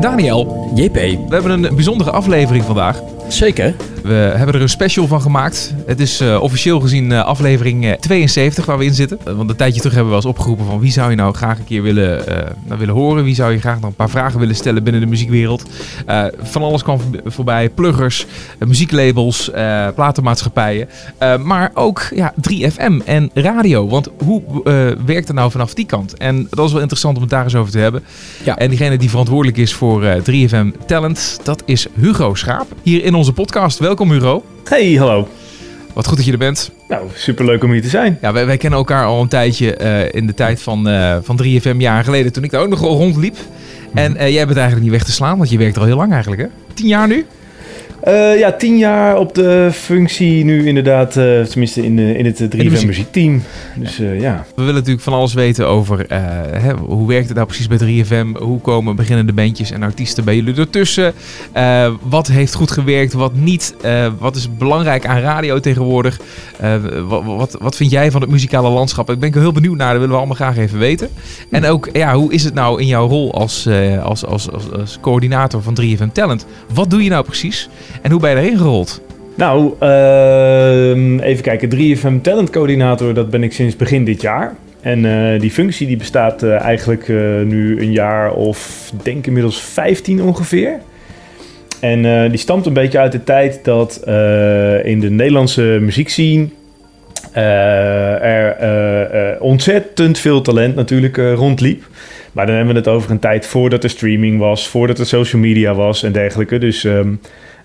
Daniel, 0.00 0.70
JP. 0.74 0.94
we 0.94 1.26
hebben 1.28 1.50
een 1.50 1.74
bijzondere 1.74 2.10
aflevering 2.10 2.64
vandaag. 2.64 3.02
Zeker. 3.28 3.74
We 4.02 4.12
hebben 4.14 4.54
er 4.54 4.60
een 4.62 4.68
special 4.68 5.06
van 5.06 5.20
gemaakt. 5.22 5.74
Het 5.86 6.00
is 6.00 6.20
eh, 6.20 6.42
officieel 6.42 6.80
gezien 6.80 7.12
eh, 7.12 7.24
aflevering 7.24 7.84
eh, 7.86 7.92
72 7.92 8.64
waar 8.66 8.78
we 8.78 8.84
in 8.84 8.94
zitten. 8.94 9.18
Eh, 9.24 9.32
want 9.34 9.50
een 9.50 9.56
tijdje 9.56 9.78
terug 9.80 9.94
hebben 9.94 10.12
we 10.12 10.18
wel 10.20 10.26
eens 10.30 10.38
opgeroepen 10.38 10.66
van 10.66 10.80
wie 10.80 10.92
zou 10.92 11.10
je 11.10 11.16
nou 11.16 11.34
graag 11.34 11.58
een 11.58 11.64
keer 11.64 11.82
willen, 11.82 12.26
eh, 12.26 12.50
nou 12.66 12.78
willen 12.78 12.94
horen. 12.94 13.24
Wie 13.24 13.34
zou 13.34 13.52
je 13.52 13.58
graag 13.58 13.80
nog 13.80 13.90
een 13.90 13.96
paar 13.96 14.10
vragen 14.10 14.38
willen 14.40 14.54
stellen 14.54 14.82
binnen 14.82 15.00
de 15.02 15.06
muziekwereld. 15.08 15.64
Eh, 16.06 16.24
van 16.40 16.62
alles 16.62 16.82
kwam 16.82 17.00
voor- 17.00 17.20
voorbij. 17.32 17.68
Pluggers, 17.68 18.26
eh, 18.58 18.68
muzieklabels, 18.68 19.50
eh, 19.50 19.86
platenmaatschappijen. 19.94 20.88
Eh, 21.18 21.36
maar 21.38 21.70
ook 21.74 22.06
ja, 22.14 22.32
3FM 22.40 23.00
en 23.04 23.30
radio. 23.34 23.88
Want 23.88 24.08
hoe 24.24 24.42
eh, 24.64 24.72
werkt 25.06 25.26
het 25.28 25.36
nou 25.36 25.50
vanaf 25.50 25.74
die 25.74 25.86
kant? 25.86 26.16
En 26.16 26.46
dat 26.50 26.66
is 26.66 26.72
wel 26.72 26.80
interessant 26.80 27.16
om 27.16 27.22
het 27.22 27.30
daar 27.30 27.44
eens 27.44 27.54
over 27.54 27.72
te 27.72 27.78
hebben. 27.78 28.02
Ja. 28.44 28.56
En 28.58 28.68
diegene 28.68 28.96
die 28.98 29.10
verantwoordelijk 29.10 29.56
is 29.58 29.74
voor 29.74 30.04
eh, 30.04 30.22
3FM 30.22 30.70
Talent, 30.86 31.40
dat 31.42 31.62
is 31.66 31.86
Hugo 32.00 32.34
Schaap. 32.34 32.66
Hier 32.82 33.04
in 33.04 33.14
onze 33.14 33.32
podcast. 33.32 33.78
Welkom 33.90 34.10
Hugo. 34.10 34.44
Hey, 34.64 34.94
hallo. 34.94 35.28
Wat 35.92 36.06
goed 36.06 36.16
dat 36.16 36.26
je 36.26 36.32
er 36.32 36.38
bent. 36.38 36.70
Nou, 36.88 37.08
superleuk 37.14 37.64
om 37.64 37.72
hier 37.72 37.82
te 37.82 37.88
zijn. 37.88 38.18
Ja, 38.20 38.32
wij, 38.32 38.46
wij 38.46 38.56
kennen 38.56 38.78
elkaar 38.78 39.04
al 39.04 39.20
een 39.20 39.28
tijdje 39.28 39.74
eh, 39.74 40.14
in 40.14 40.26
de 40.26 40.34
tijd 40.34 40.62
van, 40.62 40.88
eh, 40.88 41.16
van 41.22 41.40
3FM 41.42 41.76
jaren 41.76 42.04
geleden, 42.04 42.32
toen 42.32 42.44
ik 42.44 42.50
daar 42.50 42.60
ook 42.62 42.68
nog 42.68 42.80
rondliep. 42.80 43.36
En 43.94 44.16
eh, 44.16 44.32
jij 44.32 44.44
bent 44.44 44.58
eigenlijk 44.58 44.86
niet 44.86 44.96
weg 44.96 45.04
te 45.04 45.12
slaan, 45.12 45.36
want 45.36 45.50
je 45.50 45.58
werkt 45.58 45.74
er 45.74 45.80
al 45.80 45.86
heel 45.86 45.96
lang 45.96 46.12
eigenlijk, 46.12 46.42
hè? 46.42 46.48
Tien 46.74 46.86
jaar 46.86 47.08
nu? 47.08 47.26
Eh, 48.00 48.38
ja, 48.38 48.52
tien 48.52 48.78
jaar 48.78 49.16
op 49.16 49.34
de 49.34 49.68
functie 49.72 50.44
nu 50.44 50.66
inderdaad, 50.66 51.16
eh, 51.16 51.40
tenminste 51.40 51.84
in, 51.84 51.96
de, 51.96 52.16
in 52.16 52.24
het 52.26 52.36
3FM 52.50 52.56
muziek. 52.56 52.86
muziekteam. 52.86 53.42
Dus 53.76 53.98
eh, 53.98 54.20
ja. 54.20 54.44
We 54.54 54.60
willen 54.62 54.74
natuurlijk 54.74 55.02
van 55.02 55.12
alles 55.12 55.34
weten 55.34 55.68
over 55.68 56.04
hè, 56.08 56.72
hoe 56.74 57.08
werkt 57.08 57.26
het 57.26 57.36
nou 57.36 57.46
precies 57.46 57.66
bij 57.66 57.78
3FM? 57.78 58.38
Hoe 58.38 58.60
komen 58.60 58.96
beginnende 58.96 59.32
bandjes 59.32 59.70
en 59.70 59.82
artiesten 59.82 60.24
bij 60.24 60.34
jullie 60.36 60.54
ertussen? 60.54 61.12
Wat 62.02 62.26
heeft 62.26 62.54
goed 62.54 62.70
gewerkt, 62.70 63.12
wat 63.12 63.34
niet? 63.34 63.74
Wat 64.18 64.36
is 64.36 64.56
belangrijk 64.56 65.06
aan 65.06 65.20
radio 65.20 65.60
tegenwoordig? 65.60 66.20
Wat, 67.08 67.24
wat, 67.24 67.56
wat 67.60 67.76
vind 67.76 67.90
jij 67.90 68.10
van 68.10 68.20
het 68.20 68.30
muzikale 68.30 68.68
landschap? 68.68 69.10
Ik 69.10 69.18
ben 69.18 69.38
heel 69.38 69.52
benieuwd 69.52 69.76
naar, 69.76 69.88
dat 69.90 70.00
willen 70.00 70.10
we 70.10 70.16
allemaal 70.16 70.36
graag 70.36 70.56
even 70.56 70.78
weten. 70.78 71.08
En 71.50 71.66
ook, 71.66 71.88
ja, 71.92 72.14
hoe 72.14 72.32
is 72.32 72.44
het 72.44 72.54
nou 72.54 72.80
in 72.80 72.86
jouw 72.86 73.08
rol 73.08 73.34
als, 73.34 73.68
als, 74.02 74.24
als, 74.24 74.50
als, 74.50 74.72
als 74.72 74.98
coördinator 75.00 75.62
van 75.62 75.78
3FM 75.80 76.12
Talent? 76.12 76.46
Wat 76.74 76.90
doe 76.90 77.02
je 77.02 77.10
nou 77.10 77.24
precies? 77.24 77.68
En 78.02 78.10
hoe 78.10 78.20
ben 78.20 78.30
je 78.30 78.36
daarin 78.36 78.58
gerold? 78.58 79.02
Nou, 79.34 79.74
ehm, 79.78 81.18
even 81.18 81.42
kijken. 81.42 81.68
3FM 81.68 82.20
Talent 82.20 82.50
Coördinator, 82.50 83.14
dat 83.14 83.30
ben 83.30 83.42
ik 83.42 83.52
sinds 83.52 83.76
begin 83.76 84.04
dit 84.04 84.20
jaar. 84.20 84.54
En 84.80 85.04
eh, 85.04 85.40
die 85.40 85.50
functie 85.50 85.86
die 85.86 85.96
bestaat 85.96 86.42
eh, 86.42 86.60
eigenlijk 86.60 87.08
eh, 87.08 87.16
nu 87.44 87.80
een 87.80 87.92
jaar 87.92 88.32
of 88.32 88.90
denk 89.02 89.26
inmiddels 89.26 89.60
15 89.60 90.22
ongeveer. 90.22 90.78
En 91.80 92.30
die 92.30 92.38
stamt 92.38 92.66
een 92.66 92.72
beetje 92.72 92.98
uit 92.98 93.12
de 93.12 93.24
tijd 93.24 93.60
dat 93.62 94.00
in 94.84 95.00
de 95.00 95.10
Nederlandse 95.10 95.78
muziekscene 95.80 96.48
er 97.32 98.56
ontzettend 99.40 100.18
veel 100.18 100.40
talent 100.40 100.74
natuurlijk 100.74 101.16
rondliep. 101.16 101.84
Maar 102.32 102.46
dan 102.46 102.54
hebben 102.54 102.74
we 102.74 102.80
het 102.80 102.88
over 102.88 103.10
een 103.10 103.18
tijd 103.18 103.46
voordat 103.46 103.84
er 103.84 103.90
streaming 103.90 104.38
was, 104.38 104.68
voordat 104.68 104.98
er 104.98 105.06
social 105.06 105.42
media 105.42 105.74
was 105.74 106.02
en 106.02 106.12
dergelijke. 106.12 106.58
Dus 106.58 106.84
ehm, 106.84 107.12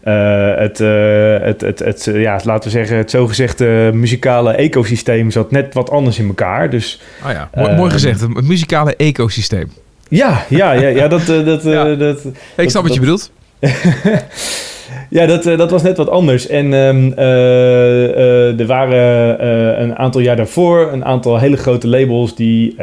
eh, 0.05 0.55
het, 0.55 0.79
eh, 0.79 1.39
het, 1.41 1.61
het, 1.61 1.79
het, 1.79 2.07
eh, 2.07 2.21
ja, 2.21 2.39
laten 2.43 2.63
we 2.63 2.77
zeggen, 2.77 2.97
het 2.97 3.09
zogezegde 3.11 3.91
muzikale 3.93 4.51
ecosysteem 4.53 5.31
zat 5.31 5.51
net 5.51 5.73
wat 5.73 5.89
anders 5.89 6.19
in 6.19 6.27
elkaar. 6.27 6.69
Dus 6.69 7.01
Oh 7.25 7.31
ja, 7.31 7.49
mooi, 7.55 7.75
mooi 7.75 7.91
gezegd, 7.91 8.21
het 8.21 8.41
muzikale 8.41 8.95
ecosysteem. 8.95 9.71
ja, 10.09 10.45
ja, 10.49 10.71
ja, 10.71 10.87
ja 10.87 11.07
dat, 11.07 11.25
dat, 11.25 11.63
Ja. 11.73 11.95
dat, 11.95 12.21
Ik 12.57 12.69
snap 12.69 12.83
wat 12.83 12.93
je 12.93 12.99
bedoelt. 12.99 13.31
ja, 15.09 15.25
dat, 15.25 15.45
eh, 15.45 15.57
dat 15.57 15.71
was 15.71 15.83
net 15.83 15.97
wat 15.97 16.09
anders. 16.09 16.47
En 16.47 16.73
ehm, 16.73 17.11
eh, 17.15 18.49
eh, 18.49 18.59
er 18.59 18.65
waren 18.65 19.81
een 19.81 19.95
aantal 19.97 20.21
jaar 20.21 20.35
daarvoor 20.35 20.91
een 20.91 21.05
aantal 21.05 21.39
hele 21.39 21.57
grote 21.57 21.87
labels 21.87 22.35
die 22.35 22.75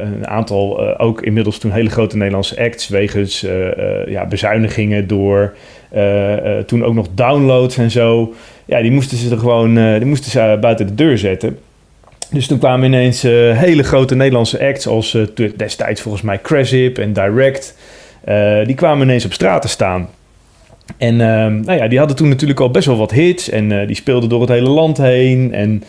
een 0.00 0.26
aantal 0.26 0.98
ook 0.98 1.22
inmiddels 1.22 1.58
toen 1.58 1.70
hele 1.70 1.90
grote 1.90 2.16
Nederlandse 2.16 2.60
acts 2.60 2.88
wegens 2.88 3.46
ja, 4.06 4.26
bezuinigingen 4.26 5.06
door 5.06 5.54
toen 6.66 6.84
ook 6.84 6.94
nog 6.94 7.06
downloads 7.14 7.76
en 7.76 7.90
zo. 7.90 8.34
Ja, 8.64 8.82
die 8.82 8.90
moesten 8.90 9.18
ze 9.18 9.30
er 9.30 9.38
gewoon 9.38 9.74
die 9.74 10.04
moesten 10.04 10.30
ze 10.30 10.58
buiten 10.60 10.86
de 10.86 10.94
deur 10.94 11.18
zetten. 11.18 11.58
Dus 12.30 12.46
toen 12.46 12.58
kwamen 12.58 12.86
ineens 12.86 13.22
hele 13.52 13.82
grote 13.82 14.14
Nederlandse 14.14 14.66
acts 14.66 14.86
als 14.86 15.16
destijds 15.56 16.00
volgens 16.00 16.22
mij 16.22 16.40
Craship 16.40 16.98
en 16.98 17.12
Direct. 17.12 17.74
die 18.64 18.74
kwamen 18.74 19.06
ineens 19.06 19.24
op 19.24 19.32
straat 19.32 19.62
te 19.62 19.68
staan. 19.68 20.08
En 20.96 21.20
ehm, 21.20 21.60
nou 21.60 21.78
ja, 21.78 21.88
die 21.88 21.98
hadden 21.98 22.16
toen 22.16 22.28
natuurlijk 22.28 22.60
al 22.60 22.70
best 22.70 22.86
wel 22.86 22.96
wat 22.96 23.10
hits 23.10 23.50
en 23.50 23.80
eh, 23.80 23.86
die 23.86 23.96
speelden 23.96 24.28
door 24.28 24.40
het 24.40 24.50
hele 24.50 24.68
land 24.68 24.96
heen. 24.96 25.52
En 25.52 25.82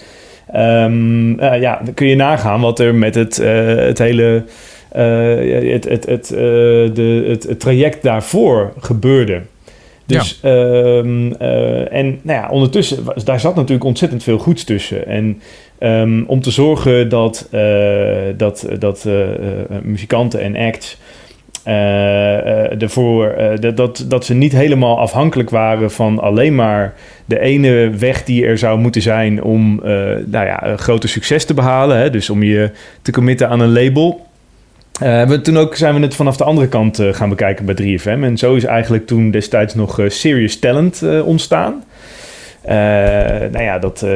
ehm, 0.52 1.40
eh, 1.40 1.62
ja, 1.62 1.82
dan 1.84 1.94
kun 1.94 2.08
je 2.08 2.16
nagaan 2.16 2.62
wat 2.62 2.80
er 2.80 2.96
met 2.96 3.16
het, 3.16 3.40
eh, 3.40 3.76
het 3.76 3.98
hele 3.98 4.44
eh, 4.92 5.72
het, 5.72 5.90
het, 5.90 6.06
het, 6.06 6.28
de, 6.96 7.26
het, 7.28 7.44
het 7.44 7.60
traject 7.60 8.04
daarvoor 8.04 8.74
gebeurde. 8.80 9.42
Dus, 10.06 10.40
ehm, 10.42 11.32
eh, 11.32 11.94
en 11.94 12.20
nou 12.22 12.40
ja, 12.40 12.50
ondertussen, 12.50 13.04
daar 13.24 13.40
zat 13.40 13.56
natuurlijk 13.56 13.84
ontzettend 13.84 14.24
veel 14.24 14.38
goeds 14.38 14.64
tussen. 14.64 15.08
En 15.08 15.42
om 16.28 16.42
te 16.42 16.52
zorgen 16.52 17.10
dat, 17.10 17.50
dat, 18.38 18.68
dat 18.80 19.08
muzikanten 19.84 20.42
en 20.42 20.56
acts 20.56 20.98
eh, 21.64 22.38
eh, 22.38 22.82
ervoor, 22.82 23.28
eh, 23.28 23.60
dat, 23.60 23.78
dat, 23.78 24.06
dat 24.08 24.26
ze 24.26 24.34
niet 24.34 24.52
helemaal 24.52 25.00
afhankelijk 25.00 25.50
waren 25.50 25.92
van 25.92 26.20
alleen 26.20 26.56
maar 26.56 26.94
de 27.26 27.40
ene 27.40 27.90
weg 27.90 28.24
die 28.24 28.46
er 28.46 28.58
zou 28.58 28.80
moeten 28.80 29.02
zijn 29.02 29.44
om 29.44 29.84
eh, 29.84 29.92
nou 30.26 30.46
ja, 30.46 30.68
een 30.68 30.78
groter 30.78 31.10
succes 31.10 31.46
te 31.46 31.54
behalen. 31.54 31.98
Hè? 31.98 32.10
Dus 32.10 32.30
om 32.30 32.44
je 32.44 32.72
te 33.02 33.12
committen 33.12 33.50
aan 33.50 33.60
een 33.60 33.72
label. 33.72 34.28
We, 35.00 35.40
toen 35.42 35.58
ook 35.58 35.76
zijn 35.76 35.96
we 35.96 36.02
het 36.02 36.16
vanaf 36.16 36.38
de 36.38 36.44
andere 36.44 36.68
kant 36.68 37.00
gaan 37.12 37.30
bekijken 37.30 37.66
bij 37.66 37.76
3FM. 37.76 38.24
En 38.24 38.38
zo 38.38 38.56
is 38.56 38.64
eigenlijk 38.64 39.08
toen 39.08 39.32
destijds 39.32 39.76
nog 39.76 40.00
Serious 40.08 40.60
Talent 40.60 41.04
ontstaan. 41.24 41.84
Eh, 42.62 42.76
nou 43.52 43.62
ja, 43.62 43.80
dat, 43.80 44.02
eh, 44.02 44.12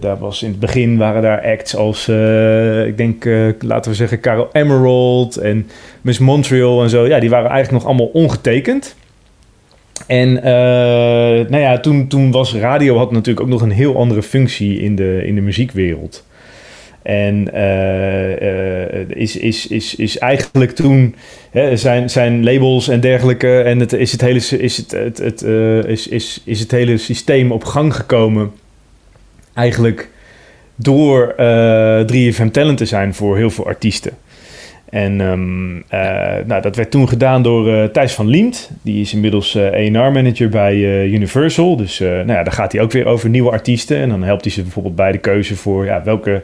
daar 0.00 0.18
was 0.18 0.42
in 0.42 0.50
het 0.50 0.60
begin 0.60 0.96
waren 0.96 1.22
daar 1.22 1.42
acts 1.42 1.76
als, 1.76 2.08
eh, 2.08 2.86
ik 2.86 2.96
denk, 2.96 3.24
laten 3.60 3.90
we 3.90 3.96
zeggen, 3.96 4.20
Carol 4.20 4.48
Emerald 4.52 5.36
en 5.36 5.66
Miss 6.00 6.18
Montreal 6.18 6.82
en 6.82 6.90
zo. 6.90 7.06
Ja, 7.06 7.20
die 7.20 7.30
waren 7.30 7.50
eigenlijk 7.50 7.82
nog 7.82 7.92
allemaal 7.92 8.12
ongetekend. 8.12 8.96
En 10.06 10.32
nou 11.50 11.58
ja, 11.58 11.80
toen, 11.80 12.06
toen 12.06 12.30
was 12.30 12.54
radio 12.54 12.96
had 12.96 13.12
natuurlijk 13.12 13.46
ook 13.46 13.52
nog 13.52 13.62
een 13.62 13.70
heel 13.70 13.96
andere 13.96 14.22
functie 14.22 14.80
in 14.80 14.96
de, 14.96 15.22
in 15.26 15.34
de 15.34 15.40
muziekwereld. 15.40 16.25
En 17.06 17.52
eh, 17.52 19.00
eh, 19.00 19.08
is, 19.08 19.36
is, 19.36 19.66
is, 19.66 19.94
is 19.94 20.18
eigenlijk 20.18 20.70
toen 20.70 21.14
hè, 21.50 21.76
zijn, 21.76 22.10
zijn 22.10 22.44
labels 22.44 22.88
en 22.88 23.00
dergelijke. 23.00 23.60
En 23.60 23.80
het, 23.80 23.92
is, 23.92 24.12
het 24.12 24.20
hele, 24.20 24.38
is, 24.38 24.76
het, 24.76 24.90
het, 24.90 25.18
het, 25.18 25.42
eh, 25.42 25.84
is, 25.84 26.08
is, 26.08 26.42
is 26.44 26.60
het 26.60 26.70
hele 26.70 26.96
systeem 26.96 27.52
op 27.52 27.64
gang 27.64 27.94
gekomen. 27.94 28.52
Eigenlijk 29.54 30.10
door 30.76 31.28
eh 31.36 32.00
3FM 32.12 32.50
Talent 32.50 32.78
te 32.78 32.86
zijn 32.86 33.14
voor 33.14 33.36
heel 33.36 33.50
veel 33.50 33.66
artiesten. 33.66 34.12
En 34.90 35.20
ehm, 35.20 35.76
eh, 35.88 36.44
nou, 36.46 36.62
dat 36.62 36.76
werd 36.76 36.90
toen 36.90 37.08
gedaan 37.08 37.42
door 37.42 37.90
Thijs 37.90 38.12
van 38.12 38.28
Liemt. 38.28 38.70
Die 38.82 39.00
is 39.00 39.12
inmiddels 39.12 39.54
eh 39.54 39.96
A&R-manager 39.96 40.48
bij 40.48 41.04
Universal. 41.04 41.76
Dus 41.76 41.98
nou 41.98 42.32
ja, 42.32 42.42
daar 42.42 42.52
gaat 42.52 42.72
hij 42.72 42.80
ook 42.80 42.92
weer 42.92 43.06
over 43.06 43.28
nieuwe 43.28 43.50
artiesten. 43.50 43.96
En 43.96 44.08
dan 44.08 44.22
helpt 44.22 44.44
hij 44.44 44.52
ze 44.52 44.62
bijvoorbeeld 44.62 44.96
bij 44.96 45.12
de 45.12 45.18
keuze 45.18 45.56
voor 45.56 45.84
ja, 45.84 46.02
welke, 46.04 46.42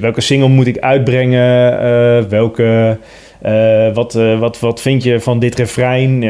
welke 0.00 0.20
single 0.20 0.48
moet 0.48 0.66
ik 0.66 0.78
uitbrengen. 0.78 1.80
eh, 1.80 2.24
welke, 2.28 2.98
eh, 3.42 3.94
wat, 3.94 4.14
eh, 4.14 4.38
wat, 4.38 4.60
wat 4.60 4.80
vind 4.80 5.02
je 5.02 5.20
van 5.20 5.38
dit 5.38 5.54
refrein? 5.54 6.20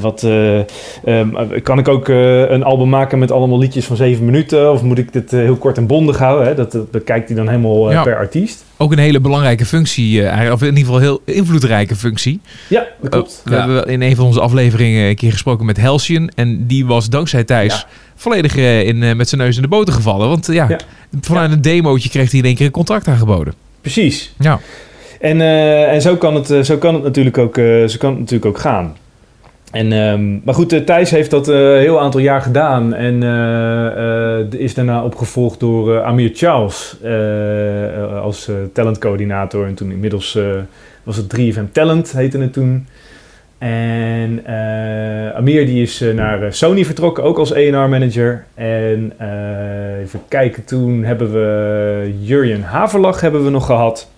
Wat, 0.00 0.22
eh, 0.22 0.58
ehm, 1.04 1.28
kan 1.62 1.78
ik 1.78 1.88
ook 1.88 2.08
een 2.08 2.62
album 2.62 2.88
maken 2.88 3.18
met 3.18 3.30
allemaal 3.30 3.58
liedjes 3.58 3.84
van 3.84 3.96
zeven 3.96 4.24
minuten? 4.24 4.72
Of 4.72 4.82
moet 4.82 4.98
ik 4.98 5.12
dit 5.12 5.30
heel 5.30 5.56
kort 5.56 5.76
en 5.76 5.86
bondig 5.86 6.18
houden? 6.18 6.46
Hè? 6.46 6.54
Dat, 6.54 6.72
dat 6.72 6.90
bekijkt 6.90 7.28
hij 7.28 7.36
dan 7.36 7.48
helemaal 7.48 7.90
Ja. 7.90 8.02
per 8.02 8.16
artiest. 8.16 8.64
Ook 8.76 8.92
een 8.92 8.98
hele 8.98 9.20
belangrijke 9.20 9.64
functie, 9.66 10.22
of 10.52 10.60
in 10.62 10.66
ieder 10.68 10.84
geval 10.84 10.98
heel 10.98 11.20
invloedrijke 11.24 11.96
functie. 11.96 12.40
Ja, 12.68 12.86
dat 13.00 13.10
klopt. 13.10 13.42
We 13.44 13.54
hebben 13.54 13.86
in 13.86 14.02
een 14.02 14.16
van 14.16 14.24
onze 14.26 14.40
afleveringen 14.40 15.08
een 15.08 15.14
keer 15.16 15.32
gesproken 15.32 15.66
met 15.66 15.80
Halcyon. 15.80 16.30
En 16.34 16.66
die 16.66 16.86
was 16.86 17.08
dankzij 17.08 17.44
Thijs 17.44 17.74
Ja. 17.74 17.86
Volledig 18.20 18.56
eh, 18.56 18.86
in, 18.86 19.02
eh, 19.02 19.14
met 19.14 19.28
zijn 19.28 19.40
neus 19.40 19.56
in 19.56 19.62
de 19.62 19.68
boter 19.68 19.94
gevallen. 19.94 20.28
Want 20.28 20.48
eh, 20.48 20.54
ja, 20.54 20.66
Ja. 20.68 20.78
vanuit 21.20 21.52
een 21.52 21.62
demootje 21.62 22.08
kreeg 22.08 22.30
hij 22.30 22.40
in 22.40 22.46
één 22.46 22.54
keer 22.54 22.66
een 22.66 22.72
contract 22.72 23.08
aangeboden. 23.08 23.54
Precies. 23.80 24.34
Ja, 24.38 24.60
En, 25.20 25.40
en 25.90 26.02
zo, 26.02 26.16
kan 26.16 26.34
het, 26.34 26.66
zo 26.66 26.76
kan 26.76 26.94
het 26.94 27.02
natuurlijk 27.02 27.38
ook, 27.38 27.54
zo 27.86 27.96
kan 27.98 28.10
het 28.10 28.18
natuurlijk 28.18 28.44
ook 28.44 28.58
gaan. 28.58 28.96
En, 29.70 29.92
ehm, 29.92 30.38
maar 30.44 30.54
goed, 30.54 30.86
Thijs 30.86 31.10
heeft 31.10 31.30
dat 31.30 31.48
een 31.48 31.78
heel 31.78 32.00
aantal 32.00 32.20
jaar 32.20 32.42
gedaan. 32.42 32.94
En 32.94 33.22
is 34.52 34.74
daarna 34.74 35.02
opgevolgd 35.04 35.60
door 35.60 36.02
Amir 36.02 36.30
Charles 36.34 36.96
als 38.22 38.48
talentcoördinator. 38.72 39.66
En 39.66 39.74
toen 39.74 39.90
inmiddels 39.90 40.38
was 41.02 41.16
het 41.16 41.28
3FM 41.28 41.64
Talent, 41.72 42.12
heette 42.12 42.38
het 42.38 42.52
toen. 42.52 42.86
En 43.60 44.42
uh, 44.48 45.36
Amir 45.36 45.66
die 45.66 45.82
is 45.82 46.04
naar 46.14 46.52
Sony 46.52 46.84
vertrokken, 46.84 47.24
ook 47.24 47.38
als 47.38 47.54
A&R 47.54 47.88
manager. 47.88 48.44
En 48.54 49.12
even 50.02 50.20
kijken, 50.28 50.64
toen 50.64 51.04
hebben 51.04 51.32
we 51.32 52.14
Jurjen 52.20 52.62
Haverlag 52.62 53.20
hebben 53.20 53.44
we 53.44 53.50
nog 53.50 53.66
gehad. 53.66 54.10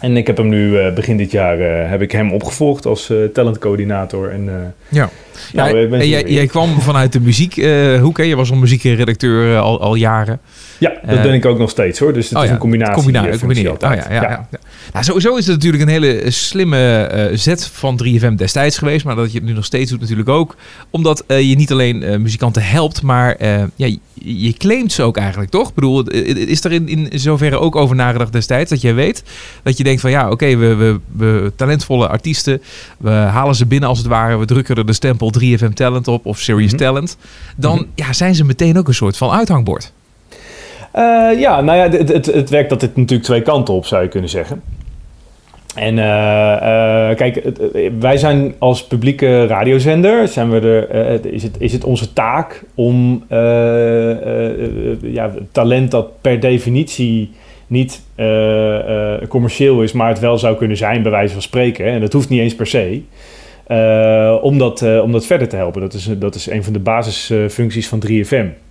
En 0.00 0.16
ik 0.16 0.26
heb 0.26 0.36
hem 0.36 0.48
nu 0.48 0.90
begin 0.90 1.16
dit 1.16 1.30
jaar 1.30 1.58
heb 1.88 2.02
ik 2.02 2.12
hem 2.12 2.32
opgevolgd 2.32 2.86
als 2.86 3.12
talentcoördinator. 3.32 4.30
En, 4.30 4.74
ja. 4.88 5.10
Ja, 5.52 5.68
en 5.68 6.08
jij, 6.08 6.24
jij, 6.24 6.46
kwam 6.46 6.80
vanuit 6.80 7.12
de 7.12 7.20
muziekhoek, 7.20 8.18
uh, 8.18 8.26
je 8.26 8.36
was 8.36 8.50
een 8.50 8.58
muziekredacteur 8.58 9.58
al, 9.58 9.80
al 9.80 9.94
jaren. 9.94 10.40
Ja, 10.78 10.92
dat 11.06 11.22
ben 11.22 11.32
ik 11.32 11.44
ook 11.44 11.58
nog 11.58 11.70
steeds 11.70 11.98
hoor. 11.98 12.12
Dus 12.12 12.28
het 12.28 12.38
oh, 12.38 12.44
is 12.44 12.50
een 12.50 12.58
combinatie. 12.58 12.94
Combina 12.94 13.38
combinatie. 13.38 13.70
Oh, 13.70 13.94
ja, 13.94 14.06
ja, 14.10 14.22
ja. 14.22 14.48
Nou, 14.92 15.04
sowieso 15.04 15.36
is 15.36 15.46
het 15.46 15.54
natuurlijk 15.54 15.82
een 15.82 15.88
hele 15.88 16.30
slimme 16.30 17.10
uh, 17.14 17.36
zet 17.38 17.66
van 17.66 18.00
3FM 18.04 18.34
destijds 18.34 18.78
geweest. 18.78 19.04
Maar 19.04 19.16
dat 19.16 19.32
je 19.32 19.38
het 19.38 19.46
nu 19.46 19.52
nog 19.52 19.64
steeds 19.64 19.90
doet 19.90 20.00
natuurlijk 20.00 20.28
ook. 20.28 20.56
Omdat 20.90 21.24
uh, 21.26 21.40
je 21.40 21.56
niet 21.56 21.72
alleen 21.72 22.02
uh, 22.02 22.16
muzikanten 22.16 22.62
helpt, 22.62 23.02
maar 23.02 23.36
ja, 23.76 23.86
je, 23.86 23.98
je 24.14 24.52
claimt 24.52 24.92
ze 24.92 25.02
ook 25.02 25.16
eigenlijk, 25.16 25.50
toch? 25.50 25.68
Ik 25.68 25.74
bedoel, 25.74 26.08
is 26.08 26.64
er 26.64 26.72
in, 26.72 26.88
in 26.88 27.18
zoverre 27.20 27.58
ook 27.58 27.76
over 27.76 27.96
nagedacht 27.96 28.32
destijds 28.32 28.70
dat 28.70 28.80
jij 28.80 28.94
weet 28.94 29.22
dat 29.62 29.76
je 29.76 29.84
denkt 29.84 30.00
van 30.00 30.10
ja, 30.10 30.30
oké, 30.30 30.56
we, 30.56 30.74
we, 30.74 31.00
we 31.16 31.52
talentvolle 31.56 32.08
artiesten, 32.08 32.62
we 32.98 33.10
halen 33.10 33.54
ze 33.54 33.66
binnen 33.66 33.88
als 33.88 33.98
het 33.98 34.06
ware, 34.06 34.36
we 34.36 34.44
drukken 34.44 34.76
er 34.76 34.86
de 34.86 34.92
stempel 34.92 35.32
3FM 35.40 35.72
Talent 35.74 36.08
op 36.08 36.26
of 36.26 36.38
Serious 36.38 36.72
mm 36.72 36.78
-hmm. 36.78 36.86
Talent. 36.86 37.16
Dan 37.56 37.72
mm 37.72 37.78
-hmm. 37.78 37.88
ja, 37.94 38.12
zijn 38.12 38.34
ze 38.34 38.44
meteen 38.44 38.78
ook 38.78 38.88
een 38.88 38.94
soort 38.94 39.16
van 39.16 39.30
uithangbord. 39.30 39.92
Uh, 40.94 41.40
ja, 41.40 41.60
nou 41.60 41.78
ja, 41.78 41.98
het, 41.98 42.08
het, 42.08 42.26
het 42.26 42.50
werkt 42.50 42.70
dat 42.70 42.80
dit 42.80 42.96
natuurlijk 42.96 43.28
twee 43.28 43.42
kanten 43.42 43.74
op, 43.74 43.86
zou 43.86 44.02
je 44.02 44.08
kunnen 44.08 44.30
zeggen. 44.30 44.62
En 45.74 45.96
uh, 45.96 46.04
uh, 46.04 47.16
kijk, 47.16 47.42
wij 47.98 48.16
zijn 48.16 48.54
als 48.58 48.86
publieke 48.86 49.46
radiozender, 49.46 50.28
zijn 50.28 50.50
we 50.50 50.60
er, 50.60 51.32
is, 51.32 51.42
het, 51.42 51.56
is 51.58 51.72
het 51.72 51.84
onze 51.84 52.12
taak 52.12 52.64
om 52.74 53.24
ja, 55.00 55.30
talent 55.52 55.90
dat 55.90 56.20
per 56.20 56.40
definitie 56.40 57.30
niet 57.66 58.02
commercieel 59.28 59.82
is, 59.82 59.92
maar 59.92 60.08
het 60.08 60.20
wel 60.20 60.38
zou 60.38 60.56
kunnen 60.56 60.76
zijn, 60.76 61.02
bij 61.02 61.10
wijze 61.10 61.32
van 61.32 61.42
spreken. 61.42 61.86
En 61.86 62.00
dat 62.00 62.12
hoeft 62.12 62.28
niet 62.28 62.40
eens 62.40 62.54
per 62.54 62.66
se. 62.66 63.00
om, 64.42 64.58
dat, 64.58 65.00
om 65.02 65.12
dat 65.12 65.26
verder 65.26 65.48
te 65.48 65.56
helpen. 65.56 65.80
Dat 65.80 65.94
is, 65.94 66.08
dat 66.18 66.34
is 66.34 66.50
een 66.50 66.64
van 66.64 66.72
de 66.72 66.78
basisfuncties 66.78 67.88
van 67.88 68.02
3FM. 68.08 68.61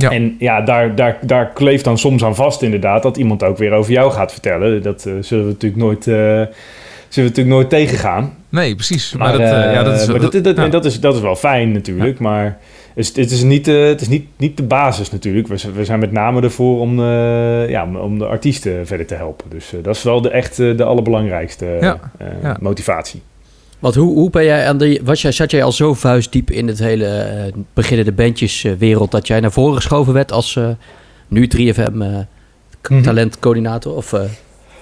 Ja. 0.00 0.10
En 0.10 0.36
ja, 0.38 0.60
daar, 0.60 0.94
daar, 0.94 1.18
daar 1.22 1.48
kleeft 1.52 1.84
dan 1.84 1.98
soms 1.98 2.24
aan 2.24 2.34
vast 2.34 2.62
inderdaad 2.62 3.02
dat 3.02 3.16
iemand 3.16 3.42
ook 3.42 3.58
weer 3.58 3.72
over 3.72 3.92
jou 3.92 4.12
gaat 4.12 4.32
vertellen. 4.32 4.82
Dat 4.82 5.04
uh, 5.06 5.14
zullen 5.20 5.44
we 5.44 5.50
natuurlijk 5.50 5.82
nooit, 5.82 6.06
uh, 6.06 6.14
zullen 6.14 6.50
we 7.08 7.20
natuurlijk 7.22 7.48
nooit 7.48 7.68
tegengaan. 7.68 8.34
Nee, 8.48 8.74
precies. 8.74 9.12
Maar, 9.12 9.32
dat, 9.32 9.40
uh, 9.40 9.46
ja, 9.48 9.82
dat, 9.82 10.00
is, 10.00 10.06
maar 10.06 10.20
dat, 10.20 10.44
dat, 10.44 10.56
ja. 10.56 10.68
dat, 10.68 10.84
is, 10.84 11.00
dat 11.00 11.14
is 11.14 11.20
wel 11.20 11.36
fijn 11.36 11.72
natuurlijk. 11.72 12.18
Ja. 12.18 12.22
Maar 12.22 12.58
het, 12.94 13.16
het 13.16 13.30
is, 13.30 13.42
niet, 13.42 13.66
het 13.66 14.00
is 14.00 14.08
niet, 14.08 14.26
niet 14.36 14.56
de 14.56 14.62
basis 14.62 15.10
natuurlijk. 15.10 15.46
We, 15.46 15.72
we 15.74 15.84
zijn 15.84 15.98
met 15.98 16.12
name 16.12 16.40
ervoor 16.40 16.80
om, 16.80 17.00
ja, 17.68 17.88
om 17.92 18.18
de 18.18 18.26
artiesten 18.26 18.86
verder 18.86 19.06
te 19.06 19.14
helpen. 19.14 19.50
Dus 19.50 19.72
dat 19.82 19.96
is 19.96 20.02
wel 20.02 20.20
de, 20.20 20.30
echt 20.30 20.56
de 20.56 20.84
allerbelangrijkste 20.84 21.98
motivatie. 22.60 23.22
Want 23.78 23.94
hoe, 23.94 24.14
hoe 24.14 24.30
ben 24.30 24.44
jij 24.44 24.66
aan 24.66 24.78
de. 24.78 25.00
Was 25.04 25.22
jij, 25.22 25.32
zat 25.32 25.50
jij 25.50 25.62
al 25.62 25.72
zo 25.72 25.94
vuistdiep 25.94 26.50
in 26.50 26.68
het 26.68 26.78
hele 26.78 27.50
uh, 27.54 27.62
beginnende 27.74 28.12
bandjeswereld 28.12 29.10
dat 29.10 29.26
jij 29.26 29.40
naar 29.40 29.52
voren 29.52 29.76
geschoven 29.76 30.12
werd 30.12 30.32
als 30.32 30.54
uh, 30.54 30.68
nu 31.28 31.48
3FM 31.56 31.94
uh, 31.94 32.18
mm 32.88 33.02
talentcoördinator? 33.02 33.94
Of, 33.94 34.14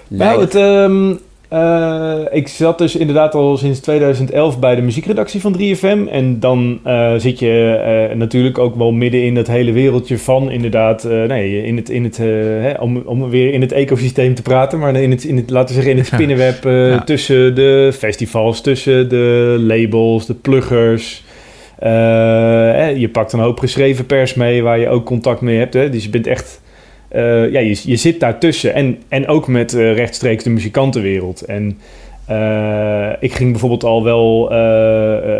nou, 0.07 0.41
het, 0.41 0.55
um, 0.55 1.19
uh, 1.53 2.19
ik 2.31 2.47
zat 2.47 2.77
dus 2.77 2.95
inderdaad 2.95 3.35
al 3.35 3.57
sinds 3.57 3.79
2011 3.79 4.59
bij 4.59 4.75
de 4.75 4.81
muziekredactie 4.81 5.41
van 5.41 5.55
3FM. 5.59 6.11
En 6.11 6.39
dan 6.39 6.79
uh, 6.85 7.13
zit 7.17 7.39
je 7.39 8.07
uh, 8.09 8.17
natuurlijk 8.17 8.57
ook 8.57 8.75
wel 8.75 8.91
midden 8.91 9.23
in 9.23 9.35
dat 9.35 9.47
hele 9.47 9.71
wereldje 9.71 10.17
van 10.17 10.51
inderdaad, 10.51 11.03
nee, 11.03 11.63
in 11.63 11.75
het, 11.75 11.89
in 11.89 12.03
het, 12.03 12.17
hè, 12.17 12.71
om, 12.71 12.97
om 13.05 13.29
weer 13.29 13.53
in 13.53 13.61
het 13.61 13.71
ecosysteem 13.71 14.35
te 14.35 14.41
praten, 14.41 14.79
maar 14.79 14.95
in 14.95 15.11
het, 15.11 15.23
in 15.23 15.37
het 15.37 15.49
laten 15.49 15.67
we 15.67 15.73
zeggen, 15.73 15.91
in 15.91 15.97
het 15.97 16.07
spinnenweb 16.07 16.63
ja. 16.63 17.03
tussen 17.03 17.55
de 17.55 17.91
festivals, 17.97 18.61
tussen 18.61 19.09
de 19.09 19.55
labels, 19.59 20.25
de 20.25 20.33
pluggers. 20.33 21.23
je 22.95 23.09
pakt 23.11 23.33
een 23.33 23.39
hoop 23.39 23.59
geschreven 23.59 24.05
pers 24.05 24.33
mee 24.33 24.63
waar 24.63 24.79
je 24.79 24.89
ook 24.89 25.05
contact 25.05 25.41
mee 25.41 25.57
hebt. 25.57 25.73
Hè? 25.73 25.89
Dus 25.89 26.03
je 26.03 26.09
bent 26.09 26.27
echt 26.27 26.61
uh, 27.11 27.51
ja, 27.51 27.59
je, 27.59 27.81
je 27.83 27.95
zit 27.95 28.19
daartussen. 28.19 28.73
En, 28.73 28.97
en 29.07 29.27
ook 29.27 29.47
met 29.47 29.73
uh, 29.73 29.95
rechtstreeks 29.95 30.43
de 30.43 30.49
muzikantenwereld. 30.49 31.41
En 31.41 31.79
uh, 32.29 33.09
ik 33.19 33.33
ging 33.33 33.51
bijvoorbeeld 33.51 33.83
al 33.83 34.03
wel 34.03 34.51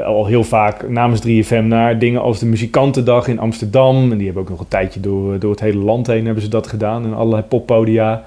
al 0.03 0.25
heel 0.25 0.43
vaak 0.43 0.89
namens 0.89 1.21
3FM 1.27 1.63
naar 1.63 1.99
dingen 1.99 2.21
als 2.21 2.39
de 2.39 2.45
Muzikantendag 2.45 3.27
in 3.27 3.39
Amsterdam. 3.39 4.11
En 4.11 4.17
die 4.17 4.25
hebben 4.25 4.43
ook 4.43 4.49
nog 4.49 4.59
een 4.59 4.67
tijdje 4.67 4.99
door, 4.99 5.39
door 5.39 5.51
het 5.51 5.59
hele 5.59 5.77
land 5.83 6.07
heen 6.07 6.25
hebben 6.25 6.43
ze 6.43 6.49
dat 6.49 6.67
gedaan. 6.67 7.05
En 7.05 7.13
allerlei 7.13 7.43
poppodia. 7.43 8.23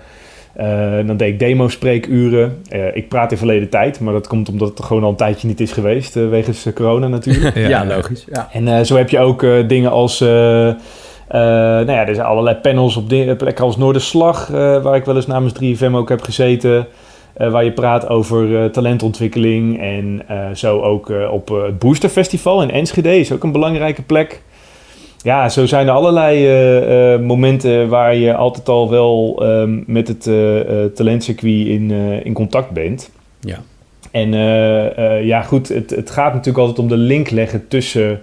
dan 1.07 1.17
deed 1.17 1.33
ik 1.33 1.39
demo-spreekuren. 1.39 2.63
ik 2.95 3.09
praat 3.09 3.33
in 3.33 3.39
verleden 3.39 3.69
tijd, 3.69 4.01
maar 4.01 4.13
dat 4.13 4.27
komt 4.27 4.49
omdat 4.49 4.69
het 4.69 4.85
gewoon 4.85 5.03
al 5.03 5.11
een 5.11 5.17
tijdje 5.17 5.49
niet 5.49 5.61
is 5.61 5.73
geweest. 5.73 6.15
wegens 6.15 6.67
corona 6.75 7.09
natuurlijk. 7.09 7.55
ja, 7.67 7.69
ja, 7.69 7.87
logisch. 7.87 8.27
Ja. 8.33 8.49
En 8.53 8.87
zo 8.87 8.97
heb 8.97 9.11
je 9.11 9.19
ook 9.19 9.47
dingen 9.67 9.91
als... 9.91 10.25
Uh, 11.35 11.41
nou 11.41 11.91
ja, 11.91 12.07
er 12.07 12.15
zijn 12.15 12.27
allerlei 12.27 12.57
panels 12.57 12.97
op 12.97 13.09
plekken 13.09 13.65
als 13.65 13.77
Noorderslag, 13.77 14.49
uh, 14.49 14.83
waar 14.83 14.97
ik 14.97 15.05
wel 15.05 15.17
eens 15.17 15.27
namens 15.27 15.53
3FM 15.63 15.93
ook 15.93 16.09
heb 16.09 16.23
gezeten. 16.23 16.87
Uh, 17.39 17.51
waar 17.51 17.65
je 17.65 17.73
praat 17.73 18.09
over 18.09 18.71
talentontwikkeling. 18.71 19.81
En 19.81 20.23
zo 20.57 20.81
ook 20.81 21.13
op 21.31 21.49
het 21.49 21.79
Booster 21.79 22.09
Festival 22.09 22.63
in 22.63 22.71
Enschede 22.71 23.19
is 23.19 23.33
ook 23.33 23.43
een 23.43 23.53
belangrijke 23.53 24.03
plek. 24.03 24.43
Ja, 25.23 25.49
zo 25.49 25.67
zijn 25.67 25.87
er 25.87 25.93
allerlei 25.93 27.19
momenten 27.19 27.89
waar 27.89 28.15
je 28.15 28.35
altijd 28.35 28.69
al 28.69 28.91
wel 28.91 29.43
um, 29.43 29.85
met 29.87 30.09
het 30.09 30.23
talentcircuit 30.95 31.67
in, 31.67 31.91
in 32.25 32.33
contact 32.33 32.71
bent. 32.71 33.11
Ja. 33.41 33.59
En 34.11 34.33
ja, 35.25 35.43
goed, 35.43 35.69
het, 35.69 35.91
het 35.91 36.11
gaat 36.11 36.33
natuurlijk 36.33 36.59
altijd 36.59 36.79
om 36.79 36.89
de 36.89 36.97
link 36.97 37.31
leggen 37.31 37.69
tussen 37.69 38.21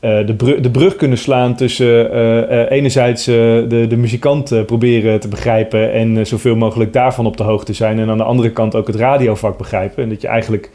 uh, 0.00 0.26
de, 0.26 0.34
brug, 0.34 0.60
de, 0.60 0.70
brug 0.70 0.96
kunnen 0.96 1.18
slaan 1.18 1.56
tussen 1.56 2.14
uh, 2.14 2.36
uh, 2.36 2.70
enerzijds 2.70 3.24
de, 3.24 3.86
de 3.88 3.96
muzikant 3.96 4.66
proberen 4.66 5.20
te 5.20 5.28
begrijpen 5.28 5.92
en 5.92 6.26
zoveel 6.26 6.56
mogelijk 6.56 6.92
daarvan 6.92 7.26
op 7.26 7.36
de 7.36 7.42
hoogte 7.42 7.72
zijn. 7.72 7.98
En 7.98 8.10
aan 8.10 8.16
de 8.16 8.24
andere 8.24 8.50
kant 8.50 8.74
ook 8.74 8.86
het 8.86 8.96
radiovak 8.96 9.58
begrijpen. 9.58 10.02
En 10.02 10.08
dat 10.08 10.20
je 10.20 10.28
eigenlijk, 10.28 10.70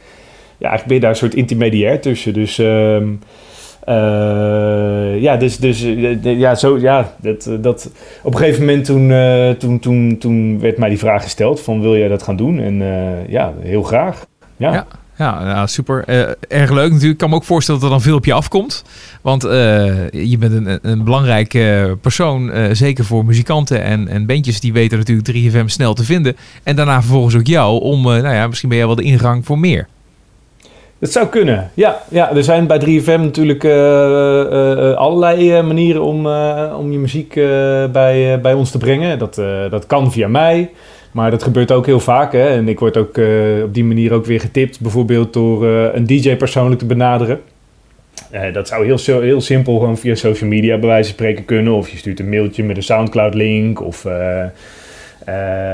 ja, 0.58 0.70
eigenlijk 0.70 0.86
ben 0.86 0.96
je 0.96 1.02
daar 1.02 1.10
een 1.10 1.16
soort 1.16 1.36
intermediair 1.36 2.02
tussen. 2.02 2.34
Dus 2.34 2.60
ehm, 2.60 3.08
ja, 5.22 5.38
dus, 5.38 5.58
dus 5.58 5.86
ja, 6.22 6.56
zo, 6.56 6.80
ja 6.80 7.14
dat, 7.22 7.50
dat, 7.62 7.92
op 8.24 8.34
een 8.34 8.40
gegeven 8.40 8.66
moment 8.66 8.86
toen, 8.86 9.14
toen, 9.58 9.80
toen, 9.80 10.18
toen 10.18 10.60
werd 10.60 10.78
mij 10.78 10.90
die 10.90 11.00
vraag 11.00 11.24
gesteld 11.24 11.62
van 11.62 11.82
wil 11.82 11.98
jij 11.98 12.08
dat 12.08 12.24
gaan 12.24 12.36
doen? 12.36 12.60
En 12.60 12.84
ja, 13.28 13.54
heel 13.60 13.84
graag. 13.84 14.26
ja. 14.58 14.74
ja. 14.74 14.86
Ja, 15.18 15.44
nou, 15.44 15.68
super. 15.68 16.04
Uh, 16.10 16.16
erg 16.60 16.72
leuk 16.72 16.92
natuurlijk. 16.92 17.12
Ik 17.12 17.18
kan 17.18 17.30
me 17.30 17.36
ook 17.36 17.44
voorstellen 17.44 17.82
dat 17.82 17.90
er 17.90 17.96
dan 17.96 18.06
veel 18.06 18.16
op 18.16 18.26
je 18.26 18.34
afkomt. 18.34 18.84
Want 19.22 19.46
uh, 19.46 19.52
je 20.10 20.38
bent 20.38 20.54
een, 20.54 20.80
een 20.82 21.04
belangrijke 21.04 21.98
persoon, 22.02 22.56
uh, 22.56 22.66
zeker 22.72 23.06
voor 23.06 23.26
muzikanten 23.26 23.84
en, 23.84 24.08
en 24.08 24.26
bandjes. 24.26 24.60
Die 24.60 24.74
weten 24.74 24.98
natuurlijk 24.98 25.56
3FM 25.56 25.66
snel 25.66 25.94
te 25.94 26.04
vinden. 26.04 26.36
En 26.64 26.76
daarna 26.76 27.02
vervolgens 27.02 27.36
ook 27.36 27.48
jou 27.48 27.82
om, 27.82 28.02
nou 28.04 28.34
ja, 28.34 28.48
misschien 28.48 28.70
ben 28.70 28.78
jij 28.78 28.88
wel 28.88 28.96
de 28.96 29.04
ingang 29.04 29.46
voor 29.46 29.60
meer. 29.60 29.88
Dat 31.06 31.14
zou 31.14 31.28
kunnen, 31.28 31.72
ja. 31.74 32.02
ja 32.10 32.36
er 32.36 32.44
zijn 32.44 32.68
bij 32.68 32.80
3FM 32.80 33.20
natuurlijk 33.20 33.66
allerlei 34.96 35.62
manieren 35.62 36.02
om, 36.02 36.28
om 36.78 36.92
je 36.92 36.98
muziek 36.98 37.34
bij, 37.92 38.40
bij 38.42 38.54
ons 38.54 38.72
te 38.72 38.78
brengen. 38.78 39.20
Dat, 39.20 39.36
dat 39.70 39.86
kan 39.86 40.12
via 40.12 40.28
mij. 40.28 40.70
Maar 41.12 41.32
dat 41.32 41.44
gebeurt 41.44 41.72
ook 41.72 41.86
heel 41.86 42.00
vaak. 42.00 42.32
Hè? 42.32 42.48
En 42.48 42.68
ik 42.68 42.80
word 42.80 42.98
ook 42.98 43.18
op 43.64 43.74
die 43.74 43.84
manier 43.84 44.14
ook 44.14 44.26
weer 44.26 44.40
getipt. 44.40 44.80
Bijvoorbeeld 44.80 45.34
door 45.34 45.66
een 45.66 46.06
DJ 46.06 46.36
persoonlijk 46.36 46.80
te 46.80 46.86
benaderen. 46.86 47.42
Dat 48.54 48.68
zou 48.68 48.86
heel, 48.86 49.22
heel 49.22 49.42
simpel 49.42 49.80
gewoon 49.80 49.98
via 49.98 50.16
social 50.16 50.50
media 50.50 50.78
bij 50.78 50.90
wijze 50.90 51.04
van 51.04 51.14
spreken 51.14 51.46
kunnen. 51.46 51.74
Of 51.74 51.90
je 51.90 51.98
stuurt 51.98 52.20
een 52.20 52.30
mailtje 52.30 52.64
met 52.64 52.78
een 52.78 52.84
Soundcloud 52.84 53.34
link. 53.34 53.82
Of 53.82 54.08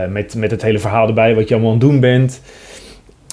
met, 0.09 0.35
met 0.35 0.51
het 0.51 0.61
hele 0.61 0.79
verhaal 0.79 1.07
erbij 1.07 1.35
wat 1.35 1.47
je 1.47 1.53
allemaal 1.53 1.73
aan 1.73 1.79
het 1.79 1.87
doen 1.89 1.99
bent. 1.99 2.41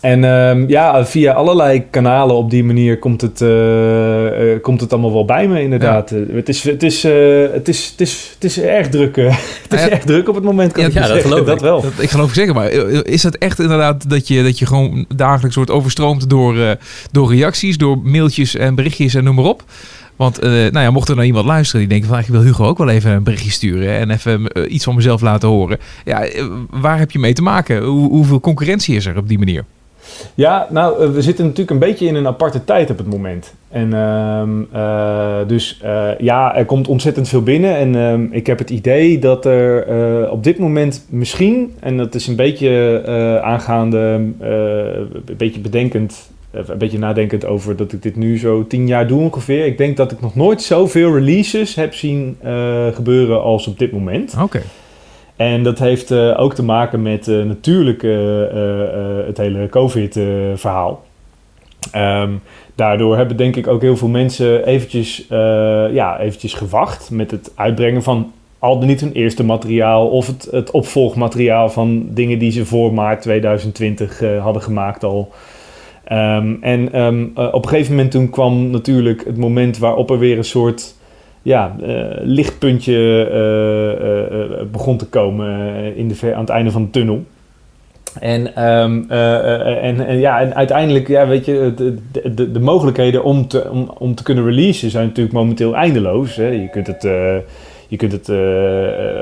En 0.00 0.25
um, 0.25 0.69
ja, 0.69 1.07
via 1.07 1.33
allerlei 1.33 1.85
kanalen 1.90 2.37
op 2.37 2.50
die 2.50 2.64
manier 2.64 2.99
komt 2.99 3.21
het, 3.21 3.40
uh, 3.40 3.49
uh, 3.49 4.62
komt 4.62 4.81
het 4.81 4.93
allemaal 4.93 5.12
wel 5.12 5.25
bij 5.25 5.49
me, 5.49 5.62
inderdaad. 5.62 6.11
Ja. 6.11 6.17
Het, 6.35 6.49
is, 6.49 6.62
het, 6.62 6.83
is, 6.83 7.05
uh, 7.05 7.12
het, 7.52 7.69
is, 7.69 7.88
het, 7.90 8.00
is, 8.00 8.31
het 8.35 8.45
is 8.45 8.61
erg 8.61 8.88
druk. 8.88 9.17
het 9.69 9.73
is 9.73 9.81
ja, 9.81 9.90
erg 9.90 10.05
druk 10.05 10.28
op 10.28 10.35
het 10.35 10.45
moment, 10.45 10.73
kan 10.73 10.83
ja, 10.83 10.88
ik 10.88 10.95
ja, 10.95 11.07
dat 11.07 11.23
geloof 11.23 11.40
ik. 11.47 11.47
Dat 11.47 11.61
wel. 11.61 11.81
Dat, 11.83 11.93
ik 11.99 12.11
geloof 12.11 12.28
ik 12.28 12.35
zeker, 12.35 12.55
maar 12.55 12.71
is 13.07 13.23
het 13.23 13.38
echt 13.38 13.59
inderdaad 13.59 14.11
dat 14.11 14.28
je, 14.28 14.43
dat 14.43 14.59
je 14.59 14.67
gewoon 14.67 15.05
dagelijks 15.17 15.57
wordt 15.57 15.71
overstroomd 15.71 16.31
door, 16.31 16.76
door 17.11 17.35
reacties, 17.35 17.78
door 17.78 17.99
mailtjes 18.02 18.57
en 18.57 18.75
berichtjes 18.75 19.14
en 19.14 19.25
noem 19.25 19.35
maar 19.35 19.45
op? 19.45 19.64
Want 20.17 20.45
uh, 20.45 20.50
nou 20.50 20.81
ja, 20.81 20.90
mocht 20.90 21.09
er 21.09 21.14
nou 21.14 21.26
iemand 21.26 21.47
luisteren 21.47 21.81
die 21.81 21.88
denkt 21.88 22.07
van... 22.07 22.19
ik 22.19 22.26
wil 22.26 22.43
Hugo 22.43 22.67
ook 22.67 22.78
wel 22.78 22.88
even 22.88 23.11
een 23.11 23.23
berichtje 23.23 23.50
sturen... 23.50 23.99
en 23.99 24.11
even 24.11 24.50
uh, 24.52 24.73
iets 24.73 24.85
van 24.85 24.95
mezelf 24.95 25.21
laten 25.21 25.49
horen. 25.49 25.78
Ja, 26.05 26.28
waar 26.71 26.99
heb 26.99 27.11
je 27.11 27.19
mee 27.19 27.33
te 27.33 27.43
maken? 27.43 27.83
Hoe, 27.83 28.09
hoeveel 28.09 28.40
concurrentie 28.40 28.97
is 28.97 29.07
er 29.07 29.17
op 29.17 29.28
die 29.28 29.38
manier? 29.38 29.64
Ja, 30.35 30.67
nou, 30.71 31.13
we 31.13 31.23
zitten 31.23 31.45
natuurlijk 31.45 31.71
een 31.71 31.89
beetje 31.89 32.07
in 32.07 32.15
een 32.15 32.27
aparte 32.27 32.65
tijd 32.65 32.91
op 32.91 32.99
het 32.99 33.07
moment. 33.07 33.55
En 33.69 33.91
uh, 34.75 35.39
dus 35.47 35.81
uh, 35.85 36.11
ja, 36.19 36.57
er 36.57 36.65
komt 36.65 36.89
ontzettend 36.89 37.29
veel 37.29 37.43
binnen. 37.43 37.77
En 37.77 37.95
uh, 37.95 38.37
ik 38.37 38.47
heb 38.47 38.59
het 38.59 38.71
idee 38.71 39.19
dat 39.19 39.45
er 39.45 40.31
op 40.31 40.45
dit 40.45 40.59
moment 40.59 41.07
misschien, 41.09 41.75
en 41.81 41.97
dat 41.97 42.15
is 42.15 42.27
een 42.27 42.37
beetje 42.37 43.03
aangaande, 43.43 43.99
een 44.39 45.37
beetje 45.37 45.61
bedenkend, 45.61 46.31
een 46.51 46.79
beetje 46.79 46.99
nadenkend 46.99 47.45
over 47.45 47.77
dat 47.77 47.93
ik 47.93 48.03
dit 48.03 48.17
nu 48.17 48.39
zo 48.39 48.67
tien 48.67 48.87
jaar 48.87 49.07
doe 49.07 49.21
ongeveer. 49.21 49.67
Ik 49.67 49.79
denk 49.79 49.97
dat 49.97 50.13
ik 50.13 50.21
nog 50.21 50.35
nooit 50.35 50.63
zoveel 50.63 51.15
releases 51.15 51.75
heb 51.75 51.95
zien 51.95 52.37
gebeuren 52.93 53.43
als 53.43 53.67
op 53.67 53.79
dit 53.79 53.93
moment. 53.93 54.35
Oké. 54.43 54.63
En 55.38 55.62
dat 55.62 55.78
heeft 55.78 56.12
ook 56.12 56.54
te 56.54 56.64
maken 56.64 57.02
met 57.02 57.26
natuurlijk 57.26 58.02
het 59.26 59.37
hele 59.37 59.68
COVID-verhaal. 59.68 61.07
Um, 61.97 62.40
daardoor 62.75 63.16
hebben 63.16 63.37
denk 63.37 63.57
ik 63.57 63.66
ook 63.66 63.83
heel 63.83 63.97
veel 63.97 64.09
mensen 64.09 64.66
eventjes, 64.66 65.26
uh, 65.30 65.38
ja, 65.92 66.18
eventjes 66.18 66.54
gewacht 66.54 67.11
met 67.11 67.30
het 67.30 67.52
uitbrengen 67.54 68.02
van 68.02 68.33
al 68.59 68.78
dan 68.78 68.88
niet 68.88 69.00
hun 69.00 69.12
eerste 69.12 69.45
materiaal 69.45 70.09
of 70.09 70.26
het, 70.26 70.49
het 70.50 70.71
opvolgmateriaal 70.71 71.71
van 71.71 72.07
dingen 72.11 72.38
die 72.38 72.50
ze 72.50 72.66
voor 72.66 72.95
maart 72.95 73.23
2020 73.23 74.21
uh, 74.21 74.42
hadden 74.42 74.62
gemaakt 74.62 75.04
al. 75.04 75.33
Um, 76.12 76.59
en 76.62 76.88
uh, 76.95 77.54
op 77.54 77.62
een 77.62 77.68
gegeven 77.68 77.95
moment 77.95 78.11
toen 78.11 78.30
kwam 78.30 78.71
natuurlijk 78.71 79.25
het 79.25 79.37
moment 79.37 79.78
waarop 79.78 80.11
er 80.11 80.18
weer 80.18 80.38
een 80.38 80.45
soort 80.45 80.95
ja, 81.49 81.76
lichtpuntje 82.23 82.99
begon 84.73 84.97
te 84.97 85.07
komen 85.07 85.57
in 85.97 86.09
de, 86.09 86.35
aan 86.35 86.40
het 86.40 86.49
einde 86.49 86.71
van 86.71 86.83
de 86.83 86.90
tunnel. 86.90 87.25
En, 88.21 88.47
uh, 88.59 89.85
en, 89.85 90.19
ja, 90.19 90.40
en 90.40 90.55
uiteindelijk, 90.55 91.09
ja, 91.09 91.26
weet 91.26 91.45
je, 91.45 91.73
de, 91.76 91.95
de, 92.35 92.50
de 92.50 92.61
mogelijkheden 92.61 93.25
om 93.25 93.49
te, 93.49 93.71
om, 93.71 93.90
om 93.99 94.14
te 94.14 94.23
kunnen 94.23 94.45
releasen 94.45 94.90
zijn 94.90 95.07
natuurlijk 95.07 95.37
momenteel 95.37 95.75
eindeloos. 95.75 96.37
Hè. 96.37 96.49
Je 96.49 96.69
kunt 96.69 96.87
het, 96.87 97.02
je 97.88 97.97
kunt 97.97 98.12
het 98.12 98.31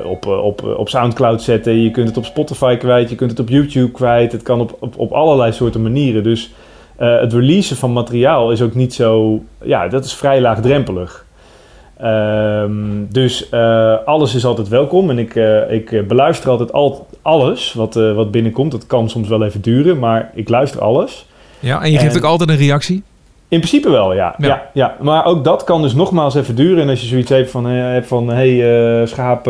op, 0.04 0.26
op, 0.26 0.75
op 0.76 0.88
Soundcloud 0.88 1.42
zetten, 1.42 1.83
je 1.83 1.90
kunt 1.90 2.09
het 2.09 2.16
op 2.16 2.25
Spotify 2.25 2.76
kwijt, 2.76 3.11
je 3.11 3.16
kunt 3.16 3.30
het 3.30 3.40
op 3.40 3.49
YouTube 3.49 3.90
kwijt. 3.90 4.33
Het 4.33 4.42
kan 4.42 4.61
op, 4.61 4.76
op, 4.78 4.99
op 4.99 5.12
allerlei 5.12 5.52
soorten 5.52 5.83
manieren. 5.83 6.23
Dus 6.23 6.52
het 6.97 7.33
releasen 7.33 7.76
van 7.76 7.92
materiaal 7.92 8.50
is 8.50 8.62
ook 8.62 8.75
niet 8.75 8.95
zo, 8.95 9.42
ja, 9.62 9.88
dat 9.88 10.04
is 10.04 10.14
vrij 10.14 10.40
laagdrempelig. 10.40 11.25
Um, 12.03 13.07
dus 13.11 13.49
uh, 13.50 13.97
alles 14.05 14.35
is 14.35 14.45
altijd 14.45 14.69
welkom 14.69 15.11
en 15.11 15.19
ik, 15.19 15.35
uh, 15.35 15.71
ik 15.71 16.09
beluister 16.09 16.50
altijd 16.50 16.73
al, 16.73 17.07
alles 17.23 17.73
wat, 17.73 17.97
uh, 17.97 18.15
wat 18.15 18.31
binnenkomt. 18.31 18.71
Dat 18.71 18.87
kan 18.87 19.11
soms 19.11 19.29
wel 19.29 19.45
even 19.45 19.61
duren, 19.61 19.99
maar 19.99 20.31
ik 20.35 20.49
luister 20.49 20.81
alles. 20.81 21.26
Ja, 21.61 21.83
en 21.83 21.93
je 21.93 21.99
geeft 21.99 22.15
en, 22.15 22.19
ook 22.19 22.31
altijd 22.31 22.50
een 22.50 22.57
reactie? 22.57 23.03
In 23.49 23.59
principe 23.59 23.91
wel, 23.91 24.15
ja. 24.15 24.35
ja. 24.38 24.47
ja. 24.47 24.71
Ja, 24.73 24.97
Maar 25.00 25.25
ook 25.25 25.45
dat 25.45 25.65
kan 25.65 25.83
dus 25.83 25.95
nogmaals 25.95 26.35
even 26.35 26.55
duren. 26.55 26.83
En 26.83 26.88
als 26.88 27.00
je 27.00 27.07
zoiets 27.07 27.31
hebt 27.31 27.50
van, 27.50 27.65
hebt 27.65 28.07
van 28.07 28.29
hey 28.29 29.07
schaap, 29.07 29.45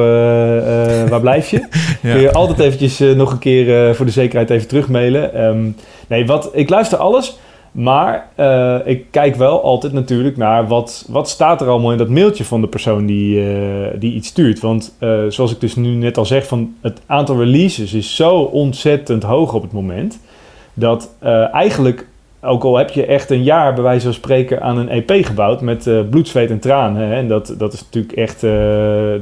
waar 1.08 1.20
blijf 1.20 1.50
je? 1.50 1.58
ja. 2.02 2.12
Kun 2.12 2.20
je 2.20 2.32
altijd 2.32 2.58
eventjes 2.58 2.98
nog 2.98 3.32
een 3.32 3.38
keer 3.38 3.94
voor 3.94 4.06
de 4.06 4.12
zekerheid 4.12 4.50
even 4.50 4.68
terugmailen. 4.68 5.44
Um, 5.44 5.76
nee, 6.06 6.26
wat, 6.26 6.50
ik 6.52 6.68
luister 6.68 6.98
alles. 6.98 7.38
Maar 7.76 8.28
uh, 8.36 8.76
ik 8.84 9.04
kijk 9.10 9.34
wel 9.34 9.62
altijd 9.62 9.92
natuurlijk 9.92 10.36
naar 10.36 10.66
wat, 10.66 11.06
wat 11.08 11.28
staat 11.28 11.60
er 11.60 11.68
allemaal 11.68 11.92
in 11.92 11.98
dat 11.98 12.08
mailtje 12.08 12.44
van 12.44 12.60
de 12.60 12.66
persoon 12.66 13.06
die, 13.06 13.36
uh, 13.36 13.86
die 13.98 14.14
iets 14.14 14.28
stuurt. 14.28 14.60
Want 14.60 14.96
uh, 15.00 15.20
zoals 15.28 15.52
ik 15.52 15.60
dus 15.60 15.74
nu 15.74 15.88
net 15.88 16.18
al 16.18 16.26
zeg, 16.26 16.46
van 16.46 16.74
het 16.80 17.00
aantal 17.06 17.38
releases 17.38 17.94
is 17.94 18.16
zo 18.16 18.38
ontzettend 18.38 19.22
hoog 19.22 19.54
op 19.54 19.62
het 19.62 19.72
moment. 19.72 20.20
Dat 20.74 21.10
eigenlijk, 21.52 22.06
ook 22.40 22.64
al 22.64 22.76
heb 22.76 22.90
je 22.90 23.06
echt 23.06 23.30
een 23.30 23.42
jaar 23.42 23.74
bij 23.74 23.82
wijze 23.82 24.04
van 24.04 24.14
spreken 24.14 24.62
aan 24.62 24.78
een 24.78 24.88
EP 24.88 25.24
gebouwd 25.24 25.60
met 25.60 26.10
bloed, 26.10 26.28
zweet 26.28 26.50
en 26.50 26.58
tranen. 26.58 27.12
En 27.12 27.28
dat, 27.28 27.54
dat 27.58 27.72
is 27.72 27.82
natuurlijk 27.82 28.12
echt, 28.12 28.40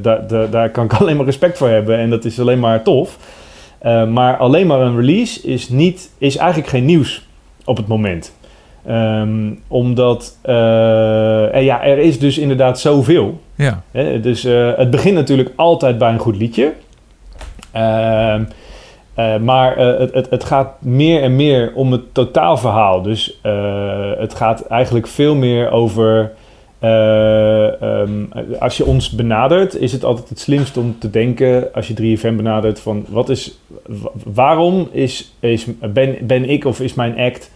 daar, 0.02 0.50
daar 0.50 0.70
kan 0.70 0.84
ik 0.84 0.92
alleen 1.00 1.16
maar 1.16 1.26
respect 1.26 1.58
voor 1.58 1.68
hebben. 1.68 1.98
En 1.98 2.10
dat 2.10 2.24
is 2.24 2.40
alleen 2.40 2.60
maar 2.60 2.82
tof. 2.82 3.18
maar 4.08 4.36
alleen 4.36 4.66
maar 4.66 4.80
een 4.80 4.96
release 4.96 5.42
is, 5.42 5.68
niet, 5.68 6.10
is 6.18 6.36
eigenlijk 6.36 6.68
geen 6.68 6.84
nieuws 6.84 7.26
op 7.64 7.76
het 7.76 7.86
moment. 7.86 8.32
Um, 8.90 9.60
omdat 9.68 10.38
uh, 10.44 10.52
ja, 11.62 11.84
er 11.84 11.98
is 11.98 12.18
dus 12.18 12.38
inderdaad 12.38 12.80
zoveel. 12.80 13.40
Ja. 13.54 13.82
Hè? 13.90 14.20
Dus 14.20 14.44
uh, 14.44 14.76
het 14.76 14.90
begint 14.90 15.14
natuurlijk 15.14 15.50
altijd 15.56 15.98
bij 15.98 16.12
een 16.12 16.18
goed 16.18 16.36
liedje. 16.36 16.72
Uh, 17.76 18.40
maar 19.40 19.76
het, 19.76 20.14
het, 20.14 20.30
het, 20.30 20.44
gaat 20.44 20.82
meer 20.82 21.22
en 21.22 21.36
meer 21.36 21.72
om 21.74 21.92
het 21.92 22.14
totaalverhaal. 22.14 23.02
Dus 23.02 23.38
het 24.18 24.34
gaat 24.34 24.66
eigenlijk 24.66 25.06
veel 25.06 25.34
meer 25.34 25.70
over. 25.70 26.32
Um, 26.80 28.28
als 28.58 28.76
je 28.76 28.84
ons 28.84 29.10
benadert, 29.10 29.80
is 29.80 29.92
het 29.92 30.04
altijd 30.04 30.28
het 30.28 30.38
slimst 30.38 30.76
om 30.76 30.96
te 30.98 31.10
denken, 31.10 31.72
als 31.72 31.88
je 31.88 32.18
3FM 32.18 32.34
benadert, 32.36 32.80
van 32.80 33.04
wat 33.08 33.28
is, 33.28 33.58
waarom 34.24 34.88
is, 34.92 35.34
is, 35.40 35.66
ben, 35.92 36.16
ben 36.22 36.50
ik 36.50 36.64
of 36.64 36.80
is 36.80 36.94
mijn 36.94 37.18
act 37.18 37.50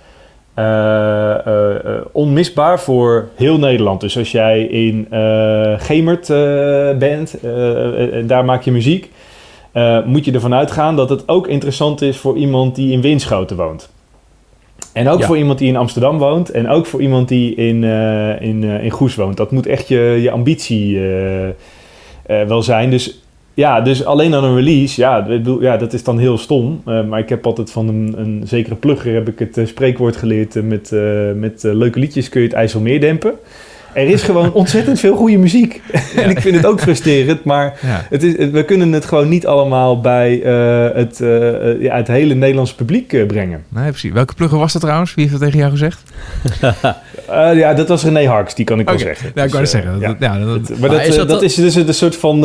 onmisbaar 2.12 2.80
voor 2.80 3.28
heel 3.36 3.58
Nederland. 3.58 4.00
Dus 4.00 4.18
als 4.18 4.32
jij 4.32 4.62
in 4.62 5.06
Gemert 5.78 6.26
bent 6.98 7.40
en 7.40 8.26
daar 8.26 8.44
maak 8.44 8.62
je 8.62 8.72
muziek, 8.72 9.10
moet 10.04 10.24
je 10.24 10.32
ervan 10.32 10.54
uitgaan 10.54 10.96
dat 10.96 11.10
het 11.10 11.28
ook 11.28 11.48
interessant 11.48 12.02
is 12.02 12.16
voor 12.16 12.36
iemand 12.36 12.74
die 12.74 12.92
in 12.92 13.00
Winschoten 13.00 13.56
woont. 13.56 13.90
En 14.92 15.08
ook 15.08 15.20
ja. 15.20 15.26
voor 15.26 15.38
iemand 15.38 15.58
die 15.58 15.68
in 15.68 15.76
Amsterdam 15.76 16.18
woont 16.18 16.50
en 16.50 16.68
ook 16.68 16.86
voor 16.86 17.02
iemand 17.02 17.28
die 17.28 17.54
in, 17.54 17.84
in, 18.40 18.62
in 18.62 18.90
Goes 18.90 19.14
woont. 19.14 19.36
Dat 19.36 19.50
moet 19.50 19.66
echt 19.66 19.88
je, 19.88 20.18
je 20.22 20.30
ambitie 20.30 21.00
wel 22.26 22.62
zijn. 22.62 22.90
Dus 22.90 23.22
ja, 23.58 23.80
dus 23.80 24.04
alleen 24.04 24.34
aan 24.34 24.44
een 24.44 24.54
release, 24.54 25.00
ja, 25.00 25.26
ja 25.60 25.76
dat 25.76 25.92
is 25.92 26.04
dan 26.04 26.18
heel 26.18 26.38
stom. 26.38 26.82
Uh, 26.86 27.04
maar 27.04 27.18
ik 27.18 27.28
heb 27.28 27.46
altijd 27.46 27.70
van 27.70 27.88
een, 27.88 28.14
een 28.16 28.42
zekere 28.44 28.74
plugger 28.74 29.14
heb 29.14 29.28
ik 29.28 29.38
het 29.38 29.56
uh, 29.56 29.66
spreekwoord 29.66 30.16
geleerd. 30.16 30.54
Uh, 30.54 30.62
met 30.62 30.90
met 31.34 31.62
leuke 31.62 31.98
liedjes 31.98 32.28
kun 32.28 32.40
je 32.40 32.46
het 32.46 32.56
ijs 32.56 32.74
meer 32.74 33.00
dempen 33.00 33.34
er 33.98 34.08
is 34.08 34.22
gewoon 34.22 34.52
ontzettend 34.62 35.00
veel 35.00 35.16
goede 35.16 35.38
muziek. 35.38 35.82
en 36.16 36.30
ik 36.30 36.40
vind 36.40 36.56
het 36.56 36.66
ook 36.66 36.80
frustrerend, 36.80 37.44
maar 37.44 37.78
ja. 37.82 38.06
het 38.10 38.22
is, 38.22 38.50
we 38.50 38.64
kunnen 38.64 38.92
het 38.92 39.04
gewoon 39.04 39.28
niet 39.28 39.46
allemaal 39.46 40.00
bij 40.00 40.42
uh, 40.42 40.94
het, 40.94 41.20
uh, 41.20 41.82
ja, 41.82 41.96
het 41.96 42.08
hele 42.08 42.34
Nederlandse 42.34 42.74
publiek 42.74 43.12
uh, 43.12 43.26
brengen. 43.26 43.64
Nee, 43.68 43.90
precies. 43.90 44.12
Welke 44.12 44.34
plugger 44.34 44.58
was 44.58 44.72
dat 44.72 44.82
trouwens? 44.82 45.14
Wie 45.14 45.28
heeft 45.28 45.40
dat 45.40 45.44
tegen 45.44 45.58
jou 45.58 45.70
gezegd? 45.70 46.02
ja, 47.54 47.74
dat 47.74 47.88
was 47.88 48.04
René 48.04 48.26
Harks, 48.26 48.54
die 48.54 48.64
kan 48.64 48.80
ik 48.80 48.88
okay. 48.88 49.04
wel 49.04 49.06
zeggen. 49.06 49.32
Ja, 49.34 49.44
ik 49.44 49.50
kan 49.50 49.60
dus, 49.60 49.70
zeggen. 49.70 50.00
Dat, 50.00 50.16
ja. 50.18 50.38
dat, 50.38 50.68
maar, 50.68 50.80
maar 50.80 50.90
dat, 50.90 51.06
is 51.06 51.16
dat, 51.16 51.28
dat 51.28 51.42
is 51.42 51.54
dus 51.54 51.74
een 51.74 51.94
soort 51.94 52.16
van, 52.16 52.40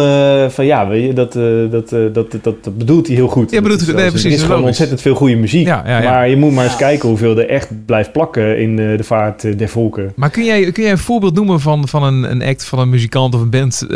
van 0.51 0.65
ja, 0.65 0.87
weet 0.87 1.05
je, 1.05 1.13
dat, 1.13 1.33
dat, 1.71 1.89
dat, 1.89 2.31
dat, 2.31 2.43
dat, 2.43 2.77
bedoelt 2.77 3.07
hij 3.07 3.15
heel 3.15 3.27
goed. 3.27 3.51
Ja, 3.51 3.61
bedoelt 3.61 3.85
hij, 3.85 3.93
nee, 3.95 4.09
precies. 4.09 4.25
Er 4.25 4.31
is 4.31 4.43
gewoon 4.43 4.63
ontzettend 4.63 5.01
veel 5.01 5.15
goede 5.15 5.35
muziek. 5.35 5.67
Ja, 5.67 5.83
ja, 5.85 6.01
maar 6.01 6.29
je 6.29 6.37
moet 6.37 6.51
maar 6.51 6.63
eens 6.63 6.75
kijken 6.75 7.09
hoeveel 7.09 7.37
er 7.37 7.49
echt 7.49 7.85
blijft 7.85 8.11
plakken 8.11 8.59
in 8.59 8.75
de 8.75 9.03
vaart 9.03 9.57
der 9.57 9.69
volken. 9.69 10.11
Maar 10.15 10.29
kun 10.29 10.43
jij, 10.43 10.71
kun 10.71 10.83
jij 10.83 10.91
een 10.91 10.97
voorbeeld 10.97 11.35
noemen 11.35 11.59
van, 11.59 11.87
van 11.87 12.03
een, 12.03 12.31
een 12.31 12.43
act, 12.43 12.65
van 12.65 12.79
een 12.79 12.89
muzikant 12.89 13.35
of 13.35 13.41
een 13.41 13.49
band. 13.49 13.87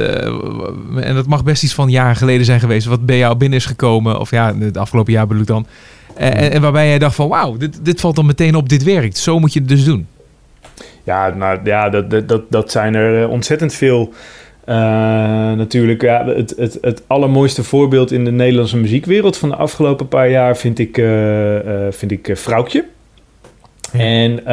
En 1.02 1.16
dat 1.16 1.28
mag 1.28 1.44
best 1.44 1.64
iets 1.64 1.74
van 1.74 1.90
jaren 1.90 2.16
geleden 2.16 2.46
zijn 2.46 2.60
geweest. 2.60 2.88
Wat 2.88 3.06
bij 3.06 3.18
jou 3.18 3.36
binnen 3.36 3.60
is 3.60 3.66
gekomen. 3.66 4.20
Of 4.20 4.32
ja, 4.32 4.56
het 4.60 4.78
afgelopen 4.78 5.14
jaar 5.14 5.28
bedoel 5.28 5.42
ik 5.42 5.48
dan. 5.48 5.66
En, 6.16 6.52
en, 6.52 6.62
waarbij 6.62 6.88
jij 6.88 7.00
dacht 7.00 7.16
van 7.16 7.28
wauw, 7.28 7.58
dit, 7.58 7.80
dit 7.86 8.00
valt 8.00 8.16
dan 8.16 8.26
meteen 8.26 8.56
op, 8.56 8.70
dit 8.70 8.84
werkt. 8.84 9.18
Zo 9.18 9.40
moet 9.40 9.54
je 9.54 9.60
het 9.60 9.70
dus 9.70 9.84
doen. 9.84 10.08
Ja, 11.08 11.30
nou, 11.30 11.60
ja 11.64 11.90
dat, 11.90 12.30
dat, 12.30 12.42
dat 12.50 12.72
zijn 12.72 12.96
er 12.96 13.24
eh, 13.24 13.30
ontzettend 13.30 13.74
veel. 13.74 14.14
Uh, 14.70 14.76
natuurlijk, 15.52 16.02
ja, 16.02 16.26
het, 16.26 16.54
het, 16.58 16.78
het 16.82 17.04
allermooiste 17.08 17.64
voorbeeld 17.64 18.12
in 18.12 18.26
de 18.26 18.32
Nederlandse 18.32 18.78
muziekwereld 18.78 19.38
van 19.38 19.50
de 19.50 19.56
afgelopen 19.56 20.08
paar 20.08 20.30
jaar 20.30 20.58
vind 20.58 20.80
ik, 20.80 20.98
uh, 20.98 21.60
vind 21.90 22.12
ik 22.12 22.32
Vrouwtje. 22.34 22.86
En 23.92 24.44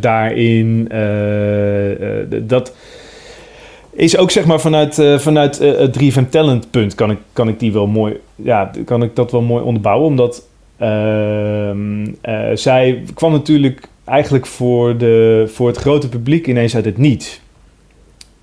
daarin, 0.00 0.88
dat 2.42 2.74
is 3.92 4.16
ook 4.16 4.30
zeg 4.30 4.44
maar 4.44 4.60
vanuit, 4.60 5.02
vanuit 5.16 5.58
het 5.58 5.92
Driven 5.92 6.28
Talent 6.28 6.70
punt 6.70 6.94
kan 6.94 7.10
ik, 7.10 7.18
kan 7.32 7.48
ik 7.48 7.58
die 7.58 7.72
wel 7.72 7.86
mooi, 7.86 8.16
ja, 8.34 8.70
kan 8.84 9.02
ik 9.02 9.16
dat 9.16 9.30
wel 9.32 9.42
mooi 9.42 9.64
onderbouwen. 9.64 10.06
Omdat 10.06 10.46
ehm, 10.78 12.06
zij 12.54 13.02
kwam 13.14 13.32
natuurlijk 13.32 13.88
eigenlijk 14.10 14.46
voor, 14.46 14.96
de, 14.96 15.44
voor 15.52 15.66
het 15.66 15.76
grote 15.76 16.08
publiek 16.08 16.46
ineens 16.46 16.74
uit 16.74 16.84
het 16.84 16.98
niets. 16.98 17.40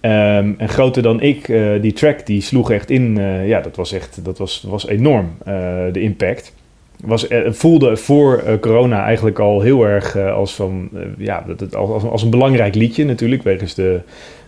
Um, 0.01 0.55
en 0.57 0.69
groter 0.69 1.01
dan 1.01 1.21
ik, 1.21 1.45
die 1.81 1.93
track, 1.93 2.25
die 2.25 2.41
sloeg 2.41 2.71
echt 2.71 2.89
in. 2.89 3.15
ja, 3.45 3.61
dat 3.61 3.75
was 3.75 3.91
echt, 3.91 4.25
dat 4.25 4.37
was, 4.37 4.65
was 4.67 4.87
enorm, 4.87 5.37
de 5.91 6.01
impact 6.01 6.53
was, 7.01 7.27
eh, 7.27 7.51
voelde 7.51 7.97
voor 7.97 8.59
corona 8.59 9.03
eigenlijk 9.03 9.39
al 9.39 9.61
heel 9.61 9.83
erg 9.83 10.17
als, 10.17 10.53
van, 10.53 10.89
ja, 11.17 11.45
als, 11.71 12.03
als 12.03 12.23
een 12.23 12.29
belangrijk 12.29 12.75
liedje 12.75 13.05
natuurlijk, 13.05 13.43
wegens 13.43 13.73
de, 13.73 14.01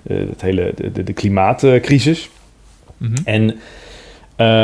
het 0.07 0.41
hele, 0.41 0.73
de, 0.75 1.03
de, 1.03 1.13
klimaatcrisis. 1.13 2.29
Mm 2.97 3.07
-hmm. 3.07 3.25
En 3.25 3.59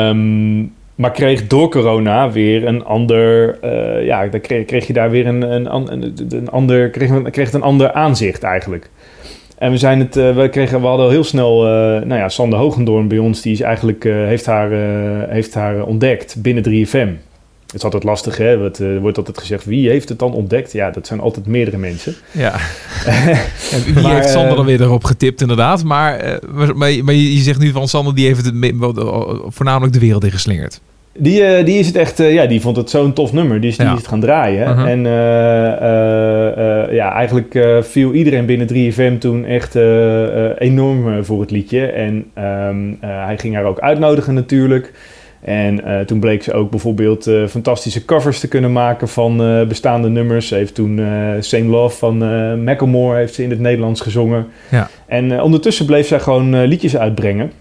um, 0.08 0.74
maar 0.96 1.10
kreeg 1.10 1.46
door 1.46 1.70
corona 1.70 2.30
weer 2.30 2.66
een 2.66 2.84
ander. 2.84 3.58
ja, 4.04 4.26
dan 4.26 4.40
kreeg, 4.40 4.64
kreeg, 4.64 4.86
je 4.86 4.92
daar 4.92 5.10
weer 5.10 5.26
een, 5.26 5.42
een, 5.42 5.92
een, 6.32 6.48
ander. 6.50 6.90
Kreeg, 6.90 7.22
kreeg 7.30 7.52
een 7.52 7.62
ander 7.62 7.92
aanzicht 7.92 8.42
eigenlijk. 8.42 8.90
En 9.58 9.70
we, 9.70 9.76
zijn 9.76 9.98
het, 9.98 10.14
we, 10.14 10.48
kregen, 10.50 10.80
we 10.80 10.86
hadden 10.86 11.10
heel 11.10 11.24
snel, 11.24 11.62
nou 12.04 12.14
ja, 12.14 12.28
Sander 12.28 12.58
Hogendoorn 12.58 13.08
bij 13.08 13.18
ons, 13.18 13.42
die 13.42 13.52
is 13.52 13.60
eigenlijk, 13.60 14.04
heeft, 14.04 14.46
haar, 14.46 14.70
heeft 15.28 15.54
haar 15.54 15.84
ontdekt 15.84 16.36
binnen 16.42 16.64
3FM. 16.64 17.25
Het 17.76 17.84
is 17.84 17.92
altijd 17.92 18.10
lastig, 18.10 18.36
hè? 18.36 18.62
Het 18.62 18.78
uh, 18.78 18.98
wordt 18.98 19.18
altijd 19.18 19.38
gezegd, 19.38 19.64
wie 19.64 19.88
heeft 19.88 20.08
het 20.08 20.18
dan 20.18 20.32
ontdekt? 20.32 20.72
Ja, 20.72 20.90
dat 20.90 21.06
zijn 21.06 21.20
altijd 21.20 21.46
meerdere 21.46 21.76
mensen. 21.76 22.14
Ja. 22.30 22.52
en 23.72 23.84
wie 23.84 24.02
maar, 24.02 24.14
heeft 24.14 24.28
Sander 24.28 24.56
dan 24.56 24.64
weer 24.64 24.80
erop 24.80 25.04
getipt, 25.04 25.40
inderdaad? 25.40 25.84
Maar, 25.84 26.26
uh, 26.26 26.34
maar, 26.74 27.04
maar, 27.04 27.14
je 27.14 27.38
zegt 27.38 27.58
nu 27.58 27.70
van 27.70 27.88
Sander, 27.88 28.14
die 28.14 28.26
heeft 28.26 28.44
het 28.44 28.74
voornamelijk 29.48 29.92
de 29.92 29.98
wereld 29.98 30.24
ingeslingerd. 30.24 30.80
Die, 31.18 31.40
uh, 31.40 31.64
die 31.64 31.78
is 31.78 31.86
het 31.86 31.96
echt, 31.96 32.18
ja, 32.18 32.46
die 32.46 32.60
vond 32.60 32.76
het 32.76 32.90
zo'n 32.90 33.12
tof 33.12 33.32
nummer. 33.32 33.60
Die 33.60 33.74
ja. 33.76 33.90
is 33.92 33.98
het 33.98 34.08
gaan 34.08 34.20
draaien. 34.20 34.76
-huh. 34.76 34.88
En 34.88 35.02
ja, 36.94 37.12
eigenlijk 37.12 37.58
viel 37.80 38.12
iedereen 38.12 38.46
binnen 38.46 38.68
3FM 38.72 39.18
toen 39.18 39.44
echt 39.44 39.74
enorm 40.58 41.24
voor 41.24 41.40
het 41.40 41.50
liedje. 41.50 41.86
En 41.86 42.24
um, 42.38 42.96
hij 43.00 43.38
ging 43.38 43.54
haar 43.54 43.64
ook 43.64 43.80
uitnodigen 43.80 44.34
natuurlijk. 44.34 44.92
En 45.46 45.80
uh, 45.84 46.00
toen 46.00 46.20
bleek 46.20 46.42
ze 46.42 46.52
ook 46.52 46.70
bijvoorbeeld 46.70 47.26
uh, 47.26 47.46
fantastische 47.46 48.04
covers 48.04 48.40
te 48.40 48.48
kunnen 48.48 48.72
maken 48.72 49.08
van 49.08 49.42
uh, 49.42 49.66
bestaande 49.66 50.08
nummers. 50.08 50.48
Ze 50.48 50.54
heeft 50.54 50.74
toen 50.74 51.00
Same 51.40 51.64
Love 51.64 51.96
van 51.96 52.18
Macklemore 52.64 53.16
heeft 53.16 53.34
ze 53.34 53.42
in 53.42 53.50
het 53.50 53.60
Nederlands 53.60 54.00
gezongen. 54.00 54.46
Ja. 54.70 54.88
En 55.06 55.40
ondertussen 55.40 55.86
bleef 55.86 56.06
zij 56.06 56.20
gewoon 56.20 56.64
liedjes 56.64 56.96
uitbrengen. 56.96 57.52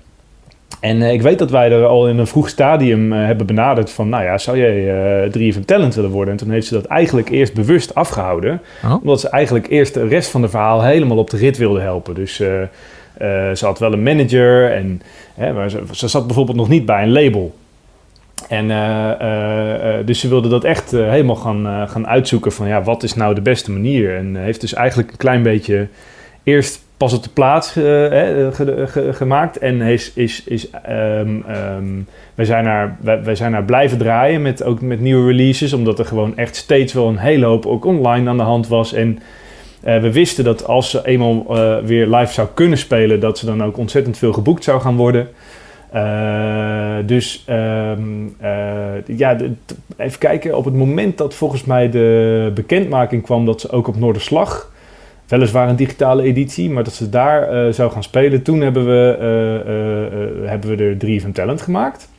En 0.79 1.01
ik 1.01 1.21
weet 1.21 1.39
dat 1.39 1.51
wij 1.51 1.71
er 1.71 1.85
al 1.85 2.07
in 2.07 2.17
een 2.17 2.27
vroeg 2.27 2.49
stadium 2.49 3.11
hebben 3.11 3.45
benaderd 3.45 3.91
van... 3.91 4.09
nou 4.09 4.23
ja, 4.23 4.37
zou 4.37 4.57
jij 4.57 5.29
3FM 5.29 5.65
Talent 5.65 5.95
willen 5.95 6.09
worden? 6.09 6.31
En 6.31 6.39
toen 6.39 6.49
heeft 6.49 6.67
ze 6.67 6.73
dat 6.73 6.85
eigenlijk 6.85 7.29
eerst 7.29 7.53
bewust 7.53 7.95
afgehouden. 7.95 8.61
Oh. 8.83 8.95
Omdat 9.01 9.19
ze 9.19 9.29
eigenlijk 9.29 9.67
eerst 9.69 9.93
de 9.93 10.07
rest 10.07 10.29
van 10.29 10.41
de 10.41 10.49
verhaal 10.49 10.83
helemaal 10.83 11.17
op 11.17 11.29
de 11.29 11.37
rit 11.37 11.57
wilde 11.57 11.79
helpen. 11.79 12.15
Dus 12.15 12.35
ze 12.35 12.67
had 13.59 13.79
wel 13.79 13.93
een 13.93 14.03
manager 14.03 14.71
en... 14.71 15.01
Hè, 15.35 15.53
maar 15.53 15.69
ze, 15.69 15.81
ze 15.91 16.07
zat 16.07 16.25
bijvoorbeeld 16.25 16.57
nog 16.57 16.69
niet 16.69 16.85
bij 16.85 17.03
een 17.03 17.11
label... 17.11 17.53
En 18.49 18.69
uh, 18.69 19.11
uh, 19.21 20.05
dus 20.05 20.19
ze 20.19 20.27
wilde 20.27 20.49
dat 20.49 20.63
echt 20.63 20.91
helemaal 20.91 21.35
gaan, 21.35 21.89
gaan 21.89 22.07
uitzoeken 22.07 22.51
van 22.51 22.67
ja, 22.67 22.83
wat 22.83 23.03
is 23.03 23.13
nou 23.13 23.35
de 23.35 23.41
beste 23.41 23.71
manier? 23.71 24.15
En 24.15 24.35
heeft 24.35 24.61
dus 24.61 24.73
eigenlijk 24.73 25.11
een 25.11 25.17
klein 25.17 25.43
beetje 25.43 25.87
eerst 26.43 26.83
pas 26.97 27.13
op 27.13 27.23
de 27.23 27.29
plaats 27.29 27.71
ge, 27.71 28.49
ge, 28.87 29.13
gemaakt. 29.13 29.57
En 29.57 29.81
is, 29.81 30.11
is, 30.13 30.43
is, 30.43 30.67
um, 30.89 32.07
wij, 32.35 32.45
zijn 32.45 32.63
daar, 32.63 32.97
wij, 33.01 33.23
wij, 33.23 33.35
zijn 33.35 33.51
daar 33.51 33.63
blijven 33.63 33.97
draaien 33.97 34.41
met, 34.41 34.63
ook 34.63 34.81
met 34.81 34.99
nieuwe 34.99 35.31
releases. 35.31 35.73
Omdat 35.73 35.99
er 35.99 36.05
gewoon 36.05 36.37
echt 36.37 36.55
steeds 36.55 36.93
wel 36.93 37.07
een 37.07 37.17
hele 37.17 37.45
hoop 37.45 37.65
ook 37.65 37.85
online 37.85 38.29
aan 38.29 38.37
de 38.37 38.43
hand 38.43 38.67
was. 38.67 38.93
En 38.93 39.19
we 39.79 40.11
wisten 40.11 40.43
dat 40.43 40.67
als 40.67 40.89
ze 40.89 41.01
eenmaal 41.03 41.45
weer 41.83 42.07
live 42.07 42.33
zou 42.33 42.47
kunnen 42.53 42.77
spelen, 42.77 43.19
dat 43.19 43.37
ze 43.37 43.45
dan 43.45 43.63
ook 43.63 43.77
ontzettend 43.77 44.17
veel 44.17 44.33
geboekt 44.33 44.63
zou 44.63 44.81
gaan 44.81 44.95
worden. 44.95 45.27
Uh, 45.93 46.95
dus 47.05 47.45
um, 47.49 48.35
uh, 48.41 49.17
ja, 49.17 49.37
even 49.97 50.19
kijken. 50.19 50.57
Op 50.57 50.65
het 50.65 50.73
moment 50.73 51.17
dat 51.17 51.33
volgens 51.33 51.63
mij 51.63 51.89
de 51.89 52.51
bekendmaking 52.53 53.23
kwam 53.23 53.45
dat 53.45 53.61
ze 53.61 53.69
ook 53.69 53.87
op 53.87 53.95
Noorderslag, 53.95 54.71
weliswaar 55.27 55.69
een 55.69 55.75
digitale 55.75 56.23
editie, 56.23 56.69
maar 56.69 56.83
dat 56.83 56.93
ze 56.93 57.09
daar 57.09 57.65
uh, 57.65 57.73
zou 57.73 57.91
gaan 57.91 58.03
spelen, 58.03 58.41
toen 58.41 58.61
hebben 58.61 58.85
we, 58.85 59.17
hebben 60.45 60.77
we 60.77 60.83
er 60.83 60.97
3 60.97 61.21
van 61.21 61.31
Talent 61.31 61.61
gemaakt. 61.61 62.09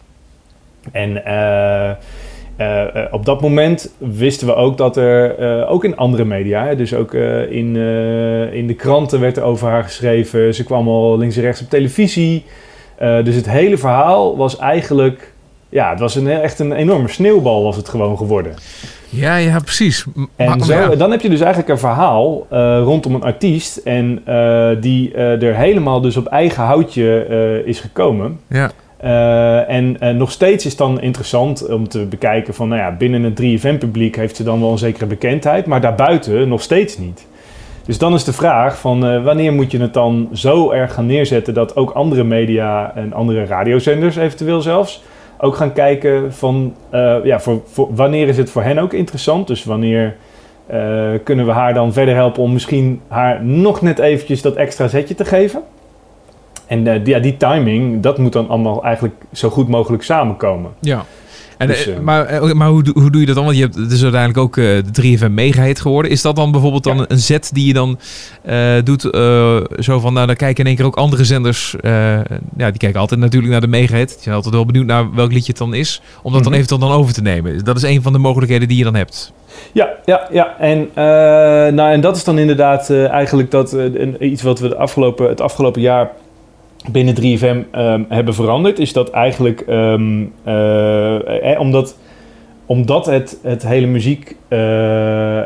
En 0.93 1.17
op 3.11 3.25
dat 3.25 3.41
moment 3.41 3.95
wisten 3.99 4.47
we 4.47 4.55
ook 4.55 4.77
dat 4.77 4.97
er 4.97 5.67
ook 5.67 5.85
in 5.85 5.97
andere 5.97 6.25
media, 6.25 6.75
dus 6.75 6.95
ook 6.95 7.15
in, 7.15 7.77
in 8.53 8.67
de 8.67 8.75
kranten 8.77 9.21
werd 9.21 9.37
er 9.37 9.43
over 9.43 9.69
haar 9.69 9.85
geschreven. 9.85 10.55
Ze 10.55 10.65
kwam 10.65 10.89
al 10.89 11.19
links 11.19 11.37
en 11.37 11.43
rechts 11.43 11.63
op 11.63 11.69
televisie. 11.69 12.45
Uh, 13.03 13.25
dus 13.25 13.35
het 13.35 13.51
hele 13.51 13.79
verhaal 13.79 14.37
was 14.37 14.59
eigenlijk... 14.59 15.33
Ja, 15.69 15.91
het 15.91 16.01
was 16.01 16.15
een, 16.15 16.29
echt 16.29 16.59
een 16.59 16.73
enorme 16.73 17.09
sneeuwbal 17.09 17.63
was 17.63 17.77
het 17.77 17.89
gewoon 17.89 18.17
geworden. 18.17 18.55
Ja, 19.09 19.37
ja, 19.37 19.59
precies. 19.59 20.05
En 20.37 20.49
maar, 20.49 20.61
zo, 20.61 20.73
ja. 20.73 20.95
dan 20.95 21.11
heb 21.11 21.21
je 21.21 21.29
dus 21.29 21.41
eigenlijk 21.41 21.71
een 21.71 21.79
verhaal 21.79 22.47
uh, 22.53 22.81
rondom 22.83 23.15
een 23.15 23.23
artiest... 23.23 23.77
en 23.77 24.23
uh, 24.29 24.71
die 24.81 25.15
er 25.15 25.57
helemaal 25.57 26.01
dus 26.01 26.17
op 26.17 26.27
eigen 26.27 26.63
houtje 26.63 27.63
is 27.65 27.81
gekomen. 27.81 28.41
Ja. 28.49 28.71
en 29.67 30.17
nog 30.17 30.31
steeds 30.31 30.67
is 30.67 30.77
dan 30.77 31.01
interessant 31.01 31.69
om 31.69 31.89
te 31.89 32.05
bekijken 32.05 32.55
van... 32.55 32.69
nou 32.69 32.81
ja, 32.81 32.97
binnen 32.97 33.23
het 33.23 33.41
3FM-publiek 33.41 34.17
heeft 34.17 34.37
ze 34.37 34.43
dan 34.43 34.61
wel 34.61 34.73
een 34.73 34.79
zekere 34.79 35.07
bekendheid... 35.07 35.67
maar 35.67 35.81
daarbuiten 35.81 36.49
nog 36.49 36.63
steeds 36.63 36.99
niet. 36.99 37.27
Dus 37.87 37.99
dan 37.99 38.15
is 38.15 38.25
de 38.25 38.33
vraag 38.33 38.79
van 38.79 39.07
uh, 39.07 39.25
wanneer 39.25 39.53
moet 39.53 39.71
je 39.71 39.81
het 39.81 39.95
dan 39.95 40.29
zo 40.33 40.71
erg 40.71 40.95
gaan 40.95 41.07
neerzetten 41.07 41.55
dat 41.55 41.77
ook 41.77 41.91
andere 41.91 42.25
media 42.25 42.93
en 42.95 43.13
andere 43.13 43.45
radiozenders 43.45 44.17
eventueel 44.17 44.63
zelfs 44.63 45.03
ook 45.39 45.57
gaan 45.57 45.73
kijken 45.73 46.33
van 46.33 46.75
uh, 46.93 47.17
ja, 47.25 47.41
voor, 47.41 47.63
wanneer 47.75 48.29
is 48.29 48.37
het 48.37 48.51
voor 48.51 48.63
hen 48.63 48.79
ook 48.79 48.93
interessant? 48.93 49.47
Dus 49.47 49.65
wanneer 49.65 50.17
uh, 50.73 51.11
kunnen 51.25 51.47
we 51.47 51.53
haar 51.53 51.75
dan 51.75 51.93
verder 51.93 52.15
helpen 52.15 52.43
om 52.43 52.53
misschien 52.53 53.01
haar 53.09 53.45
nog 53.45 53.83
net 53.83 53.99
eventjes 53.99 54.43
dat 54.43 54.55
extra 54.55 54.89
zetje 54.89 55.15
te 55.15 55.25
geven? 55.25 55.63
En 56.67 57.05
ja, 57.05 57.19
die 57.19 57.37
timing, 57.37 58.03
dat 58.03 58.19
moet 58.19 58.33
dan 58.33 58.49
allemaal 58.49 58.85
eigenlijk 58.85 59.15
zo 59.33 59.49
goed 59.49 59.69
mogelijk 59.69 60.03
samenkomen. 60.03 60.71
Ja. 60.81 61.05
En, 61.57 61.67
dus, 61.67 61.87
uh, 61.87 61.99
maar 61.99 62.27
eh, 62.27 62.53
maar 62.53 62.69
hoe, 62.69 62.85
hoe 62.95 63.11
doe 63.11 63.21
je 63.21 63.27
dat 63.27 63.35
dan? 63.35 63.45
Want 63.45 63.57
je 63.57 63.63
hebt 63.63 63.89
dus 63.89 64.03
uiteindelijk 64.03 64.39
ook 64.39 64.57
uh, 64.57 64.79
de 64.93 65.19
3FM 65.19 65.31
megahit 65.31 65.81
geworden. 65.81 66.11
Is 66.11 66.23
dat 66.23 66.37
dan 66.37 66.51
bijvoorbeeld 66.51 66.85
dan 66.85 67.05
een 67.09 67.19
zet 67.19 67.51
die 67.53 67.67
je 67.67 67.73
dan 67.73 67.99
uh, 68.49 68.75
doet? 68.85 69.01
zo 69.79 70.01
van, 70.01 70.13
nou 70.13 70.27
dan 70.27 70.37
kijken 70.37 70.61
in 70.61 70.67
één 70.67 70.77
keer 70.77 70.85
ook 70.85 70.97
andere 70.97 71.25
zenders. 71.25 71.77
ja, 71.83 72.25
die 72.57 72.77
kijken 72.77 73.01
altijd 73.01 73.21
natuurlijk 73.21 73.53
naar 73.53 73.61
de 73.61 73.67
megahit. 73.67 74.09
Die 74.09 74.23
zijn 74.23 74.35
altijd 74.35 74.55
wel 74.55 74.67
benieuwd 74.67 74.87
naar 74.87 75.15
welk 75.15 75.33
liedje 75.33 75.53
het 75.53 75.59
dan 75.59 75.75
is. 75.75 76.01
Om 76.01 76.05
dat 76.05 76.23
mm 76.23 76.33
-hmm. 76.33 76.43
dan 76.43 76.53
mhm. 76.53 76.61
eventueel 76.61 76.89
dan 76.89 76.99
over 76.99 77.15
te 77.15 77.23
nemen. 77.23 77.65
Dat 77.65 77.77
is 77.77 77.83
een 77.83 78.03
van 78.03 78.13
de 78.13 78.19
mogelijkheden 78.19 78.69
die 78.69 78.79
je 78.79 78.85
dan 78.85 78.95
hebt. 78.95 79.33
Ja, 79.73 79.89
ja, 80.05 80.29
ja. 80.31 80.59
En, 80.59 80.91
nou, 81.75 81.93
en 81.93 82.01
dat 82.01 82.17
is 82.17 82.25
dan 82.25 82.39
inderdaad 82.39 82.91
eigenlijk 82.91 83.51
dat, 83.51 83.77
iets 84.21 84.43
wat 84.43 84.59
we 84.59 84.69
de 84.69 84.77
afgelopen, 84.77 85.29
het 85.29 85.41
afgelopen 85.41 85.81
jaar 85.81 86.11
binnen 86.91 87.15
3FM 87.21 87.45
um, 87.45 87.67
ehm, 87.71 88.03
hebben 88.09 88.35
veranderd, 88.35 88.79
is 88.79 88.93
dat 88.93 89.11
eigenlijk 89.11 89.65
um, 89.69 90.33
uh, 90.47 91.53
eh, 91.53 91.61
omdat, 91.61 91.99
omdat 92.67 93.07
het, 93.07 93.39
het 93.43 93.67
hele 93.67 93.87
muziek, 93.87 94.37
uh, 94.49 94.59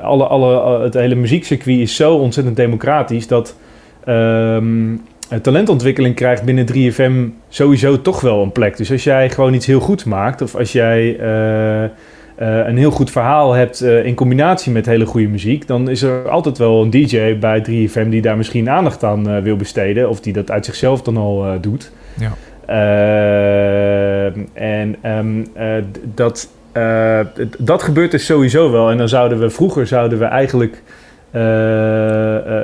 alle, 0.03 0.25
alle, 0.27 0.81
het 0.83 0.95
hele 0.95 1.15
muziekcircuit 1.15 1.79
is 1.79 1.97
zo 1.97 2.15
ontzettend 2.15 2.57
democratisch 2.57 3.27
dat 3.27 3.57
um, 4.09 5.01
talentontwikkeling 5.43 6.15
krijgt 6.15 6.45
binnen 6.45 6.67
3FM 6.73 7.45
sowieso 7.49 8.03
toch 8.03 8.21
wel 8.21 8.43
een 8.43 8.53
plek. 8.53 8.77
Dus 8.77 8.91
als 8.91 9.05
jij 9.05 9.31
gewoon 9.31 9.55
iets 9.55 9.67
heel 9.67 9.81
goeds 9.81 10.05
maakt, 10.05 10.43
of 10.43 10.57
als 10.57 10.73
jij 10.73 11.19
een 12.47 12.77
heel 12.77 12.91
goed 12.91 13.11
verhaal 13.11 13.53
hebt 13.53 13.83
uh, 13.83 14.05
in 14.05 14.15
combinatie 14.15 14.73
met 14.73 14.87
hele 14.87 15.07
goede 15.07 15.29
muziek, 15.29 15.67
dan 15.67 15.89
is 15.89 16.03
er 16.03 16.29
altijd 16.29 16.59
wel 16.59 16.83
een 16.83 16.91
DJ 16.91 17.39
bij 17.39 17.61
3FM 17.61 18.09
die 18.09 18.23
daar 18.23 18.37
misschien 18.37 18.71
aandacht 18.71 19.05
aan 19.05 19.29
uh, 19.29 19.39
wil 19.43 19.57
besteden. 19.57 20.09
Of 20.09 20.21
die 20.21 20.33
dat 20.33 20.51
uit 20.51 20.65
zichzelf 20.65 21.03
dan 21.03 21.17
al 21.17 21.61
doet. 21.61 21.93
Ja. 22.19 22.33
en 24.53 24.97
um, 25.05 25.47
dat, 26.15 26.49
dat 27.59 27.83
gebeurt 27.83 28.11
dus 28.11 28.27
sowieso 28.27 28.71
wel. 28.71 28.91
En 28.91 28.99
dan 28.99 29.09
zouden 29.09 29.41
we 29.41 29.51
vroeger 29.51 29.87
zouden 29.87 30.19
we 30.19 30.25
eigenlijk 30.25 30.83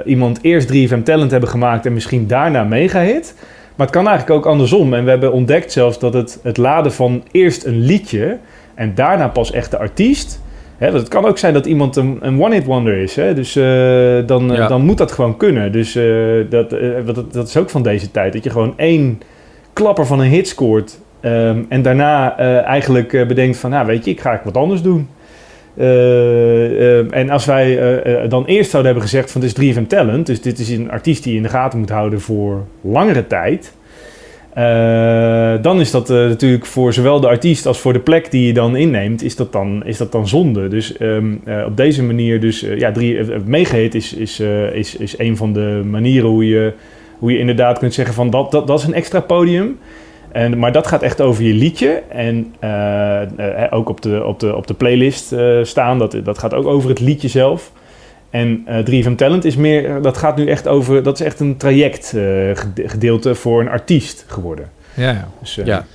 iemand 0.04 0.38
eerst 0.42 0.72
3FM 0.72 1.02
Talent 1.02 1.30
hebben 1.30 1.48
gemaakt 1.48 1.86
en 1.86 1.92
misschien 1.92 2.26
daarna 2.26 2.64
megahit. 2.64 3.34
Maar 3.76 3.86
het 3.86 3.96
kan 3.96 4.08
eigenlijk 4.08 4.38
ook 4.38 4.52
andersom. 4.52 4.94
En 4.94 5.04
we 5.04 5.10
hebben 5.10 5.32
ontdekt 5.32 5.72
zelfs 5.72 5.98
dat 5.98 6.14
het, 6.14 6.40
het 6.42 6.56
laden 6.56 6.92
van 6.92 7.24
eerst 7.30 7.64
een 7.64 7.80
liedje 7.80 8.38
en 8.76 8.94
daarna 8.94 9.28
pas 9.28 9.50
echt 9.50 9.70
de 9.70 9.78
artiest. 9.78 10.40
Hè, 10.78 10.92
het 10.92 11.08
kan 11.08 11.24
ook 11.24 11.38
zijn 11.38 11.54
dat 11.54 11.66
iemand 11.66 11.96
een, 11.96 12.18
een 12.20 12.42
one-hit 12.42 12.64
wonder 12.64 12.96
is. 12.96 13.16
Hè? 13.16 13.34
Dus 13.34 13.56
uh, 13.56 13.64
dan, 14.26 14.50
ja. 14.52 14.68
dan 14.68 14.84
moet 14.84 14.98
dat 14.98 15.12
gewoon 15.12 15.36
kunnen. 15.36 15.72
Dus 15.72 15.96
uh, 15.96 16.44
dat, 16.50 16.72
uh, 16.72 16.96
dat, 17.06 17.32
dat 17.32 17.48
is 17.48 17.56
ook 17.56 17.70
van 17.70 17.82
deze 17.82 18.10
tijd. 18.10 18.32
Dat 18.32 18.44
je 18.44 18.50
gewoon 18.50 18.74
één 18.76 19.20
klapper 19.72 20.06
van 20.06 20.20
een 20.20 20.30
hit 20.30 20.48
scoort. 20.48 20.98
Um, 21.20 21.66
en 21.68 21.82
daarna 21.82 22.36
eigenlijk 22.64 23.28
bedenkt 23.28 23.56
van, 23.56 23.70
nou 23.70 23.86
weet 23.86 24.04
je, 24.04 24.10
ik 24.10 24.20
ga 24.20 24.40
wat 24.44 24.56
anders 24.56 24.82
doen. 24.82 25.08
en 27.10 27.30
als 27.30 27.44
wij 27.44 27.78
dan 28.28 28.44
eerst 28.44 28.70
zouden 28.70 28.92
hebben 28.92 29.10
gezegd 29.10 29.32
van, 29.32 29.40
dit 29.40 29.58
is 29.58 29.74
3FM 29.74 29.86
Talent. 29.86 30.26
Dus 30.26 30.40
dit 30.40 30.58
is 30.58 30.70
een 30.70 30.90
artiest 30.90 31.22
die 31.22 31.32
je 31.32 31.38
in 31.38 31.42
de 31.44 31.48
gaten 31.48 31.78
moet 31.78 31.90
houden 31.90 32.20
voor 32.20 32.64
langere 32.80 33.26
tijd 33.26 33.75
uh, 34.58 35.62
dan 35.62 35.80
is 35.80 35.90
dat 35.90 36.10
uh, 36.10 36.16
natuurlijk 36.16 36.66
voor 36.66 36.92
zowel 36.92 37.20
de 37.20 37.26
artiest 37.26 37.66
als 37.66 37.80
voor 37.80 37.92
de 37.92 37.98
plek 37.98 38.30
die 38.30 38.46
je 38.46 38.52
dan 38.52 38.76
inneemt, 38.76 39.22
is 39.22 39.36
dat 39.36 39.52
dan, 39.52 39.84
is 39.84 39.96
dat 39.96 40.12
dan 40.12 40.28
zonde. 40.28 40.68
Dus 40.68 41.00
um, 41.00 41.40
uh, 41.44 41.64
op 41.66 41.76
deze 41.76 42.02
manier, 42.02 42.40
dus 42.40 42.60
ja, 42.60 42.92
drie, 42.92 43.18
megahit 43.44 43.94
is, 43.94 44.14
is, 44.14 44.40
is, 44.72 44.96
is 44.96 45.18
een 45.18 45.36
van 45.36 45.52
de 45.52 45.82
manieren 45.90 46.28
hoe 46.28 46.48
je, 46.48 46.72
hoe 47.18 47.32
je 47.32 47.38
inderdaad 47.38 47.78
kunt 47.78 47.94
zeggen 47.94 48.14
van 48.14 48.30
dat, 48.30 48.50
dat, 48.50 48.66
dat 48.66 48.78
is 48.78 48.84
een 48.84 48.94
extra 48.94 49.20
podium. 49.20 49.78
En, 50.32 50.58
maar 50.58 50.72
dat 50.72 50.86
gaat 50.86 51.02
echt 51.02 51.20
over 51.20 51.44
je 51.44 51.54
liedje. 51.54 52.02
En 52.08 52.54
ook 53.70 53.88
op 53.88 54.00
de, 54.00 54.24
op 54.24 54.40
de, 54.40 54.56
op 54.56 54.66
de 54.66 54.74
playlist 54.74 55.34
staan. 55.62 55.98
Dat, 55.98 56.16
dat 56.24 56.38
gaat 56.38 56.54
ook 56.54 56.66
over 56.66 56.88
het 56.88 57.00
liedje 57.00 57.28
zelf. 57.28 57.72
En 58.36 58.66
uh, 58.68 59.04
3FM 59.06 59.14
Talent 59.14 59.44
is 59.44 59.56
meer, 59.56 60.02
dat 60.02 60.16
gaat 60.16 60.36
nu 60.36 60.46
echt 60.46 60.68
over, 60.68 61.02
dat 61.02 61.20
is 61.20 61.26
echt 61.26 61.40
een 61.40 61.56
trajectgedeelte 61.56 63.34
voor 63.34 63.60
een 63.60 63.68
artiest 63.68 64.24
geworden. 64.26 64.70
Ja, 64.94 65.10
ja. 65.10 65.28
Dus, 65.40 65.54
ja. 65.64 65.86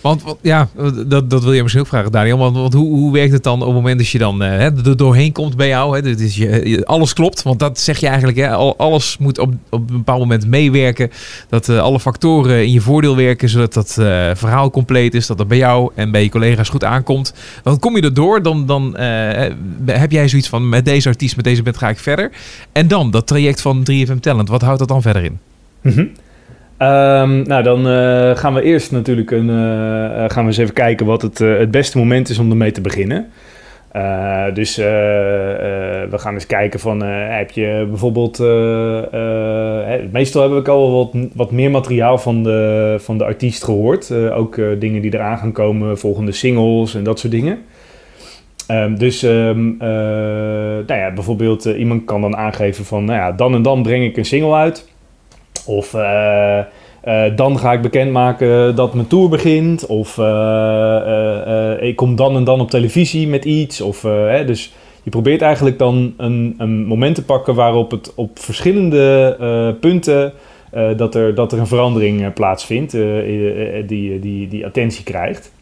Want 0.00 0.22
ja, 0.40 0.68
dat, 1.06 1.30
dat 1.30 1.44
wil 1.44 1.52
je 1.52 1.60
misschien 1.62 1.82
ook 1.82 1.88
vragen, 1.88 2.12
Daniel. 2.12 2.38
Want, 2.38 2.56
want 2.56 2.72
hoe, 2.72 2.90
hoe 2.90 3.12
werkt 3.12 3.32
het 3.32 3.42
dan 3.42 3.60
op 3.60 3.66
het 3.66 3.74
moment 3.74 3.98
dat 3.98 4.08
je 4.08 4.18
dan 4.18 4.42
uh, 4.42 4.64
er 4.64 4.96
doorheen 4.96 5.32
komt 5.32 5.56
bij 5.56 5.68
jou? 5.68 5.96
Hè? 5.96 6.14
Dus 6.14 6.36
je, 6.36 6.80
alles 6.84 7.12
klopt, 7.12 7.42
want 7.42 7.58
dat 7.58 7.78
zeg 7.78 7.98
je 7.98 8.06
eigenlijk. 8.06 8.38
Hè? 8.38 8.48
Alles 8.76 9.16
moet 9.18 9.38
op, 9.38 9.54
op 9.70 9.90
een 9.90 9.96
bepaald 9.96 10.18
moment 10.18 10.46
meewerken. 10.46 11.10
Dat 11.48 11.68
uh, 11.68 11.80
alle 11.80 12.00
factoren 12.00 12.62
in 12.62 12.72
je 12.72 12.80
voordeel 12.80 13.16
werken, 13.16 13.48
zodat 13.48 13.72
dat 13.72 13.96
uh, 14.00 14.30
verhaal 14.34 14.70
compleet 14.70 15.14
is. 15.14 15.26
Dat 15.26 15.38
dat 15.38 15.48
bij 15.48 15.58
jou 15.58 15.90
en 15.94 16.10
bij 16.10 16.22
je 16.22 16.28
collega's 16.28 16.68
goed 16.68 16.84
aankomt. 16.84 17.34
Dan 17.62 17.78
kom 17.78 17.96
je 17.96 18.02
erdoor, 18.02 18.42
dan, 18.42 18.66
dan 18.66 18.96
heb 19.86 20.10
jij 20.10 20.28
zoiets 20.28 20.48
van 20.48 20.68
met 20.68 20.84
deze 20.84 21.08
artiest, 21.08 21.36
met 21.36 21.44
deze 21.44 21.62
band 21.62 21.76
ga 21.76 21.88
ik 21.88 21.98
verder. 21.98 22.30
En 22.72 22.88
dan 22.88 23.10
dat 23.10 23.26
traject 23.26 23.60
van 23.60 23.86
3FM 23.90 24.20
Talent, 24.20 24.48
wat 24.48 24.62
houdt 24.62 24.78
dat 24.78 24.88
dan 24.88 25.02
verder 25.02 25.24
in? 25.24 25.38
Mm 25.82 26.10
Um, 26.82 27.42
nou, 27.42 27.62
dan 27.62 27.86
uh, 27.86 28.36
gaan 28.36 28.54
we 28.54 28.62
eerst 28.62 28.92
natuurlijk 28.92 29.30
een, 29.30 29.48
uh, 29.48 30.24
gaan 30.26 30.42
we 30.42 30.46
eens 30.46 30.56
even 30.56 30.74
kijken 30.74 31.06
wat 31.06 31.22
het, 31.22 31.38
het 31.38 31.70
beste 31.70 31.98
moment 31.98 32.28
is 32.28 32.38
om 32.38 32.50
ermee 32.50 32.72
te 32.72 32.80
beginnen. 32.80 33.30
dus 34.54 34.76
we 34.76 36.08
gaan 36.10 36.34
eens 36.34 36.46
kijken 36.46 36.80
van, 36.80 37.00
heb 37.02 37.50
je 37.50 37.86
bijvoorbeeld, 37.88 38.38
meestal 40.12 40.40
hebben 40.40 40.62
we 40.62 40.70
al 40.70 40.92
wat, 40.92 41.14
wat 41.34 41.50
meer 41.50 41.70
materiaal 41.70 42.18
van 42.18 42.42
de, 42.42 42.96
van 42.98 43.18
de 43.18 43.24
artiest 43.24 43.64
gehoord. 43.64 44.12
ook 44.12 44.60
dingen 44.78 45.02
die 45.02 45.14
eraan 45.14 45.38
gaan 45.38 45.52
komen, 45.52 45.98
volgende 45.98 46.32
singles 46.32 46.94
en 46.94 47.04
dat 47.04 47.18
soort 47.18 47.32
dingen. 47.32 47.58
Um, 48.70 48.98
dus 48.98 49.22
um, 49.22 49.76
nou 49.76 51.00
ja, 51.00 51.12
bijvoorbeeld 51.14 51.64
iemand 51.64 52.04
kan 52.04 52.20
dan 52.20 52.36
aangeven 52.36 52.84
van, 52.84 53.04
nou 53.04 53.18
ja, 53.18 53.32
dan 53.32 53.54
en 53.54 53.62
dan 53.62 53.82
breng 53.82 54.04
ik 54.04 54.16
een 54.16 54.24
single 54.24 54.54
uit. 54.54 54.88
Of 55.66 55.94
uh, 55.94 56.58
uh, 57.04 57.22
dan 57.36 57.58
ga 57.58 57.72
ik 57.72 57.82
bekendmaken 57.82 58.76
dat 58.76 58.94
mijn 58.94 59.06
tour 59.06 59.28
begint. 59.28 59.86
Of 59.86 60.16
uh, 60.16 61.74
ik 61.80 61.96
kom 61.96 62.16
dan 62.16 62.36
en 62.36 62.44
dan 62.44 62.60
op 62.60 62.70
televisie 62.70 63.28
met 63.28 63.44
iets. 63.44 63.80
Of, 63.80 64.02
hè, 64.02 64.44
dus 64.44 64.72
je 65.02 65.10
probeert 65.10 65.42
eigenlijk 65.42 65.78
dan 65.78 66.14
een, 66.16 66.54
een 66.58 66.86
moment 66.86 67.14
te 67.14 67.24
pakken 67.24 67.54
waarop 67.54 67.90
het 67.90 68.14
op 68.14 68.38
verschillende 68.38 69.76
punten 69.80 70.32
dat, 70.96 71.14
er, 71.14 71.34
dat 71.34 71.52
er 71.52 71.58
een 71.58 71.66
verandering 71.66 72.32
plaatsvindt 72.32 72.92
die, 73.86 74.18
die, 74.18 74.48
die 74.48 74.66
attentie 74.66 75.04
krijgt. 75.04 75.52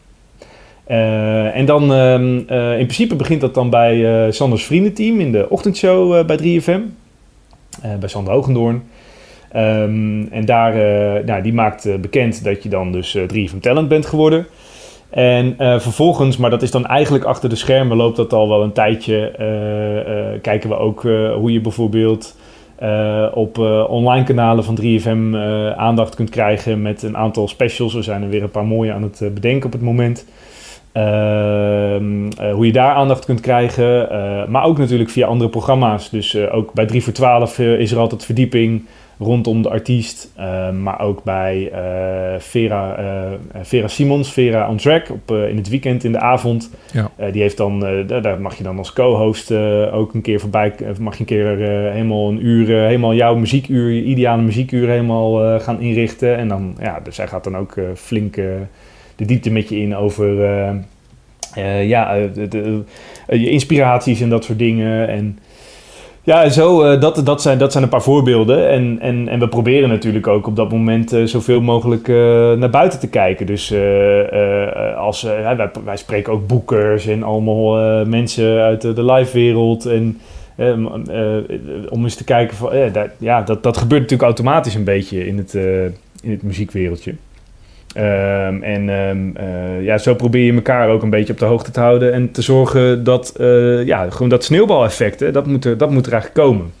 en 1.53 1.65
dan 1.65 1.93
ehm, 1.93 2.37
in 2.79 2.85
principe 2.85 3.15
begint 3.15 3.41
dat 3.41 3.53
dan 3.53 3.69
bij 3.69 4.27
Sanders 4.31 4.65
vriendenteam 4.65 5.19
in 5.19 5.31
de 5.31 5.49
ochtendshow 5.49 6.25
bij 6.25 6.37
3FM. 6.37 6.81
bij 7.99 8.09
Sander 8.09 8.33
Hogendoorn. 8.33 8.83
Um, 9.55 10.27
en 10.31 10.45
daar, 10.45 10.75
uh, 10.75 11.25
nou, 11.25 11.41
die 11.41 11.53
maakt 11.53 11.85
uh, 11.85 11.95
bekend 11.95 12.43
dat 12.43 12.63
je 12.63 12.69
dan 12.69 12.91
dus 12.91 13.15
uh, 13.15 13.23
drie 13.23 13.49
van 13.49 13.59
talent 13.59 13.87
bent 13.87 14.05
geworden. 14.05 14.45
En 15.09 15.55
vervolgens, 15.57 16.37
maar 16.37 16.49
dat 16.49 16.61
is 16.61 16.71
dan 16.71 16.85
eigenlijk 16.85 17.23
achter 17.23 17.49
de 17.49 17.55
schermen, 17.55 17.97
loopt 17.97 18.15
dat 18.15 18.33
al 18.33 18.49
wel 18.49 18.63
een 18.63 18.71
tijdje. 18.71 19.31
kijken 20.41 20.69
we 20.69 20.75
ook 20.75 21.01
hoe 21.35 21.51
je 21.51 21.61
bijvoorbeeld 21.61 22.37
op 23.33 23.57
online 23.87 24.23
kanalen 24.23 24.63
van 24.63 24.79
3FM 24.81 25.35
aandacht 25.75 26.15
kunt 26.15 26.29
krijgen 26.29 26.81
met 26.81 27.03
een 27.03 27.17
aantal 27.17 27.47
specials. 27.47 27.95
Er 27.95 28.03
zijn 28.03 28.23
er 28.23 28.29
weer 28.29 28.43
een 28.43 28.51
paar 28.51 28.65
mooie 28.65 28.93
aan 28.93 29.03
het 29.03 29.33
bedenken 29.33 29.65
op 29.65 29.71
het 29.71 29.81
moment. 29.81 30.25
Ehm, 30.91 32.51
hoe 32.53 32.65
je 32.65 32.71
daar 32.71 32.93
aandacht 32.93 33.25
kunt 33.25 33.39
krijgen. 33.39 34.07
maar 34.51 34.63
ook 34.63 34.77
natuurlijk 34.77 35.09
via 35.09 35.27
andere 35.27 35.49
programma's. 35.49 36.09
Dus 36.09 36.37
ook 36.37 36.73
bij 36.73 36.85
3 36.85 37.03
voor 37.03 37.13
12 37.13 37.59
is 37.59 37.91
er 37.91 37.99
altijd 37.99 38.25
verdieping 38.25 38.85
rondom 39.19 39.61
de 39.61 39.69
artiest. 39.69 40.31
Uh, 40.39 40.71
maar 40.71 40.99
ook 40.99 41.23
bij 41.23 41.71
uh, 41.71 42.39
Vera, 42.39 42.99
uh, 42.99 43.61
Vera 43.61 43.87
Simons, 43.87 44.31
Vera 44.31 44.69
on 44.69 44.77
Track, 44.77 45.09
op, 45.09 45.31
in 45.31 45.57
het 45.57 45.69
weekend 45.69 46.03
in 46.03 46.11
de 46.11 46.19
avond. 46.19 46.69
Ja. 46.93 47.31
die 47.31 47.41
heeft 47.41 47.57
dan, 47.57 47.79
daar 48.07 48.41
mag 48.41 48.57
je 48.57 48.63
dan 48.63 48.77
als 48.77 48.93
co-host 48.93 49.51
ook 49.91 50.13
een 50.13 50.21
keer 50.21 50.39
voorbij, 50.39 50.73
mag 50.99 51.13
je 51.13 51.19
een 51.19 51.25
keer 51.25 51.57
helemaal 51.91 52.29
een 52.29 52.45
uur, 52.45 52.67
helemaal 52.67 53.13
jouw 53.13 53.35
muziekuur, 53.35 53.91
je 53.91 54.03
ideale 54.03 54.41
muziekuur 54.41 54.89
helemaal 54.89 55.59
gaan 55.59 55.81
inrichten. 55.81 56.37
En 56.37 56.47
dan, 56.47 56.75
ja, 56.81 56.99
dus 56.99 57.15
zij 57.15 57.27
gaat 57.27 57.43
dan 57.43 57.57
ook 57.57 57.75
flink 57.95 58.35
de 59.15 59.25
diepte 59.25 59.51
met 59.51 59.69
je 59.69 59.79
in 59.79 59.95
over, 59.95 60.27
ja, 61.83 62.27
de, 62.33 62.47
de, 62.47 62.83
je 63.27 63.49
inspiraties 63.49 64.21
en 64.21 64.29
dat 64.29 64.43
soort 64.43 64.59
dingen. 64.59 65.07
En 65.07 65.39
ja, 66.29 66.49
zo, 66.49 66.83
uh, 66.83 67.01
dat, 67.01 67.21
dat, 67.25 67.41
zijn, 67.41 67.57
dat 67.57 67.71
zijn 67.71 67.83
een 67.83 67.89
paar 67.89 68.01
voorbeelden. 68.01 68.69
En, 68.69 68.97
en, 68.99 69.27
en 69.27 69.39
we 69.39 69.47
proberen 69.47 69.89
natuurlijk 69.89 70.27
ook 70.27 70.47
op 70.47 70.55
dat 70.55 70.71
moment 70.71 71.13
uh, 71.13 71.25
zoveel 71.25 71.61
mogelijk 71.61 72.07
uh, 72.07 72.15
naar 72.53 72.69
buiten 72.69 72.99
te 72.99 73.09
kijken. 73.09 73.45
Dus 73.45 73.73
als, 74.97 75.21
wij, 75.21 75.69
wij 75.85 75.97
spreken 75.97 76.33
ook 76.33 76.47
boekers 76.47 77.07
en 77.07 77.23
allemaal 77.23 78.05
mensen 78.05 78.61
uit 78.61 78.81
de, 78.81 79.05
live-wereld. 79.05 79.85
En 79.85 80.19
om 81.89 82.03
eens 82.03 82.15
te 82.15 82.23
kijken 82.23 82.57
van, 82.57 82.71
dat, 82.93 83.07
ja, 83.17 83.41
dat, 83.41 83.63
dat 83.63 83.77
gebeurt 83.77 84.01
natuurlijk 84.01 84.29
automatisch 84.29 84.75
een 84.75 84.83
beetje 84.83 85.27
in 85.27 85.37
het, 85.37 85.53
in 86.21 86.31
het 86.31 86.43
muziekwereldje. 86.43 87.15
Um, 87.99 88.63
en 88.63 88.89
um, 88.89 89.33
uh, 89.39 89.83
ja, 89.83 89.97
zo 89.97 90.15
probeer 90.15 90.45
je 90.45 90.53
elkaar 90.53 90.89
ook 90.89 91.03
een 91.03 91.09
beetje 91.09 91.33
op 91.33 91.39
de 91.39 91.45
hoogte 91.45 91.71
te 91.71 91.79
houden 91.79 92.13
en 92.13 92.31
te 92.31 92.41
zorgen 92.41 93.03
dat, 93.03 93.33
uh, 93.39 93.85
ja, 93.85 94.09
gewoon 94.09 94.29
dat 94.29 94.43
sneeuwbaleffect, 94.43 95.33
dat 95.33 95.47
moet, 95.47 95.65
er, 95.65 95.77
dat 95.77 95.91
moet 95.91 96.05
er 96.05 96.11
eigenlijk 96.11 96.47
komen. 96.47 96.71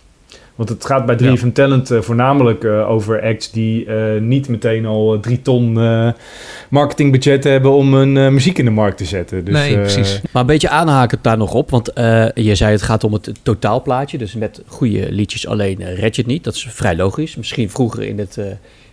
Want 0.55 0.69
het 0.69 0.85
gaat 0.85 1.05
bij 1.05 1.15
3 1.15 1.31
ja. 1.31 1.51
Talent 1.53 1.91
uh, 1.91 2.01
voornamelijk 2.01 2.65
over 2.65 3.21
acts 3.21 3.51
die 3.51 3.89
niet 4.19 4.47
meteen 4.47 4.85
al 4.85 5.19
drie 5.19 5.41
ton 5.41 5.73
marketingbudget 6.69 7.43
hebben 7.43 7.71
om 7.71 7.93
hun 7.93 8.33
muziek 8.33 8.57
in 8.57 8.65
de 8.65 8.71
markt 8.71 8.97
te 8.97 9.05
zetten. 9.05 9.45
Dus, 9.45 9.53
nee, 9.53 9.77
precies. 9.77 10.21
Maar 10.31 10.41
een 10.41 10.47
beetje 10.47 10.69
aanhakend 10.69 11.23
daar 11.23 11.37
nog 11.37 11.53
op, 11.53 11.69
want 11.69 11.91
je 12.33 12.55
zei 12.55 12.71
het 12.71 12.81
gaat 12.81 13.03
om 13.03 13.13
het 13.13 13.31
totaalplaatje. 13.43 14.17
Dus 14.17 14.33
met 14.33 14.61
goede 14.67 15.11
liedjes 15.11 15.47
alleen 15.47 15.95
red 15.95 16.15
je 16.15 16.21
het 16.21 16.31
niet. 16.31 16.43
Dat 16.43 16.55
is 16.55 16.67
vrij 16.69 16.95
logisch. 16.95 17.35
Misschien 17.35 17.69
vroeger 17.69 18.03
in 18.03 18.19
het 18.19 18.37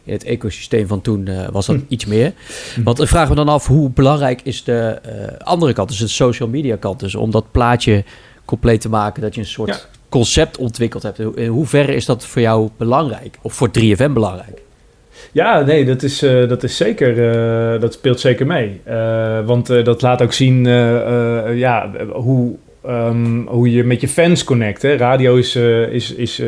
in 0.07 0.13
het 0.13 0.25
ecosysteem 0.25 0.87
van 0.87 1.01
toen 1.01 1.27
uh, 1.29 1.49
was 1.49 1.67
dat 1.67 1.77
hm. 1.77 1.83
iets 1.89 2.07
meer. 2.07 2.33
Hm. 2.75 2.83
Want 2.83 3.01
ik 3.01 3.09
vraag 3.09 3.29
me 3.29 3.35
dan 3.35 3.49
af, 3.49 3.67
hoe 3.67 3.91
belangrijk 3.91 4.41
is 4.43 4.65
de 4.65 4.99
uh, 5.07 5.13
andere 5.39 5.73
kant, 5.73 5.89
dus 5.89 5.99
de 5.99 6.09
social 6.09 6.49
media 6.49 6.77
kant, 6.77 7.01
dus 7.01 7.15
om 7.15 7.31
dat 7.31 7.51
plaatje 7.51 8.05
compleet 8.45 8.81
te 8.81 8.89
maken, 8.89 9.23
dat 9.23 9.35
je 9.35 9.41
een 9.41 9.47
soort 9.47 9.69
ja. 9.69 9.79
concept 10.09 10.57
ontwikkeld 10.57 11.03
hebt. 11.03 11.19
In 11.19 11.47
hoeverre 11.47 11.95
is 11.95 12.05
dat 12.05 12.27
voor 12.27 12.43
jou 12.43 12.69
belangrijk? 12.77 13.39
Of 13.43 13.55
voor 13.55 13.71
3FM 13.79 14.13
belangrijk? 14.13 14.65
Ja, 15.33 15.61
nee, 15.61 15.85
dat 15.85 16.03
is, 16.03 16.23
uh, 16.23 16.49
dat 16.49 16.63
is 16.63 16.77
zeker, 16.77 17.17
uh, 17.75 17.81
dat 17.81 17.93
speelt 17.93 18.21
zeker 18.21 18.47
mee. 18.47 18.81
Uh, 18.89 19.47
want 19.47 19.67
dat 19.67 20.03
laat 20.03 20.23
ook 20.23 20.33
zien 20.33 20.65
ja, 21.55 21.91
hoe, 22.13 22.55
um, 22.87 23.47
hoe 23.47 23.71
je 23.71 23.85
met 23.85 24.01
je 24.01 24.09
fans 24.09 24.45
connect. 24.45 24.83
Hè? 24.83 24.97
Radio 24.97 25.37
is, 25.37 25.57
is, 25.91 26.13
is 26.15 26.43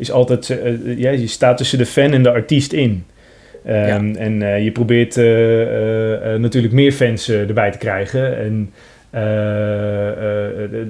is 0.00 0.10
altijd, 0.10 0.48
uh, 0.48 0.98
ja, 0.98 1.10
je 1.10 1.26
staat 1.26 1.56
tussen 1.56 1.78
de 1.78 1.86
fan 1.86 2.12
en 2.12 2.22
de 2.22 2.30
artiest 2.30 2.72
in. 2.72 3.04
Um, 3.66 3.72
ja. 3.72 4.00
En 4.16 4.40
uh, 4.40 4.64
je 4.64 4.70
probeert 4.72 5.16
uh, 5.16 5.24
natuurlijk 6.38 6.72
meer 6.72 6.92
fans 6.92 7.28
erbij 7.28 7.70
te 7.70 7.78
krijgen. 7.78 8.38
En 8.38 8.72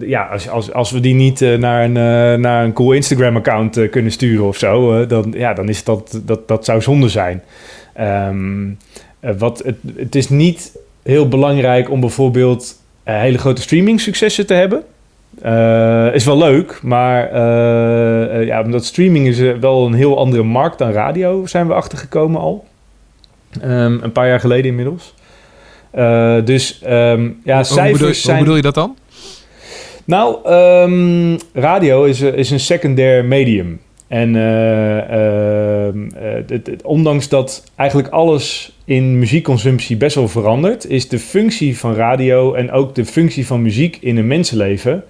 ja, 0.01 0.23
als, 0.23 0.49
als, 0.49 0.73
als 0.73 0.90
we 0.90 1.01
die 1.01 1.14
niet 1.14 1.40
naar, 1.40 1.85
een, 1.85 1.92
naar 2.40 2.64
een 2.64 2.73
cool 2.73 2.92
Instagram-account 2.92 3.90
kunnen 3.90 4.12
sturen 4.12 4.46
of 4.46 4.57
zo, 4.57 5.07
dan, 5.07 5.35
ja, 5.37 5.55
dan 5.55 5.68
is 5.68 5.85
dat, 5.85 6.20
dat, 6.25 6.49
dat 6.49 6.64
zou 6.64 6.83
zonde 6.83 7.09
zijn. 7.09 7.42
Um, 8.01 8.77
wat, 9.38 9.62
het, 9.64 9.77
het 9.96 10.14
is 10.14 10.29
niet 10.29 10.79
heel 11.03 11.29
belangrijk 11.29 11.90
om 11.90 12.01
bijvoorbeeld 12.01 12.83
hele 13.03 13.38
grote 13.38 13.62
streaming 13.62 14.01
successen 14.01 14.46
te 14.46 14.55
hebben. 14.55 14.83
Uh, 15.44 16.14
is 16.14 16.24
wel 16.24 16.38
leuk, 16.38 16.79
maar 16.83 17.33
uh, 17.33 18.46
ja, 18.46 18.62
omdat 18.62 18.85
streaming 18.85 19.26
is 19.26 19.38
wel 19.61 19.87
een 19.87 19.94
heel 19.94 20.18
andere 20.18 20.42
markt 20.42 20.79
dan 20.79 20.90
radio, 20.90 21.46
zijn 21.46 21.66
we 21.66 21.74
achtergekomen 21.74 22.40
al. 22.40 22.64
Um, 23.64 24.03
een 24.03 24.12
paar 24.12 24.29
jaar 24.29 24.40
geleden 24.40 24.64
inmiddels. 24.64 25.14
Uh, 25.94 26.37
dus 26.44 26.81
um, 26.85 27.40
ja, 27.44 27.55
hoe, 27.55 27.64
cijfers 27.64 27.98
bedoel, 27.98 28.14
zijn... 28.14 28.37
Hoe 28.37 28.44
bedoel 28.44 28.57
je 28.57 28.62
dat 28.62 28.74
dan? 28.74 28.96
Nou, 30.05 30.53
um, 30.53 31.38
radio 31.53 32.05
is, 32.05 32.20
is 32.20 32.50
een 32.50 32.61
secundair 32.61 33.24
medium. 33.24 33.81
En 34.09 34.35
het, 34.35 36.50
het, 36.50 36.83
ondanks 36.83 37.29
dat 37.29 37.64
eigenlijk 37.76 38.09
alles 38.09 38.72
in 38.85 39.18
muziekconsumptie 39.18 39.96
best 39.96 40.14
wel 40.14 40.29
verandert, 40.29 40.88
is 40.88 41.09
de 41.09 41.18
functie 41.18 41.79
van 41.79 41.94
radio 41.94 42.55
en 42.55 42.70
ook 42.70 42.94
de 42.94 43.05
functie 43.05 43.46
van 43.46 43.62
muziek 43.62 43.98
in 44.00 44.16
een 44.16 44.26
mensenleven 44.26 45.05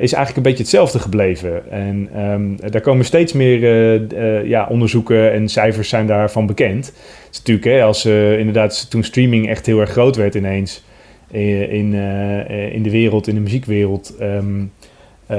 is 0.00 0.12
eigenlijk 0.12 0.36
een 0.36 0.42
beetje 0.42 0.62
hetzelfde 0.62 0.98
gebleven. 0.98 1.70
En 1.70 2.08
ehm, 2.14 2.70
daar 2.70 2.80
komen 2.80 3.04
steeds 3.04 3.32
meer 3.32 4.46
ja, 4.46 4.66
onderzoeken 4.70 5.32
en 5.32 5.48
cijfers 5.48 5.88
zijn 5.88 6.06
daarvan 6.06 6.46
bekend. 6.46 6.86
Het 6.86 7.28
is 7.30 7.38
natuurlijk, 7.38 7.66
hè, 7.66 7.82
als 7.82 8.06
inderdaad 8.06 8.90
toen 8.90 9.02
streaming 9.02 9.48
echt 9.48 9.66
heel 9.66 9.80
erg 9.80 9.90
groot 9.90 10.16
werd 10.16 10.34
ineens 10.34 10.84
in, 11.30 11.70
in, 11.70 11.94
in 12.72 12.82
de 12.82 12.90
wereld, 12.90 13.28
in 13.28 13.34
de 13.34 13.40
muziekwereld. 13.40 14.16
Ehm, 14.18 14.62
uh, 15.30 15.36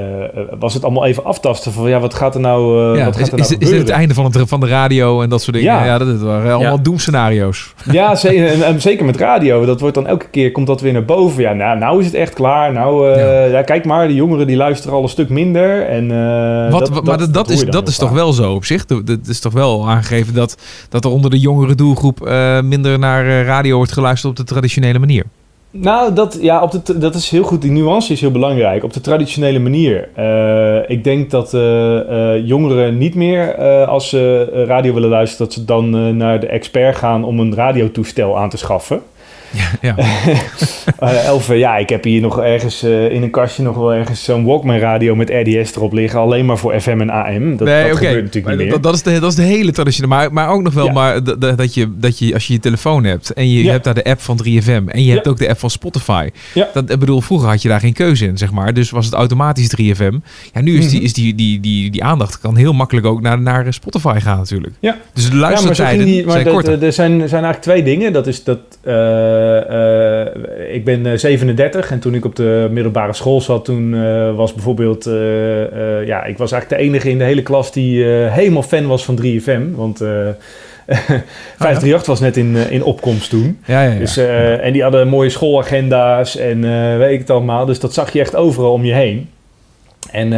was 0.58 0.74
het 0.74 0.84
allemaal 0.84 1.04
even 1.04 1.24
aftasten 1.24 1.72
van 1.72 1.88
ja, 1.88 2.00
wat 2.00 2.14
gaat 2.14 2.34
er 2.34 2.40
nou, 2.40 2.80
uh, 2.98 3.04
wat 3.04 3.16
gaat 3.16 3.32
er 3.32 3.38
is, 3.38 3.48
nou 3.48 3.60
is, 3.60 3.68
dit 3.68 3.78
het 3.78 3.88
einde 3.88 4.14
van, 4.14 4.24
het, 4.24 4.48
van 4.48 4.60
de 4.60 4.66
radio 4.66 5.22
en 5.22 5.28
dat 5.28 5.42
soort 5.42 5.56
dingen? 5.56 5.72
Ja, 5.72 5.84
ja 5.84 5.98
dat 5.98 6.20
waren 6.20 6.52
allemaal 6.52 6.76
ja. 6.76 6.82
doemscenario's. 6.82 7.74
Ja, 7.90 8.14
zeker, 8.24 8.46
en, 8.46 8.62
en, 8.62 8.80
zeker 8.80 9.04
met 9.04 9.16
radio. 9.16 9.64
Dat 9.64 9.80
wordt 9.80 9.94
dan 9.94 10.06
elke 10.06 10.28
keer, 10.30 10.52
komt 10.52 10.66
dat 10.66 10.80
weer 10.80 10.92
naar 10.92 11.04
boven. 11.04 11.42
Ja, 11.42 11.52
nou, 11.52 11.78
nou 11.78 12.00
is 12.00 12.06
het 12.06 12.14
echt 12.14 12.32
klaar. 12.34 12.72
Nou, 12.72 13.10
uh, 13.10 13.16
ja. 13.16 13.44
ja. 13.44 13.62
kijk 13.62 13.84
maar, 13.84 14.08
de 14.08 14.14
jongeren 14.14 14.46
die 14.46 14.56
luisteren 14.56 14.96
al 14.96 15.02
een 15.02 15.08
stuk 15.08 15.28
minder. 15.28 15.86
En, 15.86 16.08
wat, 16.70 16.86
dat, 16.86 17.04
maar 17.04 17.18
dat, 17.18 17.34
dat 17.34 17.50
is, 17.50 17.64
dat 17.64 17.88
is 17.88 17.96
toch 17.96 18.10
wel 18.10 18.32
zo 18.32 18.54
op 18.54 18.64
zich? 18.64 18.86
Dat 18.86 19.18
is 19.28 19.40
toch 19.40 19.52
wel 19.52 19.88
aangegeven 19.88 20.34
dat, 20.34 20.56
dat 20.88 21.04
er 21.04 21.10
onder 21.10 21.30
de 21.30 21.38
jongere 21.38 21.74
doelgroep 21.74 22.30
minder 22.62 22.98
naar 22.98 23.44
radio 23.44 23.76
wordt 23.76 23.92
geluisterd 23.92 24.30
op 24.30 24.46
de 24.46 24.52
traditionele 24.52 24.98
manier? 24.98 25.24
Nou, 25.74 26.12
dat, 26.12 26.38
ja, 26.40 26.62
op 26.62 26.70
de, 26.70 26.98
dat 26.98 27.14
is 27.14 27.30
heel 27.30 27.42
goed. 27.42 27.62
Die 27.62 27.70
nuance 27.70 28.12
is 28.12 28.20
heel 28.20 28.30
belangrijk. 28.30 28.84
Op 28.84 28.92
de 28.92 29.00
traditionele 29.00 29.58
manier. 29.58 30.08
Uh, 30.18 30.90
ik 30.90 31.04
denk 31.04 31.30
dat 31.30 31.54
uh, 31.54 31.60
uh, 31.60 32.46
jongeren 32.46 32.98
niet 32.98 33.14
meer, 33.14 33.54
als 33.86 34.08
ze 34.08 34.44
radio 34.66 34.94
willen 34.94 35.08
luisteren, 35.08 35.46
dat 35.46 35.54
ze 35.54 35.64
dan 35.64 36.16
naar 36.16 36.40
de 36.40 36.46
expert 36.46 36.96
gaan 36.96 37.24
om 37.24 37.40
een 37.40 37.54
radiotoestel 37.54 38.38
aan 38.38 38.50
te 38.50 38.56
schaffen. 38.56 39.02
Ja. 39.80 39.94
uh, 41.02 41.24
Elf, 41.26 41.54
ja, 41.54 41.76
ik 41.76 41.88
heb 41.88 42.04
hier 42.04 42.20
nog 42.20 42.40
ergens 42.40 42.84
uh, 42.84 43.10
in 43.10 43.22
een 43.22 43.30
kastje 43.30 43.62
nog 43.62 43.76
wel 43.76 43.94
ergens 43.94 44.24
zo'n 44.24 44.44
Walkman 44.44 44.78
radio 44.78 45.14
met 45.14 45.30
RDS 45.30 45.76
erop 45.76 45.92
liggen. 45.92 46.20
Alleen 46.20 46.46
maar 46.46 46.58
voor 46.58 46.80
FM 46.80 47.00
en 47.00 47.10
AM. 47.10 47.56
Dat, 47.56 47.68
nee, 47.68 47.82
dat 47.82 47.92
okay. 47.92 48.06
gebeurt 48.06 48.24
natuurlijk 48.24 48.56
niet 48.56 48.68
meer. 48.68 48.80
Dat, 48.80 48.94
is 48.94 49.02
de, 49.02 49.20
dat 49.20 49.30
is 49.30 49.36
de 49.36 49.42
hele 49.42 49.72
traditionele. 49.72 50.14
Maar, 50.14 50.32
maar 50.32 50.48
ook 50.48 50.62
nog 50.62 50.72
wel 50.72 50.86
ja. 50.86 50.92
maar 50.92 51.24
dat, 51.56 51.74
je, 51.74 51.88
dat 51.96 52.18
je 52.18 52.34
als 52.34 52.46
je 52.46 52.52
je 52.52 52.58
telefoon 52.58 53.04
hebt 53.04 53.32
en 53.32 53.50
je, 53.50 53.64
ja. 53.64 53.70
hebt 53.70 53.84
daar 53.84 53.94
de 53.94 54.04
app 54.04 54.20
van 54.20 54.40
3FM 54.44 54.84
en 54.86 55.04
je 55.04 55.12
hebt 55.12 55.28
ook 55.28 55.38
de 55.38 55.48
app 55.48 55.58
van 55.58 55.70
Spotify. 55.70 56.28
Ja. 56.54 56.68
Dat, 56.72 56.90
ik 56.90 56.98
bedoel, 56.98 57.20
vroeger 57.20 57.48
had 57.48 57.62
je 57.62 57.68
daar 57.68 57.80
geen 57.80 57.92
keuze 57.92 58.26
in, 58.26 58.38
zeg 58.38 58.50
maar. 58.52 58.74
Dus 58.74 58.90
was 58.90 59.04
het 59.04 59.14
automatisch 59.14 59.76
3FM. 59.80 60.14
Ja, 60.52 60.60
nu 60.60 60.78
is, 60.78 60.90
die, 60.90 61.02
is 61.02 61.12
die, 61.12 61.34
die, 61.34 61.60
die, 61.60 61.90
die 61.90 62.04
aandacht 62.04 62.40
kan 62.40 62.56
heel 62.56 62.72
makkelijk 62.72 63.06
ook 63.06 63.20
naar, 63.20 63.40
naar 63.40 63.72
Spotify 63.72 64.18
gaan 64.18 64.38
natuurlijk. 64.38 64.74
Ja. 64.80 64.96
Dus 65.12 65.30
de 65.30 65.36
luistertijden 65.36 66.06
ja, 66.06 66.26
maar, 66.26 66.44
maar 66.44 66.64
zijn 66.64 66.82
Er 66.82 66.92
zijn, 66.92 67.28
zijn 67.28 67.44
eigenlijk 67.44 67.62
twee 67.62 67.82
dingen. 67.82 68.12
Dat 68.12 68.26
is 68.26 68.44
dat... 68.44 68.58
Uh, 68.84 68.94
uh, 69.70 70.74
ik 70.74 70.84
ben 70.84 71.20
37 71.20 71.90
en 71.90 71.98
toen 72.00 72.14
ik 72.14 72.24
op 72.24 72.36
de 72.36 72.68
middelbare 72.70 73.12
school 73.12 73.40
zat, 73.40 73.64
toen 73.64 73.94
uh, 73.94 74.34
was 74.34 74.54
bijvoorbeeld, 74.54 75.06
uh, 75.06 76.06
ja, 76.06 76.24
ik 76.24 76.38
was 76.38 76.52
eigenlijk 76.52 76.82
de 76.82 76.88
enige 76.88 77.10
in 77.10 77.18
de 77.18 77.24
hele 77.24 77.42
klas 77.42 77.72
die 77.72 78.04
helemaal 78.04 78.62
fan 78.62 78.86
was 78.86 79.04
van 79.04 79.18
3FM. 79.22 79.74
Want 79.74 79.98
538 81.56 82.06
was 82.06 82.20
net 82.20 82.36
in, 82.36 82.56
in 82.56 82.82
opkomst 82.82 83.30
toen. 83.30 83.58
Ja, 83.64 83.82
ja, 83.82 83.92
ja. 83.92 83.98
Dus, 83.98 84.16
en 84.16 84.72
die 84.72 84.82
hadden 84.82 85.08
mooie 85.08 85.30
schoolagenda's 85.30 86.36
en 86.36 86.60
weet 86.98 87.12
ik 87.12 87.18
het 87.18 87.30
allemaal. 87.30 87.66
Dus 87.66 87.80
dat 87.80 87.94
zag 87.94 88.12
je 88.12 88.20
echt 88.20 88.36
overal 88.36 88.72
om 88.72 88.84
je 88.84 88.92
heen. 88.92 89.28
En 90.10 90.32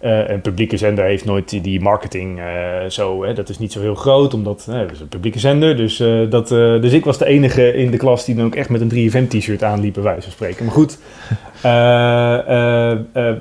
uh, 0.00 0.28
een 0.28 0.40
publieke 0.40 0.76
zender 0.76 1.04
heeft 1.04 1.24
nooit 1.24 1.62
die 1.62 1.80
marketing 1.80 2.38
uh, 2.38 2.44
zo. 2.88 3.24
Hè, 3.24 3.32
dat 3.32 3.48
is 3.48 3.58
niet 3.58 3.72
zo 3.72 3.80
heel 3.80 3.94
groot, 3.94 4.34
omdat 4.34 4.66
uh, 4.68 4.78
het 4.78 4.90
is 4.92 5.00
een 5.00 5.08
publieke 5.08 5.38
zender. 5.38 5.76
Dus, 5.76 5.96
dat, 6.30 6.48
dus 6.48 6.92
ik 6.92 7.04
was 7.04 7.18
de 7.18 7.26
enige 7.26 7.74
in 7.74 7.90
de 7.90 7.96
klas 7.96 8.24
die 8.24 8.34
dan 8.34 8.44
ook 8.44 8.54
echt 8.54 8.68
met 8.68 8.80
een 8.80 9.10
3FM-t-shirt 9.10 9.62
aanliep, 9.62 9.94
bij 9.94 10.02
wijze 10.02 10.22
van 10.22 10.32
spreken. 10.32 10.64
Maar 10.64 10.74
goed, 10.74 10.98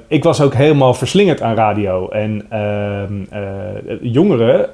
ik 0.18 0.24
was 0.24 0.42
ook 0.42 0.54
helemaal 0.54 0.94
verslingerd 0.94 1.42
aan 1.42 1.56
radio. 1.56 2.10
En 2.10 2.46
ehm, 2.50 3.14
jongeren 4.02 4.70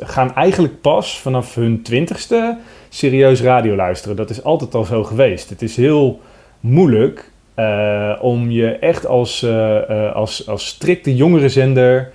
gaan 0.00 0.34
eigenlijk 0.34 0.80
pas 0.80 1.20
vanaf 1.20 1.54
hun 1.54 1.82
twintigste 1.82 2.56
serieus 2.88 3.42
radio 3.42 3.74
luisteren. 3.74 4.16
Dat 4.16 4.30
is 4.30 4.42
altijd 4.42 4.74
al 4.74 4.84
zo 4.84 5.04
geweest. 5.04 5.50
Het 5.50 5.62
is 5.62 5.76
heel 5.76 6.20
moeilijk 6.60 7.30
uh, 7.56 8.12
om 8.20 8.50
je 8.50 8.68
echt 8.68 9.06
als, 9.06 9.42
uh, 9.42 9.50
uh, 9.90 10.14
als, 10.14 10.48
als 10.48 10.66
strikte 10.66 11.16
jongerenzender, 11.16 12.10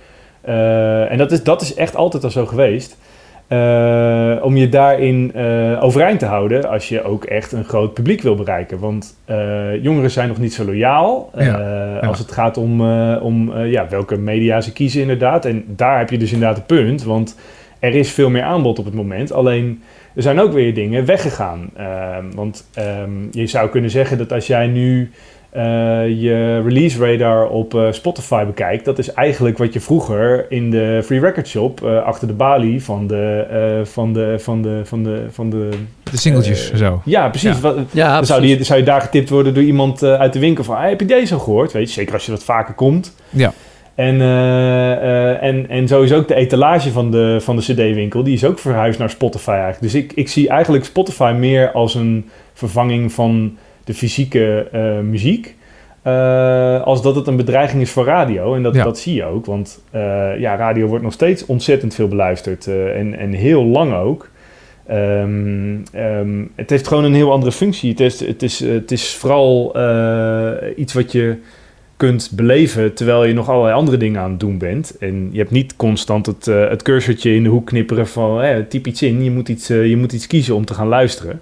en 1.08 1.18
dat 1.18 1.32
is, 1.32 1.42
dat 1.42 1.62
is 1.62 1.74
echt 1.74 1.96
altijd 1.96 2.24
al 2.24 2.30
zo 2.30 2.46
geweest, 2.46 2.98
om 4.42 4.56
je 4.56 4.68
daarin 4.70 5.32
overeind 5.80 6.18
te 6.18 6.26
houden 6.26 6.68
als 6.68 6.88
je 6.88 7.04
ook 7.04 7.24
echt 7.24 7.52
een 7.52 7.64
groot 7.64 7.94
publiek 7.94 8.22
wil 8.22 8.34
bereiken. 8.34 8.78
Want 8.78 9.16
jongeren 9.82 10.10
zijn 10.10 10.28
nog 10.28 10.38
niet 10.38 10.54
zo 10.54 10.64
loyaal 10.64 11.30
ja, 11.36 11.44
ja. 11.44 11.98
als 11.98 12.18
het 12.18 12.32
gaat 12.32 12.56
om, 12.56 12.80
om 13.20 13.58
ja, 13.58 13.88
welke 13.88 14.16
media 14.16 14.60
ze 14.60 14.72
kiezen 14.72 15.00
inderdaad. 15.00 15.44
En 15.44 15.64
daar 15.66 15.98
heb 15.98 16.10
je 16.10 16.18
dus 16.18 16.32
inderdaad 16.32 16.56
een 16.56 16.66
punt, 16.66 17.04
want 17.04 17.36
er 17.78 17.94
is 17.94 18.10
veel 18.10 18.30
meer 18.30 18.42
aanbod 18.42 18.78
op 18.78 18.84
het 18.84 18.94
moment. 18.94 19.32
Alleen 19.32 19.82
er 20.14 20.22
zijn 20.22 20.40
ook 20.40 20.52
weer 20.52 20.74
dingen 20.74 21.04
weggegaan. 21.04 21.70
Uh, 21.78 22.16
want 22.34 22.68
um, 22.78 23.28
je 23.30 23.46
zou 23.46 23.68
kunnen 23.68 23.90
zeggen 23.90 24.18
dat 24.18 24.32
als 24.32 24.46
jij 24.46 24.66
nu 24.66 25.00
uh, 25.00 25.08
je 26.18 26.62
release 26.64 26.98
radar 26.98 27.48
op 27.48 27.74
uh, 27.74 27.92
Spotify 27.92 28.44
bekijkt, 28.44 28.84
dat 28.84 28.98
is 28.98 29.12
eigenlijk 29.12 29.58
wat 29.58 29.72
je 29.72 29.80
vroeger 29.80 30.46
in 30.48 30.70
de 30.70 31.00
Free 31.04 31.20
Record 31.20 31.48
Shop 31.48 31.80
uh, 31.84 32.02
achter 32.02 32.26
de 32.26 32.32
balie 32.32 32.84
van 32.84 33.06
de, 33.06 33.82
van 33.84 34.12
de, 34.12 34.34
van 34.38 34.62
de, 34.62 34.80
van 34.84 35.02
de, 35.02 35.26
van 35.30 35.50
de... 35.50 35.68
De 36.10 36.18
singeltjes 36.18 36.72
zo. 36.72 37.02
Ja, 37.04 37.28
precies. 37.28 37.54
Ja. 37.54 37.60
Wat, 37.60 37.76
ja, 37.90 38.14
dan 38.14 38.26
Zou, 38.26 38.40
die, 38.40 38.64
zou 38.64 38.78
je 38.78 38.84
daar 38.84 39.00
getipt 39.00 39.28
worden 39.28 39.54
door 39.54 39.62
iemand 39.62 40.02
uit 40.02 40.32
de 40.32 40.38
winkel 40.38 40.64
van, 40.64 40.76
hey, 40.76 40.88
heb 40.88 41.00
je 41.00 41.06
deze 41.06 41.34
al 41.34 41.40
gehoord? 41.40 41.72
Weet 41.72 41.88
je, 41.88 41.92
zeker 41.92 42.14
als 42.14 42.24
je 42.24 42.30
dat 42.30 42.44
vaker 42.44 42.74
komt. 42.74 43.16
Ja. 43.30 43.52
En, 43.94 44.14
uh, 44.14 44.20
uh, 44.20 45.42
en, 45.42 45.68
en 45.68 45.88
sowieso 45.88 46.16
ook 46.16 46.28
de 46.28 46.34
etalage 46.34 46.90
van 46.90 47.10
de, 47.10 47.38
van 47.40 47.56
de 47.56 47.62
CD-winkel, 47.62 48.22
die 48.22 48.34
is 48.34 48.44
ook 48.44 48.58
verhuisd 48.58 48.98
naar 48.98 49.10
Spotify 49.10 49.50
eigenlijk. 49.50 49.80
Dus 49.80 49.94
ik, 49.94 50.12
ik 50.12 50.28
zie 50.28 50.48
eigenlijk 50.48 50.84
Spotify 50.84 51.34
meer 51.38 51.72
als 51.72 51.94
een 51.94 52.28
vervanging 52.52 53.12
van 53.12 53.56
de 53.92 53.98
fysieke 53.98 54.68
uh, 54.74 54.98
muziek. 55.00 55.56
als 56.84 57.02
dat 57.02 57.14
het 57.14 57.26
een 57.26 57.36
bedreiging 57.36 57.82
is 57.82 57.90
voor 57.90 58.04
radio. 58.04 58.54
En 58.54 58.62
dat, 58.62 58.74
ja. 58.74 58.84
dat 58.84 58.98
zie 58.98 59.14
je 59.14 59.24
ook. 59.24 59.46
Want 59.46 59.82
ja, 60.38 60.56
radio 60.56 60.86
wordt 60.86 61.04
nog 61.04 61.12
steeds 61.12 61.46
ontzettend 61.46 61.94
veel 61.94 62.08
beluisterd. 62.08 62.66
en, 62.66 63.18
en 63.18 63.32
heel 63.32 63.64
lang 63.64 63.94
ook. 63.94 64.30
Um, 64.90 65.82
um, 65.94 66.50
het 66.54 66.70
heeft 66.70 66.88
gewoon 66.88 67.04
een 67.04 67.14
heel 67.14 67.32
andere 67.32 67.52
functie. 67.52 67.90
Het 67.90 68.00
is, 68.00 68.20
het 68.20 68.42
is, 68.42 68.60
het 68.60 68.90
is 68.90 69.14
vooral 69.14 69.76
iets 70.76 70.92
wat 70.92 71.12
je 71.12 71.36
kunt 72.02 72.30
beleven 72.34 72.94
terwijl 72.94 73.24
je 73.24 73.32
nog 73.32 73.48
allerlei 73.48 73.74
andere 73.74 73.96
dingen 73.96 74.20
aan 74.20 74.30
het 74.30 74.40
doen 74.40 74.58
bent. 74.58 74.96
En 74.98 75.28
je 75.32 75.38
hebt 75.38 75.50
niet 75.50 75.76
constant 75.76 76.26
het, 76.26 76.46
uh, 76.46 76.68
het 76.68 76.82
cursortje 76.82 77.34
in 77.34 77.42
de 77.42 77.48
hoek 77.48 77.66
knipperen 77.66 78.06
van 78.06 78.42
eh, 78.42 78.56
typ 78.68 78.86
iets 78.86 79.02
in, 79.02 79.24
je 79.24 79.30
moet 79.30 79.48
iets, 79.48 79.70
uh, 79.70 79.86
je 79.86 79.96
moet 79.96 80.12
iets 80.12 80.26
kiezen 80.26 80.54
om 80.54 80.64
te 80.64 80.74
gaan 80.74 80.88
luisteren. 80.88 81.40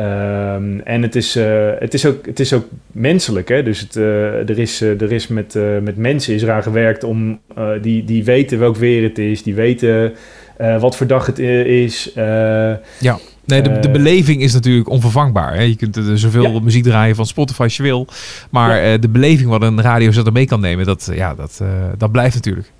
Um, 0.00 0.80
en 0.80 1.02
het 1.02 1.16
is, 1.16 1.36
uh, 1.36 1.70
het, 1.78 1.94
is 1.94 2.06
ook, 2.06 2.26
het 2.26 2.40
is 2.40 2.52
ook 2.52 2.64
menselijk. 2.92 3.48
Hè? 3.48 3.62
Dus 3.62 3.80
het, 3.80 3.96
uh, 3.96 4.48
er 4.48 4.58
is, 4.58 4.82
uh, 4.82 5.00
er 5.00 5.12
is 5.12 5.26
met, 5.26 5.58
met 5.82 5.96
mensen 5.96 6.34
is 6.34 6.42
eraan 6.42 6.62
gewerkt 6.62 7.04
om 7.04 7.40
die, 7.82 8.04
die 8.04 8.24
weten 8.24 8.58
welk 8.58 8.76
weer 8.76 9.02
het 9.02 9.18
is, 9.18 9.42
die 9.42 9.54
weten 9.54 10.14
wat 10.56 10.96
voor 10.96 11.06
dag 11.06 11.26
het 11.26 11.38
is. 11.38 12.10
ja. 12.14 13.18
Nee, 13.44 13.62
de, 13.62 13.78
de 13.78 13.90
beleving 13.90 14.42
is 14.42 14.52
natuurlijk 14.52 14.88
onvervangbaar. 14.88 15.54
Hè? 15.54 15.62
Je 15.62 15.76
kunt 15.76 15.96
er 15.96 16.18
zoveel 16.18 16.52
ja. 16.52 16.60
muziek 16.60 16.82
draaien 16.82 17.16
van 17.16 17.26
Spotify 17.26 17.62
als 17.62 17.76
je 17.76 17.82
wil. 17.82 18.06
Maar 18.50 18.86
ja. 18.86 18.98
de 18.98 19.08
beleving 19.08 19.48
wat 19.48 19.62
een 19.62 19.80
radiozender 19.80 20.32
mee 20.32 20.46
kan 20.46 20.60
nemen, 20.60 20.86
dat, 20.86 21.10
ja, 21.14 21.34
dat, 21.34 21.62
dat 21.98 22.12
blijft 22.12 22.34
natuurlijk. 22.34 22.72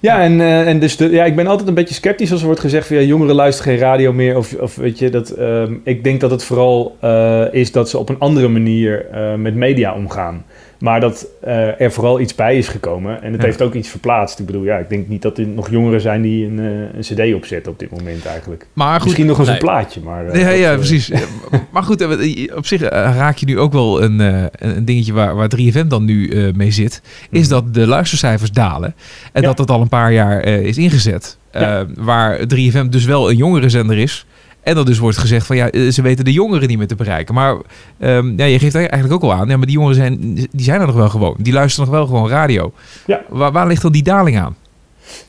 Ja, 0.00 0.22
en, 0.22 0.38
uh, 0.38 0.68
en 0.68 0.78
dus 0.78 0.96
de, 0.96 1.10
ja, 1.10 1.24
ik 1.24 1.36
ben 1.36 1.46
altijd 1.46 1.68
een 1.68 1.74
beetje 1.74 1.94
sceptisch 1.94 2.30
als 2.30 2.40
er 2.40 2.46
wordt 2.46 2.60
gezegd 2.60 2.86
van 2.86 3.06
jongeren 3.06 3.34
luisteren 3.34 3.72
geen 3.72 3.80
radio 3.80 4.12
meer. 4.12 4.36
Of, 4.36 4.54
of 4.54 4.76
weet 4.76 4.98
je, 4.98 5.10
dat, 5.10 5.38
um, 5.38 5.80
ik 5.84 6.04
denk 6.04 6.20
dat 6.20 6.30
het 6.30 6.44
vooral 6.44 6.96
uh, 7.04 7.44
is 7.50 7.72
dat 7.72 7.90
ze 7.90 7.98
op 7.98 8.08
een 8.08 8.18
andere 8.18 8.48
manier 8.48 9.06
uh, 9.14 9.34
met 9.34 9.54
media 9.54 9.94
omgaan. 9.94 10.44
Maar 10.80 11.00
dat 11.00 11.26
uh, 11.44 11.80
er 11.80 11.92
vooral 11.92 12.20
iets 12.20 12.34
bij 12.34 12.58
is 12.58 12.68
gekomen. 12.68 13.22
En 13.22 13.32
het 13.32 13.40
ja. 13.40 13.46
heeft 13.46 13.62
ook 13.62 13.74
iets 13.74 13.88
verplaatst. 13.88 14.38
Ik 14.38 14.46
bedoel, 14.46 14.64
ja, 14.64 14.76
ik 14.76 14.88
denk 14.88 15.08
niet 15.08 15.22
dat 15.22 15.38
er 15.38 15.46
nog 15.46 15.70
jongeren 15.70 16.00
zijn 16.00 16.22
die 16.22 16.46
een, 16.46 16.58
uh, 16.58 16.94
een 16.94 17.00
cd 17.00 17.34
opzetten 17.34 17.72
op 17.72 17.78
dit 17.78 17.90
moment 17.90 18.26
eigenlijk. 18.26 18.66
Maar 18.72 18.94
goed, 18.94 19.04
Misschien 19.04 19.26
nog 19.26 19.38
eens 19.38 19.46
nee. 19.46 19.56
een 19.56 19.62
plaatje. 19.62 20.00
Maar, 20.00 20.26
uh, 20.26 20.40
ja, 20.40 20.50
dat, 20.50 20.58
ja, 20.58 20.74
precies. 20.74 21.12
maar 21.72 21.82
goed, 21.82 22.06
op 22.54 22.66
zich 22.66 22.80
raak 22.90 23.36
je 23.36 23.46
nu 23.46 23.58
ook 23.58 23.72
wel 23.72 24.02
een, 24.02 24.18
een 24.52 24.84
dingetje 24.84 25.12
waar, 25.12 25.34
waar 25.34 25.50
3FM 25.56 25.86
dan 25.86 26.04
nu 26.04 26.50
mee 26.54 26.70
zit. 26.70 27.02
Is 27.30 27.44
mm. 27.44 27.48
dat 27.48 27.74
de 27.74 27.86
luistercijfers 27.86 28.52
dalen. 28.52 28.94
En 29.32 29.42
ja. 29.42 29.48
dat 29.48 29.56
dat 29.56 29.70
al 29.70 29.80
een 29.80 29.88
paar 29.88 30.12
jaar 30.12 30.44
is 30.44 30.78
ingezet. 30.78 31.38
Ja. 31.52 31.86
waar 31.96 32.38
3FM 32.38 32.88
dus 32.88 33.04
wel 33.04 33.30
een 33.30 33.36
jongere 33.36 33.68
zender 33.68 33.98
is. 33.98 34.26
En 34.62 34.74
dat 34.74 34.86
dus 34.86 34.98
wordt 34.98 35.18
gezegd 35.18 35.46
van 35.46 35.56
ja, 35.56 35.90
ze 35.90 36.02
weten 36.02 36.24
de 36.24 36.32
jongeren 36.32 36.68
niet 36.68 36.78
meer 36.78 36.86
te 36.86 36.94
bereiken. 36.94 37.34
Maar 37.34 37.56
um, 37.98 38.34
ja, 38.36 38.44
je 38.44 38.58
geeft 38.58 38.74
eigenlijk 38.74 39.12
ook 39.12 39.22
al 39.22 39.32
aan, 39.32 39.48
ja, 39.48 39.56
maar 39.56 39.66
die 39.66 39.74
jongeren 39.74 39.96
zijn, 39.96 40.34
die 40.34 40.48
zijn 40.64 40.80
er 40.80 40.86
nog 40.86 40.96
wel 40.96 41.08
gewoon. 41.08 41.34
Die 41.38 41.52
luisteren 41.52 41.90
nog 41.90 41.98
wel 41.98 42.06
gewoon 42.06 42.28
radio. 42.28 42.72
Ja. 43.06 43.20
Waar, 43.28 43.52
waar 43.52 43.66
ligt 43.66 43.82
dan 43.82 43.92
die 43.92 44.02
daling 44.02 44.38
aan? 44.38 44.56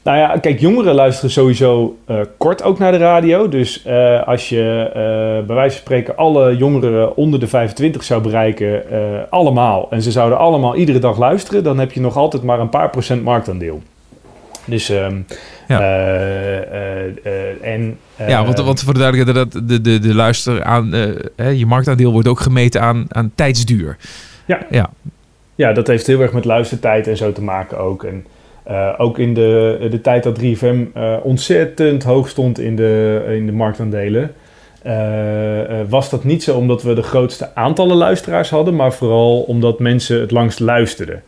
Nou 0.04 0.17
ja, 0.17 0.38
kijk, 0.38 0.60
jongeren 0.60 0.94
luisteren 0.94 1.32
sowieso 1.32 1.98
uh, 2.08 2.20
kort 2.38 2.63
ook 2.63 2.80
naar 2.80 2.91
de 2.91 2.98
radio. 2.98 3.50
Dus 3.50 3.86
uh, 3.88 4.28
als 4.28 4.50
je 4.50 4.86
uh, 4.88 5.48
bij 5.48 5.56
wijze 5.56 5.76
van 5.76 5.82
spreken 5.82 6.15
alle 6.15 6.58
jongeren 6.58 7.15
onder 7.15 7.39
de 7.39 7.48
25 7.48 8.04
zou 8.04 8.22
bereiken, 8.22 8.84
allemaal, 9.30 9.88
en 9.89 10.02
ze 10.02 10.12
zouden 10.12 10.38
allemaal 10.38 10.76
iedere 10.76 11.00
dag 11.00 11.17
luisteren, 11.17 11.63
dan 11.63 11.80
heb 11.80 11.91
je 11.91 12.00
nog 12.00 12.17
altijd 12.17 12.44
maar 12.44 12.60
een 12.60 12.70
paar 12.70 12.89
procent 12.89 13.24
marktaandeel. 13.24 13.82
Dus, 14.65 14.89
um, 14.89 15.26
ja. 15.67 15.80
En, 17.62 17.98
ja, 18.28 18.46
want, 18.46 18.60
want 18.60 18.82
voor 18.82 18.94
de 18.94 19.00
duidelijkheid, 19.00 19.52
dat 19.52 19.70
de, 19.70 19.82
de, 19.82 20.00
de 20.00 20.16
luister 20.16 20.64
aan, 20.64 20.94
je 21.36 21.66
marktaandeel 21.66 22.12
wordt 22.12 22.28
ook 22.28 22.40
gemeten 22.40 22.82
aan, 22.82 23.06
aan 23.10 23.32
tijdsduur. 23.36 23.98
Ja. 24.46 24.60
ja. 24.70 24.90
Ja, 25.56 25.74
dat 25.74 25.88
heeft 25.88 26.08
heel 26.08 26.22
erg 26.22 26.34
met 26.34 26.46
luistertijd 26.46 27.08
en 27.08 27.18
zo 27.18 27.32
te 27.32 27.42
maken 27.42 27.78
ook. 27.78 28.04
En 28.04 28.26
uh, 28.68 28.94
ook 28.98 29.20
in 29.20 29.34
de, 29.34 29.88
de 29.90 30.02
tijd 30.02 30.24
dat 30.24 30.40
3FM 30.40 30.98
uh, 30.98 31.16
ontzettend 31.24 32.04
hoog 32.04 32.30
stond 32.30 32.60
in 32.60 32.76
de, 32.76 33.24
in 33.30 33.46
de 33.46 33.52
marktaandelen, 33.52 34.32
uh, 34.86 35.82
was 35.90 36.10
dat 36.10 36.24
niet 36.24 36.44
zo 36.44 36.58
omdat 36.58 36.84
we 36.84 36.94
de 36.94 37.04
grootste 37.04 37.56
aantallen 37.56 37.98
luisteraars 37.98 38.50
hadden, 38.50 38.76
maar 38.76 38.94
vooral 38.94 39.42
omdat 39.42 39.80
mensen 39.80 40.20
het 40.20 40.32
langst 40.32 40.60
luisterden. 40.60 41.24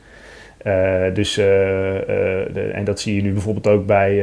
Dus, 1.14 1.34
de, 1.34 2.70
en 2.74 2.84
dat 2.84 3.00
zie 3.00 3.16
je 3.16 3.22
nu 3.22 3.32
bijvoorbeeld 3.32 3.68
ook 3.68 3.86
bij 3.86 4.16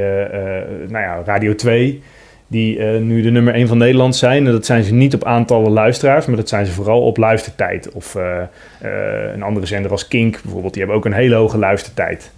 nou 0.89 1.05
ja, 1.05 1.23
Radio 1.25 1.55
2 1.55 2.03
die 2.47 2.81
nu 2.83 3.23
de 3.23 3.31
nummer 3.31 3.55
1 3.55 3.69
van 3.69 3.79
Nederland 3.79 4.17
zijn. 4.17 4.47
En 4.47 4.53
dat 4.53 4.67
zijn 4.67 4.85
ze 4.85 4.95
niet 4.95 5.15
op 5.15 5.25
aantallen 5.25 5.73
luisteraars, 5.73 6.27
maar 6.27 6.37
dat 6.37 6.49
zijn 6.49 6.67
ze 6.67 6.73
vooral 6.73 7.03
op 7.03 7.17
luistertijd. 7.17 7.93
Of 7.93 8.17
een 9.33 9.43
andere 9.43 9.67
zender 9.67 9.91
als 9.91 10.09
Kink 10.09 10.43
bijvoorbeeld, 10.43 10.73
die 10.73 10.83
hebben 10.83 11.01
ook 11.01 11.07
een 11.07 11.13
hele 11.21 11.35
hoge 11.35 11.59
luistertijd. 11.59 12.33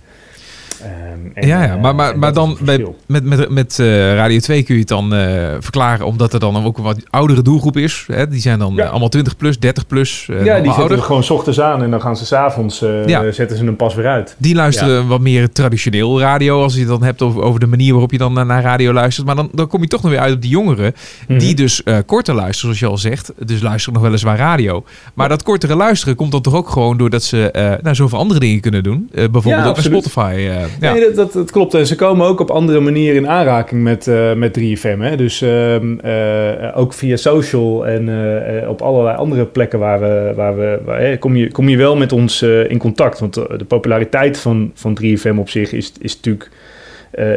Um, 0.85 1.31
en, 1.35 1.47
ja, 1.47 1.65
ja, 1.65 1.77
maar, 1.77 1.95
maar, 1.95 2.19
maar 2.19 2.33
dan 2.33 2.57
bij, 2.61 2.87
met, 3.07 3.25
met, 3.25 3.51
met 3.51 3.79
uh, 3.79 4.15
Radio 4.15 4.39
2 4.39 4.63
kun 4.63 4.75
je 4.75 4.81
het 4.81 4.89
dan 4.89 5.15
uh, 5.15 5.21
verklaren, 5.61 6.07
omdat 6.07 6.33
er 6.33 6.41
dan 6.41 6.65
ook 6.65 6.79
een 6.79 6.85
wat 6.85 6.99
oudere 7.11 7.43
doelgroep 7.43 7.77
is. 7.77 8.07
Hè? 8.07 8.29
Die 8.29 8.41
zijn 8.41 8.59
dan 8.59 8.75
ja. 8.75 8.87
allemaal 8.87 9.09
20 9.09 9.37
plus, 9.37 9.59
30 9.59 9.87
plus. 9.87 10.27
Uh, 10.31 10.37
ja, 10.37 10.43
die 10.43 10.55
zetten 10.55 10.73
ouder. 10.73 10.97
we 10.97 11.03
gewoon 11.03 11.25
s 11.25 11.31
ochtends 11.31 11.61
aan 11.61 11.83
en 11.83 11.91
dan 11.91 12.01
gaan 12.01 12.17
ze 12.17 12.27
s'avonds, 12.27 12.79
ja. 13.07 13.33
zetten 13.33 13.57
ze 13.57 13.65
hem 13.65 13.77
pas 13.77 13.95
weer 13.95 14.07
uit. 14.07 14.37
Die 14.39 14.55
luisteren 14.55 15.07
wat 15.07 15.21
meer 15.21 15.53
traditioneel 15.53 16.21
radio, 16.21 16.63
als 16.63 16.75
je 16.75 16.81
het 16.81 16.89
dan 16.89 17.03
hebt 17.03 17.23
over, 17.23 17.43
over 17.43 17.61
de 17.61 17.67
manier 17.67 17.93
waarop 17.93 18.11
je 18.11 18.19
dan 18.19 18.47
naar 18.47 18.63
radio 18.63 18.93
luistert. 18.93 19.27
Maar 19.27 19.37
dan, 19.37 19.49
dan 19.53 19.67
kom 19.67 19.81
je 19.81 19.89
toch 19.89 20.03
nog 20.03 20.11
weer 20.11 20.21
uit 20.21 20.35
op 20.35 20.41
die 20.43 20.51
jongeren, 20.51 20.95
-hmm. 21.27 21.39
die 21.39 21.55
dus 21.55 21.83
korter 22.07 22.35
luisteren, 22.35 22.77
zoals 22.77 22.79
je 22.81 22.87
al 22.87 22.99
zegt. 22.99 23.33
Dus 23.47 23.63
luisteren 23.63 23.95
nog 23.95 24.03
weliswaar 24.03 24.37
radio. 24.37 24.85
Maar 25.15 25.29
dat 25.29 25.43
kortere 25.43 25.77
luisteren 25.77 26.17
komt 26.17 26.33
dan 26.33 26.43
toch 26.43 26.55
ook 26.55 26.69
gewoon 26.69 26.97
doordat 26.97 27.23
ze 27.23 27.79
nou, 27.83 27.95
zoveel 27.95 28.19
andere 28.19 28.41
dingen 28.41 28.61
kunnen 28.61 28.83
doen. 28.83 29.11
bijvoorbeeld 29.13 29.67
ook 29.67 29.75
naar 29.75 29.85
Spotify. 29.85 30.51
Ja. 30.81 30.93
Nee, 30.93 31.13
dat, 31.13 31.33
dat, 31.33 31.51
klopt. 31.51 31.75
En 31.75 31.87
ze 31.87 31.95
komen 31.95 32.27
ook 32.27 32.41
op 32.41 32.51
andere 32.51 32.81
manieren 32.81 33.17
in 33.17 33.29
aanraking 33.29 33.83
met, 33.83 34.07
uh, 34.07 34.35
met 34.35 34.59
3FM. 34.61 34.99
Hè? 34.99 35.17
Dus 35.17 35.43
uh, 35.43 35.75
uh, 35.75 36.79
ook 36.79 36.93
via 36.93 37.17
social 37.17 37.87
en 37.87 38.09
eh, 38.09 38.69
op 38.69 38.83
allerlei 38.83 39.17
andere 39.17 39.45
plekken 39.45 39.79
waar 39.79 40.01
we, 40.01 40.33
waar 40.37 40.57
we 40.57 40.79
waar, 40.85 41.19
kom, 41.19 41.37
je, 41.37 41.51
kom 41.51 41.69
je 41.69 41.77
wel 41.77 41.97
met 41.97 42.13
ons 42.13 42.43
in 42.43 42.79
contact. 42.79 43.19
Want 43.19 43.35
de 43.35 43.65
populariteit 43.69 44.39
van, 44.39 44.71
van 44.75 44.99
3FM 45.03 45.39
op 45.39 45.49
zich 45.49 45.73
is, 45.73 45.93
is 46.01 46.15
natuurlijk 46.17 46.51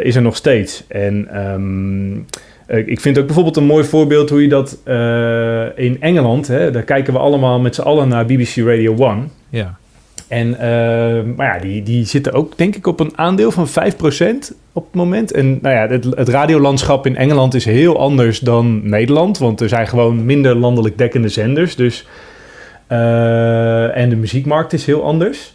is 0.04 0.16
er 0.16 0.22
nog 0.22 0.36
steeds. 0.36 0.84
En 0.88 1.42
um, 1.54 2.26
ik 2.86 3.00
vind 3.02 3.18
ook 3.18 3.26
bijvoorbeeld 3.26 3.58
een 3.58 3.66
mooi 3.66 3.84
voorbeeld 3.84 4.30
hoe 4.30 4.42
je 4.42 4.48
dat 4.48 4.80
in 5.76 6.02
Engeland, 6.02 6.48
hè, 6.48 6.72
daar 6.72 6.84
kijken 6.84 7.14
we 7.14 7.20
allemaal 7.20 7.60
met 7.60 7.76
z'n 7.76 7.82
allen 7.82 8.08
naar 8.08 8.26
BBC 8.26 8.56
Radio 8.56 8.96
1. 8.98 9.32
Ja. 9.50 9.78
En, 10.28 10.48
uh, 10.48 10.58
maar 11.36 11.56
ja, 11.56 11.60
die, 11.60 11.84
die 11.84 12.06
zitten 12.06 12.34
ook 12.34 12.58
denk 12.58 12.76
ik 12.76 12.88
op 12.88 13.00
een 13.00 13.18
aandeel 13.18 13.52
van 13.52 13.68
5% 13.68 13.72
op 14.74 14.86
het 14.86 14.96
moment. 14.96 15.32
En 15.32 15.60
nou 15.62 15.76
ja, 15.76 15.88
het, 15.88 16.04
het 16.04 16.30
radiolandschap 16.30 17.06
in 17.06 17.16
Engeland 17.16 17.54
is 17.54 17.66
heel 17.66 18.00
anders 18.00 18.40
dan 18.40 18.90
Nederland. 18.90 19.38
Want 19.38 19.62
er 19.62 19.70
zijn 19.70 19.88
gewoon 19.88 20.26
minder 20.26 20.56
landelijk 20.56 20.98
dekkende 20.98 21.30
zenders. 21.30 21.76
Dus, 21.76 22.08
uh, 22.92 23.98
en 23.98 24.10
de 24.10 24.16
muziekmarkt 24.16 24.74
is 24.74 24.86
heel 24.86 25.04
anders. 25.04 25.54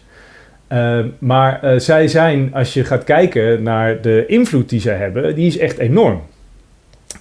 Uh, 0.73 0.99
maar 1.19 1.61
uh, 1.65 1.79
zij 1.79 2.09
zijn, 2.09 2.55
als 2.55 2.75
je 2.75 2.85
gaat 2.85 3.05
kijken 3.05 3.63
naar 3.63 4.01
de 4.01 4.25
invloed 4.27 4.69
die 4.69 4.81
zij 4.81 4.97
hebben, 4.97 5.35
die 5.35 5.47
is 5.47 5.59
echt 5.59 5.79
enorm. 5.79 6.23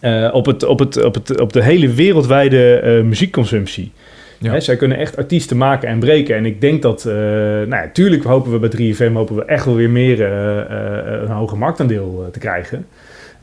Uh, 0.02 0.30
op, 0.34 0.46
het, 0.46 0.64
op, 0.64 0.80
het, 0.80 1.04
op, 1.04 1.14
het, 1.14 1.40
op 1.40 1.54
de 1.54 1.64
hele 1.64 1.94
wereldwijde 1.94 3.02
muziekconsumptie. 3.06 3.92
Ja. 4.40 4.52
Hè, 4.52 4.60
zij 4.60 4.76
kunnen 4.76 4.98
echt 4.98 5.18
artiesten 5.18 5.58
maken 5.58 5.90
en 5.90 6.00
breken. 6.00 6.36
En 6.36 6.46
ik 6.46 6.62
denk 6.62 6.82
dat, 6.82 7.06
uh, 7.06 7.14
nou 7.14 7.70
ja, 7.70 7.90
tuurlijk 7.94 8.24
hopen 8.24 8.52
we 8.52 8.70
bij 8.70 8.94
3FM 8.94 9.14
hopen 9.14 9.36
we 9.36 9.46
echt 9.46 9.66
wel 9.66 9.76
weer 9.76 9.90
meer 9.90 10.20
uh, 10.20 10.28
uh, 10.28 11.22
een 11.22 11.28
hoger 11.32 11.58
marktaandeel 11.58 12.30
te 12.32 12.40
krijgen. 12.40 12.86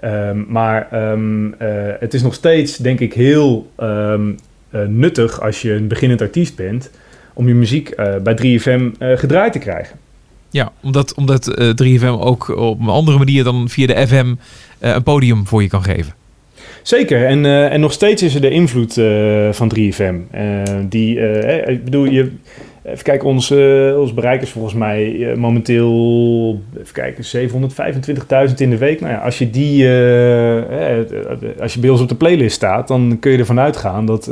Um, 0.04 0.46
maar 0.48 1.10
um, 1.12 1.54
het 1.98 2.14
is 2.14 2.22
nog 2.22 2.34
steeds, 2.34 2.76
denk 2.76 3.00
ik, 3.00 3.12
heel 3.12 3.70
um, 3.80 4.36
nuttig 4.86 5.40
als 5.40 5.62
je 5.62 5.72
een 5.72 5.88
beginnend 5.88 6.20
artiest 6.20 6.56
bent, 6.56 6.90
om 7.32 7.48
je 7.48 7.54
muziek 7.54 7.94
bij 8.22 8.60
3FM 8.60 8.98
gedraaid 8.98 9.52
te 9.52 9.58
krijgen. 9.58 9.96
Ja, 10.50 10.72
omdat, 10.82 11.14
omdat 11.14 11.74
3FM 11.82 12.20
ook 12.20 12.48
op 12.48 12.80
een 12.80 12.88
andere 12.88 13.18
manier 13.18 13.44
dan 13.44 13.68
via 13.68 13.86
de 13.86 14.06
FM 14.06 14.34
een 14.78 15.02
podium 15.02 15.46
voor 15.46 15.62
je 15.62 15.68
kan 15.68 15.82
geven. 15.82 16.14
Zeker, 16.82 17.26
en, 17.26 17.44
uh, 17.44 17.72
en 17.72 17.80
nog 17.80 17.92
steeds 17.92 18.22
is 18.22 18.34
er 18.34 18.40
de 18.40 18.50
invloed 18.50 18.96
uh, 18.96 19.52
van 19.52 19.72
3FM. 19.78 20.34
Uh, 20.34 20.62
die, 20.88 21.18
ik 21.66 21.84
bedoel, 21.84 22.04
je, 22.04 22.30
even 22.84 23.04
kijken, 23.04 23.28
ons, 23.28 23.50
ons 23.96 24.14
bereik 24.14 24.42
is 24.42 24.50
volgens 24.50 24.74
mij 24.74 25.32
momenteel, 25.36 26.60
even 26.80 26.92
kijken, 26.92 27.24
725.000 28.48 28.54
in 28.56 28.70
de 28.70 28.78
week. 28.78 29.00
Nou 29.00 29.12
ja, 29.12 29.18
als 29.18 29.38
je 29.38 29.50
die, 29.50 29.88
als 31.60 31.74
je 31.74 31.80
bij 31.80 31.90
ons 31.90 32.00
op 32.00 32.08
de 32.08 32.14
playlist 32.14 32.56
staat, 32.56 32.88
dan 32.88 33.16
kun 33.20 33.32
je 33.32 33.38
ervan 33.38 33.60
uitgaan 33.60 34.06
dat 34.06 34.30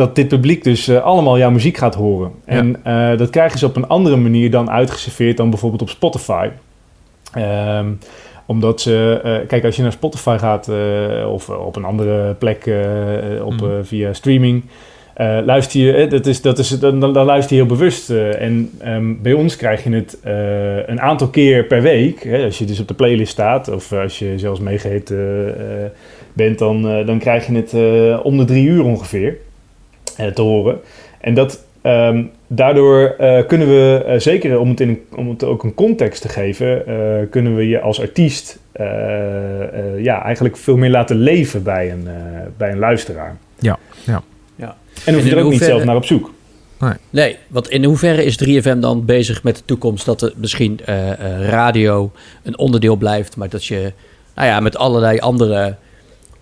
dat 0.00 0.14
dit 0.14 0.28
publiek 0.28 0.64
dus 0.64 0.88
uh, 0.88 1.02
allemaal 1.02 1.38
jouw 1.38 1.50
muziek 1.50 1.76
gaat 1.76 1.94
horen. 1.94 2.32
Ja. 2.46 2.52
En 2.52 2.76
uh, 2.86 3.18
dat 3.18 3.30
krijgen 3.30 3.58
ze 3.58 3.66
op 3.66 3.76
een 3.76 3.86
andere 3.86 4.16
manier 4.16 4.50
dan 4.50 4.70
uitgeserveerd 4.70 5.36
dan 5.36 5.50
bijvoorbeeld 5.50 5.82
op 5.82 5.88
Spotify. 5.88 6.48
Um, 7.38 7.98
omdat 8.50 8.80
ze, 8.80 9.20
uh, 9.24 9.48
kijk, 9.48 9.64
als 9.64 9.76
je 9.76 9.82
naar 9.82 9.92
Spotify 9.92 10.36
gaat 10.38 10.68
uh, 10.68 11.32
of 11.32 11.48
op 11.48 11.76
een 11.76 11.84
andere 11.84 12.34
plek 12.34 12.70
op, 13.44 13.60
mm. 13.60 13.84
via 13.84 14.12
streaming, 14.12 14.64
luister 15.44 15.80
je, 15.80 16.06
dat 16.06 16.26
is, 16.26 16.42
dat 16.42 16.58
is, 16.58 16.68
dan, 16.68 17.00
dan, 17.00 17.12
luister 17.12 17.56
je 17.56 17.62
heel 17.62 17.76
bewust. 17.76 18.10
en 18.10 18.70
um, 18.86 19.22
bij 19.22 19.32
ons 19.32 19.56
krijg 19.56 19.84
je 19.84 19.90
het 19.90 20.18
een 20.88 21.00
aantal 21.00 21.28
keer 21.28 21.64
per 21.64 21.82
week. 21.82 22.22
Hè, 22.22 22.44
als 22.44 22.58
je 22.58 22.64
dus 22.64 22.80
op 22.80 22.88
de 22.88 22.94
playlist 22.94 23.32
staat 23.32 23.68
of 23.68 23.92
als 23.92 24.18
je 24.18 24.38
zelfs 24.38 24.60
meegeheten 24.60 25.54
bent, 26.32 26.58
dan, 26.58 26.82
dan 27.06 27.18
krijg 27.18 27.46
je 27.46 27.54
het 27.54 27.72
om 28.22 28.36
de 28.36 28.44
drie 28.44 28.66
uur 28.66 28.84
ongeveer 28.84 29.36
te 30.34 30.42
horen. 30.42 30.80
En 31.20 31.34
dat, 31.34 31.64
Um, 31.82 32.30
daardoor 32.46 33.16
uh, 33.20 33.46
kunnen 33.46 33.68
we, 33.68 34.04
uh, 34.06 34.18
zeker 34.18 34.58
om 34.58 34.68
het, 34.68 34.80
in, 34.80 35.02
om 35.14 35.28
het 35.28 35.44
ook 35.44 35.62
een 35.62 35.74
context 35.74 36.22
te 36.22 36.28
geven, 36.28 36.82
uh, 36.88 37.30
kunnen 37.30 37.56
we 37.56 37.68
je 37.68 37.80
als 37.80 38.00
artiest 38.00 38.58
ja, 39.96 40.22
eigenlijk 40.22 40.56
veel 40.56 40.76
meer 40.76 40.90
laten 40.90 41.16
leven 41.16 41.62
bij 41.62 41.92
een, 41.92 42.08
bij 42.56 42.70
een 42.70 42.78
luisteraar. 42.78 43.36
Ja, 43.58 43.78
ja. 44.04 44.22
ja. 44.56 44.76
En 45.04 45.14
hoef 45.14 45.24
je 45.24 45.36
er 45.36 45.44
ook 45.44 45.50
niet 45.50 45.62
zelf 45.62 45.84
naar 45.84 45.96
op 45.96 46.04
zoek. 46.04 46.32
Nee. 46.78 46.92
nee, 47.10 47.36
want 47.48 47.68
in 47.68 47.84
hoeverre 47.84 48.24
is 48.24 48.44
3FM 48.44 48.78
dan 48.78 49.04
bezig 49.04 49.42
met 49.42 49.56
de 49.56 49.64
toekomst 49.64 50.04
dat 50.04 50.22
er 50.22 50.32
misschien 50.36 50.80
radio 51.40 52.12
een 52.42 52.58
onderdeel 52.58 52.96
blijft, 52.96 53.36
maar 53.36 53.48
dat 53.48 53.64
je 53.64 53.92
nou 54.34 54.48
ja, 54.48 54.60
met 54.60 54.76
allerlei 54.76 55.18
andere 55.18 55.76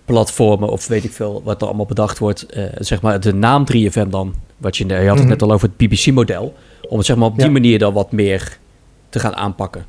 platformen 0.09 0.69
of 0.69 0.87
weet 0.87 1.03
ik 1.03 1.11
veel 1.11 1.41
wat 1.43 1.61
er 1.61 1.67
allemaal 1.67 1.85
bedacht 1.85 2.19
wordt, 2.19 2.45
zeg 2.79 3.01
maar 3.01 3.19
de 3.19 3.33
naam 3.33 3.65
3FM 3.73 4.09
dan 4.09 4.33
wat 4.57 4.77
je, 4.77 4.85
je 4.85 4.93
had 4.93 5.07
het 5.07 5.17
mhm. 5.17 5.27
net 5.27 5.41
al 5.41 5.51
over 5.51 5.67
het 5.67 5.77
BBC-model. 5.77 6.53
Om 6.89 6.97
het 6.97 7.05
zeg 7.05 7.15
maar 7.15 7.27
op 7.27 7.37
die 7.37 7.49
manier 7.49 7.79
dan 7.79 7.93
wat 7.93 8.11
meer 8.11 8.57
te 9.09 9.19
gaan 9.19 9.35
aanpakken. 9.35 9.85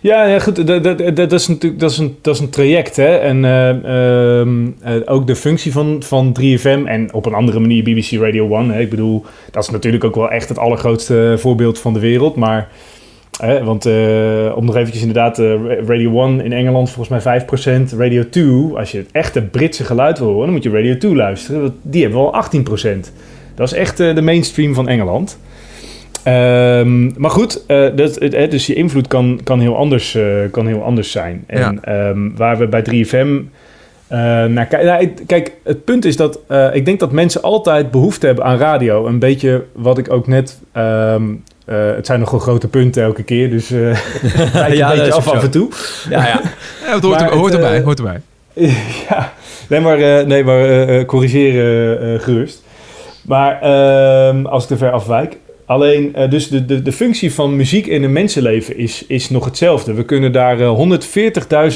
Ja, 0.00 0.24
ja 0.24 0.38
goed, 0.38 0.66
dat, 0.66 0.84
dat, 0.84 1.16
dat, 1.16 1.32
is 1.32 1.48
natuurlijk 1.48 1.80
dat 1.80 1.90
is 1.90 1.98
een, 1.98 2.18
dat 2.22 2.34
is 2.34 2.40
een 2.40 2.50
traject. 2.50 2.96
Hè? 2.96 3.16
En 3.16 3.44
uh, 3.44 4.94
uh, 4.94 5.02
ook 5.04 5.26
de 5.26 5.36
functie 5.36 5.72
van, 5.72 6.02
van 6.02 6.36
3FM 6.40 6.84
en 6.84 7.14
op 7.14 7.26
een 7.26 7.34
andere 7.34 7.60
manier 7.60 7.82
BBC 7.82 8.10
Radio 8.10 8.56
1. 8.56 8.70
Hè? 8.70 8.80
Ik 8.80 8.90
bedoel, 8.90 9.24
dat 9.50 9.62
is 9.62 9.70
natuurlijk 9.70 10.04
ook 10.04 10.14
wel 10.14 10.30
echt 10.30 10.48
het 10.48 10.58
allergrootste 10.58 11.34
voorbeeld 11.38 11.78
van 11.78 11.92
de 11.92 12.00
wereld. 12.00 12.36
Maar, 12.36 12.68
hè, 13.40 13.64
want 13.64 13.86
uh, 13.86 14.56
om 14.56 14.64
nog 14.64 14.76
eventjes 14.76 15.02
inderdaad, 15.02 15.38
Radio 15.86 16.22
1 16.24 16.40
in 16.40 16.52
Engeland 16.52 16.90
volgens 16.90 17.24
mij 17.24 17.42
5%. 17.42 17.96
Radio 17.96 18.28
2, 18.28 18.76
als 18.76 18.92
je 18.92 18.98
het 18.98 19.08
echte 19.12 19.42
Britse 19.42 19.84
geluid 19.84 20.18
wil 20.18 20.28
horen, 20.28 20.44
dan 20.44 20.54
moet 20.54 20.62
je 20.62 20.70
Radio 20.70 20.96
2 20.96 21.14
luisteren. 21.14 21.60
Want 21.60 21.72
die 21.82 22.02
hebben 22.02 22.20
wel 22.20 22.34
18%. 23.06 23.12
Dat 23.54 23.72
is 23.72 23.78
echt 23.78 24.00
uh, 24.00 24.14
de 24.14 24.22
mainstream 24.22 24.74
van 24.74 24.88
Engeland. 24.88 25.38
Um, 26.26 27.12
maar 27.16 27.30
goed, 27.30 27.64
uh, 27.68 27.88
dat, 27.96 28.18
dus 28.30 28.66
je 28.66 28.74
invloed 28.74 29.08
kan, 29.08 29.40
kan, 29.44 29.60
heel, 29.60 29.76
anders, 29.76 30.18
kan 30.50 30.66
heel 30.66 30.82
anders 30.82 31.10
zijn. 31.10 31.44
En 31.46 31.80
ja. 31.84 32.08
um, 32.08 32.36
waar 32.36 32.58
we 32.58 32.66
bij 32.66 32.82
3FM 32.82 33.28
naar 34.48 34.66
kijken... 34.66 34.84
Nou, 34.84 35.12
kijk, 35.26 35.52
het 35.64 35.84
punt 35.84 36.04
is 36.04 36.16
dat 36.16 36.40
ik 36.72 36.84
denk 36.84 37.00
dat 37.00 37.12
mensen 37.12 37.42
altijd 37.42 37.90
behoefte 37.90 38.26
hebben 38.26 38.44
aan 38.44 38.58
radio. 38.58 39.06
Een 39.06 39.18
beetje 39.18 39.64
wat 39.72 39.98
ik 39.98 40.12
ook 40.12 40.26
net 40.26 40.60
um, 40.76 41.42
het 41.76 42.06
zijn 42.06 42.20
nogal 42.20 42.38
grote 42.38 42.68
punten 42.68 43.02
elke 43.02 43.22
keer, 43.22 43.50
dus 43.50 43.70
uh, 43.72 43.80
lijkt 44.52 44.76
Ja, 44.76 44.90
een 44.92 44.96
beetje 44.98 45.12
af 45.12 45.28
af 45.28 45.42
en 45.42 45.50
toe. 45.50 45.68
Ja, 46.10 46.26
ja. 46.26 46.40
Ja, 46.86 46.94
het 46.94 47.02
hoort, 47.02 47.20
Maar 47.20 47.30
er- 47.30 47.36
hoort 47.36 47.52
het, 47.52 47.62
erbij, 47.62 47.78
eh, 47.78 47.84
hoort 47.84 47.98
erbij. 47.98 48.20
ja, 49.08 49.32
nee, 49.68 49.80
maar, 49.80 49.98
eh, 49.98 50.26
nee, 50.26 50.44
maar 50.44 50.60
eh, 50.60 50.98
eh, 51.00 51.06
corrigeren 51.06 52.00
eh, 52.14 52.20
gerust. 52.20 52.62
Maar 53.26 53.60
ehm, 53.62 54.46
als 54.46 54.62
ik 54.62 54.68
te 54.68 54.76
ver 54.76 54.90
afwijk. 54.90 55.36
Alleen, 55.66 56.14
eh, 56.14 56.30
dus 56.30 56.48
de, 56.48 56.64
de, 56.66 56.82
de 56.82 56.92
functie 56.92 57.34
van 57.34 57.56
muziek 57.56 57.86
in 57.86 58.02
een 58.02 58.12
mensenleven 58.12 58.76
is, 58.78 59.04
is 59.06 59.30
nog 59.30 59.44
hetzelfde. 59.44 59.94
We 59.94 60.04
kunnen 60.04 60.32
daar 60.32 60.60
eh, 60.60 60.78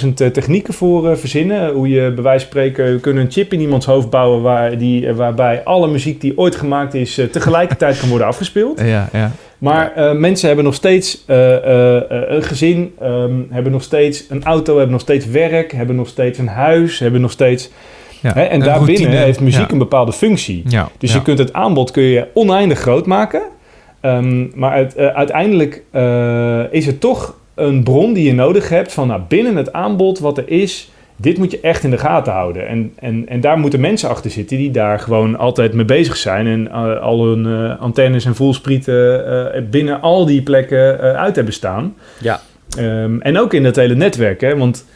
140.000 0.03 0.09
eh, 0.17 0.27
technieken 0.27 0.75
voor 0.75 1.11
eh, 1.11 1.17
verzinnen. 1.17 1.73
Hoe 1.73 1.89
je 1.89 2.11
bij 2.15 2.23
wijze 2.23 2.41
van 2.41 2.49
spreken, 2.51 2.93
we 2.93 3.01
kunnen 3.01 3.25
een 3.25 3.31
chip 3.31 3.53
in 3.53 3.61
iemands 3.61 3.87
hoofd 3.87 4.11
bouwen... 4.11 4.43
Waar 4.43 4.79
die, 4.79 5.07
eh, 5.07 5.15
waarbij 5.15 5.65
alle 5.65 5.89
muziek 5.89 6.21
die 6.21 6.39
ooit 6.39 6.57
gemaakt 6.57 6.95
is 6.95 7.19
eh, 7.19 7.27
tegelijkertijd 7.27 7.99
kan 7.99 8.09
worden 8.09 8.27
afgespeeld. 8.27 8.81
Ja, 8.81 9.09
ja. 9.13 9.33
Maar 9.65 9.93
eh, 9.95 10.13
mensen 10.13 10.47
hebben 10.47 10.65
nog 10.65 10.75
steeds 10.75 11.23
eh, 11.27 11.97
eh, 11.97 12.03
een 12.09 12.43
gezin, 12.43 12.95
ehm, 13.01 13.33
hebben 13.51 13.73
nog 13.73 13.83
steeds 13.83 14.25
een 14.29 14.45
auto, 14.45 14.73
hebben 14.73 14.93
nog 14.93 15.01
steeds 15.01 15.27
werk, 15.27 15.73
hebben 15.73 15.97
nog 15.97 16.09
steeds 16.09 16.39
een 16.39 16.49
huis, 16.49 16.99
hebben 16.99 17.21
nog 17.21 17.31
steeds... 17.31 17.71
ja. 18.21 18.33
Hè, 18.33 18.43
en 18.43 18.61
daarbinnen 18.61 18.97
routine. 18.97 19.25
heeft 19.25 19.41
muziek 19.41 19.67
ja. 19.67 19.73
een 19.73 19.79
bepaalde 19.79 20.13
functie. 20.13 20.65
Dus 20.99 21.13
je 21.13 21.23
kunt 21.23 21.39
het 21.39 21.53
aanbod 21.53 21.91
kun 21.91 22.03
je 22.03 22.27
oneindig 22.35 22.79
groot 22.79 23.07
maken. 23.07 23.43
Ehm, 24.01 24.47
maar 24.55 24.71
uit- 24.71 24.97
uiteindelijk 24.97 25.83
is 26.71 26.87
het 26.87 27.01
toch 27.01 27.37
een 27.55 27.83
bron 27.83 28.13
die 28.13 28.25
je 28.25 28.35
nodig 28.35 28.69
hebt 28.69 28.93
van 28.93 29.07
nou, 29.07 29.21
binnen 29.29 29.57
het 29.57 29.73
aanbod 29.73 30.19
wat 30.19 30.39
er 30.39 30.49
is, 30.49 30.91
dit 31.17 31.39
moet 31.39 31.51
je 31.51 31.61
echt 31.61 31.85
in 31.85 31.91
de 31.91 31.99
gaten 31.99 32.33
houden. 32.33 32.69
En, 32.69 32.93
en, 32.99 33.29
en 33.29 33.41
daar 33.41 33.59
moeten 33.59 33.81
mensen 33.81 34.09
achter 34.09 34.31
zitten 34.31 34.57
die 34.57 34.71
daar 34.71 34.99
gewoon 34.99 35.39
altijd 35.39 35.73
mee 35.73 35.85
bezig 35.85 36.17
zijn 36.17 36.47
en 36.47 36.71
eh, 36.71 37.01
al 37.01 37.25
hun 37.25 37.47
eh, 37.47 37.81
antennes 37.81 38.25
en 38.25 38.35
voelsprieten 38.35 39.27
eh, 39.27 39.63
binnen 39.71 40.01
al 40.01 40.27
die 40.27 40.43
plekken 40.43 40.99
uit 41.17 41.37
hebben 41.37 41.55
staan. 41.55 41.95
Ja. 42.21 42.41
Ehm, 42.79 43.21
en 43.21 43.39
ook 43.39 43.55
in 43.55 43.65
het 43.65 43.77
hele 43.77 43.95
netwerk, 43.95 44.41
hè, 44.41 44.57
want 44.57 44.87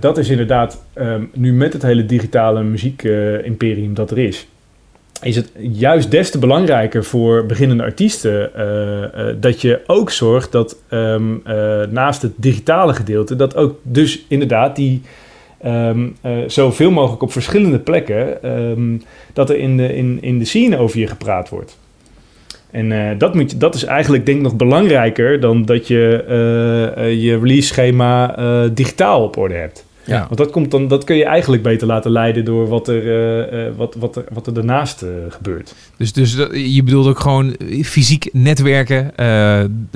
dat 0.00 0.18
is 0.18 0.28
inderdaad 0.28 0.84
ehm, 0.92 1.22
nu 1.32 1.52
met 1.52 1.72
het 1.72 1.82
hele 1.82 2.06
digitale 2.06 2.62
muziek-imperium 2.62 3.94
dat 3.94 4.10
er 4.10 4.18
is, 4.18 4.48
is 5.22 5.36
het 5.36 5.50
juist 5.58 6.10
des 6.10 6.30
te 6.30 6.38
belangrijker 6.38 7.04
voor 7.04 7.46
beginnende 7.46 7.82
artiesten 7.82 8.54
eh, 8.54 9.04
eh, 9.04 9.36
dat 9.40 9.60
je 9.60 9.80
ook 9.86 10.10
zorgt 10.10 10.52
dat 10.52 10.76
ehm, 10.88 11.34
eh, 11.44 11.80
naast 11.90 12.22
het 12.22 12.32
digitale 12.36 12.94
gedeelte, 12.94 13.36
dat 13.36 13.56
ook 13.56 13.78
dus 13.82 14.24
inderdaad 14.28 14.76
die 14.76 15.02
ehm, 15.60 16.08
eh, 16.20 16.32
zoveel 16.46 16.90
mogelijk 16.90 17.22
op 17.22 17.32
verschillende 17.32 17.78
plekken, 17.78 18.42
ehm, 18.42 18.98
dat 19.32 19.50
er 19.50 19.56
in 19.56 19.76
de, 19.76 19.94
in, 19.94 20.18
in 20.20 20.38
de 20.38 20.44
scene 20.44 20.78
over 20.78 20.98
je 20.98 21.06
gepraat 21.06 21.48
wordt. 21.48 21.78
En 22.70 23.18
dat, 23.18 23.34
moet 23.34 23.50
je, 23.50 23.56
dat 23.56 23.74
is 23.74 23.84
eigenlijk 23.84 24.26
denk 24.26 24.38
ik 24.38 24.44
nog 24.44 24.56
belangrijker 24.56 25.40
dan 25.40 25.64
dat 25.64 25.88
je 25.88 26.24
je 27.18 27.38
release 27.38 27.66
schema 27.66 28.36
digitaal 28.68 29.22
op 29.22 29.36
orde 29.36 29.54
hebt. 29.54 29.84
Ja. 30.06 30.18
Want 30.18 30.36
dat, 30.36 30.50
komt 30.50 30.70
dan, 30.70 30.88
dat 30.88 31.04
kun 31.04 31.16
je 31.16 31.24
eigenlijk 31.24 31.62
beter 31.62 31.86
laten 31.86 32.10
leiden 32.10 32.44
door 32.44 32.68
wat 32.68 32.88
er, 32.88 33.02
eh, 33.06 33.66
eh, 33.66 33.72
wat, 33.76 33.94
wat 33.98 34.16
er, 34.16 34.24
wat 34.32 34.46
er 34.46 34.54
daarnaast 34.54 35.02
eh, 35.02 35.08
gebeurt. 35.28 35.74
Dus, 35.96 36.12
dus 36.12 36.36
dat- 36.36 36.50
je 36.74 36.82
bedoelt 36.82 37.06
ook 37.06 37.20
gewoon 37.20 37.56
fysiek 37.82 38.28
netwerken, 38.32 39.16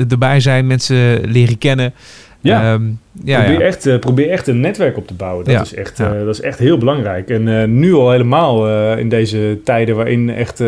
erbij 0.09 0.41
zijn, 0.41 0.67
mensen 0.67 1.21
leren 1.31 1.59
kennen. 1.59 1.93
Ja. 2.41 2.73
Ehm, 2.73 2.83
ja, 3.25 3.39
probeer, 3.43 3.61
ja. 3.61 3.67
Echt, 3.67 4.01
probeer 4.01 4.31
echt 4.31 4.47
een 4.47 4.61
netwerk 4.61 4.97
op 4.97 5.07
te 5.07 5.15
bouwen. 5.15 5.45
Dat, 5.45 5.55
Ja, 5.55 5.61
is, 5.61 5.75
echt, 5.75 5.97
dat 5.97 6.29
is 6.35 6.41
echt 6.41 6.59
heel 6.59 6.79
belangrijk. 6.79 7.31
En 7.31 7.79
nu 7.79 7.95
al 7.95 8.11
helemaal 8.11 8.69
in 8.99 9.09
deze 9.09 9.59
tijden 9.65 9.97
waarin 9.97 10.31
echt 10.31 10.63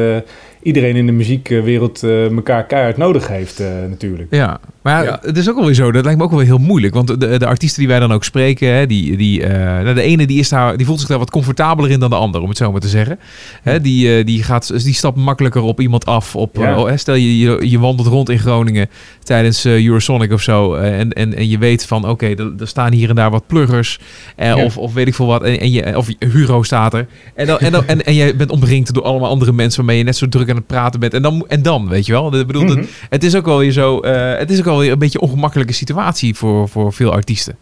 iedereen 0.63 0.97
in 0.97 1.07
de 1.07 1.13
muziekwereld 1.13 2.03
eh, 2.03 2.31
elkaar 2.31 2.67
keihard 2.67 2.97
nodig 2.97 3.29
heeft 3.29 3.61
eh, 3.61 3.67
natuurlijk. 3.89 4.35
Ja, 4.35 4.61
maar 4.83 5.05
ja, 5.05 5.19
het 5.23 5.37
is 5.37 5.49
ook 5.49 5.57
wel 5.57 5.65
weer 5.65 5.75
zo. 5.75 5.93
Dat 5.93 6.05
lijkt 6.05 6.19
me 6.19 6.25
ook 6.25 6.31
wel 6.31 6.41
heel 6.41 6.59
moeilijk. 6.59 6.95
Want 6.95 7.21
de, 7.21 7.39
de 7.39 7.47
artiesten 7.47 7.79
die 7.81 7.89
wij 7.89 7.99
dan 8.01 8.13
ook 8.13 8.25
spreken, 8.25 8.69
hè, 8.75 8.87
die, 8.87 9.17
die, 9.17 9.43
eh, 9.45 9.83
nou, 9.83 9.95
de 9.95 10.03
ene 10.03 10.27
die, 10.27 10.39
is 10.39 10.49
daar, 10.49 10.77
die 10.77 10.87
voelt 10.87 10.99
zich 11.01 11.09
daar 11.09 11.19
wat 11.19 11.31
comfortabeler 11.31 11.91
in 11.91 12.01
dan 12.01 12.11
de 12.11 12.17
ander, 12.17 12.41
om 12.41 12.49
het 12.49 12.57
zo 12.57 12.73
maar 12.73 12.81
te 12.81 12.89
zeggen. 12.89 13.19
Hè, 13.63 13.81
die, 13.81 14.17
eh, 14.19 14.25
die, 14.27 14.43
gaat, 14.43 14.85
die 14.85 14.95
stapt 14.95 15.17
makkelijker 15.17 15.63
op 15.63 15.81
iemand 15.81 16.07
af. 16.07 16.37
Op, 16.37 16.57
Ja. 16.57 16.79
oh, 16.81 16.89
hè, 16.89 16.97
stel 16.97 17.15
je, 17.15 17.39
je, 17.39 17.71
je 17.71 17.79
wandelt 17.79 18.09
rond 18.09 18.29
in 18.29 18.39
Groningen 18.39 18.89
tijdens 19.23 19.65
eh, 19.65 19.85
Eurosonic 19.87 20.33
of 20.33 20.43
zo. 20.43 20.75
en, 20.75 21.13
en, 21.13 21.35
en 21.37 21.49
je 21.49 21.59
weet 21.59 21.87
van, 21.87 22.09
oké, 22.09 22.27
er, 22.27 22.53
er 22.59 22.69
staan 22.69 22.93
hier 22.93 23.09
en 23.09 23.15
daar 23.15 23.31
wat 23.31 23.47
pluggers. 23.47 23.99
eh, 24.37 24.47
Ja. 24.47 24.65
of, 24.65 24.79
of 24.79 24.93
weet 24.95 25.07
ik 25.07 25.15
veel 25.15 25.27
wat. 25.27 25.43
En, 25.43 25.61
en 25.61 25.71
je, 25.71 25.97
of 25.97 26.09
Huro 26.19 26.63
staat 26.63 26.95
er. 26.95 27.07
En, 27.35 27.47
dan, 27.47 27.59
en, 27.59 27.73
dan, 27.73 27.87
en, 27.87 28.05
en 28.05 28.15
jij 28.15 28.37
bent 28.37 28.51
omringd 28.51 28.95
door 28.95 29.03
allemaal 29.03 29.31
andere 29.31 29.53
mensen 29.53 29.77
waarmee 29.79 29.99
je 29.99 30.05
net 30.05 30.17
zo 30.17 30.29
druk 30.29 30.49
aan 30.51 30.57
het 30.57 30.67
praten 30.67 31.01
bent. 31.01 31.15
En 31.15 31.23
dan, 31.23 31.45
en 31.49 31.63
dan 31.63 31.89
weet 31.89 32.07
je 32.07 32.13
wel. 32.13 32.39
Ik 32.39 32.47
bedoel, 32.47 32.67
dat- 32.67 32.77
Mhm. 32.77 32.87
het 33.11 33.25
is 33.25 33.35
ook 33.35 33.45
wel 33.45 33.59
weer 33.59 33.73
zo. 33.73 34.01
eh, 34.01 34.39
het 34.39 34.51
is 34.51 34.59
ook 34.59 34.65
wel 34.65 34.79
weer 34.79 34.93
een 34.93 34.99
beetje 34.99 35.19
een 35.23 35.25
ongemakkelijke 35.29 35.73
situatie 35.73 36.35
voor, 36.35 36.69
voor 36.69 36.93
veel 36.93 37.13
artiesten. 37.13 37.57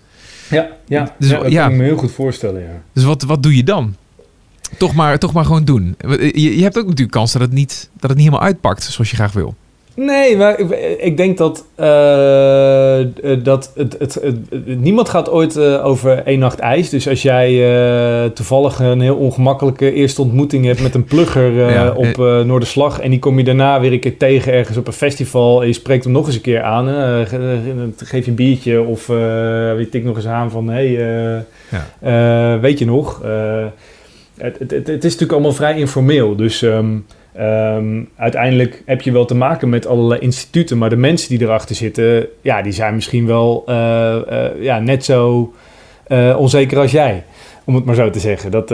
Ja, 0.51 0.69
ja, 0.87 1.15
Dus, 1.19 1.31
ja, 1.31 1.39
dat 1.43 1.53
ja. 1.53 1.63
kan 1.63 1.73
ik 1.73 1.79
me 1.79 1.85
heel 1.85 1.97
goed 1.97 2.13
voorstellen. 2.13 2.61
Ja. 2.63 2.83
Dus 2.93 3.05
wat, 3.05 3.23
wat 3.23 3.43
doe 3.43 3.57
je 3.57 3.65
dan? 3.65 3.97
Toch 4.79 4.95
maar, 4.95 5.19
toch 5.19 5.33
maar 5.33 5.45
gewoon 5.45 5.65
doen. 5.65 5.95
Je, 6.19 6.57
je 6.57 6.63
hebt 6.63 6.79
ook 6.79 6.85
natuurlijk 6.85 7.11
kans 7.11 7.33
dat 7.33 7.43
het, 7.43 7.53
niet, 7.53 7.91
dat 7.93 8.11
het 8.11 8.19
niet 8.19 8.29
helemaal 8.29 8.47
uitpakt 8.47 8.83
zoals 8.83 9.11
je 9.11 9.17
graag 9.17 9.33
wil. 9.33 9.55
Nee, 10.01 10.37
maar 10.37 10.59
ik, 10.59 10.71
ik 11.01 11.17
denk 11.17 11.39
dat, 11.39 11.65
eh, 11.75 13.01
eh, 13.01 13.07
dat 13.43 13.73
het, 13.77 13.97
het, 13.99 14.21
niemand 14.67 15.09
gaat 15.09 15.31
ooit 15.31 15.57
eh, 15.57 15.85
over 15.87 16.23
één 16.25 16.39
nacht 16.39 16.59
ijs. 16.59 16.89
Dus 16.91 17.09
als 17.09 17.23
jij 17.23 18.31
toevallig 18.35 18.79
een 18.79 19.01
heel 19.01 19.17
ongemakkelijke 19.17 19.93
eerste 19.93 20.23
ontmoeting 20.23 20.65
hebt 20.65 20.83
met 20.83 20.95
een 20.95 21.05
plugger 21.05 21.53
Ja, 21.71 21.91
op 21.91 22.17
Noorderslag... 22.47 23.01
en 23.01 23.11
die 23.11 23.19
kom 23.19 23.39
je 23.39 23.45
daarna 23.45 23.81
weer 23.81 23.93
een 23.93 24.01
keer 24.01 24.17
tegen 24.17 24.53
ergens 24.53 24.77
op 24.77 24.87
een 24.87 24.93
festival... 24.93 25.61
en 25.61 25.67
je 25.67 25.73
spreekt 25.73 26.05
hem 26.05 26.13
nog 26.13 26.27
eens 26.27 26.35
een 26.35 26.41
keer 26.41 26.63
aan, 26.63 26.87
ge- 27.27 27.59
ge- 27.97 28.05
geef 28.07 28.25
je 28.25 28.31
een 28.31 28.37
biertje 28.37 28.83
of 28.83 29.07
weet 29.77 29.95
ik 29.95 30.05
nog 30.05 30.17
eens 30.17 30.27
aan 30.27 30.51
van... 30.51 30.69
hey, 30.69 30.97
eh, 30.99 32.55
eh, 32.55 32.61
weet 32.61 32.79
je 32.79 32.85
nog... 32.87 33.23
het, 34.37 34.59
het, 34.59 34.71
het, 34.71 34.87
het 34.87 34.89
is 34.89 35.03
natuurlijk 35.03 35.33
allemaal 35.33 35.53
vrij 35.53 35.79
informeel, 35.79 36.37
dus... 36.37 36.63
ehm, 36.63 36.87
Ehm, 37.39 38.03
uiteindelijk 38.17 38.83
heb 38.87 39.01
je 39.01 39.13
wel 39.13 39.25
te 39.25 39.35
maken 39.35 39.69
met 39.69 39.87
allerlei 39.87 40.21
instituten, 40.21 40.79
maar 40.79 40.91
de 40.91 40.97
mensen 40.97 41.29
die 41.29 41.43
erachter 41.43 41.75
zitten, 41.75 42.27
ja, 42.41 42.63
die 42.63 42.73
zijn 42.73 42.95
misschien 42.95 43.27
wel 43.27 43.63
eh, 43.67 44.15
eh, 44.15 44.63
ja, 44.63 44.79
net 44.79 45.05
zo 45.05 45.53
eh, 46.07 46.37
onzeker 46.39 46.79
als 46.79 46.91
jij. 46.91 47.25
Om 47.65 47.75
het 47.75 47.85
maar 47.85 47.95
zo 47.95 48.11
te 48.11 48.19
zeggen. 48.19 48.51
Dat, 48.51 48.69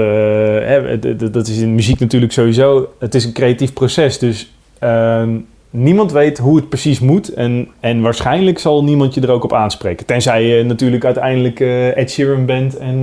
dat 1.33 1.49
is 1.49 1.59
in 1.59 1.75
muziek 1.75 1.99
natuurlijk 1.99 2.33
sowieso. 2.33 2.93
Het 2.99 3.15
is 3.15 3.25
een 3.25 3.33
creatief 3.33 3.73
proces. 3.73 4.19
Dus 4.19 4.53
ehm, 4.79 5.37
niemand 5.71 6.13
weet 6.13 6.39
hoe 6.39 6.57
het 6.57 6.69
precies 6.69 7.01
moet. 7.01 7.35
En, 7.35 7.69
en 7.81 8.01
waarschijnlijk 8.01 8.59
zal 8.59 8.85
niemand 8.85 9.15
je 9.15 9.21
er 9.21 9.31
ook 9.31 9.45
op 9.45 9.53
aanspreken. 9.53 10.07
Tenzij 10.07 10.45
je 10.45 10.65
natuurlijk 10.65 11.05
uiteindelijk 11.05 11.61
Ed 11.97 12.11
Sheeran 12.11 12.47
bent. 12.47 12.77
En 12.77 13.01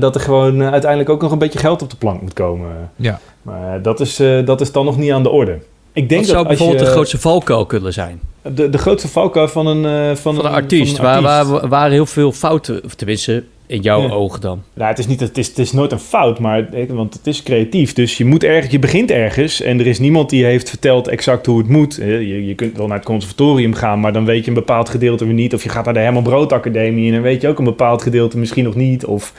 dat 0.00 0.14
er 0.14 0.20
gewoon 0.20 0.62
uiteindelijk 0.62 1.10
ook 1.10 1.22
nog 1.22 1.32
een 1.32 1.38
beetje 1.38 1.58
geld 1.58 1.82
op 1.82 1.90
de 1.90 1.96
plank 1.96 2.20
moet 2.20 2.32
komen. 2.32 2.90
Ja. 2.96 3.20
Maar 3.46 3.82
dat 3.82 4.00
is, 4.00 4.18
eh, 4.20 4.46
dat 4.46 4.60
is 4.60 4.72
dan 4.72 4.84
nog 4.84 4.96
niet 4.98 5.10
aan 5.12 5.22
de 5.22 5.30
orde. 5.30 5.58
Ik 5.92 6.08
denk 6.08 6.20
Wat 6.20 6.30
zou 6.30 6.36
dat 6.42 6.46
als 6.48 6.56
bijvoorbeeld 6.56 6.80
je, 6.80 6.86
de 6.86 6.92
grootste 6.92 7.18
valkuil 7.18 7.66
kunnen 7.66 7.92
zijn? 7.92 8.20
de, 8.42 8.70
de 8.70 8.78
grootste 8.78 9.08
valkuil 9.08 9.48
van 9.48 9.66
een, 9.66 9.84
eh, 9.84 10.16
van 10.16 10.34
Van 10.34 10.44
een 10.44 10.50
artiest. 10.52 10.96
van 10.96 11.04
Waar, 11.04 11.18
een 11.18 11.24
artiest. 11.26 11.50
waar 11.60 11.68
waren 11.68 11.92
heel 11.92 12.06
veel 12.06 12.32
fouten, 12.32 12.84
of 12.84 12.94
tenminste 12.94 13.44
in 13.66 13.80
jouw 13.80 14.02
Ja. 14.02 14.10
ogen 14.10 14.40
dan. 14.40 14.62
Nou, 14.74 14.88
het 14.88 14.98
is, 14.98 15.06
niet, 15.06 15.20
het, 15.20 15.38
is, 15.38 15.46
het 15.48 15.58
is 15.58 15.72
nooit 15.72 15.92
een 15.92 15.98
fout, 15.98 16.38
maar, 16.38 16.68
want 16.88 17.14
het 17.14 17.26
is 17.26 17.42
creatief. 17.42 17.92
Dus 17.92 18.16
je, 18.16 18.24
moet 18.24 18.44
ergens, 18.44 18.72
je 18.72 18.78
begint 18.78 19.10
ergens 19.10 19.60
en 19.62 19.80
er 19.80 19.86
is 19.86 19.98
niemand 19.98 20.30
die 20.30 20.44
heeft 20.44 20.68
verteld 20.68 21.08
exact 21.08 21.46
hoe 21.46 21.58
het 21.58 21.68
moet. 21.68 21.98
Eh, 21.98 22.08
Je, 22.20 22.46
je 22.46 22.54
kunt 22.54 22.76
wel 22.76 22.86
naar 22.86 22.96
het 22.96 23.06
conservatorium 23.06 23.74
gaan, 23.74 24.00
maar 24.00 24.12
dan 24.12 24.24
weet 24.24 24.42
je 24.42 24.48
een 24.48 24.54
bepaald 24.56 24.88
gedeelte 24.88 25.24
weer 25.24 25.34
niet. 25.34 25.54
Of 25.54 25.62
je 25.62 25.68
gaat 25.68 25.84
naar 25.84 25.94
de 25.94 26.00
Herman 26.00 26.22
Brood 26.22 26.52
Academie 26.52 27.06
en 27.06 27.12
dan 27.12 27.22
weet 27.22 27.40
je 27.40 27.48
ook 27.48 27.58
een 27.58 27.64
bepaald 27.64 28.02
gedeelte 28.02 28.38
misschien 28.38 28.64
nog 28.64 28.74
niet. 28.74 29.04
Of 29.04 29.32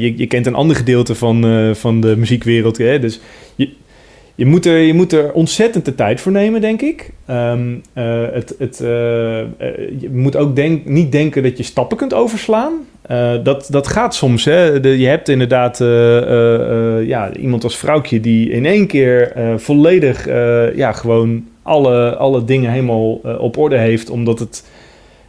je, 0.00 0.12
je 0.16 0.26
kent 0.26 0.46
een 0.46 0.54
ander 0.54 0.76
gedeelte 0.76 1.14
van, 1.14 1.44
eh, 1.44 1.74
van 1.74 2.00
de 2.00 2.16
muziekwereld. 2.16 2.78
Hè? 2.78 2.98
Dus 2.98 3.20
je, 3.54 3.68
je, 4.34 4.46
moet 4.46 4.66
er, 4.66 4.78
je 4.78 4.94
moet 4.94 5.12
er 5.12 5.32
ontzettend 5.32 5.84
de 5.84 5.94
tijd 5.94 6.20
voor 6.20 6.32
nemen, 6.32 6.60
denk 6.60 6.82
ik. 6.82 7.10
Ehm, 7.26 7.74
eh, 7.92 8.22
het, 8.32 8.54
het, 8.58 8.80
eh, 8.80 9.40
eh, 9.40 9.46
je 9.98 10.10
moet 10.12 10.36
ook 10.36 10.56
denk, 10.56 10.84
niet 10.84 11.12
denken 11.12 11.42
dat 11.42 11.56
je 11.56 11.62
stappen 11.62 11.96
kunt 11.96 12.14
overslaan. 12.14 12.72
Eh, 13.02 13.34
dat, 13.42 13.66
dat 13.70 13.86
gaat 13.86 14.14
soms. 14.14 14.44
Hè. 14.44 14.64
Je 14.72 15.06
hebt 15.06 15.28
inderdaad 15.28 15.80
eh, 15.80 16.16
eh, 16.16 16.98
eh, 16.98 17.06
ja, 17.06 17.34
iemand 17.34 17.64
als 17.64 17.76
vrouwtje 17.76 18.20
die 18.20 18.50
in 18.50 18.66
één 18.66 18.86
keer 18.86 19.32
eh, 19.32 19.54
volledig 19.56 20.26
eh, 20.26 20.76
ja, 20.76 20.92
gewoon 20.92 21.44
alle, 21.62 22.16
alle 22.16 22.44
dingen 22.44 22.70
helemaal 22.70 23.20
eh, 23.24 23.40
op 23.40 23.56
orde 23.56 23.76
heeft. 23.76 24.10
Omdat 24.10 24.38
het, 24.38 24.64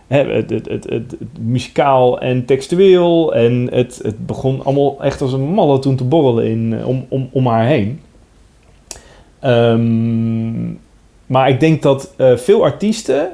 het, 0.07 0.49
het, 0.49 0.69
het, 0.69 0.89
het- 0.89 1.15
muzikaal 1.39 2.19
en 2.19 2.45
textueel 2.45 3.35
en 3.35 3.67
het, 3.71 3.99
het 4.03 4.25
begon 4.25 4.63
allemaal 4.63 5.03
echt 5.03 5.21
als 5.21 5.33
een 5.33 5.41
malle 5.53 5.79
toen 5.79 5.95
te 5.95 6.03
borrelen 6.03 6.45
in, 6.45 6.73
eh, 6.79 6.87
om, 6.87 7.05
om, 7.09 7.29
om 7.31 7.47
haar 7.47 7.65
heen. 7.65 8.01
Ehm, 9.39 10.71
maar 11.25 11.49
ik 11.49 11.59
denk 11.59 11.81
dat 11.81 12.13
eh, 12.17 12.37
veel 12.37 12.63
artiesten 12.63 13.29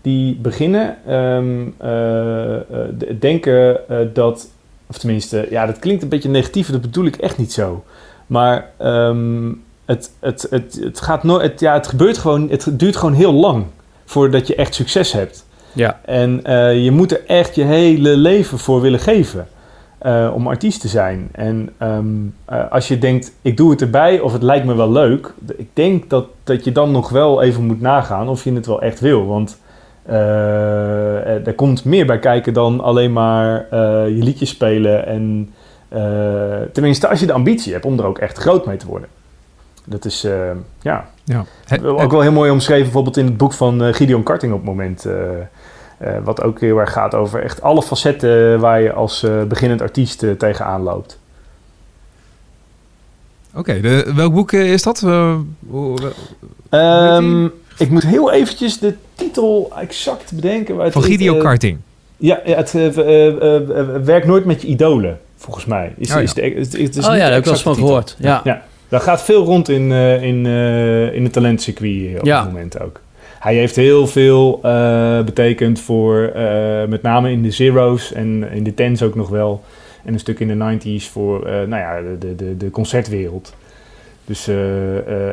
die 0.00 0.34
beginnen 0.36 0.96
ehm, 1.06 1.66
eh, 1.78 3.18
denken 3.20 3.80
dat, 4.12 4.50
of 4.86 4.98
tenminste, 4.98 5.46
ja, 5.50 5.66
dat 5.66 5.78
klinkt 5.78 6.02
een 6.02 6.08
beetje 6.08 6.28
negatief, 6.28 6.70
dat 6.70 6.80
bedoel 6.80 7.04
ik 7.06 7.16
echt 7.16 7.38
niet 7.38 7.52
zo. 7.52 7.84
Maar 8.26 8.70
ehm, 8.78 9.52
het 9.84 10.12
het, 10.20 10.46
het, 10.50 10.78
het, 10.82 11.00
gaat 11.00 11.22
nooit, 11.22 11.42
het, 11.42 11.60
ja, 11.60 11.74
het 11.74 11.86
gebeurt 11.86 12.18
gewoon, 12.18 12.50
het 12.50 12.68
duurt 12.72 12.96
gewoon 12.96 13.14
heel 13.14 13.32
lang 13.32 13.64
voordat 14.04 14.46
je 14.46 14.54
echt 14.54 14.74
succes 14.74 15.12
hebt. 15.12 15.44
Ja. 15.72 16.00
En 16.04 16.44
eh, 16.44 16.84
je 16.84 16.90
moet 16.90 17.12
er 17.12 17.20
echt 17.26 17.54
je 17.54 17.64
hele 17.64 18.16
leven 18.16 18.58
voor 18.58 18.80
willen 18.80 19.00
geven 19.00 19.46
eh, 19.98 20.30
om 20.34 20.48
artiest 20.48 20.80
te 20.80 20.88
zijn. 20.88 21.28
En 21.32 21.70
ehm, 21.78 22.06
eh, 22.44 22.70
als 22.70 22.88
je 22.88 22.98
denkt, 22.98 23.32
ik 23.42 23.56
doe 23.56 23.70
het 23.70 23.80
erbij 23.80 24.20
of 24.20 24.32
het 24.32 24.42
lijkt 24.42 24.66
me 24.66 24.74
wel 24.74 24.90
leuk, 24.90 25.34
ik 25.56 25.68
denk 25.72 26.10
dat, 26.10 26.26
dat 26.44 26.64
je 26.64 26.72
dan 26.72 26.90
nog 26.90 27.08
wel 27.08 27.42
even 27.42 27.64
moet 27.64 27.80
nagaan 27.80 28.28
of 28.28 28.44
je 28.44 28.52
het 28.52 28.66
wel 28.66 28.82
echt 28.82 29.00
wil. 29.00 29.26
Want 29.26 29.60
er 31.44 31.54
komt 31.56 31.84
meer 31.84 32.06
bij 32.06 32.18
kijken 32.18 32.52
dan 32.52 32.80
alleen 32.80 33.12
maar 33.12 33.66
je 34.08 34.18
liedjes 34.22 34.48
spelen. 34.48 35.06
En 35.06 35.50
tenminste, 36.72 37.08
als 37.08 37.20
je 37.20 37.26
de 37.26 37.32
ambitie 37.32 37.72
hebt 37.72 37.84
om 37.84 37.98
er 37.98 38.04
ook 38.04 38.18
echt 38.18 38.38
groot 38.38 38.66
mee 38.66 38.76
te 38.76 38.86
worden. 38.86 39.08
Dat 39.84 40.04
is, 40.04 40.26
ja, 40.82 41.06
ja. 41.24 41.44
ook 41.82 42.10
wel 42.10 42.20
heel 42.20 42.32
mooi 42.32 42.50
omschreven, 42.50 42.82
bijvoorbeeld 42.82 43.16
in 43.16 43.24
het 43.24 43.36
boek 43.36 43.52
van 43.52 43.94
Gideon 43.94 44.22
Karting 44.22 44.52
op 44.52 44.58
het 44.58 44.68
moment. 44.68 45.06
Uh, 45.06 45.14
wat 46.24 46.42
ook 46.42 46.60
heel 46.60 46.78
erg 46.78 46.92
gaat 46.92 47.14
over 47.14 47.42
echt 47.42 47.62
alle 47.62 47.82
facetten 47.82 48.60
waar 48.60 48.82
je 48.82 48.92
als 48.92 49.22
uh, 49.22 49.42
beginnend 49.42 49.80
artiest 49.80 50.22
uh, 50.22 50.30
tegenaan 50.30 50.82
loopt. 50.82 51.18
Oké, 53.54 53.70
okay, 53.76 54.14
welk 54.14 54.34
boek 54.34 54.52
is 54.52 54.82
dat? 54.82 55.02
Um, 56.70 57.52
ik 57.78 57.90
moet 57.90 58.02
heel 58.02 58.32
eventjes 58.32 58.78
de 58.78 58.94
titel 59.14 59.72
exact 59.78 60.32
bedenken. 60.32 60.92
Van 60.92 61.02
Gideon 61.02 61.38
Karting? 61.38 61.78
Ja, 62.16 62.40
het 62.42 62.72
werkt 64.04 64.26
nooit 64.26 64.44
met 64.44 64.62
je 64.62 64.68
idolen, 64.68 65.20
volgens 65.36 65.64
mij. 65.64 65.94
Is, 65.96 66.10
oh, 66.10 66.16
ja. 66.16 66.22
is 66.22 66.34
de, 66.34 66.54
is, 66.54 66.68
is, 66.68 66.96
oh 66.96 67.02
ja, 67.02 67.10
daar 67.16 67.30
heb 67.30 67.38
ik 67.38 67.44
wel 67.44 67.52
eens 67.54 67.62
van 67.62 67.74
gehoord. 67.74 68.16
Ja. 68.18 68.40
ja. 68.44 68.62
Daar 68.88 69.00
gaat 69.00 69.22
veel 69.22 69.44
rond 69.44 69.68
in, 69.68 69.92
in, 69.92 70.46
in 71.14 71.22
het 71.24 71.32
talentcircuit 71.32 72.18
op 72.18 72.26
ja. 72.26 72.38
het 72.38 72.46
moment 72.46 72.80
ook 72.80 73.00
hij 73.42 73.54
heeft 73.54 73.76
heel 73.76 74.06
veel 74.06 74.60
uh, 74.64 75.22
betekend 75.22 75.80
voor, 75.80 76.32
uh, 76.36 76.84
met 76.84 77.02
name 77.02 77.30
in 77.30 77.42
de 77.42 77.50
zeros 77.50 78.12
en 78.12 78.50
in 78.52 78.64
de 78.64 78.74
tens 78.74 79.02
ook 79.02 79.14
nog 79.14 79.28
wel. 79.28 79.62
En 80.04 80.12
een 80.12 80.18
stuk 80.18 80.40
in 80.40 80.58
de 80.58 80.78
90s 80.78 81.10
voor 81.10 81.46
uh, 81.46 81.52
nou 81.52 81.68
ja, 81.68 82.00
de, 82.18 82.36
de, 82.36 82.56
de 82.56 82.70
concertwereld. 82.70 83.54
Dus, 84.24 84.48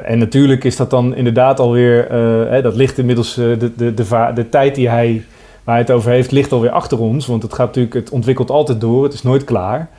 en 0.04 0.18
natuurlijk 0.18 0.64
is 0.64 0.76
dat 0.76 0.90
dan 0.90 1.16
inderdaad 1.16 1.60
alweer, 1.60 2.12
hè, 2.50 2.62
dat 2.62 2.76
ligt 2.76 2.98
inmiddels, 2.98 3.34
de, 3.34 3.72
de, 3.76 3.94
de, 3.94 4.32
de 4.34 4.50
tijd 4.50 4.76
die 4.76 4.90
hij, 4.90 5.24
waar 5.64 5.76
hij 5.76 5.84
het 5.84 5.92
over 5.92 6.12
heeft, 6.12 6.32
ligt 6.32 6.52
alweer 6.52 6.70
achter 6.70 7.00
ons. 7.00 7.26
Want 7.26 7.44
het 7.44 7.54
gaat 7.54 7.66
natuurlijk, 7.66 7.94
het 7.94 8.10
ontwikkelt 8.10 8.50
altijd 8.50 8.82
door, 8.82 9.04
het 9.04 9.14
is 9.14 9.24
nooit 9.24 9.44
klaar. 9.44 9.90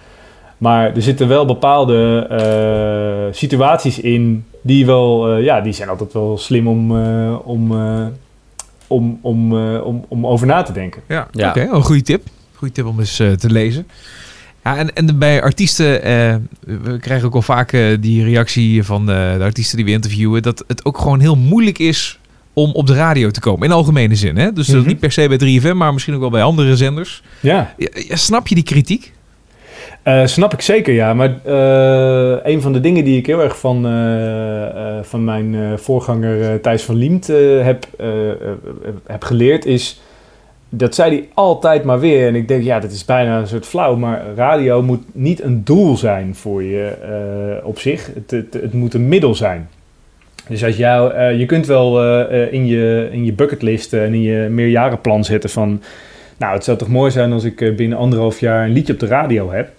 Maar 0.61 0.95
er 0.95 1.03
zitten 1.03 1.29
wel 1.29 1.47
bepaalde 1.47 3.29
situaties 3.33 4.01
in 4.01 4.45
die 4.63 4.87
wel, 4.87 5.37
uh, 5.37 5.45
ja, 5.45 5.61
die 5.61 5.73
zijn 5.73 5.89
altijd 5.89 6.13
wel 6.13 6.39
slim 6.39 6.69
om, 6.69 6.97
uh, 6.97 7.37
om, 7.45 7.73
uh, 7.73 8.07
om, 8.87 9.19
om, 9.23 9.55
om, 9.79 10.05
om 10.09 10.27
over 10.27 10.47
na 10.47 10.63
te 10.63 10.73
denken. 10.73 11.03
Ja, 11.09 11.29
ja. 11.33 11.49
oké, 11.49 11.61
okay, 11.61 11.75
een 11.75 11.83
goede 11.83 12.03
tip. 12.03 12.23
Goede 12.55 12.75
tip 12.75 12.87
om 12.87 12.99
eens 12.99 13.17
te 13.17 13.51
lezen. 13.51 13.87
Ja, 14.65 14.77
en, 14.77 14.95
en 14.95 15.19
bij 15.19 15.43
artiesten, 15.43 15.87
we 16.65 16.99
krijgen 17.01 17.27
ook 17.27 17.35
al 17.35 17.43
vaak 17.43 17.71
die 18.01 18.25
reactie 18.25 18.85
van 18.85 19.07
de, 19.07 19.35
de, 19.39 19.45
artiesten 19.45 19.77
die 19.77 19.87
we 19.87 19.93
interviewen, 19.93 20.43
dat 20.43 20.65
het 20.67 20.85
ook 20.85 20.99
gewoon 20.99 21.21
heel 21.21 21.37
moeilijk 21.37 21.79
is 21.79 22.19
om 22.53 22.73
op 22.73 22.87
de 22.87 22.95
radio 22.95 23.31
te 23.31 23.41
komen. 23.41 23.67
In 23.67 23.75
algemene 23.75 24.15
zin, 24.15 24.37
hè? 24.37 24.53
Dus 24.53 24.69
mm 24.69 24.75
-hmm. 24.75 24.87
niet 24.87 24.99
per 24.99 25.13
se 25.13 25.29
bij 25.29 25.61
3FM, 25.61 25.77
maar 25.77 25.93
misschien 25.93 26.15
ook 26.15 26.21
wel 26.21 26.31
bij 26.31 26.43
andere 26.43 26.77
zenders. 26.77 27.23
Ja. 27.41 27.75
ja 27.77 28.17
snap 28.17 28.49
je 28.49 28.55
die 28.55 28.65
kritiek? 28.65 29.13
Uh, 30.05 30.27
snap 30.27 30.53
ik 30.53 30.61
zeker, 30.61 30.95
ja. 30.95 31.15
Maar 31.15 31.29
uh, 31.47 32.53
een 32.53 32.61
van 32.61 32.73
de 32.73 32.81
dingen 32.81 33.05
die 33.05 33.19
ik 33.19 33.27
heel 33.27 33.43
erg 33.43 33.59
van, 33.59 33.87
uh, 33.87 34.99
van 35.03 35.25
mijn 35.25 35.79
voorganger 35.79 36.61
Thijs 36.61 36.83
van 36.83 36.95
Liemt 36.95 37.27
heb, 37.63 37.87
heb 39.07 39.23
geleerd 39.23 39.65
is... 39.65 40.01
Dat 40.73 40.95
zei 40.95 41.11
hij 41.11 41.29
altijd 41.35 41.85
maar 41.85 42.01
weer. 42.01 42.27
En 42.27 42.35
ik 42.35 42.49
denk, 42.49 42.63
ja, 42.63 42.81
dat 42.81 42.91
is 42.91 43.05
bijna 43.05 43.39
een 43.39 43.47
soort 43.47 43.67
flauw. 43.67 43.97
Maar 43.97 44.23
radio 44.37 44.83
moet 44.83 45.03
niet 45.13 45.43
een 45.43 45.65
doel 45.65 45.97
zijn 45.97 46.35
voor 46.35 46.63
je 46.63 46.93
op 47.65 47.79
zich. 47.79 48.11
Het, 48.15 48.31
het, 48.31 48.55
het, 48.63 48.73
moet 48.73 48.95
een 48.95 49.09
middel 49.09 49.35
zijn. 49.35 49.69
Dus 50.49 50.65
als 50.65 50.77
jou, 50.77 51.23
je 51.35 51.47
kunt 51.47 51.67
wel 51.67 52.03
in, 52.31 52.67
je, 52.67 53.09
in 53.13 53.25
je 53.25 53.33
bucketlist 53.33 53.93
en 53.93 54.15
in 54.15 54.23
je 54.23 54.49
meerjarenplan 54.49 55.25
zetten 55.25 55.51
van... 55.51 55.83
Nou, 56.37 56.55
het 56.55 56.65
zou 56.65 56.79
toch 56.79 56.89
mooi 56.89 57.11
zijn 57.11 57.33
als 57.33 57.45
ik 57.45 57.77
binnen 57.77 57.99
anderhalf 57.99 58.41
jaar 58.41 58.65
een 58.65 58.73
liedje 58.73 58.93
op 58.93 58.99
de 58.99 59.07
radio 59.07 59.51
heb. 59.51 59.71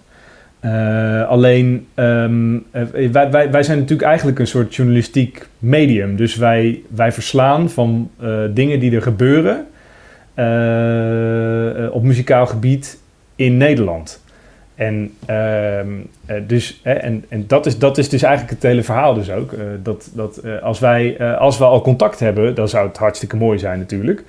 Uh, 0.64 1.28
alleen, 1.28 1.86
um, 1.94 2.64
wij, 3.12 3.30
wij, 3.30 3.50
wij 3.50 3.62
zijn 3.62 3.78
natuurlijk 3.78 4.08
eigenlijk 4.08 4.38
een 4.38 4.46
soort 4.46 4.74
journalistiek 4.74 5.46
medium. 5.58 6.16
Dus 6.16 6.36
wij, 6.36 6.82
wij 6.88 7.12
verslaan 7.12 7.70
van 7.70 8.10
uh, 8.22 8.40
dingen 8.50 8.80
die 8.80 8.94
er 8.94 9.02
gebeuren 9.02 9.66
op 11.92 12.02
muzikaal 12.02 12.46
gebied 12.46 12.98
in 13.36 13.56
Nederland. 13.56 14.22
En, 14.74 15.14
ehm, 15.26 15.88
dus, 16.46 16.80
en, 16.82 17.24
en 17.28 17.44
dat, 17.46 17.66
is, 17.66 17.78
dat 17.78 17.98
is 17.98 18.08
dus 18.08 18.22
eigenlijk 18.22 18.54
het 18.54 18.62
hele 18.62 18.82
verhaal 18.82 19.14
dus 19.14 19.30
ook. 19.30 19.54
dat 19.82 20.10
dat 20.14 20.42
als, 20.62 20.78
wij, 20.78 21.34
als 21.36 21.58
we 21.58 21.64
al 21.64 21.80
contact 21.80 22.20
hebben, 22.20 22.54
dan 22.54 22.68
zou 22.68 22.88
het 22.88 22.96
hartstikke 22.96 23.36
mooi 23.36 23.58
zijn 23.58 23.78
natuurlijk. 23.78 24.24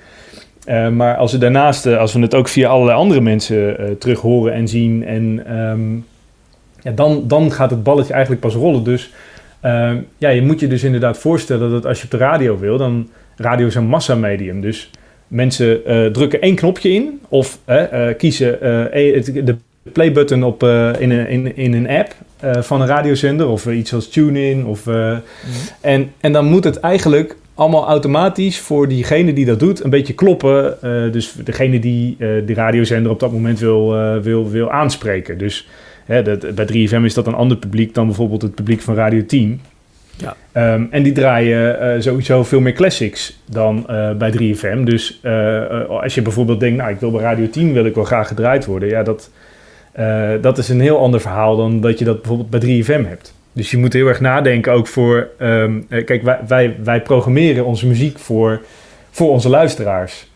maar 0.92 1.16
als 1.16 1.32
we 1.32 1.38
daarnaast, 1.38 1.86
als 1.86 2.12
we 2.12 2.20
het 2.20 2.34
ook 2.34 2.48
via 2.48 2.68
allerlei 2.68 2.98
andere 2.98 3.20
mensen 3.20 3.96
terug 3.98 4.20
horen 4.20 4.52
en 4.52 4.68
zien 4.68 5.04
en... 5.06 5.56
Um, 5.58 6.04
ja, 6.84 6.90
dan, 6.90 7.24
dan 7.26 7.52
gaat 7.52 7.70
het 7.70 7.82
balletje 7.82 8.12
eigenlijk 8.12 8.42
pas 8.42 8.54
rollen. 8.54 8.84
Dus 8.84 9.10
uh, 9.64 9.92
ja, 10.18 10.28
je 10.28 10.42
moet 10.42 10.60
je 10.60 10.66
dus 10.66 10.84
inderdaad 10.84 11.18
voorstellen 11.18 11.70
dat 11.70 11.86
als 11.86 11.98
je 11.98 12.04
op 12.04 12.10
de 12.10 12.16
radio 12.16 12.58
wil, 12.58 12.78
dan 12.78 13.08
radio 13.36 13.66
is 13.66 13.74
een 13.74 13.86
massamedium. 13.86 14.60
Dus 14.60 14.90
mensen 15.28 15.80
uh, 15.86 16.06
drukken 16.06 16.40
één 16.40 16.54
knopje 16.54 16.92
in 16.92 17.20
of 17.28 17.58
uh, 17.68 18.08
kiezen 18.16 18.58
e-, 18.98 19.20
de 19.44 19.56
playbutton 19.92 20.42
op, 20.42 20.62
in, 20.98 21.10
een, 21.10 21.28
in, 21.28 21.56
in 21.56 21.72
een 21.72 21.88
app 21.88 22.14
van 22.64 22.80
een 22.80 22.86
radiozender 22.86 23.48
of 23.48 23.66
iets 23.66 23.94
als 23.94 24.08
TuneIn. 24.08 24.66
Of, 24.66 24.86
mm. 24.86 25.22
en, 25.80 26.12
en 26.20 26.32
dan 26.32 26.44
moet 26.44 26.64
het 26.64 26.80
eigenlijk 26.80 27.36
allemaal 27.54 27.86
automatisch 27.86 28.58
voor 28.58 28.88
diegene 28.88 29.32
die 29.32 29.44
dat 29.44 29.60
doet 29.60 29.84
een 29.84 29.90
beetje 29.90 30.12
kloppen. 30.12 30.76
dus 31.12 31.32
degene 31.44 31.78
die 31.78 32.16
de 32.18 32.54
radiozender 32.54 33.12
op 33.12 33.20
dat 33.20 33.32
moment 33.32 33.58
wil, 33.58 33.88
wil, 34.22 34.50
wil 34.50 34.70
aanspreken. 34.70 35.38
Dus 35.38 35.66
Hè, 36.04 36.22
dat, 36.22 36.54
bij 36.54 36.66
3FM 36.66 37.04
is 37.04 37.14
dat 37.14 37.26
een 37.26 37.34
ander 37.34 37.56
publiek 37.56 37.94
dan 37.94 38.06
bijvoorbeeld 38.06 38.42
het 38.42 38.54
publiek 38.54 38.80
van 38.80 38.94
Radio 38.94 39.26
10. 39.26 39.60
Ja. 40.16 40.36
Um, 40.74 40.88
en 40.90 41.02
die 41.02 41.12
draaien 41.12 41.94
uh, 41.96 42.02
sowieso 42.02 42.44
veel 42.44 42.60
meer 42.60 42.72
classics 42.72 43.38
dan 43.50 43.86
uh, 43.90 44.12
bij 44.12 44.32
3FM. 44.32 44.82
Dus 44.82 45.20
uh, 45.22 45.88
als 45.88 46.14
je 46.14 46.22
bijvoorbeeld 46.22 46.60
denkt, 46.60 46.76
nou 46.76 46.90
ik 46.90 47.00
wil 47.00 47.10
bij 47.10 47.20
Radio 47.20 47.48
10 47.48 47.72
wil 47.72 47.84
ik 47.84 47.94
wel 47.94 48.04
graag 48.04 48.28
gedraaid 48.28 48.64
worden. 48.64 48.88
Ja, 48.88 49.02
dat, 49.02 49.30
dat 50.40 50.58
is 50.58 50.68
een 50.68 50.80
heel 50.80 50.98
ander 50.98 51.20
verhaal 51.20 51.56
dan 51.56 51.80
dat 51.80 51.98
je 51.98 52.04
dat 52.04 52.22
bijvoorbeeld 52.22 52.50
bij 52.50 52.82
3FM 52.82 53.08
hebt. 53.08 53.34
Dus 53.52 53.70
je 53.70 53.78
moet 53.78 53.92
heel 53.92 54.06
erg 54.06 54.20
nadenken 54.20 54.72
ook 54.72 54.86
voor... 54.86 55.28
Um, 55.38 55.86
kijk, 55.88 56.22
wij, 56.22 56.38
wij, 56.46 56.76
wij 56.84 57.02
programmeren 57.02 57.64
onze 57.64 57.86
muziek 57.86 58.18
voor, 58.18 58.60
voor 59.10 59.30
onze 59.30 59.48
luisteraars. 59.48 60.26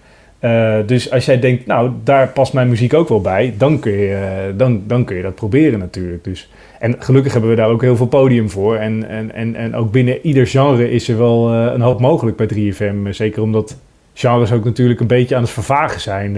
Uh, 0.40 0.76
dus 0.86 1.10
als 1.10 1.24
jij 1.24 1.38
denkt, 1.38 1.66
nou, 1.66 1.90
daar 2.04 2.28
past 2.28 2.52
mijn 2.52 2.68
muziek 2.68 2.94
ook 2.94 3.08
wel 3.08 3.20
bij, 3.20 3.54
dan 3.58 3.78
kun 3.78 3.92
je, 3.92 4.10
uh, 4.10 4.58
dan, 4.58 4.82
dan 4.86 5.04
kun 5.04 5.16
je 5.16 5.22
dat 5.22 5.34
proberen 5.34 5.78
natuurlijk. 5.78 6.24
Dus, 6.24 6.50
en 6.78 6.96
gelukkig 6.98 7.32
hebben 7.32 7.50
we 7.50 7.56
daar 7.56 7.68
ook 7.68 7.82
heel 7.82 7.96
veel 7.96 8.06
podium 8.06 8.50
voor. 8.50 8.76
En, 8.76 9.08
en, 9.08 9.34
en, 9.34 9.54
en 9.54 9.74
ook 9.74 9.92
binnen 9.92 10.18
ieder 10.22 10.46
genre 10.46 10.90
is 10.90 11.08
er 11.08 11.18
wel 11.18 11.54
uh, 11.54 11.72
een 11.72 11.80
hoop 11.80 12.00
mogelijk 12.00 12.36
bij 12.36 12.48
3FM. 12.54 13.10
Zeker 13.10 13.42
omdat 13.42 13.76
genres 14.14 14.52
ook 14.52 14.64
natuurlijk 14.64 15.00
een 15.00 15.06
beetje 15.06 15.36
aan 15.36 15.42
het 15.42 15.50
vervagen 15.50 16.00
zijn 16.00 16.34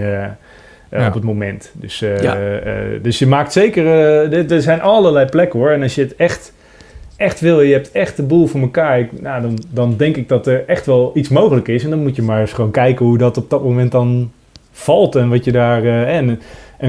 ja. 0.91 1.07
op 1.07 1.13
het 1.13 1.23
moment. 1.23 1.71
Dus, 1.73 1.99
ja. 1.99 2.37
dus 3.01 3.19
je 3.19 3.27
maakt 3.27 3.51
zeker, 3.51 3.85
er 4.51 4.61
zijn 4.61 4.81
allerlei 4.81 5.25
plekken 5.25 5.59
hoor. 5.59 5.69
En 5.69 5.81
als 5.81 5.95
je 5.95 6.01
het 6.01 6.15
echt 6.15 6.53
echt 7.21 7.39
wil, 7.39 7.61
je 7.61 7.73
hebt 7.73 7.91
echt 7.91 8.15
de 8.15 8.23
boel 8.23 8.47
voor 8.47 8.61
elkaar, 8.61 9.09
nou, 9.19 9.41
dan, 9.41 9.57
dan 9.69 9.97
denk 9.97 10.17
ik 10.17 10.29
dat 10.29 10.47
er 10.47 10.67
echt 10.67 10.85
wel 10.85 11.11
iets 11.13 11.29
mogelijk 11.29 11.67
is. 11.67 11.83
En 11.83 11.89
dan 11.89 12.01
moet 12.01 12.15
je 12.15 12.21
maar 12.21 12.39
eens 12.39 12.53
gewoon 12.53 12.71
kijken 12.71 13.05
hoe 13.05 13.17
dat 13.17 13.37
op 13.37 13.49
dat 13.49 13.63
moment 13.63 13.91
dan 13.91 14.31
valt 14.71 15.15
en 15.15 15.29
wat 15.29 15.45
je 15.45 15.51
daar. 15.51 15.83
Uh, 15.83 16.17
en, 16.17 16.39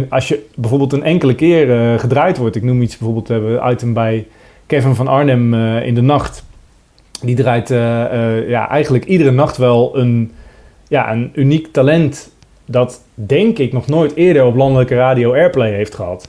als 0.09 0.28
je 0.28 0.47
bijvoorbeeld 0.55 0.93
een 0.93 1.03
enkele 1.03 1.35
keer 1.35 1.68
uh, 1.68 1.99
gedraaid 1.99 2.37
wordt, 2.37 2.57
ik 2.57 2.62
noem 2.62 2.83
iets 2.83 2.99
bijvoorbeeld, 2.99 3.28
we 3.28 3.35
hebben 3.35 3.70
item 3.72 3.93
bij 3.93 4.26
Kevin 4.66 4.95
van 4.95 5.09
Arnhem 5.09 5.55
uh, 5.55 5.87
in 5.87 5.95
de 5.95 6.01
nacht. 6.01 6.45
Die 7.22 7.37
draait 7.37 7.68
ja, 8.49 8.68
eigenlijk 8.68 9.05
iedere 9.05 9.30
nacht 9.30 9.57
wel 9.57 9.99
een, 9.99 10.33
ja, 10.89 11.12
een 11.12 11.30
uniek 11.35 11.72
talent 11.72 12.33
dat 12.66 13.03
denk 13.14 13.59
ik 13.59 13.72
nog 13.72 13.87
nooit 13.87 14.14
eerder 14.14 14.45
op 14.45 14.57
landelijke 14.57 14.95
radio 14.95 15.33
airplay 15.33 15.72
heeft 15.72 15.95
gehad. 15.95 16.28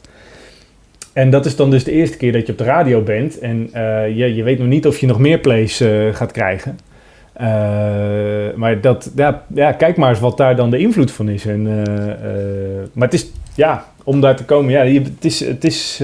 En 1.13 1.29
dat 1.29 1.45
is 1.45 1.55
dan 1.55 1.69
dus 1.69 1.83
de 1.83 1.91
eerste 1.91 2.17
keer 2.17 2.31
dat 2.31 2.45
je 2.45 2.51
op 2.51 2.57
de 2.57 2.63
radio 2.63 3.01
bent. 3.01 3.39
En 3.39 3.69
uh, 3.75 4.17
je, 4.17 4.35
je 4.35 4.43
weet 4.43 4.59
nog 4.59 4.67
niet 4.67 4.87
of 4.87 4.97
je 4.97 5.07
nog 5.07 5.19
meer 5.19 5.39
plays 5.39 5.81
uh, 5.81 6.15
gaat 6.15 6.31
krijgen. 6.31 6.79
Uh, 7.41 7.45
maar 8.55 8.81
dat, 8.81 9.11
ja, 9.15 9.43
ja, 9.55 9.71
kijk 9.71 9.97
maar 9.97 10.09
eens 10.09 10.19
wat 10.19 10.37
daar 10.37 10.55
dan 10.55 10.69
de 10.69 10.77
invloed 10.77 11.11
van 11.11 11.29
is. 11.29 11.45
En, 11.45 11.63
maar 12.93 13.07
het 13.07 13.13
is, 13.13 13.27
ja, 13.55 13.85
om 14.03 14.21
daar 14.21 14.35
te 14.35 14.43
komen, 14.43 14.71
ja, 14.71 14.85
het 14.85 15.25
is, 15.25 15.39
het 15.39 15.63
is 15.63 16.01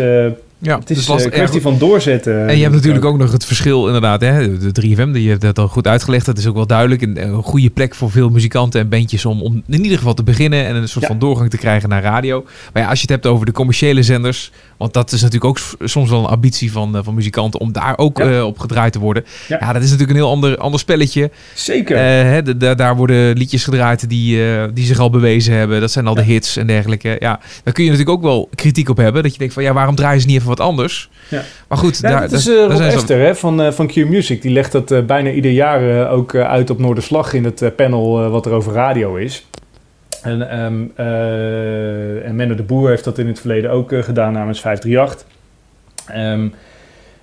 Ja, 0.62 0.80
Het 0.80 0.90
is 0.90 1.06
dus 1.06 1.18
eh, 1.18 1.24
een 1.24 1.32
kwestie 1.32 1.62
van 1.62 1.78
doorzetten. 1.78 2.48
En 2.48 2.56
je 2.56 2.62
hebt 2.62 2.76
natuurlijk 2.76 3.06
ook 3.06 3.18
nog 3.18 3.32
het 3.32 3.46
verschil 3.46 3.86
inderdaad, 3.86 4.22
hè, 4.22 4.58
de 4.58 4.82
3FM, 4.82 5.12
die 5.12 5.28
heeft 5.28 5.42
dat 5.42 5.60
al 5.60 5.68
goed 5.68 5.88
uitgelegd. 5.88 6.26
Dat 6.26 6.38
is 6.38 6.48
ook 6.48 6.56
wel 6.56 6.68
duidelijk. 6.68 7.02
Een, 7.02 7.24
een 7.24 7.44
goede 7.44 7.70
plek 7.70 7.96
voor 7.96 8.12
veel 8.12 8.30
muzikanten 8.30 8.82
en 8.82 8.90
bandjes 8.90 9.26
om, 9.26 9.42
om 9.42 9.64
in 9.68 9.84
ieder 9.84 9.98
geval 9.98 10.14
te 10.14 10.24
beginnen 10.24 10.66
en 10.66 10.76
een 10.76 10.88
soort 10.88 11.04
Ja. 11.04 11.08
van 11.08 11.20
doorgang 11.20 11.50
te 11.50 11.58
krijgen 11.58 11.90
naar 11.90 12.02
radio. 12.02 12.46
Maar 12.74 12.84
ja, 12.84 12.90
als 12.90 12.98
je 12.98 13.02
het 13.02 13.24
hebt 13.24 13.26
over 13.26 13.46
de 13.46 13.52
commerciële 13.52 14.04
zenders, 14.04 14.52
want 14.80 14.94
dat 14.94 15.12
is 15.12 15.22
natuurlijk 15.22 15.46
ook 15.46 15.60
soms 15.90 16.10
wel 16.10 16.20
een 16.20 16.26
ambitie 16.26 16.72
van, 16.72 16.96
eh, 16.98 17.04
van 17.04 17.14
muzikanten 17.14 17.60
om 17.60 17.72
daar 17.72 17.98
ook 17.98 18.18
Ja. 18.18 18.32
eh, 18.32 18.46
op 18.46 18.60
gedraaid 18.60 18.92
te 18.94 19.00
worden. 19.00 19.26
Ja. 19.48 19.58
Ja. 19.60 19.74
dat 19.74 19.82
is 19.84 19.90
natuurlijk 19.92 20.18
een 20.18 20.24
heel 20.24 20.34
ander, 20.34 20.58
ander 20.58 20.80
spelletje. 20.80 21.32
Zeker. 21.54 21.96
Eh, 21.98 22.04
hè, 22.04 22.42
de- 22.42 22.58
de- 22.58 22.76
daar 22.76 22.96
worden 22.96 23.38
liedjes 23.38 23.64
gedraaid 23.64 24.10
die, 24.10 24.42
die 24.74 24.86
zich 24.86 25.00
al 25.00 25.10
bewezen 25.10 25.54
hebben. 25.54 25.80
Dat 25.82 25.92
zijn 25.92 26.08
al 26.08 26.16
de 26.16 26.22
hits 26.24 26.58
en 26.58 26.68
dergelijke. 26.68 27.16
Ja, 27.20 27.40
daar 27.64 27.74
kun 27.74 27.84
je 27.84 27.90
natuurlijk 27.90 28.18
ook 28.18 28.24
wel 28.24 28.50
kritiek 28.56 28.90
op 28.90 28.98
hebben. 28.98 29.24
Dat 29.24 29.32
je 29.32 29.38
denkt 29.38 29.54
van 29.54 29.64
ja, 29.64 29.74
waarom 29.74 29.96
draaien 29.96 30.22
ze 30.22 30.28
niet 30.28 30.36
even 30.36 30.48
wat 30.48 30.60
anders? 30.60 31.10
Ja. 31.30 31.42
Maar 31.68 31.78
goed, 31.78 32.02
daar, 32.02 32.22
dat 32.22 32.32
is 32.32 32.46
daar 32.46 32.56
Rob 32.68 32.76
zijn 32.78 32.92
ze- 32.92 32.98
Ester 32.98 33.20
hè, 33.20 33.36
van, 33.36 33.74
van 33.74 33.88
Q 33.88 33.96
Music. 33.96 34.42
Die 34.42 34.52
legt 34.52 34.72
dat 34.72 35.08
bijna 35.08 35.32
ieder 35.32 35.52
jaar 35.52 36.10
ook 36.10 36.36
uit 36.36 36.70
op 36.70 36.80
Noorderslag 36.80 37.34
in 37.34 37.44
het 37.44 37.76
panel 37.76 38.30
wat 38.30 38.46
er 38.46 38.52
over 38.52 38.74
radio 38.74 39.16
is. 39.16 39.46
En, 40.24 40.50
ehm, 40.50 40.84
eh, 40.96 42.26
en 42.26 42.36
Menno 42.36 42.56
de 42.56 42.64
Boer 42.64 42.90
heeft 42.90 43.04
dat 43.04 43.18
in 43.18 43.28
het 43.28 43.40
verleden 43.40 43.72
ook 43.72 43.92
eh, 43.92 44.04
gedaan 44.04 44.34
namens 44.34 44.62
538. 44.62 45.28
Ehm, 46.08 46.48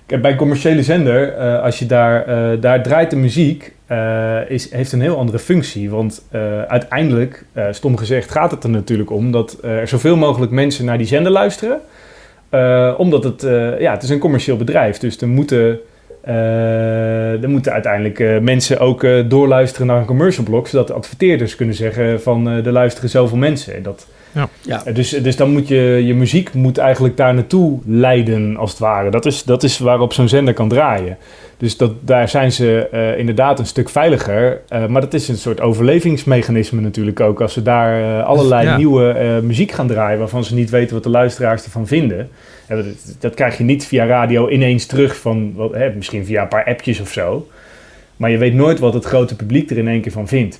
kijk, 0.05 0.21
bij 0.21 0.31
een 0.31 0.37
commerciële 0.37 0.83
zender, 0.83 1.33
eh, 1.33 1.61
als 1.61 1.79
je 1.79 1.85
daar, 1.85 2.25
daar 2.59 2.83
draait 2.83 3.09
de 3.09 3.15
muziek, 3.15 3.75
is, 4.47 4.71
heeft 4.71 4.91
een 4.91 5.01
heel 5.01 5.17
andere 5.17 5.39
functie. 5.39 5.89
Want 5.89 6.25
uiteindelijk, 6.67 7.45
stom 7.71 7.97
gezegd, 7.97 8.31
gaat 8.31 8.51
het 8.51 8.63
er 8.63 8.69
natuurlijk 8.69 9.11
om 9.11 9.31
dat 9.31 9.57
er 9.63 9.87
zoveel 9.87 10.15
mogelijk 10.15 10.51
mensen 10.51 10.85
naar 10.85 10.97
die 10.97 11.07
zender 11.07 11.31
luisteren. 11.31 11.79
Omdat 12.97 13.23
het, 13.23 13.41
ja, 13.79 13.93
het 13.93 14.03
is 14.03 14.09
een 14.09 14.19
commercieel 14.19 14.57
bedrijf. 14.57 14.97
Dus 14.97 15.21
er 15.21 15.27
moeten, 15.27 15.79
eh, 16.27 17.43
er 17.43 17.49
moeten 17.49 17.71
uiteindelijk 17.71 18.19
eh, 18.19 18.39
mensen 18.39 18.79
ook 18.79 19.03
eh, 19.03 19.23
doorluisteren 19.27 19.87
naar 19.87 19.99
een 19.99 20.05
commercial 20.05 20.45
blok. 20.45 20.67
Zodat 20.67 20.87
de 20.87 20.93
adverteerders 20.93 21.55
kunnen 21.55 21.75
zeggen 21.75 22.21
van 22.21 22.49
eh 22.49 22.65
er 22.65 22.71
luisteren 22.71 23.09
zoveel 23.09 23.37
mensen. 23.37 23.75
En 23.75 23.83
Dat, 23.83 24.07
Ja. 24.61 24.83
dus, 24.93 25.09
dus 25.09 25.35
dan 25.35 25.49
moet 25.49 25.67
je, 25.67 26.01
je 26.05 26.13
muziek 26.13 26.53
moet 26.53 26.77
eigenlijk 26.77 27.17
daar 27.17 27.33
naartoe 27.33 27.79
leiden 27.85 28.57
als 28.57 28.69
het 28.69 28.79
ware. 28.79 29.09
Dat 29.09 29.25
is, 29.25 29.43
dat 29.43 29.63
is 29.63 29.79
waarop 29.79 30.13
zo'n 30.13 30.27
zender 30.27 30.53
kan 30.53 30.69
draaien. 30.69 31.17
Dus 31.57 31.77
dat, 31.77 31.91
daar 32.01 32.29
zijn 32.29 32.51
ze 32.51 32.87
eh, 32.91 33.17
inderdaad 33.17 33.59
een 33.59 33.65
stuk 33.65 33.89
veiliger. 33.89 34.61
Eh, 34.67 34.85
maar 34.85 35.01
dat 35.01 35.13
is 35.13 35.27
een 35.27 35.37
soort 35.37 35.61
overlevingsmechanisme 35.61 36.81
natuurlijk 36.81 37.19
ook. 37.19 37.41
Als 37.41 37.53
ze 37.53 37.61
daar 37.61 38.23
allerlei 38.23 38.67
Ja. 38.67 38.77
nieuwe 38.77 39.09
eh, 39.11 39.39
muziek 39.39 39.71
gaan 39.71 39.87
draaien... 39.87 40.19
waarvan 40.19 40.43
ze 40.43 40.55
niet 40.55 40.69
weten 40.69 40.93
wat 40.93 41.03
de 41.03 41.09
luisteraars 41.09 41.63
ervan 41.63 41.87
vinden. 41.87 42.29
Dat, 42.67 42.85
dat 43.19 43.33
krijg 43.33 43.57
je 43.57 43.63
niet 43.63 43.85
via 43.85 44.05
radio 44.05 44.49
ineens 44.49 44.85
terug 44.85 45.17
van... 45.17 45.53
Wat, 45.55 45.73
hè, 45.73 45.93
misschien 45.93 46.25
via 46.25 46.41
een 46.41 46.47
paar 46.47 46.65
appjes 46.65 46.99
of 46.99 47.11
zo. 47.11 47.47
Maar 48.17 48.31
je 48.31 48.37
weet 48.37 48.53
nooit 48.53 48.79
wat 48.79 48.93
het 48.93 49.05
grote 49.05 49.35
publiek 49.35 49.69
er 49.69 49.77
in 49.77 49.87
één 49.87 50.01
keer 50.01 50.11
van 50.11 50.27
vindt. 50.27 50.59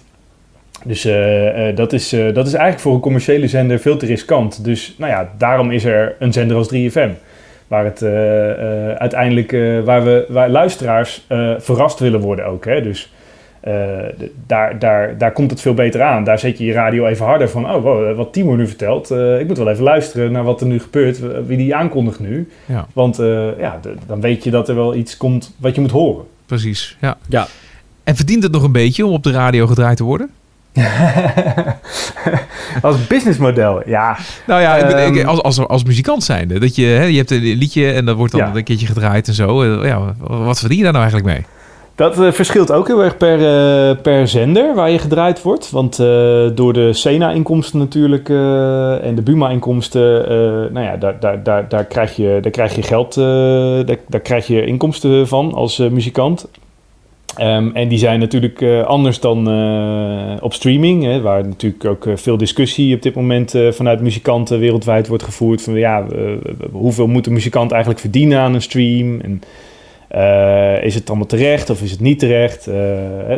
Dus 0.84 1.06
eh, 1.06 1.70
eh, 1.70 1.76
dat, 1.76 1.94
is, 1.94 2.14
eh, 2.14 2.34
dat 2.34 2.48
is 2.48 2.54
eigenlijk 2.54 2.80
voor 2.80 2.94
een 2.94 3.00
commerciële 3.00 3.48
zender 3.48 3.80
veel 3.80 3.98
te 3.98 4.06
riskant. 4.06 4.64
Dus 4.64 4.96
nou 4.98 5.12
ja, 5.12 5.32
daarom 5.38 5.72
is 5.72 5.86
er 5.86 6.16
een 6.20 6.34
zender 6.34 6.58
als 6.58 6.74
3FM. 6.74 7.10
Waar 7.68 7.86
het 7.86 8.04
uiteindelijk, 9.00 9.52
waar, 9.86 10.04
we, 10.04 10.26
waar 10.30 10.50
luisteraars 10.50 11.26
verrast 11.58 12.00
willen 12.00 12.20
worden 12.20 12.46
ook. 12.46 12.66
Hè? 12.66 12.82
Dus 12.82 13.12
de- 13.62 14.32
daar, 14.48 14.80
daar, 14.80 15.18
daar 15.18 15.32
komt 15.32 15.52
het 15.52 15.62
veel 15.62 15.74
beter 15.74 16.02
aan. 16.02 16.24
Daar 16.24 16.40
zet 16.40 16.58
je 16.58 16.66
je 16.66 16.74
radio 16.74 17.06
even 17.06 17.26
harder 17.26 17.50
van, 17.50 17.66
oh, 17.70 17.84
wow, 17.84 18.16
wat 18.16 18.34
Timo 18.34 18.56
nu 18.56 18.68
vertelt. 18.68 19.12
eh, 19.12 19.40
ik 19.40 19.48
moet 19.48 19.58
wel 19.58 19.70
even 19.70 19.84
luisteren 19.84 20.32
naar 20.32 20.44
wat 20.44 20.62
er 20.62 20.68
nu 20.68 20.80
gebeurt, 20.80 21.20
wie 21.48 21.58
die 21.58 21.76
aankondigt 21.76 22.20
nu. 22.20 22.50
Ja, 22.66 22.88
Want 22.94 23.20
eh, 23.20 23.60
ja, 23.60 23.80
de- 23.82 23.94
dan 24.08 24.22
weet 24.22 24.44
je 24.44 24.52
dat 24.52 24.70
er 24.70 24.76
wel 24.76 24.96
iets 24.96 25.18
komt 25.18 25.54
wat 25.58 25.76
je 25.76 25.82
moet 25.82 25.92
horen. 25.92 26.26
precies. 26.46 26.98
Ja. 27.02 27.18
Ja. 27.30 27.48
En 28.04 28.16
verdient 28.16 28.44
het 28.44 28.52
nog 28.52 28.64
een 28.64 28.72
beetje 28.72 29.06
om 29.06 29.12
op 29.14 29.24
de 29.24 29.32
radio 29.32 29.68
gedraaid 29.68 29.98
te 29.98 30.04
worden? 30.04 30.30
als 32.82 33.08
businessmodel, 33.08 33.82
ja. 33.90 34.18
Nou 34.48 34.62
ja, 34.62 34.78
Ehm. 34.78 35.28
als, 35.28 35.42
als, 35.42 35.60
als 35.60 35.84
muzikant 35.84 36.24
zijnde. 36.24 36.60
Dat 36.60 36.76
je, 36.76 36.86
hè, 36.86 37.04
je 37.04 37.18
hebt 37.18 37.32
een 37.32 37.40
liedje 37.42 37.92
en 37.92 38.06
dat 38.06 38.16
wordt 38.16 38.32
dan 38.32 38.42
Ja. 38.42 38.56
een 38.56 38.64
keertje 38.64 38.86
gedraaid 38.88 39.28
en 39.28 39.34
zo. 39.34 39.62
Eh, 39.82 39.88
Ja, 39.88 40.14
wat 40.20 40.60
verdien 40.60 40.78
je 40.78 40.84
daar 40.84 40.94
nou 40.94 41.04
eigenlijk 41.06 41.36
mee? 41.38 41.46
Dat 41.98 42.20
eh, 42.20 42.32
verschilt 42.32 42.72
ook 42.72 42.88
heel 42.88 43.04
erg 43.04 43.18
per, 43.18 43.34
eh, 43.34 44.02
per 44.02 44.28
zender 44.28 44.76
waar 44.76 44.90
je 44.90 45.00
gedraaid 45.00 45.42
wordt. 45.42 45.72
Want 45.72 46.00
eh, 46.00 46.08
door 46.56 46.74
de 46.74 46.94
Sena-inkomsten 46.94 47.80
natuurlijk 47.80 48.30
en 49.02 49.16
de 49.16 49.22
Buma-inkomsten, 49.24 50.26
nou 50.74 50.86
ja, 50.86 50.98
daar, 50.98 51.20
daar, 51.20 51.44
daar, 51.44 51.70
daar, 51.70 51.86
krijg 51.86 52.16
je, 52.16 52.38
daar 52.42 52.52
krijg 52.52 52.76
je 52.76 52.82
geld, 52.82 53.16
daar, 53.16 53.98
daar 54.08 54.20
krijg 54.22 54.48
je 54.48 54.66
inkomsten 54.66 55.28
van 55.28 55.54
als 55.54 55.78
muzikant. 55.78 56.48
Ehm, 57.36 57.70
en 57.74 57.88
die 57.88 57.98
zijn 57.98 58.20
natuurlijk 58.20 58.64
anders 58.86 59.20
dan 59.20 59.40
op 60.42 60.54
streaming, 60.54 61.04
hè, 61.04 61.22
waar 61.22 61.48
natuurlijk 61.48 61.86
ook 61.86 62.08
veel 62.16 62.38
discussie 62.38 62.96
op 62.96 63.02
dit 63.02 63.16
moment 63.16 63.54
vanuit 63.72 64.02
muzikanten 64.02 64.60
wereldwijd 64.60 65.08
wordt 65.08 65.24
gevoerd. 65.24 65.62
Van 65.62 65.74
ja, 65.74 66.06
hoeveel 66.72 67.08
moet 67.08 67.28
een 67.28 67.34
muzikant 67.34 67.72
eigenlijk 67.72 68.02
verdienen 68.02 68.40
aan 68.40 68.54
een 68.54 68.62
stream? 68.62 69.20
En, 69.20 69.42
eh, 70.08 70.84
is 70.84 70.96
het 70.96 71.08
allemaal 71.10 71.28
terecht 71.28 71.70
of 71.70 71.82
is 71.82 71.92
het 71.92 72.00
niet 72.00 72.20
terecht? 72.20 72.68
Eh, 72.68 72.76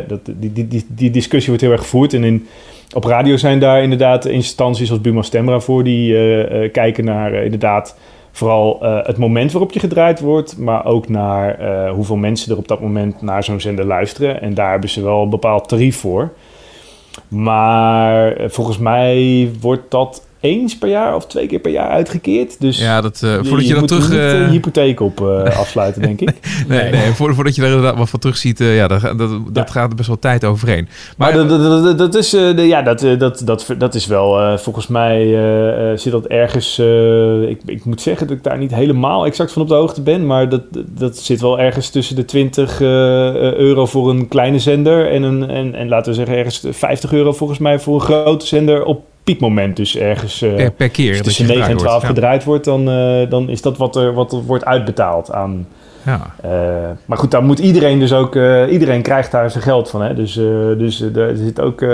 dat, 0.06 0.20
die, 0.24 0.52
die, 0.52 0.68
die, 0.68 0.86
die 0.88 1.10
discussie 1.10 1.48
wordt 1.48 1.62
heel 1.62 1.72
erg 1.72 1.80
gevoerd. 1.80 2.14
En 2.14 2.24
in, 2.24 2.46
op 2.94 3.04
radio 3.04 3.36
zijn 3.36 3.60
daar 3.60 3.82
inderdaad 3.82 4.24
instanties 4.24 4.90
als 4.90 5.00
Buma 5.00 5.22
Stemra 5.22 5.60
voor... 5.60 5.84
die 5.84 6.16
eh, 6.16 6.72
kijken 6.72 7.04
naar 7.04 7.34
inderdaad 7.34 7.98
vooral 8.32 8.78
het 8.82 9.16
moment 9.16 9.52
waarop 9.52 9.72
je 9.72 9.80
gedraaid 9.80 10.20
wordt... 10.20 10.58
maar 10.58 10.84
ook 10.84 11.08
naar 11.08 11.88
hoeveel 11.88 12.16
mensen 12.16 12.52
er 12.52 12.58
op 12.58 12.68
dat 12.68 12.80
moment 12.80 13.22
naar 13.22 13.44
zo'n 13.44 13.60
zender 13.60 13.84
luisteren. 13.84 14.40
En 14.40 14.54
daar 14.54 14.70
hebben 14.70 14.90
ze 14.90 15.02
wel 15.02 15.22
een 15.22 15.30
bepaald 15.30 15.68
tarief 15.68 15.96
voor. 15.96 16.32
Maar 17.28 18.36
volgens 18.46 18.78
mij 18.78 19.50
wordt 19.60 19.90
dat 19.90 20.26
eens 20.40 20.78
per 20.78 20.88
jaar 20.88 21.14
of 21.14 21.26
twee 21.26 21.46
keer 21.46 21.58
per 21.58 21.70
jaar 21.72 21.88
uitgekeerd. 21.90 22.60
Dus 22.60 22.78
Ja, 22.78 23.00
dat, 23.00 23.20
eh, 23.24 23.30
je- 23.30 23.36
voordat 23.44 23.60
je, 23.60 23.66
je 23.66 23.70
dan 23.70 23.78
moet 23.80 23.88
terug... 23.88 24.10
er 24.12 24.36
niet 24.38 24.46
je 24.46 24.52
hypotheek 24.52 25.00
op 25.00 25.20
eh, 25.20 25.58
afsluiten, 25.62 26.02
denk 26.02 26.20
ik. 26.20 26.30
nee, 26.68 26.90
nee, 26.90 27.12
voor- 27.12 27.34
voordat 27.34 27.54
je 27.54 27.60
daar 27.60 27.70
inderdaad 27.70 27.98
wat 27.98 28.10
van 28.10 28.20
terug 28.20 28.36
ziet, 28.36 28.60
eh, 28.60 28.76
ja, 28.76 28.86
dat, 28.88 29.00
dat, 29.00 29.18
dat 29.18 29.38
Ja. 29.54 29.64
gaat 29.66 29.90
er 29.90 29.96
best 29.96 30.08
wel 30.08 30.18
tijd 30.18 30.44
overheen. 30.44 30.88
Maar 31.16 31.34
Maar, 31.36 31.48
dat, 31.48 31.60
dat, 31.62 31.84
dat, 31.84 31.98
dat 31.98 32.14
is, 32.14 32.34
eh, 32.34 32.56
de- 32.56 32.66
ja, 32.66 32.82
dat, 32.82 33.02
eh, 33.02 33.18
dat, 33.18 33.42
dat, 33.44 33.66
dat 33.78 33.94
is 33.94 34.06
wel, 34.06 34.40
eh, 34.40 34.56
volgens 34.58 34.86
mij 34.86 35.18
zit 35.96 36.12
dat 36.12 36.26
ergens, 36.26 36.78
eh, 36.78 37.42
ik, 37.42 37.60
ik 37.66 37.84
moet 37.84 38.00
zeggen 38.00 38.26
dat 38.26 38.36
ik 38.36 38.42
daar 38.42 38.58
niet 38.58 38.74
helemaal 38.74 39.26
exact 39.26 39.52
van 39.52 39.62
op 39.62 39.68
de 39.68 39.74
hoogte 39.74 40.02
ben, 40.02 40.26
maar 40.26 40.48
dat, 40.48 40.62
dat 40.88 41.16
zit 41.18 41.40
wel 41.40 41.60
ergens 41.60 41.88
tussen 41.90 42.16
de 42.16 42.24
20 42.24 42.80
eh, 42.80 42.86
eh, 43.28 43.34
euro 43.54 43.86
voor 43.86 44.10
een 44.10 44.28
kleine 44.28 44.58
zender 44.58 45.10
en, 45.10 45.22
een, 45.22 45.48
en, 45.50 45.74
en 45.74 45.88
laten 45.88 46.10
we 46.12 46.16
zeggen 46.18 46.36
ergens 46.36 46.62
50 46.70 47.12
euro 47.12 47.32
volgens 47.32 47.58
mij 47.58 47.78
voor 47.78 47.94
een 47.94 48.00
grote 48.00 48.46
zender 48.46 48.84
op 48.84 49.04
piekmoment. 49.24 49.76
Dus 49.76 49.96
ergens 49.96 50.42
eh, 50.42 50.54
per, 50.54 50.70
per 50.70 50.88
keer 50.88 51.22
tussen 51.22 51.46
je 51.46 51.52
9 51.52 51.70
en 51.70 51.70
gedraaid 51.70 51.88
12 51.88 52.02
wordt. 52.02 52.14
gedraaid 52.16 52.44
wordt, 52.44 52.64
dan, 52.64 52.90
eh, 52.90 53.30
dan 53.30 53.48
is 53.48 53.62
dat 53.62 53.76
wat 53.76 53.96
er, 53.96 54.12
wat 54.12 54.32
er 54.32 54.42
wordt 54.42 54.64
uitbetaald 54.64 55.32
aan... 55.32 55.66
Ja. 56.02 56.20
Eh, 56.42 56.50
maar 57.04 57.18
goed, 57.18 57.30
daar 57.30 57.42
moet 57.42 57.58
iedereen 57.58 57.98
dus 57.98 58.12
ook... 58.12 58.36
eh, 58.36 58.72
iedereen 58.72 59.02
krijgt 59.02 59.30
daar 59.30 59.50
zijn 59.50 59.62
geld 59.62 59.90
van. 59.90 60.02
Hè? 60.02 60.14
Dus, 60.14 60.36
eh, 60.36 60.44
dus 60.78 60.98
daar 61.12 61.34
zit 61.36 61.60
ook 61.60 61.82
eh, 61.82 61.88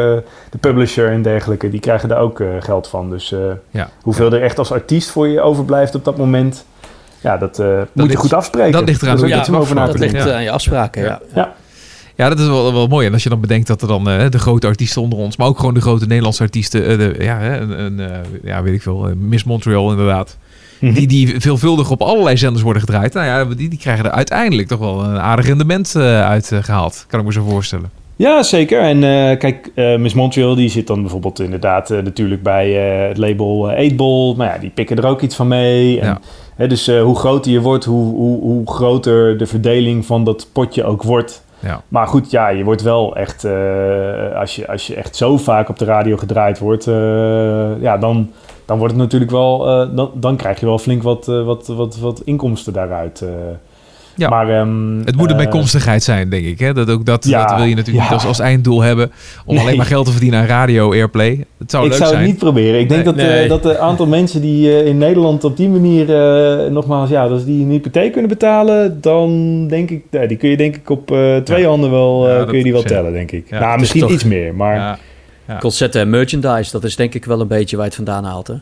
de 0.50 0.58
publisher 0.60 1.10
en 1.10 1.22
dergelijke. 1.22 1.70
Die 1.70 1.80
krijgen 1.80 2.08
daar 2.08 2.18
ook 2.20 2.40
eh, 2.40 2.46
geld 2.60 2.88
van. 2.88 3.10
Dus 3.10 3.32
eh, 3.32 3.38
Ja. 3.70 3.88
hoeveel 4.02 4.32
er 4.32 4.42
echt 4.42 4.58
als 4.58 4.72
artiest 4.72 5.10
voor 5.10 5.28
je 5.28 5.40
overblijft 5.40 5.94
op 5.94 6.04
dat 6.04 6.16
moment... 6.16 6.64
Ja, 7.20 7.36
dat, 7.36 7.58
eh, 7.58 7.80
moet 7.92 8.10
je 8.10 8.16
goed 8.16 8.32
afspreken. 8.32 8.72
dat 8.72 8.84
ligt 8.88 9.02
eraan 9.02 9.16
Dat 9.16 9.50
over 9.54 9.74
na 9.74 9.86
ligt 9.92 10.12
Ja. 10.12 10.34
aan 10.34 10.42
je 10.42 10.50
afspraken, 10.50 11.02
ja. 11.34 11.54
Ja. 12.16 12.28
Dat 12.28 12.38
is 12.38 12.46
wel, 12.46 12.72
wel 12.72 12.86
mooi. 12.86 13.06
En 13.06 13.12
als 13.12 13.22
je 13.22 13.28
dan 13.28 13.40
bedenkt 13.40 13.66
dat 13.66 13.82
er 13.82 13.88
dan 13.88 14.08
eh, 14.10 14.30
de 14.30 14.38
grote 14.38 14.66
artiesten 14.66 15.02
onder 15.02 15.18
ons, 15.18 15.36
maar 15.36 15.46
ook 15.46 15.58
gewoon 15.58 15.74
de 15.74 15.80
grote 15.80 16.06
Nederlandse 16.06 16.42
artiesten, 16.42 16.86
eh, 16.86 16.98
de, 16.98 17.14
ja, 17.18 17.56
een, 17.60 17.80
een, 17.84 18.00
eh, 18.00 18.18
ja, 18.44 18.62
weet 18.62 18.74
ik 18.74 18.82
veel, 18.82 19.08
Miss 19.18 19.44
Montreal 19.44 19.90
inderdaad, 19.90 20.36
Mhm. 20.80 20.94
die, 20.94 21.06
die 21.06 21.40
veelvuldig 21.40 21.90
op 21.90 22.02
allerlei 22.02 22.36
zenders 22.36 22.62
worden 22.62 22.82
gedraaid. 22.82 23.12
Nou 23.14 23.26
ja, 23.26 23.44
die, 23.54 23.68
die 23.68 23.78
krijgen 23.78 24.04
er 24.04 24.10
uiteindelijk 24.10 24.68
toch 24.68 24.78
wel 24.78 25.04
een 25.04 25.18
aardig 25.18 25.46
rendement 25.46 25.96
uit 25.96 26.52
eh, 26.52 26.62
gehaald, 26.62 27.04
kan 27.08 27.20
ik 27.20 27.26
me 27.26 27.32
zo 27.32 27.44
voorstellen. 27.48 27.90
Ja, 28.16 28.42
zeker. 28.42 28.80
En 28.80 29.00
kijk, 29.38 29.70
eh, 29.74 29.96
Miss 29.96 30.14
Montreal 30.14 30.54
die 30.54 30.68
zit 30.68 30.86
dan 30.86 31.00
bijvoorbeeld 31.00 31.40
inderdaad 31.40 31.88
natuurlijk 31.88 32.42
bij 32.42 32.70
het 33.08 33.16
label 33.18 33.70
uh, 33.70 33.78
Eatball. 33.78 34.34
Maar 34.36 34.46
ja, 34.54 34.58
die 34.58 34.70
pikken 34.70 34.96
er 34.96 35.06
ook 35.06 35.20
iets 35.22 35.34
van 35.36 35.48
mee. 35.48 36.00
En, 36.00 36.06
Ja. 36.06 36.20
hè, 36.56 36.66
dus 36.68 36.86
hoe 36.86 37.16
groter 37.16 37.52
je 37.52 37.60
wordt, 37.60 37.84
hoe, 37.84 38.14
hoe, 38.14 38.40
hoe 38.40 38.66
groter 38.70 39.38
de 39.38 39.46
verdeling 39.46 40.06
van 40.06 40.24
dat 40.24 40.46
potje 40.52 40.84
ook 40.84 41.02
wordt. 41.02 41.42
Ja. 41.60 41.82
Maar 41.88 42.06
goed, 42.06 42.30
ja, 42.30 42.48
je 42.48 42.64
wordt 42.64 42.82
wel 42.82 43.16
echt, 43.16 43.44
eh, 43.44 44.34
als, 44.34 44.56
je, 44.56 44.68
als 44.68 44.86
je 44.86 44.94
echt 44.94 45.16
zo 45.16 45.36
vaak 45.36 45.68
op 45.68 45.78
de 45.78 45.84
radio 45.84 46.16
gedraaid 46.16 46.58
wordt, 46.58 46.86
eh, 46.86 47.80
ja, 47.80 47.98
dan, 47.98 48.32
dan 48.64 48.78
wordt 48.78 48.92
het 48.92 49.02
natuurlijk 49.02 49.30
wel, 49.30 49.68
eh, 49.68 49.96
dan, 49.96 50.10
dan 50.14 50.36
krijg 50.36 50.60
je 50.60 50.66
wel 50.66 50.78
flink 50.78 51.02
wat, 51.02 51.26
wat, 51.26 51.66
wat, 51.66 51.98
wat 51.98 52.20
inkomsten 52.24 52.72
daaruit. 52.72 53.24
Eh. 54.16 54.22
Ja. 54.22 54.28
Maar, 54.28 54.48
ehm, 54.60 54.98
Het 55.04 55.16
moet 55.16 55.30
een 55.30 55.36
eh, 55.36 55.42
bijkomstigheid 55.42 56.02
zijn, 56.02 56.28
denk 56.30 56.44
ik. 56.46 56.58
Hè? 56.58 56.72
Dat, 56.74 56.90
ook 56.90 57.04
dat, 57.04 57.24
Ja, 57.28 57.46
dat 57.46 57.56
wil 57.56 57.64
je 57.64 57.74
natuurlijk 57.74 58.04
ja. 58.04 58.10
niet 58.12 58.20
als, 58.20 58.26
als 58.28 58.38
einddoel 58.38 58.80
hebben. 58.82 59.12
Om 59.44 59.54
Nee. 59.54 59.62
alleen 59.64 59.76
maar 59.76 59.86
geld 59.86 60.04
te 60.06 60.10
verdienen 60.12 60.40
aan 60.40 60.46
radio 60.46 60.92
airplay. 60.92 61.44
Het 61.58 61.70
zou 61.70 61.84
ik 61.84 61.88
leuk 61.90 61.98
zou 61.98 62.10
zijn. 62.10 62.22
het 62.22 62.30
niet 62.30 62.38
proberen. 62.40 62.80
Ik 62.80 62.88
denk 62.88 63.04
Nee. 63.04 63.14
dat, 63.14 63.24
eh, 63.24 63.30
Nee. 63.30 63.48
dat 63.48 63.64
het 63.64 63.78
aantal 63.78 64.06
mensen 64.06 64.40
die 64.40 64.70
eh, 64.80 64.86
in 64.86 64.98
Nederland 64.98 65.44
op 65.44 65.56
die 65.56 65.68
manier, 65.68 66.14
eh, 66.14 66.70
nogmaals, 66.70 67.10
ja, 67.10 67.26
als 67.26 67.44
die 67.44 67.64
een 67.64 67.70
hypotheek 67.70 68.12
kunnen 68.12 68.30
betalen, 68.30 69.00
dan 69.00 69.66
denk 69.68 69.90
ik, 69.90 70.02
die 70.28 70.36
kun 70.36 70.48
je 70.50 70.56
denk 70.56 70.76
ik 70.76 70.90
op 70.90 71.10
eh, 71.10 71.36
twee 71.36 71.60
Ja. 71.62 71.68
handen 71.68 71.90
wel, 71.90 72.26
eh, 72.26 72.32
Ja, 72.32 72.38
dat 72.38 72.48
kun 72.48 72.56
je 72.58 72.64
die 72.64 72.72
wel 72.72 72.82
tellen, 72.82 73.12
denk 73.12 73.30
ik. 73.32 73.44
Ja, 73.50 73.58
nou, 73.58 73.64
het 73.64 73.74
is 73.74 73.80
misschien 73.80 74.00
toch- 74.00 74.10
iets 74.10 74.24
meer, 74.24 74.54
maar 74.54 74.74
Ja. 74.76 74.98
Ja. 75.48 75.58
Concerten 75.58 76.00
en 76.00 76.10
merchandise, 76.10 76.70
dat 76.72 76.84
is 76.84 76.96
denk 76.96 77.14
ik 77.14 77.24
wel 77.24 77.40
een 77.40 77.46
beetje 77.48 77.76
waar 77.76 77.84
je 77.84 77.90
het 77.96 78.04
vandaan 78.04 78.24
haalt. 78.24 78.46
Hè? 78.46 78.54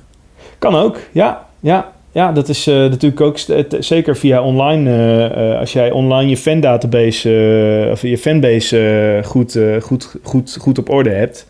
kan 0.59 0.75
ook. 0.75 0.97
Ja, 1.13 1.47
ja. 1.61 1.93
Ja, 2.15 2.33
dat 2.33 2.49
is 2.49 2.67
eh, 2.67 2.75
natuurlijk 2.75 3.21
ook 3.21 3.39
het- 3.41 3.77
zeker 3.79 4.17
via 4.17 4.43
online. 4.43 4.91
eh, 4.91 5.51
eh, 5.53 5.59
als 5.59 5.73
jij 5.73 5.91
online 5.91 6.29
je 6.31 6.37
fandatabase 6.37 7.85
eh, 7.87 7.91
of 7.91 8.03
je 8.03 8.19
fanbase 8.19 8.79
eh, 9.23 9.29
goed, 9.29 9.57
eh, 9.57 9.81
goed, 9.81 10.15
goed, 10.23 10.57
goed 10.61 10.79
op 10.79 10.91
orde 10.91 11.11
hebt, 11.11 11.47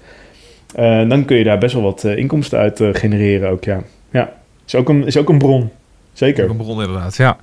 eh, 0.75 1.09
dan 1.09 1.25
kun 1.25 1.37
je 1.37 1.45
daar 1.45 1.59
best 1.59 1.75
wel 1.75 1.83
wat 1.83 2.05
eh, 2.05 2.17
inkomsten 2.17 2.59
uit 2.59 2.81
eh, 2.81 2.89
genereren 2.93 3.51
ook. 3.51 3.65
Ja, 3.65 3.83
ja. 4.12 4.33
Is, 4.67 4.75
ook 4.75 4.89
een, 4.89 5.07
is 5.07 5.17
ook 5.17 5.29
een 5.29 5.39
bron. 5.39 5.71
Zeker. 6.12 6.51
Een 6.51 6.57
bron 6.57 6.81
inderdaad, 6.83 7.17
ja. 7.17 7.37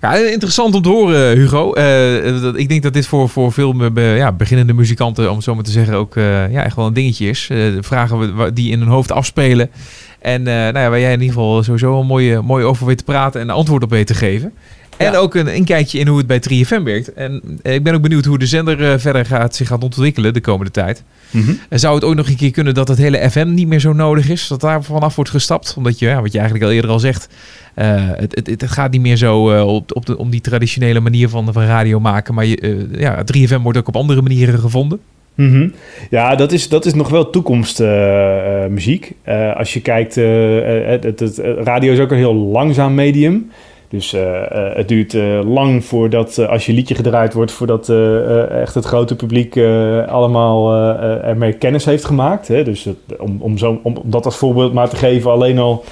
ja. 0.00 0.14
Interessant 0.16 0.74
om 0.74 0.82
te 0.82 0.88
horen, 0.88 1.36
Hugo. 1.36 1.72
Eh, 1.72 2.54
ik 2.54 2.68
denk 2.68 2.82
dat 2.82 2.92
dit 2.92 3.06
voor, 3.06 3.28
voor 3.28 3.52
veel 3.52 3.74
ja, 3.94 4.32
beginnende 4.32 4.72
muzikanten, 4.72 5.30
om 5.30 5.40
zo 5.40 5.54
maar 5.54 5.64
te 5.64 5.70
zeggen, 5.70 5.94
ook 5.94 6.16
eh, 6.16 6.52
ja, 6.52 6.64
echt 6.64 6.76
wel 6.76 6.86
een 6.86 6.92
dingetje 6.94 7.28
is. 7.28 7.48
Eh, 7.50 7.58
vragen 7.80 8.36
we- 8.36 8.52
die 8.52 8.70
in 8.70 8.78
hun 8.78 8.88
hoofd 8.88 9.12
afspelen. 9.12 9.70
En 10.18 10.46
eh, 10.46 10.54
nou 10.54 10.78
ja, 10.78 10.90
waar 10.90 11.00
jij 11.00 11.12
in 11.12 11.20
ieder 11.20 11.34
geval 11.34 11.62
sowieso 11.62 12.00
een 12.00 12.06
mooie, 12.06 12.42
mooi 12.42 12.64
over 12.64 12.86
weet 12.86 12.98
te 12.98 13.04
praten 13.04 13.40
en 13.40 13.50
antwoord 13.50 13.82
op 13.82 13.90
weet 13.90 14.06
te 14.06 14.14
geven. 14.14 14.52
En 14.96 15.12
Ja. 15.12 15.18
ook 15.18 15.34
een 15.34 15.46
inkijkje 15.46 15.98
in 15.98 16.06
hoe 16.06 16.18
het 16.18 16.26
bij 16.26 16.40
3FM 16.40 16.82
werkt. 16.82 17.12
En 17.12 17.42
eh, 17.62 17.74
ik 17.74 17.82
ben 17.82 17.94
ook 17.94 18.02
benieuwd 18.02 18.24
hoe 18.24 18.38
de 18.38 18.46
zender 18.46 18.92
eh, 18.92 18.98
verder 18.98 19.26
gaat, 19.26 19.54
zich 19.54 19.68
gaat 19.68 19.82
ontwikkelen 19.84 20.34
de 20.34 20.40
komende 20.40 20.70
tijd. 20.70 21.02
Mhm. 21.30 21.52
En 21.68 21.80
zou 21.80 21.94
het 21.94 22.04
ook 22.04 22.14
nog 22.14 22.28
een 22.28 22.36
keer 22.36 22.50
kunnen 22.50 22.74
dat 22.74 22.88
het 22.88 22.98
hele 22.98 23.30
FM 23.30 23.54
niet 23.54 23.66
meer 23.68 23.80
zo 23.80 23.92
nodig 23.92 24.28
is? 24.28 24.48
Dat 24.48 24.60
daar 24.60 24.84
vanaf 24.84 25.14
wordt 25.16 25.30
gestapt? 25.30 25.74
Omdat 25.76 25.98
je, 25.98 26.06
ja, 26.06 26.20
wat 26.20 26.32
je 26.32 26.38
eigenlijk 26.38 26.68
al 26.68 26.74
eerder 26.74 26.90
al 26.90 26.98
zegt, 26.98 27.28
het, 27.74 28.34
het, 28.34 28.46
het 28.46 28.70
gaat 28.70 28.90
niet 28.90 29.00
meer 29.00 29.16
zo 29.16 29.62
op, 29.66 29.96
op 29.96 30.06
de, 30.06 30.18
om 30.18 30.30
die 30.30 30.40
traditionele 30.40 31.00
manier 31.00 31.28
van, 31.28 31.52
van 31.52 31.62
radio 31.64 32.00
maken. 32.00 32.34
Maar 32.34 32.46
je, 32.46 32.88
ja, 32.92 33.24
3FM 33.34 33.62
wordt 33.62 33.78
ook 33.78 33.88
op 33.88 33.96
andere 33.96 34.22
manieren 34.22 34.58
gevonden. 34.58 35.00
Mhm. 35.38 35.68
Ja, 36.10 36.34
dat 36.34 36.52
is, 36.52 36.68
dat 36.68 36.86
is 36.86 36.94
nog 36.94 37.08
wel 37.08 37.30
toekomstmuziek. 37.30 39.12
als 39.56 39.72
je 39.74 39.80
kijkt, 39.80 40.16
eh, 40.16 40.94
eh, 40.94 41.02
het, 41.02 41.20
het, 41.20 41.38
radio 41.64 41.92
is 41.92 42.00
ook 42.00 42.10
een 42.10 42.16
heel 42.16 42.34
langzaam 42.34 42.94
medium. 42.94 43.50
Dus 43.88 44.12
eh, 44.12 44.42
eh, 44.42 44.76
het 44.76 44.88
duurt 44.88 45.14
eh, 45.14 45.40
lang 45.44 45.84
voordat, 45.84 46.38
eh, 46.38 46.48
als 46.48 46.66
je 46.66 46.72
liedje 46.72 46.94
gedraaid 46.94 47.32
wordt, 47.32 47.52
voordat 47.52 47.88
eh, 47.88 48.40
eh, 48.40 48.60
echt 48.60 48.74
het 48.74 48.84
grote 48.84 49.16
publiek 49.16 49.56
eh, 49.56 50.06
allemaal 50.08 50.72
eh, 50.72 50.90
eh, 50.90 51.28
ermee 51.28 51.52
kennis 51.52 51.84
heeft 51.84 52.04
gemaakt. 52.04 52.48
Hè? 52.48 52.64
Dus 52.64 52.88
om, 53.18 53.36
om, 53.40 53.58
zo, 53.58 53.80
om, 53.82 53.96
dat 54.04 54.24
als 54.24 54.36
voorbeeld 54.36 54.72
maar 54.72 54.88
te 54.88 54.96
geven, 54.96 55.30
alleen 55.30 55.58
al 55.58 55.84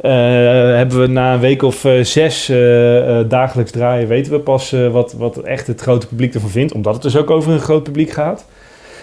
eh, 0.00 0.10
hebben 0.76 1.00
we 1.00 1.06
na 1.06 1.34
een 1.34 1.40
week 1.40 1.62
of 1.62 1.84
eh, 1.84 2.02
zes 2.04 2.48
eh, 2.48 3.18
eh, 3.18 3.28
dagelijks 3.28 3.70
draaien, 3.70 4.08
weten 4.08 4.32
we 4.32 4.38
pas 4.38 4.72
eh, 4.72 4.88
wat, 4.88 5.12
wat 5.12 5.36
echt 5.38 5.66
het 5.66 5.80
grote 5.80 6.06
publiek 6.06 6.34
ervan 6.34 6.50
vindt. 6.50 6.72
Omdat 6.72 6.94
het 6.94 7.02
dus 7.02 7.16
ook 7.16 7.30
over 7.30 7.52
een 7.52 7.60
groot 7.60 7.82
publiek 7.82 8.10
gaat. 8.10 8.46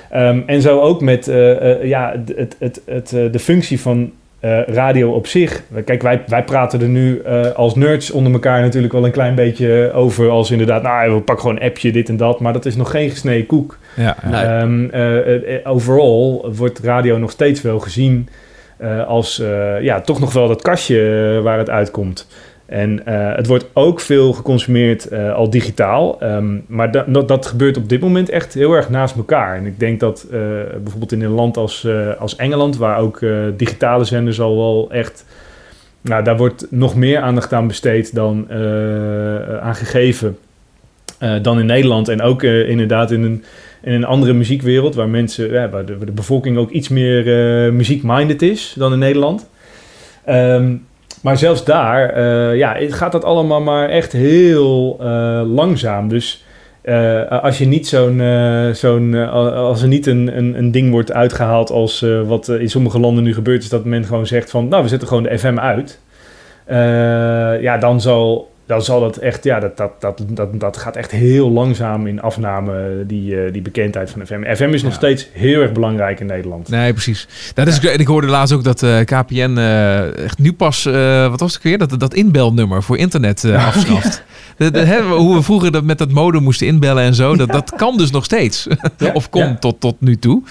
Ehm, 0.09 0.39
en 0.45 0.61
zo 0.61 0.79
ook 0.81 1.01
met 1.01 1.27
eh, 1.27 1.71
eh, 1.71 1.83
ja, 1.83 2.15
het, 2.35 2.55
het, 2.59 2.81
het, 2.85 3.13
eh, 3.13 3.31
de 3.31 3.39
functie 3.39 3.79
van 3.81 4.11
eh, 4.39 4.61
radio 4.67 5.11
op 5.11 5.27
zich. 5.27 5.63
Kijk, 5.85 6.01
wij, 6.01 6.21
wij 6.27 6.43
praten 6.43 6.81
er 6.81 6.87
nu 6.87 7.21
eh, 7.21 7.51
als 7.51 7.75
nerds 7.75 8.11
onder 8.11 8.33
elkaar 8.33 8.61
natuurlijk 8.61 8.93
wel 8.93 9.05
een 9.05 9.11
klein 9.11 9.35
beetje 9.35 9.91
over. 9.93 10.29
Als 10.29 10.51
inderdaad, 10.51 10.81
nou, 10.83 11.13
we 11.13 11.21
pakken 11.21 11.45
gewoon 11.45 11.61
een 11.61 11.67
appje, 11.69 11.91
dit 11.91 12.09
en 12.09 12.17
dat. 12.17 12.39
Maar 12.39 12.53
dat 12.53 12.65
is 12.65 12.75
nog 12.75 12.91
geen 12.91 13.09
gesneden 13.09 13.45
koek. 13.45 13.77
Ja, 13.95 14.15
Nee. 14.31 14.41
Ehm, 14.43 14.89
eh, 14.89 15.17
eh, 15.19 15.55
eh, 15.55 15.71
overal 15.71 16.49
wordt 16.55 16.79
radio 16.79 17.17
nog 17.17 17.31
steeds 17.31 17.61
wel 17.61 17.79
gezien 17.79 18.29
eh, 18.77 19.07
als 19.07 19.39
eh, 19.39 19.81
ja, 19.81 20.01
toch 20.01 20.19
nog 20.19 20.33
wel 20.33 20.47
dat 20.47 20.61
kastje 20.61 21.39
waar 21.43 21.57
het 21.57 21.69
uitkomt. 21.69 22.27
En 22.69 23.05
eh, 23.05 23.35
het 23.35 23.47
wordt 23.47 23.65
ook 23.73 23.99
veel 23.99 24.33
geconsumeerd 24.33 25.07
eh, 25.07 25.33
al 25.33 25.49
digitaal. 25.49 26.21
Ehm, 26.21 26.57
maar 26.67 26.91
da- 26.91 27.05
dat, 27.07 27.27
dat 27.27 27.45
gebeurt 27.45 27.77
op 27.77 27.89
dit 27.89 28.01
moment 28.01 28.29
echt 28.29 28.53
heel 28.53 28.73
erg 28.73 28.89
naast 28.89 29.15
elkaar. 29.15 29.57
En 29.57 29.65
ik 29.65 29.79
denk 29.79 29.99
dat 29.99 30.27
eh, 30.31 30.39
bijvoorbeeld 30.81 31.11
in 31.11 31.21
een 31.21 31.31
land 31.31 31.57
als, 31.57 31.87
als 32.19 32.35
Engeland, 32.35 32.77
waar 32.77 32.99
ook 32.99 33.19
digitale 33.57 34.03
zenders 34.03 34.41
al 34.41 34.57
wel 34.57 34.87
echt. 34.91 35.25
Nou, 36.01 36.23
daar 36.23 36.37
wordt 36.37 36.67
nog 36.69 36.95
meer 36.95 37.19
aandacht 37.19 37.53
aan 37.53 37.67
besteed 37.67 38.15
dan 38.15 38.47
aan 39.61 39.75
gegeven. 39.75 40.37
dan 41.41 41.59
in 41.59 41.65
Nederland. 41.65 42.07
En 42.07 42.21
ook 42.21 42.43
inderdaad 42.43 43.11
in 43.11 43.23
een, 43.23 43.43
in 43.81 43.93
een 43.93 44.05
andere 44.05 44.33
muziekwereld, 44.33 44.95
waar 44.95 45.09
mensen, 45.09 45.51
ja, 45.51 45.69
waar, 45.69 45.85
de, 45.85 45.95
bevolking 46.13 46.57
ook 46.57 46.69
iets 46.69 46.89
meer 46.89 47.23
muziek-minded 47.73 48.41
is 48.41 48.73
dan 48.77 48.93
in 48.93 48.99
Nederland. 48.99 49.49
Ehm, 50.25 50.75
maar 51.21 51.37
zelfs 51.37 51.63
daar 51.63 52.09
eh, 52.09 52.57
ja, 52.57 52.77
gaat 52.79 53.11
dat 53.11 53.23
allemaal 53.23 53.61
maar 53.61 53.89
echt 53.89 54.11
heel 54.11 54.97
eh, 54.99 55.41
langzaam. 55.45 56.07
Dus 56.07 56.43
eh, 56.81 57.43
als 57.43 57.57
je 57.57 57.65
niet 57.65 57.87
zo'n, 57.87 58.21
als 59.33 59.81
er 59.81 59.87
niet 59.87 60.07
een, 60.07 60.37
een, 60.37 60.57
een 60.57 60.71
ding 60.71 60.91
wordt 60.91 61.11
uitgehaald 61.11 61.71
als 61.71 62.05
wat 62.25 62.47
in 62.47 62.69
sommige 62.69 62.99
landen 62.99 63.23
nu 63.23 63.33
gebeurt, 63.33 63.63
is 63.63 63.69
dat 63.69 63.85
men 63.85 64.05
gewoon 64.05 64.27
zegt 64.27 64.49
van, 64.49 64.67
nou, 64.67 64.83
we 64.83 64.89
zetten 64.89 65.07
gewoon 65.07 65.23
de 65.23 65.39
FM 65.39 65.57
uit. 65.57 65.99
Ja, 67.61 67.77
dan 67.77 68.01
zal, 68.01 68.51
dan 68.69 68.81
zal 68.81 68.99
dat 68.99 69.17
echt, 69.17 69.43
ja, 69.43 69.59
dat, 69.59 69.77
dat, 69.77 69.91
dat, 69.99 70.21
dat, 70.27 70.59
dat 70.59 70.77
gaat 70.77 70.95
echt 70.95 71.11
heel 71.11 71.51
langzaam 71.51 72.07
in 72.07 72.21
afname, 72.21 73.03
die, 73.07 73.41
eh, 73.43 73.53
die 73.53 73.61
bekendheid 73.61 74.09
van 74.11 74.25
FM. 74.25 74.55
FM 74.55 74.69
is 74.73 74.81
nog 74.83 74.91
Ja. 74.91 74.97
steeds 74.97 75.27
heel 75.33 75.61
erg 75.61 75.71
belangrijk 75.71 76.19
in 76.19 76.25
Nederland. 76.25 76.69
Nee, 76.69 76.91
precies. 76.93 77.27
Dat 77.53 77.67
is, 77.67 77.79
En 77.79 77.99
ik 77.99 78.07
hoorde 78.07 78.27
laatst 78.27 78.53
ook 78.53 78.63
dat 78.63 78.83
eh, 78.83 78.99
KPN 78.99 79.55
eh, 79.57 80.23
echt 80.23 80.37
nu 80.39 80.53
pas, 80.53 80.83
wat 81.29 81.39
was 81.39 81.53
het 81.53 81.63
weer, 81.63 81.77
dat, 81.77 81.99
dat 81.99 82.13
inbelnummer 82.13 82.83
voor 82.83 82.97
internet 82.97 83.43
eh, 83.43 83.67
afschaft. 83.67 84.23
De, 84.57 84.71
de- 84.71 84.79
hè, 84.79 85.01
hoe 85.01 85.35
we 85.35 85.41
vroeger 85.41 85.71
dat 85.71 85.83
met 85.83 85.97
dat 85.97 86.11
modem 86.11 86.43
moesten 86.43 86.67
inbellen 86.67 87.03
en 87.03 87.15
zo, 87.15 87.35
dat, 87.35 87.49
dat 87.51 87.73
kan 87.75 87.97
dus 87.97 88.11
nog 88.11 88.23
steeds. 88.23 88.67
Ja, 88.97 89.11
of 89.19 89.27
ja. 89.31 89.55
tot, 89.59 89.79
tot 89.79 89.95
nu 89.99 90.15
toe. 90.17 90.41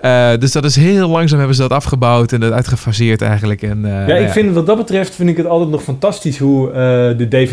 Ja. 0.00 0.36
Dus 0.36 0.52
dat 0.52 0.64
is 0.64 0.76
heel 0.76 1.08
langzaam 1.08 1.38
hebben 1.38 1.56
ze 1.56 1.62
dat 1.62 1.70
afgebouwd 1.72 2.32
en 2.32 2.40
dat 2.40 2.52
uitgefaseerd 2.52 3.22
eigenlijk. 3.22 3.62
En, 3.62 3.80
Ja, 3.84 4.06
nou 4.06 4.22
ik 4.24 4.28
vind 4.30 4.54
wat 4.54 4.66
dat 4.66 4.76
betreft 4.76 5.14
vind 5.14 5.28
ik 5.28 5.36
het 5.36 5.46
altijd 5.46 5.70
nog 5.70 5.82
fantastisch 5.82 6.38
hoe 6.38 6.72
de 7.16 7.26
DVD 7.28 7.45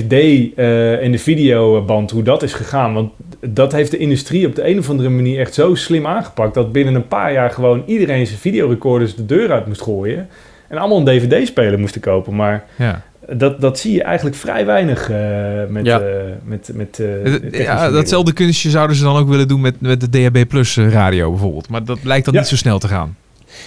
eh, 0.55 1.03
en 1.03 1.11
de 1.11 1.17
videoband, 1.19 2.11
hoe 2.11 2.23
dat 2.23 2.43
is 2.43 2.53
gegaan. 2.53 2.93
Want 2.93 3.11
dat 3.47 3.71
heeft 3.71 3.91
de 3.91 3.97
industrie 3.97 4.47
op 4.47 4.55
de 4.55 4.67
een 4.69 4.79
of 4.79 4.89
andere 4.89 5.09
manier 5.09 5.39
echt 5.39 5.53
zo 5.53 5.75
slim 5.75 6.07
aangepakt 6.07 6.53
dat 6.53 6.71
binnen 6.71 6.95
een 6.95 7.07
paar 7.07 7.33
jaar 7.33 7.49
gewoon 7.49 7.83
iedereen 7.85 8.27
zijn 8.27 8.39
videorecorders 8.39 9.15
de 9.15 9.25
deur 9.25 9.51
uit 9.51 9.67
moest 9.67 9.81
gooien. 9.81 10.27
En 10.67 10.77
allemaal 10.77 10.97
een 10.97 11.05
DVD-speler 11.05 11.79
moesten 11.79 12.01
kopen. 12.01 12.35
Maar 12.35 12.63
ja. 12.77 13.01
dat, 13.33 13.61
dat 13.61 13.79
zie 13.79 13.93
je 13.93 14.03
eigenlijk 14.03 14.35
vrij 14.35 14.65
weinig 14.65 15.09
eh, 15.09 15.17
met, 15.69 15.85
Ja. 15.85 15.99
eh, 15.99 16.05
met, 16.43 16.69
met 16.73 16.99
eh, 16.99 17.33
Eh, 17.35 17.63
Ja, 17.63 17.89
datzelfde 17.91 18.33
kunstje 18.33 18.69
zouden 18.69 18.95
ze 18.95 19.03
dan 19.03 19.17
ook 19.17 19.29
willen 19.29 19.47
doen 19.47 19.61
met, 19.61 19.81
met 19.81 20.01
de 20.01 20.09
DHB 20.09 20.47
Plus 20.47 20.77
eh, 20.77 20.89
radio 20.89 21.29
bijvoorbeeld. 21.29 21.69
Maar 21.69 21.83
dat 21.83 21.99
lijkt 22.03 22.25
dan 22.25 22.33
Ja. 22.33 22.39
niet 22.39 22.49
zo 22.49 22.55
snel 22.55 22.79
te 22.79 22.87
gaan. 22.87 23.15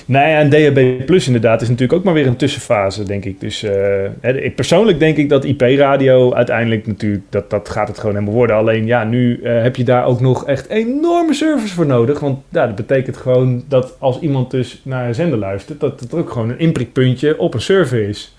Nou 0.07 0.29
ja, 0.29 0.39
en 0.39 0.51
DHB 0.51 1.07
Plus 1.07 1.27
inderdaad 1.27 1.63
is 1.63 1.69
natuurlijk 1.69 1.99
ook 1.99 2.05
maar 2.05 2.15
weer 2.15 2.27
een 2.27 2.37
tussenfase, 2.37 3.03
denk 3.03 3.25
ik. 3.25 3.41
Dus 3.41 3.63
eh, 3.63 3.73
hè, 4.21 4.41
ik, 4.41 4.55
persoonlijk 4.55 4.99
denk 4.99 5.17
ik 5.17 5.29
dat 5.29 5.45
IP-radio 5.45 6.35
uiteindelijk 6.35 6.87
natuurlijk, 6.87 7.25
dat, 7.31 7.51
dat 7.51 7.69
gaat 7.69 7.89
het 7.89 7.99
gewoon 7.99 8.15
helemaal 8.15 8.35
worden. 8.35 8.57
Alleen 8.57 8.87
ja, 8.87 9.05
nu 9.05 9.41
eh, 9.43 9.63
heb 9.63 9.77
je 9.77 9.85
daar 9.85 10.07
ook 10.07 10.21
nog 10.21 10.47
echt 10.47 10.69
enorme 10.69 11.35
service 11.35 11.75
voor 11.75 11.87
nodig. 11.87 12.21
Want 12.21 12.39
ja, 12.49 12.67
dat 12.67 12.77
betekent 12.77 13.17
gewoon 13.17 13.65
dat 13.69 13.97
als 13.99 14.21
iemand 14.21 14.51
dus 14.51 14.81
naar 14.85 15.07
een 15.07 15.15
zender 15.15 15.39
luistert, 15.39 15.81
dat 15.81 16.01
het 16.01 16.15
ook 16.15 16.31
gewoon 16.31 16.51
een 16.51 16.59
inprikpuntje 16.59 17.39
op 17.39 17.55
een 17.55 17.61
server 17.61 18.09
is. 18.09 18.37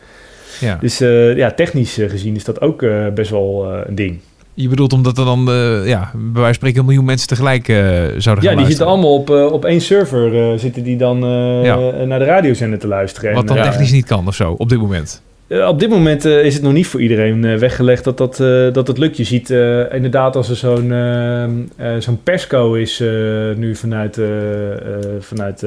Ja. 0.60 0.78
Dus 0.82 0.99
eh, 0.99 1.36
ja, 1.36 1.51
technisch 1.51 1.93
gezien 1.93 2.36
is 2.36 2.43
dat 2.43 2.62
ook 2.62 2.86
best 3.14 3.32
wel 3.32 3.66
een 3.86 3.95
ding. 3.95 4.20
Je 4.60 4.68
bedoelt 4.70 4.93
omdat 4.93 5.18
er 5.18 5.26
dan, 5.26 5.49
eh, 5.49 5.88
ja, 5.88 6.12
bij 6.14 6.22
wijze 6.24 6.43
van 6.43 6.53
spreken, 6.53 6.80
een 6.80 6.86
miljoen 6.86 7.05
mensen 7.05 7.28
tegelijk 7.28 7.68
eh, 7.68 7.76
zouden 7.78 8.03
gaan 8.24 8.26
Ja, 8.26 8.39
die 8.39 8.41
luisteren. 8.41 8.68
zitten 8.68 8.86
allemaal 8.86 9.14
op, 9.14 9.30
eh, 9.30 9.51
op 9.51 9.66
één 9.66 9.82
server, 9.82 10.60
zitten 10.60 10.84
die 10.84 10.97
dan 10.97 11.18
Ja. 11.64 11.78
naar 12.05 12.20
de 12.20 12.26
radiozender 12.26 12.80
te 12.80 12.88
luisteren. 12.88 13.34
Wat 13.34 13.49
En, 13.49 13.55
dan 13.55 13.64
technisch 13.66 13.91
niet 13.91 14.05
kan 14.05 14.28
of 14.28 14.36
zo, 14.36 14.51
op 14.58 14.70
dit 14.70 14.80
moment. 14.80 15.22
Op 15.68 15.80
dit 15.80 15.89
moment 15.89 16.26
is 16.26 16.53
het 16.53 16.64
nog 16.64 16.74
niet 16.74 16.88
voor 16.88 17.01
iedereen 17.01 17.60
weggelegd 17.60 18.03
dat 18.03 18.18
dat, 18.18 18.38
dat 18.74 18.88
het 18.88 18.97
lukt. 18.97 19.18
Je 19.18 19.24
ziet 19.24 19.49
inderdaad 19.91 20.36
als 20.36 20.49
er 20.49 20.55
zo'n 20.55 20.91
eh, 20.91 21.43
eh, 21.43 21.51
zo'n 21.99 22.20
persco 22.24 22.74
is 22.74 22.99
nu 23.55 23.76
vanuit, 23.76 24.20
vanuit 25.20 25.64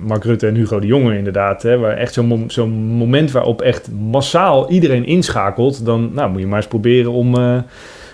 Mark 0.00 0.24
Rutte 0.24 0.46
en 0.46 0.54
Hugo 0.54 0.80
de 0.80 0.86
Jonge 0.86 1.16
inderdaad. 1.18 1.62
Hè, 1.62 1.78
waar 1.78 1.96
echt 1.96 2.12
zo'n 2.14 2.26
mom- 2.26 2.50
zo'n 2.50 2.70
moment 2.72 3.30
waarop 3.30 3.60
echt 3.60 3.88
massaal 4.10 4.70
iedereen 4.70 5.06
inschakelt. 5.06 5.84
Dan 5.84 6.10
nou, 6.14 6.30
moet 6.30 6.40
je 6.40 6.46
maar 6.46 6.56
eens 6.58 6.66
proberen 6.66 7.12
om, 7.12 7.34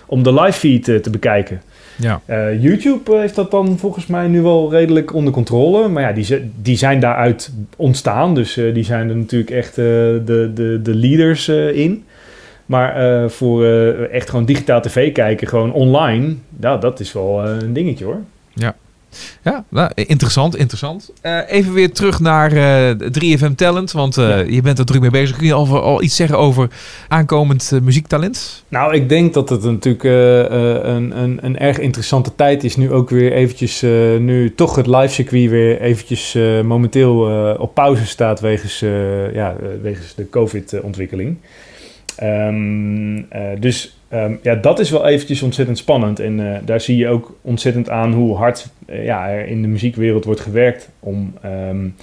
om 0.08 0.22
de 0.22 0.32
live 0.32 0.58
feed 0.58 0.88
eh, 0.88 0.96
te 0.96 1.10
bekijken. 1.10 1.62
Ja. 1.96 2.20
Eh, 2.24 2.62
YouTube 2.62 3.12
eh, 3.12 3.18
heeft 3.20 3.34
dat 3.34 3.50
dan 3.50 3.78
volgens 3.78 4.06
mij 4.06 4.26
nu 4.26 4.42
wel 4.42 4.70
redelijk 4.70 5.14
onder 5.14 5.32
controle. 5.32 5.88
Maar 5.88 6.02
ja, 6.02 6.12
die, 6.12 6.50
die 6.62 6.76
zijn 6.76 7.00
daaruit 7.00 7.52
ontstaan. 7.76 8.34
Dus 8.34 8.54
die 8.54 8.84
zijn 8.84 9.08
er 9.08 9.16
natuurlijk 9.16 9.50
echt 9.50 9.74
de, 9.74 10.22
de, 10.54 10.80
de 10.82 10.94
leaders 10.94 11.48
in. 11.48 12.04
Maar 12.66 13.30
voor 13.30 13.64
echt 14.10 14.30
gewoon 14.30 14.44
digitaal 14.44 14.80
tv 14.80 15.12
kijken, 15.12 15.48
gewoon 15.48 15.72
online, 15.72 16.34
nou, 16.56 16.80
dat 16.80 17.00
is 17.00 17.12
wel 17.12 17.46
een 17.46 17.72
dingetje 17.72 18.04
hoor. 18.04 18.20
Ja. 19.42 19.64
Nou, 19.68 19.90
interessant, 19.94 20.56
interessant. 20.56 21.12
Uh, 21.22 21.38
even 21.46 21.72
weer 21.72 21.92
terug 21.92 22.20
naar 22.20 22.52
uh, 22.52 23.38
3FM 23.40 23.54
Talent, 23.54 23.92
want 23.92 24.16
uh, 24.16 24.48
je 24.48 24.62
bent 24.62 24.78
er 24.78 24.84
druk 24.84 25.00
mee 25.00 25.10
bezig. 25.10 25.36
Kun 25.36 25.46
je 25.46 25.52
al, 25.52 25.82
al 25.82 26.02
iets 26.02 26.16
zeggen 26.16 26.38
over 26.38 26.68
aankomend 27.08 27.72
muziektalent? 27.82 28.64
Nou, 28.68 28.94
ik 28.94 29.08
denk 29.08 29.34
dat 29.34 29.48
het 29.48 29.62
natuurlijk 29.62 30.04
een, 30.04 31.18
een, 31.18 31.38
een 31.40 31.58
erg 31.58 31.78
interessante 31.78 32.34
tijd 32.34 32.64
is. 32.64 32.76
Nu 32.76 32.92
ook 32.92 33.10
weer 33.10 33.32
eventjes, 33.32 33.82
nu 34.18 34.54
toch 34.54 34.76
het 34.76 34.86
live 34.86 35.14
circuit 35.14 35.50
weer 35.50 35.80
eventjes 35.80 36.36
momenteel 36.64 37.16
op 37.58 37.74
pauze 37.74 38.06
staat 38.06 38.40
wegens, 38.40 38.78
ja, 39.32 39.56
wegens 39.82 40.14
de 40.14 40.28
COVID-ontwikkeling. 40.28 41.36
Um, 42.22 43.28
dus 43.58 43.97
Um, 44.14 44.38
ja, 44.42 44.54
dat 44.54 44.78
is 44.78 44.90
wel 44.90 45.06
eventjes 45.06 45.42
ontzettend 45.42 45.78
spannend. 45.78 46.20
En 46.20 46.38
uh, 46.38 46.56
daar 46.64 46.80
zie 46.80 46.96
je 46.96 47.08
ook 47.08 47.36
ontzettend 47.42 47.90
aan 47.90 48.12
hoe 48.12 48.36
hard 48.36 48.68
uh, 48.86 49.04
ja, 49.04 49.28
er 49.28 49.46
in 49.46 49.62
de 49.62 49.68
muziekwereld 49.68 50.24
wordt 50.24 50.40
gewerkt 50.40 50.90
om, 51.00 51.34
um, 51.44 51.94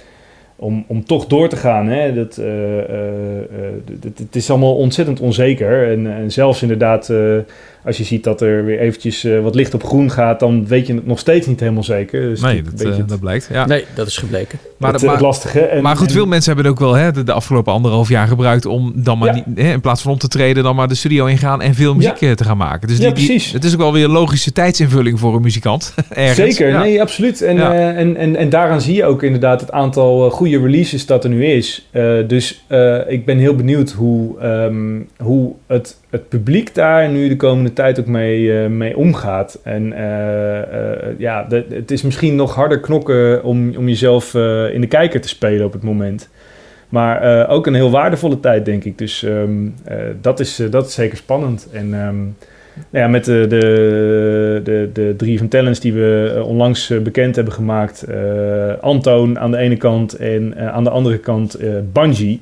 om, 0.56 0.84
om 0.86 1.04
toch 1.04 1.26
door 1.26 1.48
te 1.48 1.56
gaan. 1.56 1.88
Hè. 1.88 2.14
Dat, 2.14 2.38
uh, 2.38 2.46
het 4.16 4.36
is 4.36 4.50
allemaal 4.50 4.76
ontzettend 4.76 5.20
onzeker. 5.20 5.90
En, 5.90 6.06
en 6.16 6.32
zelfs 6.32 6.62
inderdaad 6.62 7.12
als 7.86 7.96
je 7.96 8.04
ziet 8.04 8.24
dat 8.24 8.40
er 8.40 8.64
weer 8.64 8.78
eventjes 8.78 9.24
uh, 9.24 9.42
wat 9.42 9.54
licht 9.54 9.74
op 9.74 9.84
groen 9.84 10.10
gaat, 10.10 10.40
dan 10.40 10.66
weet 10.66 10.86
je 10.86 10.94
het 10.94 11.06
nog 11.06 11.18
steeds 11.18 11.46
niet 11.46 11.60
helemaal 11.60 11.82
zeker. 11.82 12.20
Dus 12.20 12.40
nee, 12.40 12.62
dat, 12.62 12.84
uh, 12.84 12.96
dat, 13.06 13.20
blijkt. 13.20 13.48
Ja. 13.52 13.66
Nee, 13.66 13.84
dat 13.94 14.06
is 14.06 14.16
gebleken. 14.16 14.58
Maar, 14.76 14.92
het, 14.92 15.02
maar, 15.02 15.12
het 15.12 15.20
lastige. 15.20 15.60
En, 15.60 15.82
maar 15.82 15.96
goed, 15.96 16.06
en, 16.06 16.12
veel 16.12 16.26
mensen 16.26 16.54
hebben 16.54 16.72
het 16.72 16.80
ook 16.80 16.88
wel 16.88 16.96
hè, 16.96 17.12
de, 17.12 17.22
de, 17.22 17.32
afgelopen 17.32 17.72
anderhalf 17.72 18.08
jaar 18.08 18.26
gebruikt 18.26 18.66
om 18.66 18.92
dan 18.94 19.18
maar 19.18 19.36
ja. 19.36 19.42
niet, 19.46 19.58
hè, 19.58 19.72
in 19.72 19.80
plaats 19.80 20.02
van 20.02 20.12
om 20.12 20.18
te 20.18 20.28
treden, 20.28 20.62
dan 20.62 20.76
maar 20.76 20.88
de 20.88 20.94
studio 20.94 21.26
ingaan 21.26 21.62
en 21.62 21.74
veel 21.74 21.94
muziek 21.94 22.16
ja. 22.16 22.34
te 22.34 22.44
gaan 22.44 22.56
maken. 22.56 22.88
Dus 22.88 22.96
die, 22.96 23.06
ja, 23.06 23.12
precies. 23.12 23.52
het 23.52 23.64
is 23.64 23.72
ook 23.72 23.80
wel 23.80 23.92
weer 23.92 24.04
een 24.04 24.10
logische 24.10 24.52
tijdsinvulling 24.52 25.18
voor 25.18 25.34
een 25.34 25.42
muzikant. 25.42 25.94
Zeker, 26.34 26.68
ja. 26.68 26.80
nee, 26.80 27.00
absoluut. 27.00 27.42
En, 27.42 27.56
uh, 27.56 27.98
en, 27.98 28.16
en, 28.16 28.36
en 28.36 28.48
daaraan 28.48 28.80
zie 28.80 28.94
je 28.94 29.04
ook 29.04 29.22
inderdaad 29.22 29.60
het 29.60 29.72
aantal 29.72 30.30
goede 30.30 30.58
releases 30.58 31.06
dat 31.06 31.24
er 31.24 31.30
nu 31.30 31.44
is. 31.44 31.88
dus 32.26 32.64
ik 33.08 33.24
ben 33.24 33.38
heel 33.38 33.54
benieuwd 33.54 33.90
hoe, 33.90 34.44
um, 34.44 35.08
hoe 35.18 35.52
het, 35.66 35.96
het 36.16 36.28
publiek 36.28 36.74
daar 36.74 37.08
nu 37.08 37.28
de 37.28 37.36
komende 37.36 37.72
tijd 37.72 38.00
ook 38.00 38.06
mee 38.06 38.40
uh, 38.40 38.66
mee 38.66 38.96
omgaat. 38.96 39.60
En 39.62 39.92
uh, 39.92 39.98
uh, 39.98 41.18
ja, 41.18 41.46
het 41.68 41.90
is 41.90 42.02
misschien 42.02 42.36
nog 42.36 42.54
harder 42.54 42.80
knokken 42.80 43.44
om, 43.44 43.76
om 43.76 43.88
jezelf 43.88 44.34
in 44.72 44.80
de 44.80 44.86
kijker 44.88 45.20
te 45.20 45.28
spelen 45.28 45.66
op 45.66 45.72
het 45.72 45.82
moment. 45.82 46.28
Maar 46.88 47.48
ook 47.48 47.66
een 47.66 47.74
heel 47.74 47.90
waardevolle 47.90 48.40
tijd, 48.40 48.64
denk 48.64 48.84
ik. 48.84 48.98
Dus 48.98 49.22
um, 49.22 49.74
dat, 50.20 50.40
is, 50.40 50.62
dat 50.70 50.86
is 50.86 50.94
zeker 50.94 51.16
spannend. 51.16 51.68
En 51.72 51.94
um, 51.94 52.36
nou 52.90 53.04
ja, 53.04 53.08
met 53.08 53.24
de, 53.24 53.46
de, 53.48 54.60
de, 54.64 54.90
de 54.92 55.14
drie 55.16 55.38
van 55.38 55.48
talents 55.48 55.80
die 55.80 55.92
we 55.92 56.42
onlangs 56.46 56.92
bekend 57.02 57.36
hebben 57.36 57.54
gemaakt. 57.54 58.06
Antoon 58.80 59.38
aan 59.38 59.50
de 59.50 59.56
ene 59.56 59.76
kant 59.76 60.14
en 60.14 60.72
aan 60.72 60.84
de 60.84 60.90
andere 60.90 61.18
kant 61.18 61.58
Bungie. 61.92 62.40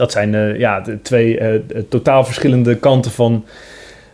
Dat 0.00 0.12
zijn 0.12 0.58
ja, 0.58 0.80
de 0.80 1.02
twee 1.02 1.40
totaal 1.88 2.24
verschillende 2.24 2.76
kanten 2.76 3.10
van 3.10 3.44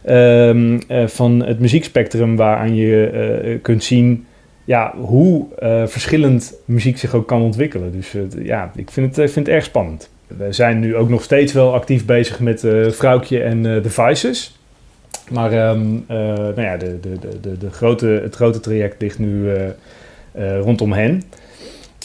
um, 0.09 0.81
uh, 0.89 1.07
van 1.07 1.43
het 1.45 1.61
muziekspectrum 1.61 2.37
waaraan 2.37 2.75
je 2.75 3.11
uh, 3.45 3.59
kunt 3.63 3.85
zien 3.85 4.27
ja, 4.65 4.95
hoe 4.97 5.47
uh, 5.63 5.87
verschillend 5.87 6.55
muziek 6.65 6.99
zich 6.99 7.15
ook 7.15 7.27
kan 7.27 7.43
ontwikkelen. 7.43 7.93
Dus 7.93 8.15
ja, 8.39 8.71
ik 8.75 8.91
vind 8.91 9.17
het, 9.17 9.33
vind 9.33 9.47
het 9.47 9.55
erg 9.55 9.65
spannend. 9.65 10.11
We 10.27 10.53
zijn 10.53 10.81
nu 10.81 10.97
ook 10.97 11.09
nog 11.09 11.23
steeds 11.23 11.53
wel 11.53 11.75
actief 11.75 12.05
bezig 12.05 12.41
met 12.41 12.65
Vrouwtje 12.89 13.43
en 13.43 13.63
The 13.63 13.91
Vices. 13.91 14.59
Maar 15.31 15.71
um, 15.71 16.05
nou 16.09 16.61
ja, 16.61 16.77
de, 16.77 17.01
de, 17.01 17.41
de, 17.41 17.59
de, 17.59 17.71
grote, 17.71 18.07
het 18.07 18.35
grote 18.35 18.61
traject 18.61 19.03
ligt 19.03 19.19
nu 19.19 19.51
rondom 20.61 20.93
hen. 20.93 21.23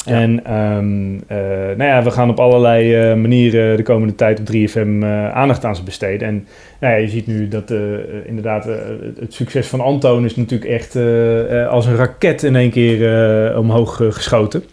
En 0.06 0.54
um, 0.56 1.14
uh, 1.14 1.38
nou 1.78 1.84
ja, 1.84 2.04
we 2.04 2.12
gaan 2.12 2.30
op 2.30 2.40
allerlei 2.40 3.12
uh, 3.12 3.16
manieren 3.16 3.78
de 3.78 3.84
komende 3.84 4.16
tijd 4.16 4.40
op 4.40 4.48
3FM 4.48 4.88
uh, 4.88 5.32
aandacht 5.32 5.66
aan 5.66 5.76
ze 5.76 5.84
besteden. 5.84 6.28
En 6.28 6.48
nou 6.80 6.94
ja, 6.94 7.00
je 7.00 7.08
ziet 7.08 7.28
nu 7.28 7.48
dat 7.48 7.74
inderdaad 8.26 8.66
het 9.20 9.34
succes 9.34 9.68
van 9.68 9.82
Antoon 9.82 10.26
is 10.26 10.36
natuurlijk 10.36 10.72
echt 10.72 10.96
als 11.70 11.86
een 11.86 11.96
raket 11.96 12.44
in 12.44 12.56
één 12.56 12.70
keer 12.70 13.58
omhoog 13.58 13.96
geschoten. 13.96 14.64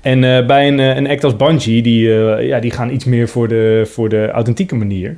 En 0.00 0.46
bij 0.46 0.68
een, 0.68 0.78
een 0.78 1.08
act 1.08 1.24
als 1.24 1.36
Bungie, 1.36 1.82
die, 1.82 2.08
ja, 2.46 2.60
die 2.60 2.70
gaan 2.70 2.90
iets 2.90 3.04
meer 3.04 3.28
voor 3.28 3.48
de, 3.48 3.82
voor 3.86 4.08
de 4.08 4.30
authentieke 4.30 4.74
manier. 4.74 5.16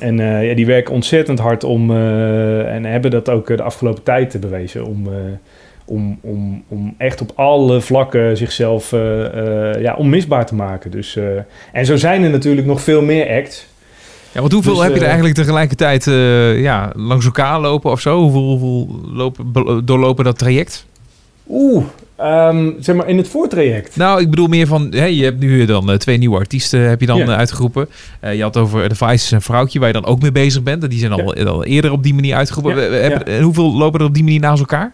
En 0.00 0.16
ja, 0.18 0.54
die 0.54 0.66
werken 0.66 0.94
ontzettend 0.94 1.38
hard 1.38 1.64
om, 1.64 1.90
en 1.90 2.84
hebben 2.84 3.10
dat 3.10 3.28
ook 3.28 3.46
de 3.46 3.62
afgelopen 3.62 4.02
tijd 4.02 4.40
bewezen, 4.40 4.86
om 4.86 5.08
om, 5.84 6.18
om, 6.20 6.64
om 6.68 6.94
echt 6.98 7.20
op 7.20 7.32
alle 7.34 7.80
vlakken 7.80 8.36
zichzelf 8.36 8.92
uh, 8.92 9.00
uh, 9.00 9.80
ja, 9.80 9.94
onmisbaar 9.94 10.46
te 10.46 10.54
maken. 10.54 10.90
Dus, 10.90 11.16
uh, 11.16 11.24
en 11.72 11.86
zo 11.86 11.96
zijn 11.96 12.22
er 12.22 12.30
natuurlijk 12.30 12.66
nog 12.66 12.82
veel 12.82 13.02
meer 13.02 13.36
acts. 13.36 13.66
Ja, 14.32 14.40
want 14.40 14.52
hoeveel 14.52 14.74
dus, 14.74 14.82
heb 14.82 14.92
je 14.92 14.98
er 14.98 15.06
eigenlijk 15.06 15.34
tegelijkertijd 15.34 16.04
ja, 16.60 16.92
langs 16.96 17.24
elkaar 17.24 17.60
lopen 17.60 17.90
of 17.90 18.00
zo? 18.00 18.20
Hoeveel, 18.20 18.40
hoeveel 18.40 19.00
lopen, 19.12 19.84
doorlopen 19.84 20.24
dat 20.24 20.38
traject? 20.38 20.86
Oeh, 21.48 21.84
um, 22.20 22.76
zeg 22.78 22.96
maar 22.96 23.08
in 23.08 23.16
het 23.16 23.28
voortraject. 23.28 23.96
Nou, 23.96 24.20
ik 24.20 24.30
bedoel 24.30 24.46
meer 24.46 24.66
van, 24.66 24.86
hè, 24.90 25.04
je 25.04 25.24
hebt 25.24 25.40
nu 25.40 25.64
dan 25.64 25.98
twee 25.98 26.18
nieuwe 26.18 26.36
artiesten 26.36 26.80
heb 26.80 27.00
je 27.00 27.06
dan 27.06 27.16
yeah. 27.16 27.38
uitgeroepen. 27.38 27.88
je 28.20 28.42
had 28.42 28.56
over 28.56 28.88
de 28.88 28.94
Vices 28.94 29.32
en 29.32 29.42
Vrouwtje, 29.42 29.78
waar 29.78 29.88
je 29.88 29.94
dan 29.94 30.06
ook 30.06 30.22
mee 30.22 30.32
bezig 30.32 30.62
bent. 30.62 30.90
Die 30.90 30.98
zijn 30.98 31.12
al, 31.12 31.38
ja. 31.38 31.44
al 31.44 31.64
eerder 31.64 31.92
op 31.92 32.02
die 32.02 32.14
manier 32.14 32.34
uitgeroepen. 32.34 33.02
Heb. 33.02 33.40
Hoeveel 33.42 33.76
lopen 33.76 34.00
er 34.00 34.06
op 34.06 34.14
die 34.14 34.24
manier 34.24 34.40
naast 34.40 34.60
elkaar? 34.60 34.92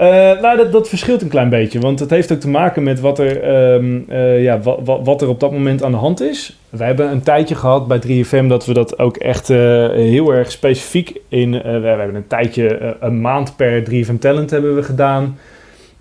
Uh, 0.00 0.06
nou, 0.40 0.56
dat, 0.56 0.72
dat, 0.72 0.88
verschilt 0.88 1.22
een 1.22 1.28
klein 1.28 1.48
beetje. 1.48 1.80
Want 1.80 2.00
het 2.00 2.10
heeft 2.10 2.32
ook 2.32 2.40
te 2.40 2.48
maken 2.48 2.82
met 2.82 3.00
wat 3.00 3.18
er, 3.18 3.72
um, 3.74 4.04
uh, 4.08 4.42
ja, 4.42 4.60
wat, 4.84 5.22
er 5.22 5.28
op 5.28 5.40
dat 5.40 5.52
moment 5.52 5.82
aan 5.82 5.90
de 5.90 5.96
hand 5.96 6.20
is. 6.20 6.58
Wij 6.70 6.86
hebben 6.86 7.10
een 7.10 7.22
tijdje 7.22 7.54
gehad 7.54 7.86
bij 7.86 8.00
3FM 8.06 8.46
dat 8.46 8.66
we 8.66 8.72
dat 8.72 8.98
ook 8.98 9.16
echt 9.16 9.50
uh, 9.50 9.56
heel 9.90 10.34
erg 10.34 10.50
specifiek 10.50 11.20
in... 11.28 11.50
we 11.50 11.86
hebben 11.86 12.14
een 12.14 12.26
tijdje, 12.26 12.96
een 13.00 13.20
maand 13.20 13.56
per 13.56 13.82
3FM 13.90 14.18
Talent 14.18 14.50
hebben 14.50 14.74
we 14.74 14.82
gedaan. 14.82 15.38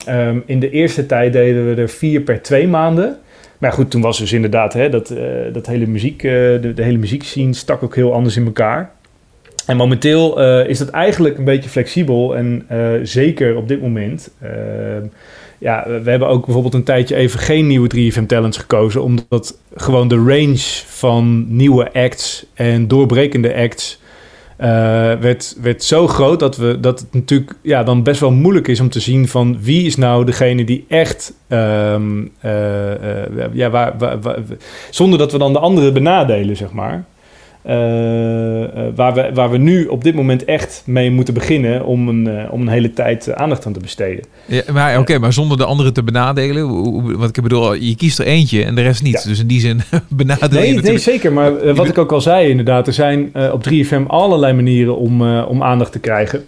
Um, 0.09 0.43
in 0.45 0.59
de 0.59 0.69
eerste 0.69 1.05
tijd 1.05 1.33
deden 1.33 1.69
we 1.69 1.81
er 1.81 1.89
vier 1.89 2.21
per 2.21 2.41
twee 2.41 2.67
maanden. 2.67 3.17
Maar 3.57 3.71
goed, 3.71 3.91
toen 3.91 4.01
was 4.01 4.17
dus 4.17 4.33
inderdaad 4.33 4.73
hè, 4.73 4.89
dat, 4.89 5.13
dat 5.51 5.65
hele 5.65 5.87
muziek, 5.87 6.21
de, 6.21 6.71
de 6.75 6.83
hele 6.83 6.97
muziekscene 6.97 7.53
stak 7.53 7.83
ook 7.83 7.95
heel 7.95 8.13
anders 8.13 8.37
in 8.37 8.45
elkaar. 8.45 8.94
En 9.65 9.77
momenteel 9.77 10.41
uh, 10.41 10.67
is 10.67 10.77
dat 10.77 10.89
eigenlijk 10.89 11.37
een 11.37 11.43
beetje 11.43 11.69
flexibel 11.69 12.35
en 12.35 12.65
uh, 12.71 12.91
zeker 13.03 13.55
op 13.55 13.67
dit 13.67 13.81
moment. 13.81 14.31
Uh, 14.43 14.49
ja, 15.57 15.83
we 16.03 16.09
hebben 16.09 16.27
ook 16.27 16.43
bijvoorbeeld 16.45 16.73
een 16.73 16.83
tijdje 16.83 17.15
even 17.15 17.39
geen 17.39 17.67
nieuwe 17.67 18.11
3FM 18.13 18.25
Talents 18.25 18.57
gekozen, 18.57 19.03
omdat 19.03 19.57
gewoon 19.75 20.07
de 20.07 20.15
range 20.15 20.83
van 20.85 21.45
nieuwe 21.55 21.93
acts 21.93 22.45
en 22.53 22.87
doorbrekende 22.87 23.55
acts 23.55 23.99
werd, 25.19 25.57
werd 25.61 25.83
zo 25.83 26.07
groot 26.07 26.39
dat, 26.39 26.57
we, 26.57 26.79
dat 26.79 26.99
het 26.99 27.13
natuurlijk 27.13 27.55
ja, 27.61 27.83
dan 27.83 28.03
best 28.03 28.19
wel 28.19 28.31
moeilijk 28.31 28.67
is 28.67 28.79
om 28.79 28.89
te 28.89 28.99
zien 28.99 29.27
van 29.27 29.57
wie 29.61 29.85
is 29.85 29.95
nou 29.95 30.25
degene 30.25 30.63
die 30.63 30.85
echt, 30.87 31.33
um, 31.47 32.31
ja, 33.53 33.95
zonder 34.89 35.19
dat 35.19 35.31
we 35.31 35.37
dan 35.37 35.53
de 35.53 35.59
anderen 35.59 35.93
benadelen, 35.93 36.55
zeg 36.55 36.71
maar. 36.71 37.05
Uh, 37.67 37.71
uh, 37.73 38.67
waar, 38.95 39.13
we, 39.13 39.29
waar 39.33 39.49
we 39.49 39.57
nu 39.57 39.85
op 39.85 40.03
dit 40.03 40.15
moment 40.15 40.45
echt 40.45 40.83
mee 40.85 41.11
moeten 41.11 41.33
beginnen 41.33 41.85
om 41.85 42.07
een, 42.07 42.27
uh, 42.27 42.53
om 42.53 42.61
een 42.61 42.67
hele 42.67 42.93
tijd 42.93 43.33
aandacht 43.33 43.65
aan 43.65 43.73
te 43.73 43.79
besteden. 43.79 44.25
Ja, 44.45 44.61
maar 44.73 44.91
oké, 44.91 44.99
okay, 44.99 45.17
maar 45.17 45.33
zonder 45.33 45.57
de 45.57 45.65
anderen 45.65 45.93
te 45.93 46.03
benadelen. 46.03 46.67
Want 47.17 47.37
ik 47.37 47.43
bedoel, 47.43 47.73
je 47.73 47.95
kiest 47.95 48.19
er 48.19 48.25
eentje 48.25 48.63
en 48.63 48.75
de 48.75 48.81
rest 48.81 49.03
niet. 49.03 49.23
Ja. 49.23 49.29
Dus 49.29 49.39
in 49.39 49.47
die 49.47 49.59
zin 49.59 49.81
benadelen 50.09 50.63
nee, 50.63 50.73
je 50.73 50.81
Nee, 50.81 50.97
zeker. 50.97 51.33
Maar 51.33 51.73
wat 51.75 51.87
ik 51.87 51.97
ook 51.97 52.11
al 52.11 52.21
zei 52.21 52.49
inderdaad, 52.49 52.87
er 52.87 52.93
zijn 52.93 53.31
op 53.51 53.65
3FM 53.69 54.05
allerlei 54.07 54.53
manieren 54.53 54.97
om, 54.97 55.21
om 55.29 55.63
aandacht 55.63 55.91
te 55.91 55.99
krijgen. 55.99 56.43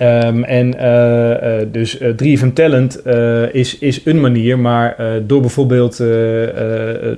Um, 0.00 0.44
en 0.44 0.74
uh, 0.74 1.60
uh, 1.60 1.66
dus 1.72 2.00
uh, 2.00 2.40
3FM 2.40 2.52
Talent 2.52 3.06
is, 3.52 3.78
is 3.78 4.00
een 4.04 4.20
manier, 4.20 4.58
maar 4.58 4.96
door 5.26 5.40
bijvoorbeeld 5.40 5.96
de, 5.96 7.16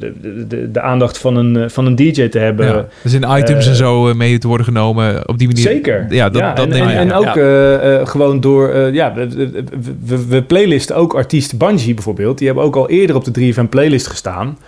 de, 0.48 0.70
de, 0.70 0.80
aandacht 0.80 1.18
van 1.18 1.36
een, 1.36 1.70
van 1.70 1.86
een 1.86 1.96
DJ 1.96 2.28
te 2.28 2.38
hebben. 2.38 2.66
Ja, 2.66 2.86
dus 3.02 3.12
in 3.12 3.24
items 3.36 3.68
en 3.68 3.74
zo 3.74 4.14
mee 4.14 4.38
te 4.38 4.48
worden 4.48 4.66
genomen 4.66 5.28
op 5.28 5.38
die 5.38 5.46
manier. 5.48 5.62
Zeker. 5.62 6.06
Ja, 6.08 6.30
dat, 6.30 6.40
ja, 6.40 6.54
dat 6.54 6.66
en, 6.66 6.72
en, 6.72 6.88
en 6.88 7.12
ook 7.12 8.08
gewoon 8.08 8.40
door, 8.40 8.92
ja, 8.92 9.14
we, 9.14 9.64
we, 10.04 10.26
we 10.26 10.42
playlisten 10.42 10.96
ook 10.96 11.14
artiest 11.14 11.58
Bungie 11.58 11.94
bijvoorbeeld. 11.94 12.38
Die 12.38 12.46
hebben 12.46 12.64
ook 12.64 12.76
al 12.76 12.88
eerder 12.88 13.16
op 13.16 13.24
de 13.24 13.52
3FM 13.54 13.68
playlist 13.68 14.06
gestaan. 14.06 14.58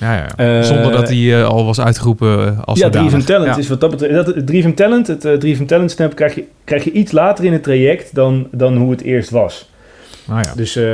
Ja, 0.00 0.32
ja. 0.36 0.62
Zonder 0.62 0.92
dat 0.92 1.08
hij 1.08 1.16
uh, 1.16 1.44
al 1.44 1.64
was 1.64 1.80
uitgeroepen 1.80 2.64
als 2.64 2.78
Ja, 2.78 2.88
3FM 2.88 3.24
Talent 3.24 3.54
ja. 3.54 3.56
is 3.56 3.68
wat 3.68 3.80
dat 3.80 3.90
betreft... 3.90 4.26
Dat, 4.26 4.34
3FM 4.52 4.74
Talent, 4.74 5.06
het 5.06 5.24
uh, 5.24 5.56
3FM 5.56 5.64
Talent 5.64 5.90
snap 5.90 6.14
krijg 6.14 6.34
je, 6.34 6.44
krijg 6.64 6.84
je 6.84 6.92
iets 6.92 7.12
later 7.12 7.44
in 7.44 7.52
het 7.52 7.62
traject 7.62 8.14
dan, 8.14 8.48
dan 8.50 8.76
hoe 8.76 8.90
het 8.90 9.02
eerst 9.02 9.30
was. 9.30 9.70
Ah, 10.28 10.42
ja. 10.42 10.52
Dus 10.54 10.76
uh, 10.76 10.84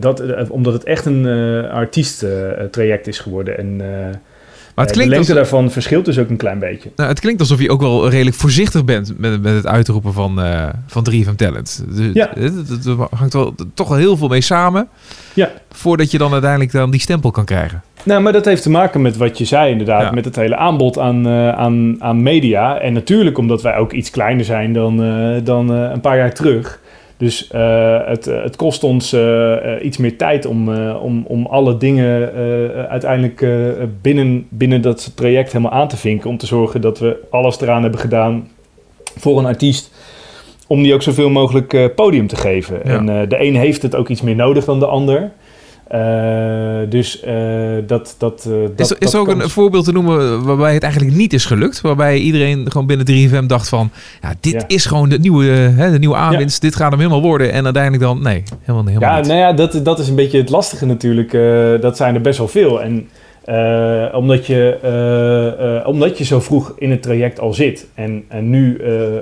dat, 0.00 0.22
omdat 0.50 0.72
het 0.72 0.84
echt 0.84 1.06
een 1.06 1.26
artiest 1.70 2.24
traject 2.70 3.06
is 3.06 3.18
geworden. 3.18 3.58
En, 3.58 3.80
Maar 4.78 4.86
het 4.86 4.96
klinkt 4.96 5.12
de 5.12 5.18
lengte 5.18 5.34
daarvan 5.34 5.70
verschilt 5.70 6.04
dus 6.04 6.18
ook 6.18 6.28
een 6.28 6.36
klein 6.36 6.58
beetje. 6.58 6.90
Nou, 6.96 7.08
het 7.08 7.20
klinkt 7.20 7.40
alsof 7.40 7.60
je 7.60 7.70
ook 7.70 7.80
wel 7.80 8.08
redelijk 8.08 8.36
voorzichtig 8.36 8.84
bent 8.84 9.18
met, 9.18 9.42
met 9.42 9.54
het 9.54 9.66
uitroepen 9.66 10.12
van, 10.12 10.44
uh, 10.44 10.68
van 10.86 11.06
3FM 11.10 11.34
Talent. 11.36 11.84
Dus 11.88 12.10
ja. 12.12 12.36
Er 12.36 13.06
hangt 13.10 13.32
wel 13.32 13.54
toch 13.74 13.88
wel 13.88 13.98
heel 13.98 14.16
veel 14.16 14.28
mee 14.28 14.40
samen. 14.40 14.88
Ja. 15.34 15.50
Voordat 15.70 16.10
je 16.10 16.18
dan 16.18 16.32
uiteindelijk 16.32 16.72
dan 16.72 16.90
die 16.90 17.00
stempel 17.00 17.30
kan 17.30 17.44
krijgen. 17.44 17.82
Nou, 18.02 18.22
maar 18.22 18.32
dat 18.32 18.44
heeft 18.44 18.62
te 18.62 18.70
maken 18.70 19.02
met 19.02 19.16
wat 19.16 19.38
je 19.38 19.44
zei 19.44 19.70
inderdaad. 19.70 20.14
Met 20.14 20.24
het 20.24 20.36
hele 20.36 20.56
aanbod 20.56 20.98
aan, 20.98 21.26
uh, 21.26 21.48
aan, 21.48 21.96
aan 21.98 22.22
media. 22.22 22.78
En 22.80 22.92
natuurlijk 22.92 23.38
omdat 23.38 23.62
wij 23.62 23.76
ook 23.76 23.92
iets 23.92 24.10
kleiner 24.10 24.44
zijn 24.44 24.72
dan, 24.72 25.04
uh, 25.04 25.36
dan 25.44 25.68
een 25.68 26.00
paar 26.00 26.16
jaar 26.16 26.34
terug 26.34 26.80
dus 27.18 27.50
uh, 27.54 27.98
het, 28.06 28.24
het 28.24 28.56
kost 28.56 28.84
ons 28.84 29.12
uh, 29.12 29.56
iets 29.82 29.96
meer 29.96 30.16
tijd 30.16 30.46
om, 30.46 30.68
uh, 30.68 31.02
om, 31.02 31.24
om 31.26 31.46
alle 31.46 31.76
dingen 31.76 32.32
uiteindelijk 32.88 33.46
binnen, 34.02 34.46
binnen 34.48 34.82
dat 34.82 35.12
traject 35.14 35.52
helemaal 35.52 35.80
aan 35.80 35.88
te 35.88 35.96
vinken. 35.96 36.30
Om 36.30 36.36
te 36.36 36.46
zorgen 36.46 36.80
dat 36.80 36.98
we 36.98 37.16
alles 37.30 37.60
eraan 37.60 37.82
hebben 37.82 38.00
gedaan 38.00 38.48
voor 39.16 39.38
een 39.38 39.46
artiest. 39.46 39.90
Om 40.66 40.82
die 40.82 40.94
ook 40.94 41.02
zoveel 41.02 41.30
mogelijk 41.30 41.94
podium 41.94 42.26
te 42.26 42.36
geven. 42.36 42.84
En 42.84 43.28
de 43.28 43.42
een 43.44 43.56
heeft 43.56 43.82
het 43.82 43.96
ook 43.96 44.08
iets 44.08 44.22
meer 44.22 44.36
nodig 44.36 44.64
dan 44.64 44.78
de 44.78 44.86
ander. 44.86 45.30
Uh, 45.94 46.78
dus 46.88 47.22
uh, 47.24 47.32
dat, 47.86 48.14
dat, 48.18 48.48
dat... 48.76 48.90
Is, 48.90 48.92
is 48.98 49.12
er 49.12 49.20
ook 49.20 49.28
een 49.28 49.48
voorbeeld 49.48 49.84
te 49.84 49.92
noemen 49.92 50.44
waarbij 50.44 50.74
het 50.74 50.82
eigenlijk 50.82 51.16
niet 51.16 51.32
is 51.32 51.44
gelukt? 51.44 51.80
Waarbij 51.80 52.18
iedereen 52.18 52.70
gewoon 52.70 52.86
binnen 52.86 53.06
3FM 53.06 53.46
dacht 53.46 53.68
van... 53.68 53.90
Ja, 54.22 54.32
dit 54.40 54.52
ja. 54.52 54.64
is 54.66 54.86
gewoon 54.86 55.08
de 55.08 55.18
nieuwe, 55.18 55.44
hè, 55.46 55.90
de 55.90 55.98
nieuwe 55.98 56.16
aanwinst. 56.16 56.62
Ja. 56.62 56.68
Dit 56.68 56.76
gaat 56.76 56.90
hem 56.90 57.00
helemaal 57.00 57.22
worden. 57.22 57.52
En 57.52 57.64
uiteindelijk 57.64 58.02
dan... 58.02 58.22
Nee, 58.22 58.42
helemaal, 58.60 58.86
helemaal 58.86 59.10
ja, 59.10 59.16
niet. 59.16 59.26
Nou 59.26 59.38
ja, 59.38 59.52
dat, 59.52 59.80
dat 59.84 59.98
is 59.98 60.08
een 60.08 60.14
beetje 60.14 60.38
het 60.38 60.50
lastige 60.50 60.86
natuurlijk. 60.86 61.32
dat 61.82 61.96
zijn 61.96 62.14
er 62.14 62.20
best 62.20 62.38
wel 62.38 62.48
veel. 62.48 62.82
En 62.82 63.08
omdat, 64.12 64.46
je, 64.46 65.82
omdat 65.86 66.18
je 66.18 66.24
zo 66.24 66.40
vroeg 66.40 66.72
in 66.76 66.90
het 66.90 67.02
traject 67.02 67.40
al 67.40 67.54
zit... 67.54 67.86
en, 67.94 68.24
en 68.28 68.50
nu 68.50 68.76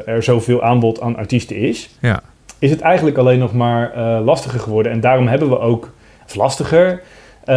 er 0.07 0.23
zoveel 0.23 0.63
aanbod 0.63 1.01
aan 1.01 1.17
artiesten 1.17 1.57
is... 1.57 1.91
Ja. 2.01 2.21
is 2.59 2.71
het 2.71 2.81
eigenlijk 2.81 3.19
alleen 3.19 3.39
nog 3.39 3.53
maar 3.53 3.93
lastiger 4.25 4.61
geworden. 4.61 4.93
En 4.93 5.01
daarom 5.01 5.27
hebben 5.27 5.49
we 5.49 5.59
ook 5.59 5.95
of 6.27 6.35
lastiger. 6.35 7.03
Uh, 7.49 7.55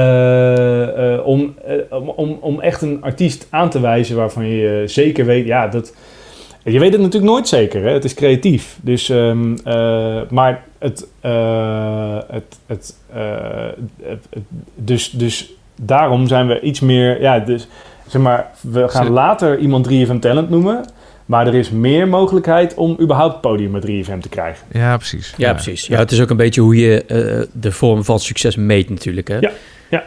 uh, 0.97 1.28
om, 1.28 1.55
uh, 1.91 2.09
om, 2.15 2.38
om 2.41 2.59
echt 2.59 2.82
een 2.82 3.01
artiest 3.01 3.47
aan 3.49 3.70
te 3.70 3.80
wijzen 3.80 4.15
waarvan 4.15 4.47
je 4.47 4.84
zeker 4.86 5.26
weet, 5.26 5.45
ja, 5.45 5.67
dat. 5.67 5.95
Je 6.63 6.80
weet 6.80 6.91
het 6.91 7.01
natuurlijk 7.01 7.32
nooit 7.32 7.47
zeker, 7.47 7.84
hè? 7.84 7.91
het 7.91 8.03
is 8.03 8.13
creatief. 8.13 8.78
Dus, 8.82 9.09
um, 9.09 9.55
maar 10.30 10.63
het, 10.80 11.07
het, 11.22 12.59
het, 12.65 12.95
het, 14.01 14.24
dus, 14.76 15.09
dus 15.09 15.51
daarom 15.82 16.28
zijn 16.28 16.47
we 16.47 16.59
iets 16.59 16.80
meer, 16.80 17.22
ja, 17.22 17.39
dus 17.39 17.67
zeg 18.07 18.22
maar, 18.22 18.51
we 18.61 18.88
gaan 18.88 19.09
later 19.09 19.57
iemand 19.57 19.89
3FM 19.89 20.20
Talent 20.20 20.49
noemen. 20.49 20.86
Maar 21.30 21.47
er 21.47 21.55
is 21.55 21.69
meer 21.69 22.07
mogelijkheid 22.07 22.73
om 22.73 22.97
überhaupt 23.01 23.41
podium 23.41 23.71
met 23.71 23.86
3FM 23.86 24.19
te 24.19 24.30
krijgen. 24.30 24.65
Ja, 24.71 24.97
precies. 24.97 25.34
Ja, 25.38 25.53
precies. 25.53 25.88
Ja, 25.88 25.97
het 25.97 26.11
is 26.11 26.21
ook 26.21 26.30
een 26.30 26.38
beetje 26.38 26.61
hoe 26.61 26.75
je 26.75 27.03
uh, 27.07 27.47
de 27.61 27.71
vorm 27.71 28.03
van 28.03 28.19
succes 28.19 28.55
meet 28.55 28.89
natuurlijk. 28.89 29.27
Hè? 29.27 29.38
Ja, 29.38 29.51
ja. 29.89 30.03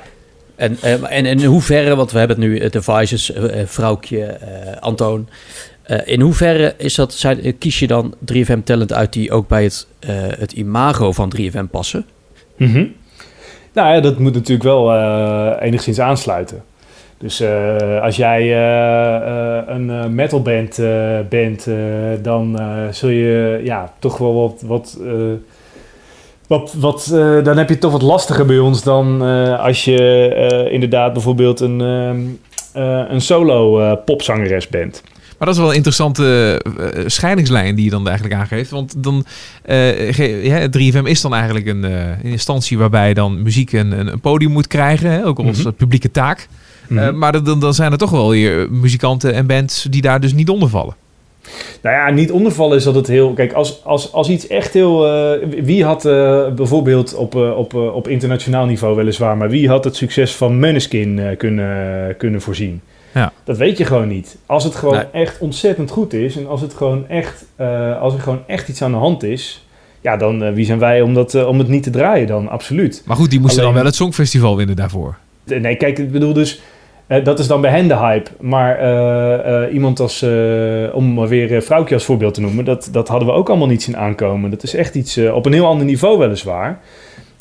En, 0.57 0.77
en, 0.81 1.05
en 1.09 1.27
in 1.27 1.45
hoeverre, 1.45 1.97
want 1.97 2.13
we 2.13 2.19
hebben 2.19 2.37
het 2.37 2.47
nu, 2.47 2.61
uh, 2.61 2.71
Devices, 2.71 3.33
vrouwtje, 3.65 4.39
Antoon. 4.81 5.29
in 6.05 6.21
hoeverre 6.21 6.75
is 6.77 6.95
dat, 6.95 7.13
zijn, 7.13 7.59
kies 7.59 7.79
je 7.79 7.87
dan 7.87 8.15
3FM 8.33 8.63
talent 8.65 8.93
uit 8.93 9.13
die 9.13 9.33
ook 9.33 9.49
bij 9.49 9.63
het, 9.63 9.87
het 10.39 10.53
imago 10.53 11.13
van 11.13 11.33
3FM 11.37 11.71
passen? 11.71 12.07
Mm 12.57 12.73
-hmm. 12.73 12.95
Nou 13.73 13.95
ja, 13.95 14.01
dat 14.01 14.19
moet 14.19 14.35
natuurlijk 14.35 14.63
wel 14.63 14.97
enigszins 15.59 16.01
aansluiten. 16.01 16.63
Dus 17.23 17.41
uh, 17.41 18.03
als 18.03 18.17
jij 18.17 18.43
uh, 18.43 19.27
uh, 19.29 19.63
een 19.67 20.15
metalband 20.15 20.81
bent, 21.29 21.69
dan 22.23 22.61
zul 22.91 23.09
je 23.09 23.61
ja, 23.65 23.93
toch 23.99 24.19
wel 24.19 24.35
wat. 24.35 24.63
wat 24.67 24.99
wat, 26.47 26.75
wat, 26.79 27.07
dan 27.45 27.57
heb 27.57 27.67
je 27.67 27.73
het 27.73 27.81
toch 27.81 27.93
wat 27.93 28.03
lastiger 28.03 28.47
bij 28.47 28.59
ons 28.59 28.83
dan 28.83 29.23
als 29.59 29.85
je 29.85 30.69
inderdaad 30.71 31.13
bijvoorbeeld 31.13 31.61
een, 31.61 31.81
een 33.09 33.21
solo 33.21 33.97
popzangeres 33.97 34.69
bent. 34.69 35.03
Maar 35.39 35.47
dat 35.47 35.61
is 35.61 35.67
wel 35.67 35.71
een 35.71 35.83
interessante 35.85 36.61
scheidingslijn 37.07 37.75
die 37.75 37.85
je 37.85 37.91
dan 37.91 38.07
eigenlijk 38.09 38.41
aangeeft. 38.41 38.71
Want 38.71 38.95
dan, 39.03 39.25
uh, 39.67 40.13
ja, 40.45 40.69
3FM 40.69 41.05
is 41.05 41.21
dan 41.21 41.35
eigenlijk 41.35 41.67
een, 41.67 41.85
uh, 41.85 42.09
een, 42.09 42.31
instantie 42.31 42.79
waarbij 42.79 43.15
dan 43.15 43.43
muziek 43.43 43.73
een, 43.73 44.09
een 44.09 44.21
podium 44.21 44.53
moet 44.53 44.67
krijgen. 44.67 45.11
Hè, 45.11 45.27
ook 45.27 45.39
als 45.39 45.57
mm 45.57 45.63
-hmm. 45.63 45.75
publieke 45.75 46.11
taak. 46.11 46.49
Mm 46.89 47.19
maar 47.19 47.45
dan, 47.45 47.61
dan 47.61 47.75
zijn 47.75 47.93
er 47.93 47.99
toch 47.99 48.11
wel 48.11 48.31
weer 48.31 48.71
muzikanten 48.71 49.35
en 49.35 49.47
bands 49.47 49.87
die 49.91 50.03
daar 50.03 50.21
dus 50.21 50.33
niet 50.33 50.49
onder 50.49 50.69
vallen. 50.69 50.95
Nou 51.83 51.97
ja, 51.97 52.11
niet 52.11 52.31
ondervallen 52.31 52.77
is 52.77 52.85
dat 52.85 52.95
het 52.95 53.07
heel. 53.07 53.33
Kijk, 53.33 53.53
als, 53.53 53.85
als, 53.85 54.13
als 54.13 54.29
iets 54.29 54.47
echt 54.47 54.73
heel. 54.73 55.07
Uh, 55.07 55.49
wie 55.63 55.85
had 55.85 56.07
uh, 56.07 56.49
bijvoorbeeld 56.49 57.15
op, 57.15 57.35
uh, 57.35 57.59
op, 57.59 57.75
op 57.75 58.09
internationaal 58.09 58.67
niveau 58.67 58.97
weliswaar, 58.97 59.37
maar 59.37 59.51
wie 59.51 59.69
had 59.69 59.85
het 59.85 59.97
succes 59.97 60.35
van 60.35 60.59
Maneskin 60.59 61.35
kunnen, 61.37 62.17
kunnen 62.17 62.41
voorzien? 62.41 62.81
Ja. 63.15 63.33
Dat 63.45 63.57
weet 63.57 63.79
je 63.79 63.85
gewoon 63.85 64.09
niet. 64.09 64.37
Als 64.47 64.65
het 64.65 64.75
gewoon 64.75 64.95
nee. 64.95 65.05
echt 65.13 65.39
ontzettend 65.39 65.91
goed 65.91 66.13
is 66.13 66.37
en 66.37 66.47
als, 66.47 66.61
het 66.61 66.75
gewoon 66.75 67.09
echt, 67.09 67.45
als 68.01 68.15
er 68.15 68.21
gewoon 68.21 68.43
echt 68.47 68.69
iets 68.69 68.83
aan 68.83 68.91
de 68.91 68.97
hand 68.97 69.23
is, 69.23 69.67
ja, 70.01 70.17
dan 70.17 70.55
wie 70.55 70.65
zijn 70.65 70.79
wij 70.79 71.03
om, 71.03 71.15
dat, 71.15 71.45
om 71.45 71.59
het 71.59 71.69
niet 71.69 71.83
te 71.83 71.91
draaien 71.91 72.27
dan? 72.27 72.49
Absoluut. 72.49 73.03
Maar 73.07 73.17
goed, 73.17 73.31
die 73.31 73.41
moesten 73.41 73.59
Alleen... 73.59 73.73
dan 73.73 73.83
wel 73.83 73.91
het 73.91 74.01
Songfestival 74.01 74.57
winnen 74.57 74.77
daarvoor. 74.77 75.17
Nee, 75.45 75.77
kijk, 75.77 75.99
ik 75.99 76.13
bedoel 76.13 76.33
dus 76.33 76.61
uh, 77.13 77.25
dat 77.25 77.39
is 77.39 77.47
dan 77.47 77.61
bij 77.61 77.71
hen 77.71 77.89
de 77.89 77.97
hype. 77.97 78.31
Maar 78.41 78.83
uh, 78.83 79.63
uh, 79.67 79.75
iemand 79.75 80.01
als, 80.01 80.23
om 80.93 81.15
maar 81.15 81.29
weer 81.29 81.63
Vrouwtje 81.63 81.95
als 81.95 82.05
voorbeeld 82.05 82.35
te 82.35 82.41
noemen, 82.41 82.65
dat, 82.65 82.89
dat 82.93 83.09
hadden 83.09 83.29
we 83.29 83.35
ook 83.35 83.49
allemaal 83.49 83.67
niet 83.67 83.83
zien 83.83 83.97
aankomen. 83.97 84.51
Dat 84.51 84.63
is 84.63 84.75
echt 84.75 84.95
iets 84.95 85.19
op 85.19 85.47
een 85.47 85.53
heel 85.53 85.67
ander 85.67 85.87
niveau 85.87 86.19
weliswaar. 86.19 86.81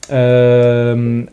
Ehm, 0.07 1.23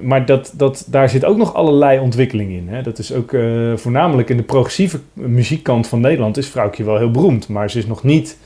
maar 0.00 0.26
dat, 0.26 0.52
dat, 0.56 0.86
daar 0.90 1.08
zit 1.08 1.24
ook 1.24 1.36
nog 1.36 1.54
allerlei 1.54 1.98
ontwikkeling 1.98 2.50
in. 2.50 2.68
Hè? 2.68 2.82
Dat 2.82 2.98
is 2.98 3.14
ook 3.14 3.36
voornamelijk 3.74 4.30
in 4.30 4.36
de 4.36 4.42
progressieve 4.42 4.98
muziekkant 5.12 5.86
van 5.86 6.00
Nederland 6.00 6.36
is 6.36 6.48
Vrouwtje 6.48 6.84
wel 6.84 6.98
heel 6.98 7.10
beroemd. 7.10 7.48
Maar 7.48 7.70
ze 7.70 7.78
is 7.78 7.86
nog 7.86 8.02
niet 8.02 8.38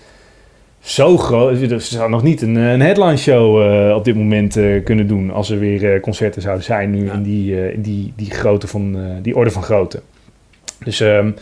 zo 0.87 1.17
groot. 1.17 1.59
Ze 1.59 1.79
zou 1.79 2.11
nog 2.11 2.23
niet 2.23 2.43
een, 2.43 2.55
een 2.55 2.81
headline 2.81 3.17
show 3.17 3.73
uh, 3.73 3.95
op 3.95 4.05
dit 4.05 4.15
moment 4.15 4.57
uh, 4.57 4.85
kunnen 4.85 5.07
doen. 5.07 5.31
Als 5.31 5.51
er 5.51 5.59
weer 5.59 5.95
uh, 5.95 6.01
concerten 6.01 6.43
zouden 6.43 6.65
zijn 6.65 6.91
nu 6.91 7.05
ja. 7.05 7.13
in, 7.13 7.23
die, 7.23 7.73
in 7.73 7.83
die, 7.83 8.13
die, 8.17 8.31
grootte 8.31 8.67
van, 8.67 8.99
die 9.23 9.37
orde 9.37 9.51
van 9.51 9.63
grootte. 9.63 10.01
Dus, 10.85 11.01
um, 11.01 11.35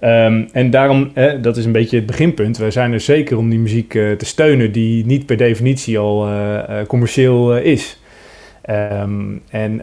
um, 0.00 0.48
en 0.52 0.70
daarom, 0.70 1.12
dat 1.40 1.56
is 1.56 1.64
een 1.64 1.72
beetje 1.72 1.96
het 1.96 2.06
beginpunt. 2.06 2.56
Wij 2.56 2.70
zijn 2.70 2.92
er 2.92 3.00
zeker 3.00 3.38
om 3.38 3.50
die 3.50 3.58
muziek 3.58 3.90
te 3.90 4.16
steunen 4.18 4.72
die 4.72 5.06
niet 5.06 5.26
per 5.26 5.36
definitie 5.36 5.98
al 5.98 6.28
commercieel 6.86 7.56
is. 7.56 8.00
Um, 8.70 9.42
en, 9.50 9.80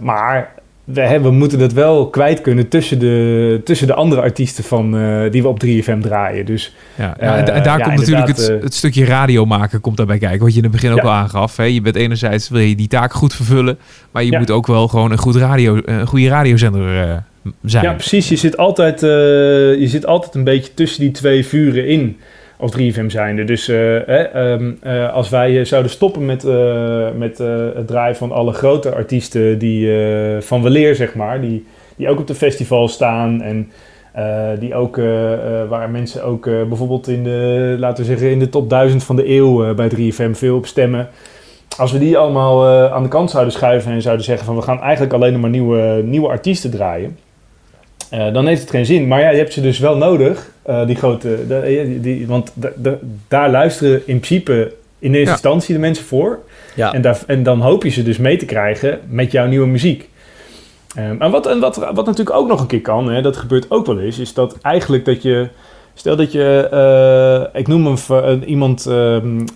maar 0.00 0.54
we, 0.84 1.20
we 1.20 1.30
moeten 1.30 1.58
dat 1.58 1.72
wel 1.72 2.08
kwijt 2.08 2.40
kunnen 2.40 2.68
tussen 2.68 2.98
de, 2.98 3.60
tussen 3.64 3.86
de 3.86 3.94
andere 3.94 4.20
artiesten 4.20 4.64
van, 4.64 4.96
uh, 4.96 5.30
die 5.30 5.42
we 5.42 5.48
op 5.48 5.64
3FM 5.64 5.98
draaien. 6.00 6.46
Dus, 6.46 6.74
ja, 6.94 7.18
en, 7.18 7.54
en 7.54 7.62
daar 7.62 7.78
uh, 7.78 7.84
komt 7.84 8.06
ja, 8.06 8.16
natuurlijk 8.16 8.26
het, 8.26 8.62
het, 8.62 8.74
stukje 8.74 9.04
radio 9.04 9.44
maken 9.44 9.80
komt 9.80 9.96
daarbij 9.96 10.18
kijken. 10.18 10.40
Wat 10.40 10.50
je 10.50 10.56
in 10.56 10.62
het 10.62 10.72
begin 10.72 10.92
ook 10.92 11.00
al 11.00 11.10
aangaf. 11.10 11.56
Hè? 11.56 11.64
Je 11.64 11.80
bent 11.80 11.96
enerzijds 11.96 12.48
wil 12.48 12.60
je 12.60 12.74
die 12.74 12.88
taak 12.88 13.12
goed 13.12 13.34
vervullen. 13.34 13.78
Maar 14.10 14.24
je 14.24 14.38
moet 14.38 14.50
ook 14.50 14.66
wel 14.66 14.88
gewoon 14.88 15.10
een, 15.10 15.18
goed 15.18 15.36
radio, 15.36 15.80
een 15.84 16.06
goede 16.06 16.28
radiozender 16.28 17.22
zijn. 17.62 17.84
Ja, 17.84 17.92
precies. 17.92 18.28
Je 18.28 18.36
zit, 18.36 18.56
altijd, 18.56 19.00
je 19.00 19.86
zit 19.86 20.06
altijd 20.06 20.34
een 20.34 20.44
beetje 20.44 20.74
tussen 20.74 21.00
die 21.00 21.10
twee 21.10 21.46
vuren 21.46 21.88
in 21.88 22.16
als 22.58 22.72
3FM 22.78 23.06
zijnde. 23.06 23.44
Dus 23.44 23.68
uh, 23.68 24.08
um, 24.34 24.78
uh, 24.82 25.12
als 25.12 25.28
wij 25.28 25.64
zouden 25.64 25.90
stoppen 25.90 26.24
met, 26.24 26.42
met 27.16 27.38
het 27.74 27.86
draaien 27.86 28.16
van 28.16 28.32
alle 28.32 28.52
grote 28.52 28.94
artiesten 28.94 29.58
die, 29.58 29.90
van 30.40 30.62
weleer, 30.62 30.94
zeg 30.94 31.14
maar, 31.14 31.40
die, 31.40 31.66
die 31.96 32.08
ook 32.08 32.18
op 32.18 32.26
de 32.26 32.34
festival 32.34 32.88
staan 32.88 33.42
en 33.42 33.70
die 34.58 34.74
ook, 34.74 34.96
waar 35.68 35.90
mensen 35.90 36.24
ook 36.24 36.44
bijvoorbeeld 36.44 37.08
in 37.08 37.24
de, 37.24 37.76
laten 37.78 38.04
we 38.04 38.10
zeggen, 38.10 38.30
in 38.30 38.38
de 38.38 38.48
top 38.48 38.70
1000 38.70 39.04
van 39.04 39.16
de 39.16 39.28
eeuw 39.28 39.74
bij 39.74 39.90
3FM 39.90 40.30
veel 40.30 40.56
op 40.56 40.66
stemmen. 40.66 41.08
Als 41.78 41.92
we 41.92 41.98
die 41.98 42.18
allemaal 42.18 42.66
aan 42.92 43.02
de 43.02 43.08
kant 43.08 43.30
zouden 43.30 43.52
schuiven 43.52 43.92
en 43.92 44.02
zouden 44.02 44.24
zeggen 44.24 44.46
van 44.46 44.56
we 44.56 44.62
gaan 44.62 44.80
eigenlijk 44.80 45.12
alleen 45.12 45.32
nog 45.32 45.40
maar 45.40 45.50
nieuwe, 45.50 46.02
nieuwe 46.04 46.28
artiesten 46.28 46.70
draaien 46.70 47.16
dan 48.32 48.46
heeft 48.46 48.60
het 48.60 48.70
geen 48.70 48.86
zin. 48.86 49.08
Maar 49.08 49.20
ja, 49.20 49.30
je 49.30 49.38
hebt 49.38 49.52
ze 49.52 49.60
dus 49.60 49.78
wel 49.78 49.96
nodig, 49.96 50.52
uh, 50.66 50.86
die 50.86 50.96
grote. 50.96 51.46
De, 51.48 51.60
die, 51.86 52.00
die, 52.00 52.26
want 52.26 52.52
daar 53.28 53.50
luisteren 53.50 53.92
in 53.94 54.20
principe 54.20 54.72
in 54.98 55.10
eerste 55.14 55.24
ja. 55.24 55.32
instantie 55.32 55.74
de 55.74 55.80
mensen 55.80 56.04
voor. 56.04 56.38
Ja. 56.74 56.92
En, 56.92 57.02
daar, 57.02 57.18
en 57.26 57.42
dan 57.42 57.60
hoop 57.60 57.82
je 57.82 57.90
ze 57.90 58.02
dus 58.02 58.18
mee 58.18 58.36
te 58.36 58.44
krijgen 58.44 59.00
met 59.08 59.32
jouw 59.32 59.46
nieuwe 59.46 59.66
muziek. 59.66 60.08
Um, 60.98 61.20
en 61.22 61.30
wat, 61.30 61.46
en 61.46 61.60
wat, 61.60 61.76
wat 61.76 62.06
natuurlijk 62.06 62.36
ook 62.36 62.48
nog 62.48 62.60
een 62.60 62.66
keer 62.66 62.80
kan, 62.80 63.12
hè, 63.12 63.22
dat 63.22 63.36
gebeurt 63.36 63.70
ook 63.70 63.86
wel 63.86 64.00
eens, 64.00 64.18
is 64.18 64.34
dat 64.34 64.58
eigenlijk 64.60 65.04
dat 65.04 65.22
je. 65.22 65.48
Stel 65.96 66.16
dat 66.16 66.32
je, 66.32 66.68
uh, 67.52 67.60
ik 67.60 67.68
noem 67.68 67.96
hem 68.06 68.42
iemand, 68.42 68.86
ehm, 68.86 69.46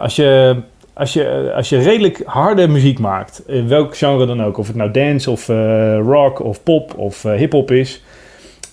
als 0.00 0.16
je 0.16 0.56
als 0.94 1.12
je, 1.12 1.52
als 1.56 1.68
je 1.68 1.78
redelijk 1.78 2.22
harde 2.24 2.68
muziek 2.68 2.98
maakt, 2.98 3.42
in 3.46 3.68
welk 3.68 3.96
genre 3.96 4.26
dan 4.26 4.42
ook, 4.42 4.58
of 4.58 4.66
het 4.66 4.76
nou 4.76 4.90
dance 4.90 5.30
of 5.30 5.48
eh, 5.48 5.98
rock 5.98 6.40
of 6.40 6.62
pop 6.62 6.98
of 6.98 7.22
hip-hop 7.22 7.70
is. 7.70 8.02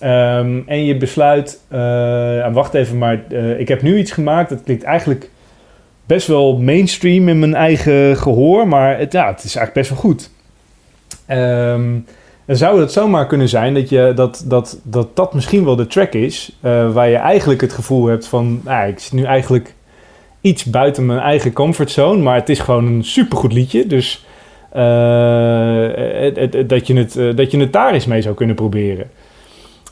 Ehm, 0.02 0.60
en 0.66 0.84
je 0.84 0.96
besluit, 0.96 1.60
uh, 1.72 2.52
wacht 2.52 2.74
even, 2.74 2.98
maar 2.98 3.32
ik 3.58 3.68
heb 3.68 3.82
nu 3.82 3.98
iets 3.98 4.10
gemaakt. 4.10 4.48
Dat 4.48 4.62
klinkt 4.62 4.82
eigenlijk 4.82 5.30
best 6.06 6.26
wel 6.26 6.58
mainstream 6.58 7.28
in 7.28 7.38
mijn 7.38 7.54
eigen 7.54 8.16
gehoor, 8.16 8.68
maar 8.68 8.98
het, 8.98 9.12
ja, 9.12 9.26
het 9.26 9.44
is 9.44 9.56
eigenlijk 9.56 9.72
best 9.74 9.90
wel 9.90 9.98
goed. 9.98 10.30
Um, 11.30 12.06
dan 12.44 12.56
zou 12.56 12.80
het 12.80 12.92
zomaar 12.92 13.26
kunnen 13.26 13.48
zijn 13.48 13.74
dat, 13.74 13.88
je, 13.88 14.12
dat, 14.14 14.44
dat, 14.46 14.80
dat 14.82 15.16
dat 15.16 15.34
misschien 15.34 15.64
wel 15.64 15.76
de 15.76 15.86
track 15.86 16.12
is 16.12 16.58
waar 16.92 17.08
je 17.08 17.16
eigenlijk 17.16 17.60
het 17.60 17.72
gevoel 17.72 18.06
hebt 18.06 18.26
van, 18.26 18.60
nou, 18.64 18.88
ik 18.88 18.98
zit 18.98 19.12
nu 19.12 19.24
eigenlijk 19.24 19.74
iets 20.40 20.64
buiten 20.64 21.06
mijn 21.06 21.18
eigen 21.18 21.52
comfortzone. 21.52 22.22
Maar 22.22 22.34
het 22.34 22.48
is 22.48 22.58
gewoon 22.58 22.86
een 22.86 23.04
supergoed 23.04 23.52
liedje. 23.52 23.86
Dus 23.86 24.26
dat, 26.66 26.86
je 26.86 26.94
het, 26.94 27.36
dat 27.36 27.50
je 27.50 27.58
het 27.58 27.72
daar 27.72 27.92
eens 27.92 28.06
mee 28.06 28.22
zou 28.22 28.34
kunnen 28.34 28.56
proberen. 28.56 29.10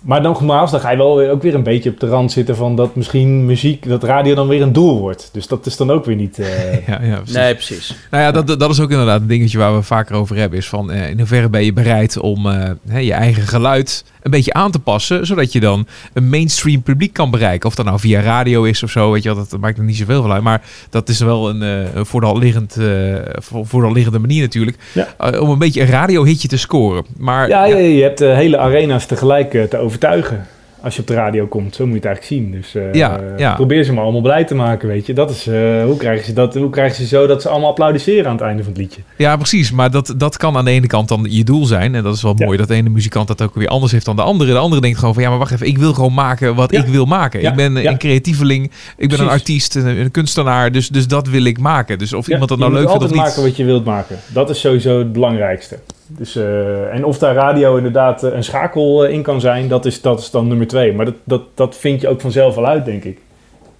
Maar 0.01 0.21
nogmaals, 0.21 0.71
dan 0.71 0.81
ga 0.81 0.91
je 0.91 0.97
wel 0.97 1.29
ook 1.31 1.43
weer 1.43 1.55
een 1.55 1.63
beetje 1.63 1.91
op 1.91 2.01
de 2.01 2.07
rand 2.07 2.33
zitten 2.33 2.57
van 2.57 2.77
dat 2.77 2.95
misschien 2.95 3.47
muziek, 3.47 3.89
dat 3.89 4.03
radio 4.03 4.35
dan 4.35 4.49
weer 4.49 4.63
een 4.63 4.73
doel 4.73 4.99
wordt. 4.99 5.29
Dus 5.33 5.47
dat 5.47 5.67
is 5.67 5.77
dan 5.77 5.91
ook 5.91 6.05
weer 6.05 6.17
niet. 6.17 6.39
Uh... 6.39 6.87
ja, 6.89 7.01
ja, 7.03 7.17
precies. 7.17 7.35
Nee, 7.35 7.55
precies. 7.55 7.97
Nou 8.11 8.23
ja, 8.23 8.31
dat, 8.31 8.61
dat 8.61 8.71
is 8.71 8.81
ook 8.81 8.91
inderdaad 8.91 9.21
een 9.21 9.27
dingetje 9.27 9.59
waar 9.59 9.75
we 9.75 9.83
vaker 9.83 10.15
over 10.15 10.37
hebben. 10.37 10.59
Is 10.59 10.69
van 10.69 10.93
uh, 10.93 11.11
in 11.11 11.19
hoeverre 11.19 11.49
ben 11.49 11.65
je 11.65 11.73
bereid 11.73 12.19
om 12.19 12.47
uh, 12.47 12.71
je 13.01 13.13
eigen 13.13 13.43
geluid 13.43 14.05
een 14.23 14.31
beetje 14.31 14.53
aan 14.53 14.71
te 14.71 14.79
passen, 14.79 15.27
zodat 15.27 15.53
je 15.53 15.61
dan 15.61 15.87
een 16.13 16.29
mainstream 16.29 16.83
publiek 16.83 17.13
kan 17.13 17.31
bereiken. 17.31 17.69
Of 17.69 17.75
dat 17.75 17.85
nou 17.85 17.99
via 17.99 18.21
radio 18.21 18.63
is 18.63 18.83
of 18.83 18.91
zo, 18.91 19.11
weet 19.11 19.23
je 19.23 19.35
wel, 19.35 19.47
dat 19.49 19.61
maakt 19.61 19.79
er 19.79 19.85
niet 19.85 19.97
zoveel 19.97 20.23
van 20.23 20.33
uit. 20.33 20.43
Maar 20.43 20.63
dat 20.91 21.09
is 21.09 21.19
wel 21.19 21.49
een 21.49 21.63
uh, 21.95 22.05
vooral, 22.05 22.39
liggend, 22.39 22.77
uh, 22.79 23.17
vooral 23.41 23.93
liggende 23.93 24.19
manier 24.19 24.43
natuurlijk, 24.43 24.77
uh, 24.95 25.41
om 25.41 25.51
een 25.51 25.59
beetje 25.59 25.81
een 25.81 25.87
radiohitje 25.87 26.49
te 26.49 26.59
scoren. 26.59 27.05
Maar, 27.19 27.49
ja, 27.49 27.65
ja. 27.65 27.77
je 27.77 28.03
hebt 28.03 28.19
hele 28.19 28.59
arena's 28.59 29.07
tegelijk 29.07 29.71
te 29.71 29.79
overtuigen 29.79 30.47
als 30.83 30.95
je 30.95 31.01
op 31.01 31.07
de 31.07 31.15
radio 31.15 31.47
komt. 31.47 31.75
Zo 31.75 31.85
moet 31.87 32.03
je 32.03 32.09
het 32.09 32.09
eigenlijk 32.09 32.43
zien. 32.43 32.61
Dus 32.61 32.75
uh, 32.75 32.93
ja, 32.93 33.21
ja. 33.37 33.55
probeer 33.55 33.85
ze 33.85 33.93
maar 33.93 34.03
allemaal 34.03 34.21
blij 34.21 34.45
te 34.45 34.55
maken, 34.55 34.89
weet 34.89 35.07
je. 35.07 35.13
Dat 35.13 35.31
is, 35.31 35.47
uh, 35.47 35.85
hoe, 35.85 35.97
krijgen 35.97 36.25
ze 36.25 36.33
dat, 36.33 36.55
hoe 36.55 36.71
krijgen 36.71 36.97
ze 36.97 37.07
zo 37.07 37.27
dat 37.27 37.43
ze 37.43 37.49
allemaal 37.49 37.69
applaudisseren 37.69 38.27
aan 38.27 38.37
het 38.37 38.41
einde 38.41 38.63
van 38.63 38.73
het 38.73 38.81
liedje? 38.81 39.01
Ja, 39.17 39.37
precies. 39.37 39.73
Maar 39.73 39.91
dat, 39.91 40.15
dat 40.17 40.37
kan 40.37 40.57
aan 40.57 40.65
de 40.65 40.71
ene 40.71 40.87
kant 40.87 41.09
dan 41.09 41.27
je 41.29 41.45
doel 41.45 41.67
zijn. 41.67 41.95
En 41.95 42.03
dat 42.03 42.15
is 42.15 42.23
wel 42.23 42.35
mooi 42.35 42.59
dat 42.59 42.69
de 42.69 42.75
ene 42.75 42.89
muzikant 42.89 43.29
dat 43.29 43.43
ook 43.43 43.55
weer 43.55 43.69
anders 43.69 43.93
heeft 43.93 44.05
dan 44.05 44.17
de 44.17 44.23
andere. 44.23 44.53
De 44.53 44.59
andere 44.59 44.81
denkt 44.81 44.99
gewoon 44.99 45.15
van, 45.15 45.23
ja, 45.23 45.29
maar 45.29 45.39
wacht 45.39 45.53
even. 45.53 45.67
Ik 45.67 45.79
wil 45.79 45.95
gewoon 45.95 46.15
maken 46.15 46.55
wat 46.55 46.73
ik 46.73 46.87
wil 46.87 47.05
maken. 47.05 47.43
Ik 47.43 47.55
ben 47.55 47.87
een 47.87 47.99
creatieveling. 47.99 48.65
Ik 48.65 48.73
ben 48.97 49.09
precies. 49.09 49.25
een 49.25 49.31
artiest, 49.31 49.75
een, 49.75 49.87
een, 49.87 50.11
kunstenaar. 50.11 50.73
Dus, 50.73 50.89
dus 50.89 51.07
dat 51.07 51.29
wil 51.29 51.45
ik 51.45 51.59
maken. 51.59 51.99
Dus 51.99 52.13
of 52.13 52.29
iemand 52.29 52.49
dat 52.49 52.59
nou 52.59 52.73
leuk 52.73 52.89
vindt 52.89 53.05
of 53.05 53.11
niet. 53.11 53.19
Je 53.19 53.25
maken 53.25 53.43
wat 53.43 53.57
je 53.57 53.65
wilt 53.65 53.85
maken. 53.85 54.19
Dat 54.27 54.51
is 54.51 54.61
sowieso 54.61 54.99
het 54.99 55.13
belangrijkste. 55.13 55.79
Dus, 56.17 56.37
uh, 56.37 56.95
en 56.95 57.05
of 57.05 57.19
daar 57.19 57.35
radio 57.35 57.77
inderdaad 57.77 58.23
een 58.23 58.45
schakel 58.45 59.07
in 59.07 59.23
kan 59.23 59.41
zijn, 59.41 59.69
dat 59.69 59.87
is, 59.87 60.01
dat 60.01 60.21
is 60.21 60.31
dan 60.31 60.47
nummer 60.49 60.67
twee. 60.67 60.93
Maar 60.93 61.05
dat, 61.05 61.15
dat, 61.25 61.43
dat 61.55 61.77
vind 61.77 62.01
je 62.01 62.09
ook 62.09 62.21
vanzelf 62.21 62.55
wel 62.55 62.67
uit, 62.67 62.85
denk 62.85 63.05
ik. 63.05 63.19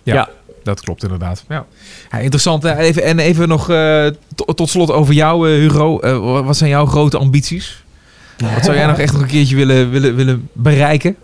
Ja, 0.03 0.15
ja. 0.15 0.29
dat 0.63 0.81
klopt 0.81 1.03
inderdaad. 1.03 1.45
Ja. 1.49 1.65
ja 2.11 2.19
interessant. 2.19 2.65
Even, 2.65 3.03
en 3.03 3.19
even 3.19 3.49
nog 3.49 3.71
uh, 3.71 4.07
tot 4.55 4.69
slot 4.69 4.93
over 4.93 5.15
jou, 5.15 5.51
uh, 5.51 5.59
Hugo. 5.59 6.01
Uh, 6.05 6.45
wat 6.45 6.57
zijn 6.57 6.71
jouw 6.71 6.87
grote 6.87 7.19
ambities? 7.19 7.85
Wat 8.55 8.65
zou 8.65 8.77
jij 8.77 8.87
nog 8.87 8.99
echt 8.99 9.13
nog 9.13 9.23
een 9.23 9.29
keertje 9.29 9.57
willen, 9.57 9.91
willen, 9.91 10.17
willen 10.17 10.49
bereiken? 10.53 11.17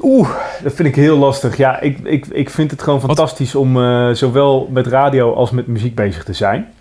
Oeh, 0.00 0.28
dat 0.62 0.72
vind 0.72 0.88
ik 0.88 0.94
heel 0.94 1.18
lastig. 1.18 1.56
Ja, 1.56 1.80
ik, 1.80 1.98
ik, 1.98 2.26
ik 2.26 2.50
vind 2.50 2.70
het 2.70 2.82
gewoon 2.82 3.00
fantastisch 3.00 3.54
om 3.54 3.74
zowel 4.14 4.68
met 4.72 4.86
radio 4.86 5.34
als 5.34 5.50
met 5.50 5.66
muziek 5.66 5.94
bezig 5.94 6.24
te 6.24 6.32
zijn. 6.32 6.72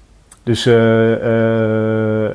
Dus 0.43 0.65
uh, 0.65 1.11
uh, 1.11 2.27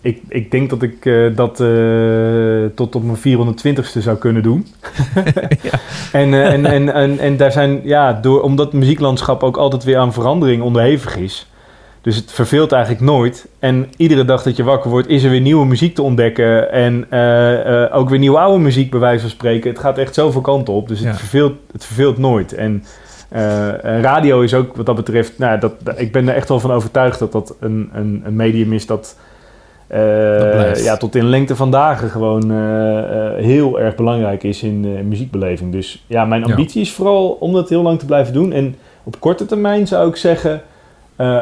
ik, 0.00 0.20
ik 0.28 0.50
denk 0.50 0.70
dat 0.70 0.82
ik 0.82 1.04
uh, 1.04 1.36
dat 1.36 1.56
tot 2.74 2.94
op 2.94 3.02
mijn 3.02 3.18
420ste 3.18 3.98
zou 3.98 4.16
kunnen 4.16 4.42
doen. 4.42 4.66
en, 6.12 6.34
en, 6.34 6.66
en, 6.66 6.94
en, 6.94 7.18
en 7.18 7.36
daar 7.36 7.52
zijn, 7.52 7.80
ja, 7.84 8.12
door, 8.12 8.42
omdat 8.42 8.66
het 8.66 8.74
muzieklandschap 8.74 9.42
ook 9.42 9.56
altijd 9.56 9.84
weer 9.84 9.98
aan 9.98 10.12
verandering 10.12 10.62
onderhevig 10.62 11.16
is. 11.16 11.46
Dus 12.00 12.16
het 12.16 12.32
verveelt 12.32 12.72
eigenlijk 12.72 13.04
nooit. 13.04 13.48
En 13.58 13.90
iedere 13.96 14.24
dag 14.24 14.42
dat 14.42 14.56
je 14.56 14.64
wakker 14.64 14.90
wordt, 14.90 15.08
is 15.08 15.22
er 15.22 15.30
weer 15.30 15.40
nieuwe 15.40 15.66
muziek 15.66 15.94
te 15.94 16.02
ontdekken. 16.02 16.72
En 16.72 17.06
ook 17.92 18.08
weer 18.08 18.18
nieuwe 18.18 18.38
oude 18.38 18.62
muziek, 18.62 18.90
bij 18.90 19.00
wijze 19.00 19.20
van 19.20 19.30
spreken. 19.30 19.70
Het 19.70 19.78
gaat 19.78 19.98
echt 19.98 20.14
zoveel 20.14 20.40
kanten 20.40 20.74
op. 20.74 20.88
Dus 20.88 20.98
het, 20.98 21.08
ja. 21.08 21.14
verveelt, 21.14 21.54
het 21.72 21.84
verveelt 21.84 22.18
nooit. 22.18 22.54
En 22.54 22.84
uh, 23.32 24.00
radio 24.00 24.40
is 24.40 24.54
ook 24.54 24.76
wat 24.76 24.86
dat 24.86 24.96
betreft, 24.96 25.38
nou, 25.38 25.58
dat, 25.58 25.72
ik 25.96 26.12
ben 26.12 26.28
er 26.28 26.34
echt 26.34 26.48
wel 26.48 26.60
van 26.60 26.72
overtuigd 26.72 27.18
dat 27.18 27.32
dat 27.32 27.56
een, 27.60 27.90
een, 27.92 28.22
een 28.24 28.36
medium 28.36 28.72
is 28.72 28.86
dat, 28.86 29.16
uh, 29.92 30.84
ja, 30.84 30.96
tot 30.96 31.14
in 31.14 31.28
lengte 31.28 31.56
van 31.56 31.70
dagen 31.70 32.08
gewoon 32.08 32.52
uh, 32.52 33.34
heel 33.34 33.80
erg 33.80 33.94
belangrijk 33.94 34.42
is 34.42 34.62
in 34.62 35.08
muziekbeleving. 35.08 35.72
Dus 35.72 36.04
ja, 36.06 36.24
mijn 36.24 36.44
ambitie 36.44 36.80
ja. 36.80 36.86
is 36.86 36.92
vooral 36.92 37.28
om 37.28 37.52
dat 37.52 37.68
heel 37.68 37.82
lang 37.82 37.98
te 37.98 38.06
blijven 38.06 38.32
doen. 38.32 38.52
En 38.52 38.76
op 39.04 39.20
korte 39.20 39.46
termijn 39.46 39.86
zou 39.86 40.08
ik 40.08 40.16
zeggen, 40.16 40.62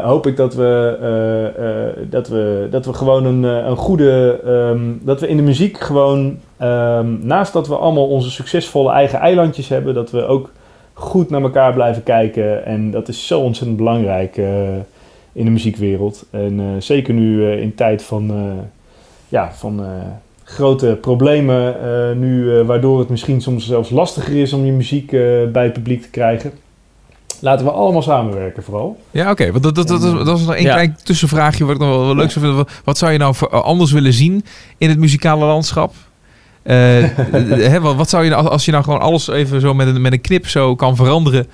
hoop 0.03 0.27
ik 0.27 0.37
dat 0.37 0.55
we, 0.55 2.07
dat 2.11 2.29
we, 2.29 2.69
dat 2.71 2.87
we 2.87 2.93
gewoon 2.93 3.25
een, 3.25 3.43
een 3.43 3.77
goede, 3.77 4.41
um, 4.47 5.01
dat 5.03 5.21
we 5.21 5.29
in 5.29 5.37
de 5.37 5.43
muziek 5.43 5.81
gewoon, 5.81 6.39
um, 6.63 7.19
naast 7.23 7.53
dat 7.53 7.69
we 7.69 7.77
allemaal 7.77 8.09
onze 8.09 8.31
succesvolle 8.31 8.93
eigen 8.93 9.19
eilandjes 9.19 9.69
hebben, 9.69 9.95
dat 9.95 10.11
we 10.11 10.27
ook 10.27 10.51
goed 10.95 11.31
naar 11.31 11.43
elkaar 11.43 11.73
blijven 11.73 12.03
kijken. 12.03 12.65
En 12.67 12.91
dat 12.91 13.09
is 13.09 13.27
zo 13.27 13.41
ontzettend 13.41 13.77
belangrijk 13.79 14.37
uh, 14.37 14.47
in 15.33 15.45
de 15.45 15.51
muziekwereld. 15.51 16.27
En 16.31 16.61
uh, 16.61 16.67
zeker 16.79 17.15
nu 17.15 17.37
uh, 17.37 17.61
in 17.61 17.75
tijd 17.75 18.03
van, 18.03 18.33
ja, 19.29 19.53
van 19.53 19.85
grote 20.45 20.99
problemen, 21.01 21.75
nu, 22.21 22.63
waardoor 22.63 22.99
het 22.99 23.09
misschien 23.09 23.41
soms 23.41 23.67
zelfs 23.67 23.91
lastiger 23.91 24.37
is 24.37 24.53
om 24.53 24.65
je 24.65 24.73
muziek 24.73 25.11
bij 25.53 25.65
het 25.65 25.73
publiek 25.73 26.03
te 26.03 26.11
krijgen. 26.11 26.53
Laten 27.41 27.67
we 27.67 27.73
allemaal 27.73 28.03
samenwerken 28.03 28.63
vooral. 28.63 29.01
Ja, 29.11 29.31
oké. 29.31 29.43
Okay. 29.43 29.61
Dat, 29.61 29.75
dat, 29.75 29.89
dat, 29.89 30.01
dat, 30.01 30.27
dat 30.27 30.39
is 30.39 30.45
nog 30.45 30.55
één 30.55 30.65
ja. 30.65 30.73
klein 30.73 30.97
tussenvraagje 31.03 31.65
wat 31.65 31.75
ik 31.75 31.81
nog 31.81 31.89
wel, 31.89 32.05
wel 32.05 32.15
leuk 32.15 32.31
zou 32.31 32.45
vinden. 32.45 32.67
Wat 32.85 32.99
zou 32.99 33.13
je 33.13 33.19
nou 33.19 33.35
anders 33.51 33.93
willen 33.93 34.13
zien 34.13 34.45
in 34.79 34.89
het 34.89 34.99
muzikale 34.99 35.45
landschap? 35.45 35.95
Uh, 36.65 37.05
hè, 37.73 37.81
wat 37.81 38.09
zou 38.09 38.25
je 38.25 38.31
nou, 38.31 38.49
als 38.49 38.65
je 38.65 38.71
nou 38.71 38.85
gewoon 38.85 39.01
alles 39.01 39.29
even 39.29 39.61
zo 39.61 39.75
met 39.75 39.87
een, 39.87 40.01
met 40.01 40.13
een 40.13 40.21
knip 40.21 40.49
zo 40.49 40.75
kan 40.75 40.97
veranderen? 40.97 41.47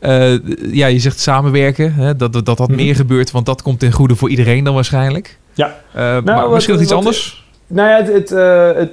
Uh, 0.00 0.34
ja, 0.72 0.86
je 0.86 0.98
zegt 0.98 1.20
samenwerken, 1.20 1.94
hè, 1.94 2.16
dat, 2.16 2.32
dat 2.32 2.44
dat, 2.44 2.56
dat 2.56 2.68
mm 2.68 2.74
-hmm. 2.74 2.84
meer 2.84 2.94
gebeurt, 2.94 3.30
want 3.30 3.46
dat 3.46 3.62
komt 3.62 3.78
ten 3.78 3.92
goede 3.92 4.16
voor 4.16 4.28
iedereen 4.28 4.64
dan 4.64 4.74
waarschijnlijk. 4.74 5.38
Ja. 5.54 5.66
Uh, 5.66 6.02
nou, 6.02 6.22
maar 6.22 6.42
wat, 6.42 6.52
misschien 6.52 6.74
nog 6.74 6.82
iets 6.82 6.92
wat, 6.92 7.04
anders? 7.04 7.44
Nou 7.66 7.88
ja, 7.88 7.96
het, 7.96 8.12
het, 8.12 8.30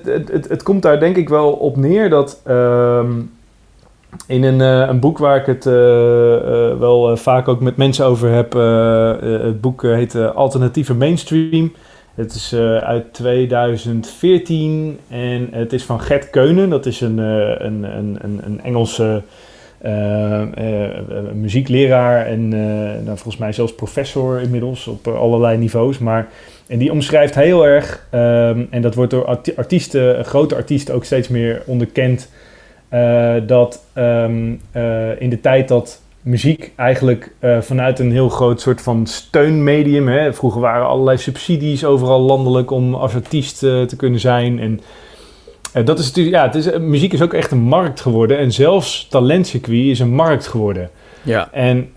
het, 0.03 0.29
het, 0.31 0.49
het, 0.49 0.63
komt 0.63 0.81
daar 0.81 0.99
denk 0.99 1.15
ik 1.15 1.29
wel 1.29 1.51
op 1.51 1.77
neer 1.77 2.09
dat 2.09 2.41
um, 2.47 3.31
in 4.27 4.43
een, 4.43 4.59
een 4.59 4.99
boek 4.99 5.17
waar 5.17 5.37
ik 5.37 5.45
het 5.45 5.63
wel 6.79 7.17
vaak 7.17 7.47
ook 7.47 7.59
met 7.59 7.77
mensen 7.77 8.05
over 8.05 8.29
heb, 8.29 8.53
het 9.43 9.61
boek 9.61 9.81
heet 9.81 10.15
Alternatieve 10.15 10.93
Mainstream. 10.93 11.71
Het 12.19 12.33
is 12.33 12.53
uh, 12.53 12.77
uit 12.77 13.13
2014 13.13 14.99
en 15.07 15.47
het 15.51 15.73
is 15.73 15.83
van 15.83 16.01
Gert 16.01 16.29
Keunen. 16.29 16.69
Dat 16.69 16.85
is 16.85 17.01
een, 17.01 17.17
uh, 17.17 17.55
een, 17.57 17.83
een, 17.83 18.19
een, 18.43 18.61
Engelse 18.63 19.21
uh, 19.85 20.43
muziekleraar 21.33 22.25
en 22.25 22.49
nou, 23.03 23.05
volgens 23.05 23.37
mij 23.37 23.51
zelfs 23.51 23.75
professor 23.75 24.41
inmiddels 24.41 24.87
op 24.87 25.07
allerlei 25.07 25.57
niveaus. 25.57 25.97
Maar, 25.97 26.27
en 26.67 26.77
die 26.77 26.91
omschrijft 26.91 27.35
heel 27.35 27.65
erg, 27.65 28.07
um, 28.11 28.67
en 28.69 28.81
dat 28.81 28.95
wordt 28.95 29.11
door 29.11 29.25
artiesten, 29.55 30.25
grote 30.25 30.55
artiesten 30.55 30.95
ook 30.95 31.05
steeds 31.05 31.27
meer 31.27 31.61
onderkend, 31.65 32.29
dat 33.45 33.85
um, 33.95 34.61
in 35.17 35.29
de 35.29 35.39
tijd 35.41 35.67
dat 35.67 36.01
muziek 36.21 36.71
eigenlijk 36.75 37.31
uh, 37.39 37.61
vanuit 37.61 37.99
een 37.99 38.11
heel 38.11 38.29
groot 38.29 38.61
soort 38.61 38.81
van 38.81 39.07
steunmedium. 39.07 40.07
Hè. 40.07 40.33
Vroeger 40.33 40.61
waren 40.61 40.87
allerlei 40.87 41.17
subsidies 41.17 41.85
overal 41.85 42.19
landelijk 42.19 42.71
om 42.71 42.93
als 42.95 43.15
artiest 43.15 43.63
uh, 43.63 43.83
te 43.83 43.95
kunnen 43.95 44.19
zijn. 44.19 44.59
En 44.59 44.79
uh, 45.75 45.85
dat 45.85 45.99
is 45.99 46.07
natuurlijk, 46.07 46.35
ja, 46.35 46.45
het 46.45 46.55
is, 46.55 46.77
muziek 46.77 47.13
is 47.13 47.21
ook 47.21 47.33
echt 47.33 47.51
een 47.51 47.61
markt 47.61 48.01
geworden. 48.01 48.37
En 48.37 48.51
zelfs 48.51 49.07
talentcircuit 49.09 49.85
is 49.85 49.99
een 49.99 50.13
markt 50.13 50.47
geworden. 50.47 50.89
Ja. 51.21 51.49
En 51.51 51.89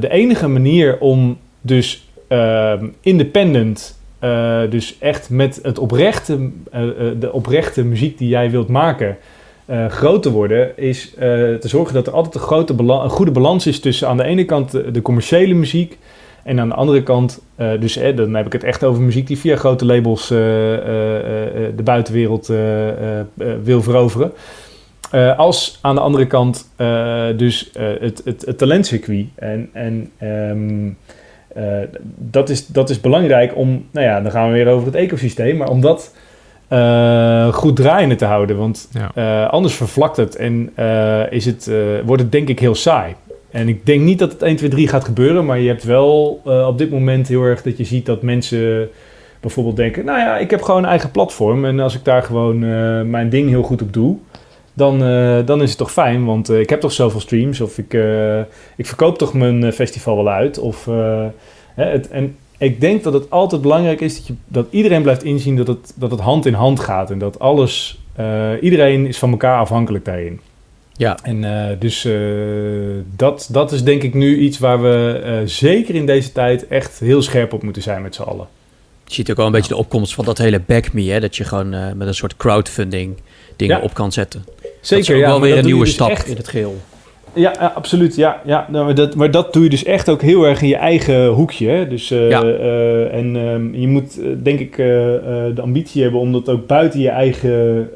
de 0.00 0.08
enige 0.10 0.48
manier 0.48 0.98
om 0.98 1.38
dus 1.60 2.08
ehm, 2.28 2.86
independent, 3.00 4.00
dus 4.70 4.98
echt 4.98 5.30
met 5.30 5.60
het 5.62 5.78
oprechte, 5.78 6.50
de 7.18 7.32
oprechte 7.32 7.84
muziek 7.84 8.18
die 8.18 8.28
jij 8.28 8.50
wilt 8.50 8.68
maken 8.68 9.16
uh, 9.72 9.86
groot 9.86 10.22
te 10.22 10.30
worden, 10.30 10.76
is 10.76 11.12
uh, 11.14 11.20
te 11.54 11.68
zorgen 11.68 11.94
dat 11.94 12.06
er 12.06 12.12
altijd 12.12 12.34
een, 12.34 12.40
grote 12.40 12.74
een 12.78 13.10
goede 13.10 13.30
balans 13.30 13.66
is 13.66 13.80
tussen 13.80 14.08
aan 14.08 14.16
de 14.16 14.24
ene 14.24 14.44
kant 14.44 14.70
de, 14.70 15.02
commerciële 15.02 15.54
muziek 15.54 15.98
en 16.44 16.60
aan 16.60 16.68
de 16.68 16.74
andere 16.74 17.02
kant, 17.02 17.42
uh, 17.58 17.70
dus 17.80 17.94
dan 17.94 18.34
heb 18.34 18.46
ik 18.46 18.52
het 18.52 18.64
echt 18.64 18.84
over 18.84 19.02
muziek 19.02 19.26
die 19.26 19.38
via 19.38 19.56
grote 19.56 19.84
labels 19.84 20.28
de 20.28 21.82
buitenwereld 21.84 22.46
wil 23.62 23.82
veroveren. 23.82 24.32
Eh, 25.12 25.38
als 25.38 25.78
aan 25.80 25.94
de 25.94 26.00
andere 26.00 26.26
kant 26.26 26.70
eh, 26.76 27.26
dus 27.36 27.70
eh, 27.72 27.86
het, 28.00 28.22
het, 28.24 28.58
talentcircuit. 28.58 29.26
En, 29.34 29.70
en 29.72 30.10
ehm, 30.18 30.88
eh, 31.48 31.88
dat, 32.16 32.48
is, 32.48 32.66
dat 32.66 32.90
is 32.90 33.00
belangrijk 33.00 33.56
om, 33.56 33.86
nou 33.90 34.06
ja, 34.06 34.20
dan 34.20 34.30
gaan 34.30 34.46
we 34.48 34.54
weer 34.54 34.68
over 34.68 34.86
het 34.86 34.94
ecosysteem, 34.94 35.56
maar 35.56 35.68
om 35.68 35.80
dat 35.80 36.14
eh, 36.72 37.52
goed 37.52 37.76
draaiende 37.76 38.14
te 38.14 38.24
houden. 38.24 38.56
Want 38.56 38.88
Ja. 38.92 39.10
eh, 39.14 39.50
anders 39.50 39.74
vervlakt 39.74 40.16
het 40.16 40.36
en 40.36 40.70
eh, 40.74 41.32
is 41.32 41.44
het, 41.44 41.70
wordt 42.04 42.22
het 42.22 42.32
denk 42.32 42.48
ik 42.48 42.58
heel 42.58 42.74
saai. 42.74 43.14
En 43.50 43.68
ik 43.68 43.86
denk 43.86 44.00
niet 44.00 44.18
dat 44.18 44.32
het 44.32 44.42
1, 44.42 44.56
2, 44.56 44.70
3 44.70 44.88
gaat 44.88 45.04
gebeuren, 45.04 45.46
maar 45.46 45.58
je 45.58 45.68
hebt 45.68 45.84
wel 45.84 46.40
op 46.44 46.78
dit 46.78 46.90
moment 46.90 47.28
heel 47.28 47.42
erg 47.42 47.62
dat 47.62 47.78
je 47.78 47.84
ziet 47.84 48.06
dat 48.06 48.22
mensen 48.22 48.88
bijvoorbeeld 49.40 49.76
denken, 49.76 50.04
nou 50.04 50.18
ja, 50.18 50.38
ik 50.38 50.50
heb 50.50 50.62
gewoon 50.62 50.82
een 50.82 50.88
eigen 50.88 51.10
platform 51.10 51.64
en 51.64 51.80
als 51.80 51.94
ik 51.94 52.04
daar 52.04 52.22
gewoon 52.22 52.58
mijn 53.10 53.28
ding 53.28 53.48
heel 53.48 53.62
goed 53.62 53.82
op 53.82 53.92
doe, 53.92 54.16
dan, 54.74 54.98
dan 55.44 55.62
is 55.62 55.68
het 55.68 55.78
toch 55.78 55.92
fijn, 55.92 56.24
want 56.24 56.50
ik 56.50 56.70
heb 56.70 56.80
toch 56.80 56.92
zoveel 56.92 57.20
streams 57.20 57.60
of 57.60 57.78
ik, 57.78 57.92
ik 58.76 58.86
verkoop 58.86 59.18
toch 59.18 59.34
mijn 59.34 59.72
festival 59.72 60.16
wel 60.16 60.28
uit. 60.28 60.58
Of, 60.58 60.84
hè, 61.74 61.84
het, 61.84 62.08
en 62.08 62.36
ik 62.62 62.80
denk 62.80 63.02
dat 63.02 63.12
het 63.12 63.30
altijd 63.30 63.62
belangrijk 63.62 64.00
is 64.00 64.16
dat, 64.16 64.26
je, 64.26 64.34
dat 64.46 64.66
iedereen 64.70 65.02
blijft 65.02 65.22
inzien 65.24 65.56
dat 65.56 65.66
het, 65.66 65.92
dat 65.94 66.10
het 66.10 66.20
hand 66.20 66.46
in 66.46 66.54
hand 66.54 66.80
gaat 66.80 67.10
en 67.10 67.18
dat 67.18 67.38
alles, 67.38 67.98
eh, 68.14 68.50
iedereen 68.60 69.06
is 69.06 69.18
van 69.18 69.30
elkaar 69.30 69.58
afhankelijk 69.58 70.04
daarin. 70.04 70.40
Ja, 70.92 71.18
En 71.22 71.44
eh, 71.70 71.76
dus 71.78 72.04
eh, 72.04 72.12
dat, 73.16 73.48
dat 73.52 73.72
is 73.72 73.82
denk 73.84 74.02
ik 74.02 74.14
nu 74.14 74.38
iets 74.38 74.58
waar 74.58 74.82
we 74.82 75.42
zeker 75.44 75.94
in 75.94 76.06
deze 76.06 76.32
tijd 76.32 76.66
echt 76.68 76.98
heel 76.98 77.22
scherp 77.22 77.52
op 77.52 77.62
moeten 77.62 77.82
zijn 77.82 78.02
met 78.02 78.14
z'n 78.14 78.22
allen. 78.22 78.46
je 79.06 79.14
ziet 79.14 79.30
ook 79.30 79.36
wel 79.36 79.46
een 79.46 79.52
beetje 79.52 79.68
de 79.68 79.76
opkomst 79.76 80.14
van 80.14 80.24
dat 80.24 80.38
hele 80.38 80.60
Back 80.66 80.92
Me, 80.92 81.02
hè, 81.10 81.20
dat 81.20 81.36
je 81.36 81.44
gewoon 81.44 81.68
met 81.96 82.06
een 82.08 82.14
soort 82.14 82.36
crowdfunding 82.36 83.16
dingen 83.56 83.76
Ja. 83.76 83.82
op 83.82 83.94
kan 83.94 84.12
zetten. 84.12 84.44
Zeker, 84.44 84.74
dat 84.80 84.98
is 84.98 85.10
ook 85.10 85.16
ja, 85.16 85.26
wel 85.26 85.40
weer 85.40 85.58
een 85.58 85.64
nieuwe 85.64 85.84
dus 85.84 85.92
stap 85.92 86.08
echt- 86.10 86.26
in 86.26 86.36
het 86.36 86.48
geheel. 86.48 86.76
Ja, 87.34 87.52
ja, 87.60 87.72
absoluut. 87.74 88.16
Ja, 88.16 88.40
ja. 88.44 88.66
Nou, 88.70 88.84
maar, 88.84 88.94
dat, 88.94 89.14
maar 89.14 89.30
dat 89.30 89.52
doe 89.52 89.62
je 89.62 89.70
dus 89.70 89.84
echt 89.84 90.08
ook 90.08 90.22
heel 90.22 90.44
erg 90.46 90.62
in 90.62 90.68
je 90.68 90.76
eigen 90.76 91.26
hoekje. 91.26 91.68
Hè? 91.68 91.88
Dus, 91.88 92.10
eh, 92.10 92.28
Ja. 92.30 92.42
eh, 92.42 93.14
en 93.14 93.36
ehm, 93.36 93.74
je 93.74 93.88
moet, 93.88 94.20
eh, 94.20 94.26
denk 94.42 94.58
ik, 94.60 94.76
de 94.76 95.60
ambitie 95.62 96.02
hebben 96.02 96.20
om 96.20 96.32
dat 96.32 96.48
ook 96.48 96.66
buiten 96.66 97.00
je 97.00 97.08
eigen, 97.08 97.88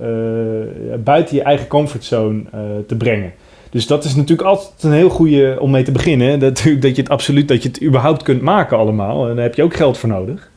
buiten 1.04 1.36
je 1.36 1.42
eigen 1.42 1.66
comfortzone 1.66 2.42
te 2.86 2.96
brengen. 2.96 3.32
Dus 3.70 3.86
dat 3.86 4.04
is 4.04 4.14
natuurlijk 4.14 4.48
altijd 4.48 4.82
een 4.82 4.92
heel 4.92 5.08
goede 5.08 5.56
om 5.60 5.70
mee 5.70 5.82
te 5.82 5.92
beginnen. 5.92 6.38
Dat, 6.38 6.64
dat 6.80 6.96
je 6.96 7.02
het 7.02 7.08
absoluut, 7.08 7.48
dat 7.48 7.62
je 7.62 7.68
het 7.68 7.82
überhaupt 7.82 8.22
kunt 8.22 8.42
maken 8.42 8.76
allemaal. 8.78 9.28
En 9.28 9.34
daar 9.34 9.44
heb 9.44 9.54
je 9.54 9.62
ook 9.62 9.74
geld 9.76 9.98
voor 9.98 10.08
nodig. 10.08 10.50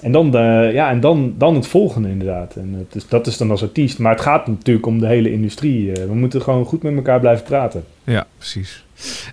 En 0.00 0.12
dan, 0.12 0.36
eh, 0.36 0.72
ja, 0.72 0.90
en 0.90 1.00
dan, 1.00 1.34
dan 1.38 1.54
het 1.54 1.66
volgende 1.66 2.08
inderdaad. 2.08 2.56
En 2.56 2.74
het 2.78 2.94
is, 2.94 3.08
dat 3.08 3.26
is 3.26 3.36
dan 3.36 3.50
als 3.50 3.62
artiest. 3.62 3.98
Maar 3.98 4.12
het 4.12 4.20
gaat 4.20 4.46
natuurlijk 4.46 4.86
om 4.86 5.00
de 5.00 5.06
hele 5.06 5.32
industrie. 5.32 5.92
Eh, 5.92 6.04
we 6.04 6.14
moeten 6.14 6.42
gewoon 6.42 6.64
goed 6.64 6.82
met 6.82 6.94
elkaar 6.94 7.20
blijven 7.20 7.44
praten. 7.44 7.84
Ja, 8.04 8.26
precies. 8.38 8.84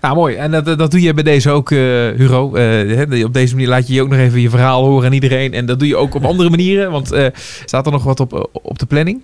Nou, 0.01 0.15
mooi. 0.15 0.35
En 0.35 0.51
dat, 0.51 0.65
dat 0.65 0.91
doe 0.91 1.01
je 1.01 1.13
bij 1.13 1.23
deze 1.23 1.49
ook, 1.49 1.71
eh, 1.71 1.77
Hugo. 2.15 2.55
Hè, 2.55 3.23
op 3.23 3.33
deze 3.33 3.53
manier 3.53 3.69
laat 3.69 3.87
je 3.87 3.93
je 3.93 4.01
ook 4.01 4.09
nog 4.09 4.19
even 4.19 4.41
je 4.41 4.49
verhaal 4.49 4.85
horen 4.85 5.05
aan 5.05 5.13
iedereen. 5.13 5.53
En 5.53 5.65
dat 5.65 5.79
doe 5.79 5.87
je 5.87 5.95
ook 5.95 6.15
op 6.15 6.25
andere 6.25 6.49
manieren. 6.49 6.91
Want 6.91 7.31
staat 7.65 7.85
er 7.85 7.91
nog 7.91 8.03
wat 8.03 8.19
op, 8.19 8.49
op 8.51 8.79
de 8.79 8.85
planning? 8.85 9.21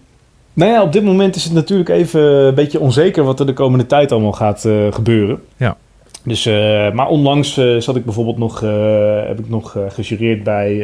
Nou 0.54 0.72
ja, 0.72 0.84
op 0.84 0.92
dit 0.92 1.04
moment 1.04 1.36
is 1.36 1.44
het 1.44 1.54
natuurlijk 1.54 1.90
even 1.90 2.22
een 2.22 2.56
beetje 2.56 2.80
onzeker 2.80 3.24
wat 3.24 3.40
er 3.40 3.46
de 3.46 3.54
komende 3.54 3.86
tijd 3.86 4.12
allemaal 4.12 4.32
gaat 4.32 4.68
gebeuren. 4.90 5.42
Ja. 5.58 5.78
Dus, 6.26 6.46
eh, 6.46 6.92
maar 6.92 7.08
onlangs 7.08 7.58
eh, 7.58 7.78
zat 7.78 7.96
ik 7.96 8.06
bijvoorbeeld 8.06 8.38
nog, 8.38 8.64
eh, 8.64 9.28
heb 9.28 9.40
ik 9.40 9.50
nog 9.50 9.78
gejureerd 9.88 10.44
bij 10.44 10.76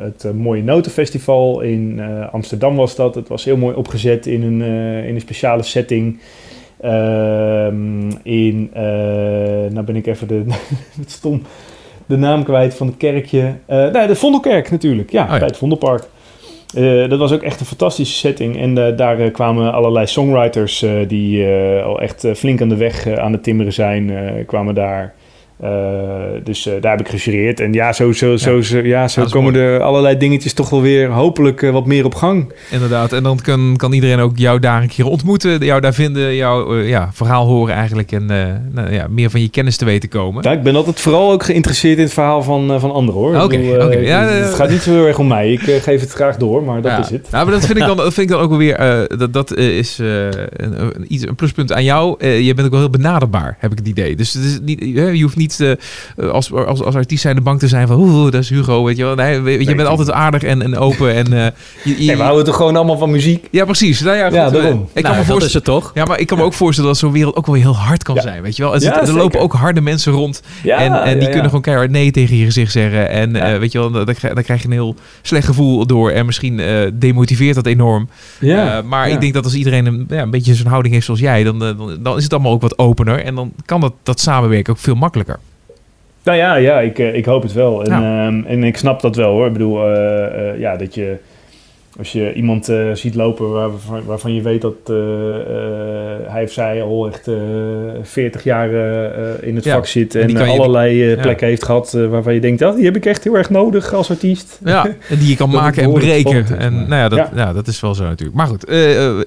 het 0.00 0.26
Mooie 0.34 0.62
Notenfestival 0.62 1.60
in 1.60 2.00
Amsterdam 2.32 2.76
was 2.76 2.96
dat. 2.96 3.14
Het 3.14 3.28
was 3.28 3.44
heel 3.44 3.56
mooi 3.56 3.76
opgezet 3.76 4.26
in 4.26 4.42
een, 4.42 4.60
in 5.06 5.14
een 5.14 5.20
speciale 5.20 5.62
setting. 5.62 6.20
Ehm, 6.80 8.10
in, 8.22 8.70
nou 9.72 9.82
ben 9.82 9.96
ik 9.96 10.06
even 10.06 10.28
de, 10.28 10.44
wat 10.98 11.10
stom, 11.10 11.42
de 12.06 12.16
naam 12.16 12.44
kwijt 12.44 12.74
van 12.74 12.86
het 12.86 12.96
kerkje. 12.96 13.54
Nee, 13.66 14.06
de 14.06 14.14
Vondelkerk 14.14 14.70
natuurlijk, 14.70 15.10
ja, 15.10 15.22
ja. 15.22 15.38
bij 15.38 15.46
het 15.46 15.56
Vondelpark. 15.56 16.08
Eh, 16.74 17.08
dat 17.08 17.18
was 17.18 17.32
ook 17.32 17.42
echt 17.42 17.60
een 17.60 17.66
fantastische 17.66 18.14
setting. 18.14 18.58
En 18.58 18.86
eh, 18.86 18.96
daar 18.96 19.18
eh, 19.18 19.32
kwamen 19.32 19.72
allerlei 19.72 20.06
songwriters 20.06 20.84
die 21.06 21.46
al 21.82 22.00
echt 22.00 22.26
flink 22.34 22.60
aan 22.60 22.68
de 22.68 22.76
weg 22.76 23.16
aan 23.16 23.32
het 23.32 23.42
timmeren 23.42 23.72
zijn, 23.72 24.12
kwamen 24.46 24.74
daar. 24.74 25.14
Eh, 25.60 25.70
dus 26.44 26.66
eh, 26.66 26.72
daar 26.80 26.96
heb 26.96 27.06
ik 27.06 27.20
gejureerd. 27.20 27.60
En 27.60 27.72
ja, 27.72 27.92
zo, 27.92 28.12
zo, 28.12 28.36
zo, 28.36 28.60
zo, 28.60 28.78
ja, 28.78 29.08
zo 29.08 29.20
dat 29.20 29.28
is 29.28 29.34
komen 29.34 29.54
er 29.54 29.82
allerlei 29.82 30.16
dingetjes 30.16 30.52
toch 30.52 30.70
wel 30.70 30.82
weer 30.82 31.08
hopelijk 31.10 31.62
eh, 31.62 31.70
wat 31.70 31.86
meer 31.86 32.04
op 32.04 32.14
gang. 32.14 32.52
Inderdaad. 32.70 33.12
En 33.12 33.22
dan 33.22 33.40
kan, 33.42 33.74
kan 33.76 33.92
iedereen 33.92 34.18
ook 34.18 34.38
jou 34.38 34.58
daar 34.58 34.82
een 34.82 34.88
keer 34.88 35.06
ontmoeten. 35.06 35.64
Jou 35.64 35.80
daar 35.80 35.94
vinden. 35.94 36.34
Jouw 36.34 36.76
ja, 36.76 37.10
verhaal 37.12 37.46
horen 37.46 37.74
eigenlijk. 37.74 38.12
En 38.12 38.26
nou, 38.72 38.92
ja, 38.92 39.06
meer 39.10 39.30
van 39.30 39.40
je 39.40 39.48
kennis 39.48 39.76
te 39.76 39.84
weten 39.84 40.08
komen. 40.08 40.42
Ja, 40.42 40.52
ik 40.52 40.62
ben 40.62 40.76
altijd 40.76 41.00
vooral 41.00 41.32
ook 41.32 41.42
geïnteresseerd 41.42 41.96
in 41.96 42.04
het 42.04 42.12
verhaal 42.12 42.42
van, 42.42 42.80
van 42.80 42.92
anderen 42.92 43.20
hoor. 43.20 43.42
Oké. 43.42 43.56
Ja, 43.56 43.88
het, 43.88 44.06
ja, 44.06 44.22
het 44.24 44.54
gaat 44.54 44.70
niet 44.70 44.82
zo 44.82 44.90
heel 44.90 45.06
erg 45.06 45.18
om 45.18 45.26
mij. 45.26 45.52
Ik 45.52 45.60
geef 45.60 46.00
het 46.00 46.12
graag 46.12 46.36
door, 46.36 46.62
maar 46.62 46.82
dat 46.82 46.90
ja. 46.90 47.00
is 47.00 47.10
het. 47.10 47.30
Nou, 47.30 47.44
maar 47.44 47.54
dat 47.54 47.66
vind 47.66 47.78
ik 47.78 47.86
dan, 47.86 47.96
dat 47.96 48.14
vind 48.14 48.30
ik 48.30 48.36
dan 48.36 48.40
ook 48.40 48.48
wel 48.48 48.58
weer. 48.58 49.06
dat 49.18 49.32
dat 49.32 49.56
is 49.56 49.98
eh, 49.98 50.24
een, 50.26 50.80
een, 50.80 51.04
iets, 51.08 51.26
een 51.26 51.34
pluspunt 51.34 51.72
aan 51.72 51.84
jou. 51.84 52.14
Eh, 52.18 52.40
je 52.40 52.54
bent 52.54 52.66
ook 52.66 52.72
wel 52.72 52.80
heel 52.80 52.90
benaderbaar, 52.90 53.56
heb 53.58 53.72
ik 53.72 53.78
het 53.78 53.88
idee. 53.88 54.16
Dus 54.16 54.32
het 54.32 54.44
is 54.44 54.58
niet, 54.62 54.80
je 54.94 55.22
hoeft 55.22 55.36
niet 55.36 55.43
eh, 55.52 56.30
als, 56.30 56.52
als, 56.52 56.82
als 56.82 56.94
artiest 56.94 57.22
zijn 57.22 57.34
de 57.36 57.40
bang 57.42 57.58
te 57.58 57.68
zijn 57.68 57.86
van. 57.86 57.96
Oeh, 58.00 58.24
dat 58.32 58.42
is 58.42 58.48
Hugo. 58.48 58.84
Weet 58.84 58.96
je 58.96 59.04
wel. 59.04 59.14
Nee, 59.14 59.40
weet 59.40 59.66
je, 59.68 59.74
bent 59.74 59.88
altijd 59.88 60.10
aardig 60.12 60.42
en, 60.42 60.62
en 60.62 60.76
open. 60.76 61.14
En, 61.14 61.32
eh, 61.32 61.46
je, 61.84 62.00
je- 62.00 62.06
Nee, 62.06 62.16
we 62.16 62.22
houden 62.22 62.44
toch 62.44 62.56
gewoon 62.56 62.76
allemaal 62.76 62.98
van 62.98 63.10
muziek? 63.10 63.48
ja, 63.50 63.64
precies. 63.64 64.00
Nou 64.00 64.16
ja, 64.16 64.24
goed, 64.24 64.34
Ja, 64.34 64.46
eh, 64.46 64.52
daarom. 64.52 64.80
Ik 64.92 65.02
kan 65.02 65.02
nou, 65.02 65.14
me 65.14 65.18
dat 65.18 65.26
voorstellen. 65.26 65.46
is 65.46 65.52
het 65.52 65.64
toch? 65.64 65.90
Ja, 65.94 66.04
maar 66.04 66.20
ik 66.20 66.26
kan 66.26 66.38
me 66.38 66.44
ook 66.44 66.52
voorstellen 66.52 66.90
dat 66.90 66.98
zo'n 66.98 67.12
wereld 67.12 67.36
ook 67.36 67.46
wel 67.46 67.54
heel 67.54 67.76
hard 67.76 68.02
kan 68.02 68.14
Ja. 68.14 68.20
zijn. 68.20 68.42
Weet 68.42 68.56
je 68.56 68.62
wel? 68.62 68.80
Zit- 68.80 68.96
er 69.08 69.12
lopen 69.14 69.40
ook 69.40 69.52
harde 69.52 69.80
mensen 69.80 70.12
rond. 70.12 70.42
Ja, 70.62 70.78
en 70.78 70.92
en 70.92 71.12
die 71.12 71.20
ja, 71.22 71.26
kunnen 71.26 71.44
gewoon 71.44 71.60
keihard 71.62 71.90
nee 71.90 72.10
tegen 72.10 72.36
je 72.36 72.44
gezicht 72.44 72.72
zeggen. 72.72 73.08
En 73.08 73.32
Ja. 73.32 73.52
eh, 73.52 73.58
weet 73.58 73.72
je 73.72 73.78
wel, 73.78 73.90
daar, 73.90 74.04
daar 74.20 74.42
krijg 74.42 74.60
je 74.60 74.66
een 74.66 74.72
heel 74.72 74.94
slecht 75.22 75.46
gevoel 75.46 75.86
door. 75.86 76.10
En 76.10 76.26
misschien 76.26 76.60
eh, 76.60 76.76
demotiveert 76.94 77.54
dat 77.54 77.66
enorm. 77.66 78.08
Ja, 78.40 78.76
Eh, 78.76 78.82
maar 78.84 79.08
ja. 79.08 79.14
ik 79.14 79.20
denk 79.20 79.34
dat 79.34 79.44
als 79.44 79.54
iedereen 79.54 79.86
een, 79.86 80.06
ja, 80.08 80.22
een 80.22 80.30
beetje 80.30 80.54
zo'n 80.54 80.66
houding 80.66 80.94
heeft 80.94 81.06
zoals 81.06 81.20
jij, 81.20 81.42
dan, 81.44 81.58
dan, 81.58 81.96
dan 82.00 82.16
is 82.16 82.22
het 82.22 82.32
allemaal 82.32 82.52
ook 82.52 82.60
wat 82.62 82.78
opener. 82.78 83.24
En 83.24 83.34
dan 83.34 83.52
kan 83.64 83.80
dat, 83.80 83.92
dat 84.02 84.20
samenwerken 84.20 84.72
ook 84.72 84.78
veel 84.78 84.94
makkelijker. 84.94 85.33
Nou 86.24 86.38
ja, 86.38 86.54
ja 86.54 86.80
ik, 86.80 86.98
eh, 86.98 87.14
ik 87.14 87.24
hoop 87.24 87.42
het 87.42 87.52
wel. 87.52 87.84
En, 87.84 87.90
Ja. 87.90 88.26
ehm, 88.26 88.42
en 88.46 88.64
ik 88.64 88.76
snap 88.76 89.00
dat 89.00 89.16
wel 89.16 89.30
hoor. 89.32 89.46
Ik 89.46 89.52
bedoel, 89.52 89.86
eh, 89.86 90.50
eh, 90.50 90.58
ja, 90.58 90.76
dat 90.76 90.94
je 90.94 91.16
als 91.98 92.12
je 92.12 92.32
iemand 92.32 92.68
eh, 92.68 92.90
ziet 92.92 93.14
lopen 93.14 93.50
waarvan, 93.50 94.02
waarvan 94.04 94.34
je 94.34 94.42
weet 94.42 94.60
dat 94.60 94.74
eh, 94.86 94.94
eh, 94.96 96.18
hij 96.26 96.42
of 96.42 96.50
zij 96.52 96.82
al 96.82 97.06
echt 97.08 97.28
eh 97.28 97.34
40 98.02 98.44
jaar 98.44 98.68
in 99.42 99.54
het 99.54 99.64
Ja, 99.64 99.74
vak 99.74 99.86
zit 99.86 100.14
en 100.14 100.28
je- 100.28 100.38
allerlei 100.38 101.04
ja. 101.04 101.20
plekken 101.20 101.46
heeft 101.46 101.64
gehad 101.64 101.94
eh, 101.94 102.06
waarvan 102.06 102.34
je 102.34 102.40
denkt, 102.40 102.62
oh, 102.62 102.74
die 102.74 102.84
heb 102.84 102.96
ik 102.96 103.06
echt 103.06 103.24
heel 103.24 103.34
erg 103.36 103.50
nodig 103.50 103.92
als 103.92 104.10
artiest. 104.10 104.60
Ja, 104.64 104.86
en 105.08 105.18
die 105.18 105.28
je 105.28 105.36
kan 105.36 105.50
maken 105.50 105.82
en 105.82 105.92
breken. 105.92 106.58
En 106.58 106.74
maar- 106.74 106.88
nou 106.88 106.94
ja 107.02 107.08
dat, 107.08 107.28
Ja. 107.34 107.52
dat 107.52 107.66
is 107.66 107.80
wel 107.80 107.94
zo 107.94 108.04
natuurlijk. 108.04 108.36
Maar 108.36 108.46
goed, 108.46 108.62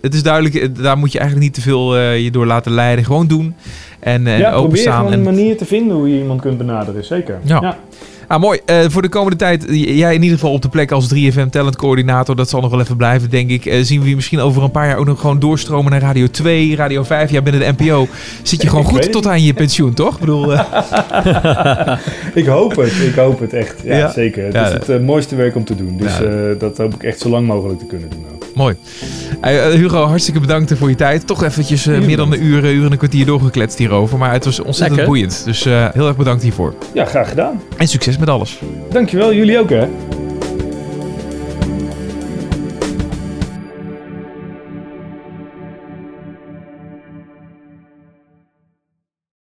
het 0.02 0.14
is 0.14 0.24
duidelijk, 0.24 0.84
daar 0.84 0.98
moet 0.98 1.12
je 1.12 1.20
eigenlijk 1.20 1.48
niet 1.50 1.64
te 1.64 1.70
veel 1.70 1.98
je 1.98 2.32
door 2.32 2.46
laten 2.46 2.72
leiden. 2.72 3.06
Gewoon 3.06 3.28
doen 3.28 3.56
en, 4.00 4.28
en 4.28 4.38
ja, 4.38 4.50
probeer 4.50 4.66
openstaan. 4.66 4.98
gewoon 4.98 5.12
En, 5.12 5.18
een 5.18 5.26
manier 5.26 5.58
te 5.58 5.66
vinden 5.66 5.96
hoe 5.96 6.10
je 6.14 6.20
iemand 6.20 6.42
kunt 6.42 6.58
benaderen, 6.58 7.04
zeker. 7.06 7.40
Ja. 7.44 7.78
Ah, 8.28 8.40
mooi. 8.40 8.60
Eh, 8.66 8.86
voor 8.88 9.02
de 9.02 9.10
komende 9.10 9.38
tijd, 9.38 9.66
jij 9.70 10.14
in 10.16 10.22
ieder 10.22 10.38
geval 10.38 10.54
op 10.54 10.62
de 10.62 10.70
plek 10.70 10.92
als 10.92 11.08
3FM 11.08 11.50
Talent 11.50 11.76
Coördinator. 11.76 12.36
Dat 12.36 12.50
zal 12.50 12.62
nog 12.62 12.72
wel 12.72 12.80
even 12.80 12.98
blijven, 12.98 13.30
denk 13.30 13.50
ik. 13.50 13.66
Eh, 13.66 13.80
zien 13.84 14.02
we 14.02 14.10
je 14.10 14.16
misschien 14.16 14.40
over 14.40 14.64
een 14.64 14.72
paar 14.72 14.88
jaar 14.88 14.98
ook 14.98 15.06
nog 15.06 15.20
gewoon 15.20 15.40
doorstromen 15.40 15.92
naar 15.92 16.02
Radio 16.02 16.28
2, 16.28 16.76
Radio 16.76 17.04
5. 17.04 17.32
Ja, 17.32 17.42
binnen 17.42 17.62
de 17.62 17.84
NPO 17.84 18.08
zit 18.44 18.62
je 18.62 18.70
gewoon 18.70 18.84
Ik 18.84 18.90
goed 18.90 19.12
tot 19.12 19.28
aan 19.28 19.44
je 19.44 19.54
pensioen, 19.54 19.94
toch? 19.94 20.14
Ik 20.14 20.20
bedoel, 20.20 20.54
eh, 20.54 20.60
Ik 22.34 22.46
hoop 22.46 22.76
het, 22.76 22.92
ik 23.08 23.16
hoop 23.16 23.40
het 23.40 23.54
echt. 23.54 23.76
Ja, 23.84 23.98
Ja. 23.98 24.12
zeker. 24.12 24.44
Het 24.46 24.54
Ja, 24.54 24.66
is 24.68 24.88
het 24.88 25.06
mooiste 25.06 25.36
werk 25.36 25.56
om 25.56 25.64
te 25.66 25.76
doen. 25.76 25.98
Dus 25.98 26.14
dat 26.60 26.78
hoop 26.78 26.94
ik 26.94 27.04
echt 27.04 27.20
zo 27.20 27.30
lang 27.30 27.48
mogelijk 27.48 27.80
te 27.80 27.86
kunnen 27.86 28.10
doen. 28.10 28.26
Mooi. 28.58 28.76
Eh, 29.42 29.66
Hugo, 29.66 30.06
hartstikke 30.06 30.40
bedankt 30.40 30.74
voor 30.78 30.90
je 30.90 30.96
tijd. 30.96 31.28
Toch 31.28 31.44
eventjes 31.44 31.88
eh, 31.88 32.00
meer 32.00 32.18
dan 32.18 32.34
een 32.34 32.44
uur, 32.44 32.64
eh, 32.64 32.74
uur 32.74 32.86
en 32.86 32.92
een 32.92 32.98
kwartier 32.98 33.26
doorgekletst 33.26 33.78
hierover. 33.78 34.18
Maar 34.18 34.32
het 34.32 34.46
was 34.46 34.60
ontzettend 34.60 34.90
Lekker. 34.90 35.06
boeiend. 35.06 35.42
Dus 35.46 35.64
heel 35.64 36.08
erg 36.08 36.18
bedankt 36.18 36.44
hiervoor. 36.44 36.74
Ja, 36.94 37.06
graag 37.06 37.30
gedaan. 37.30 37.62
En 37.78 37.88
succes 37.88 38.18
met 38.18 38.30
alles. 38.30 38.60
Dankjewel, 38.90 39.34
jullie 39.34 39.60
ook 39.60 39.70
hè. 39.70 39.88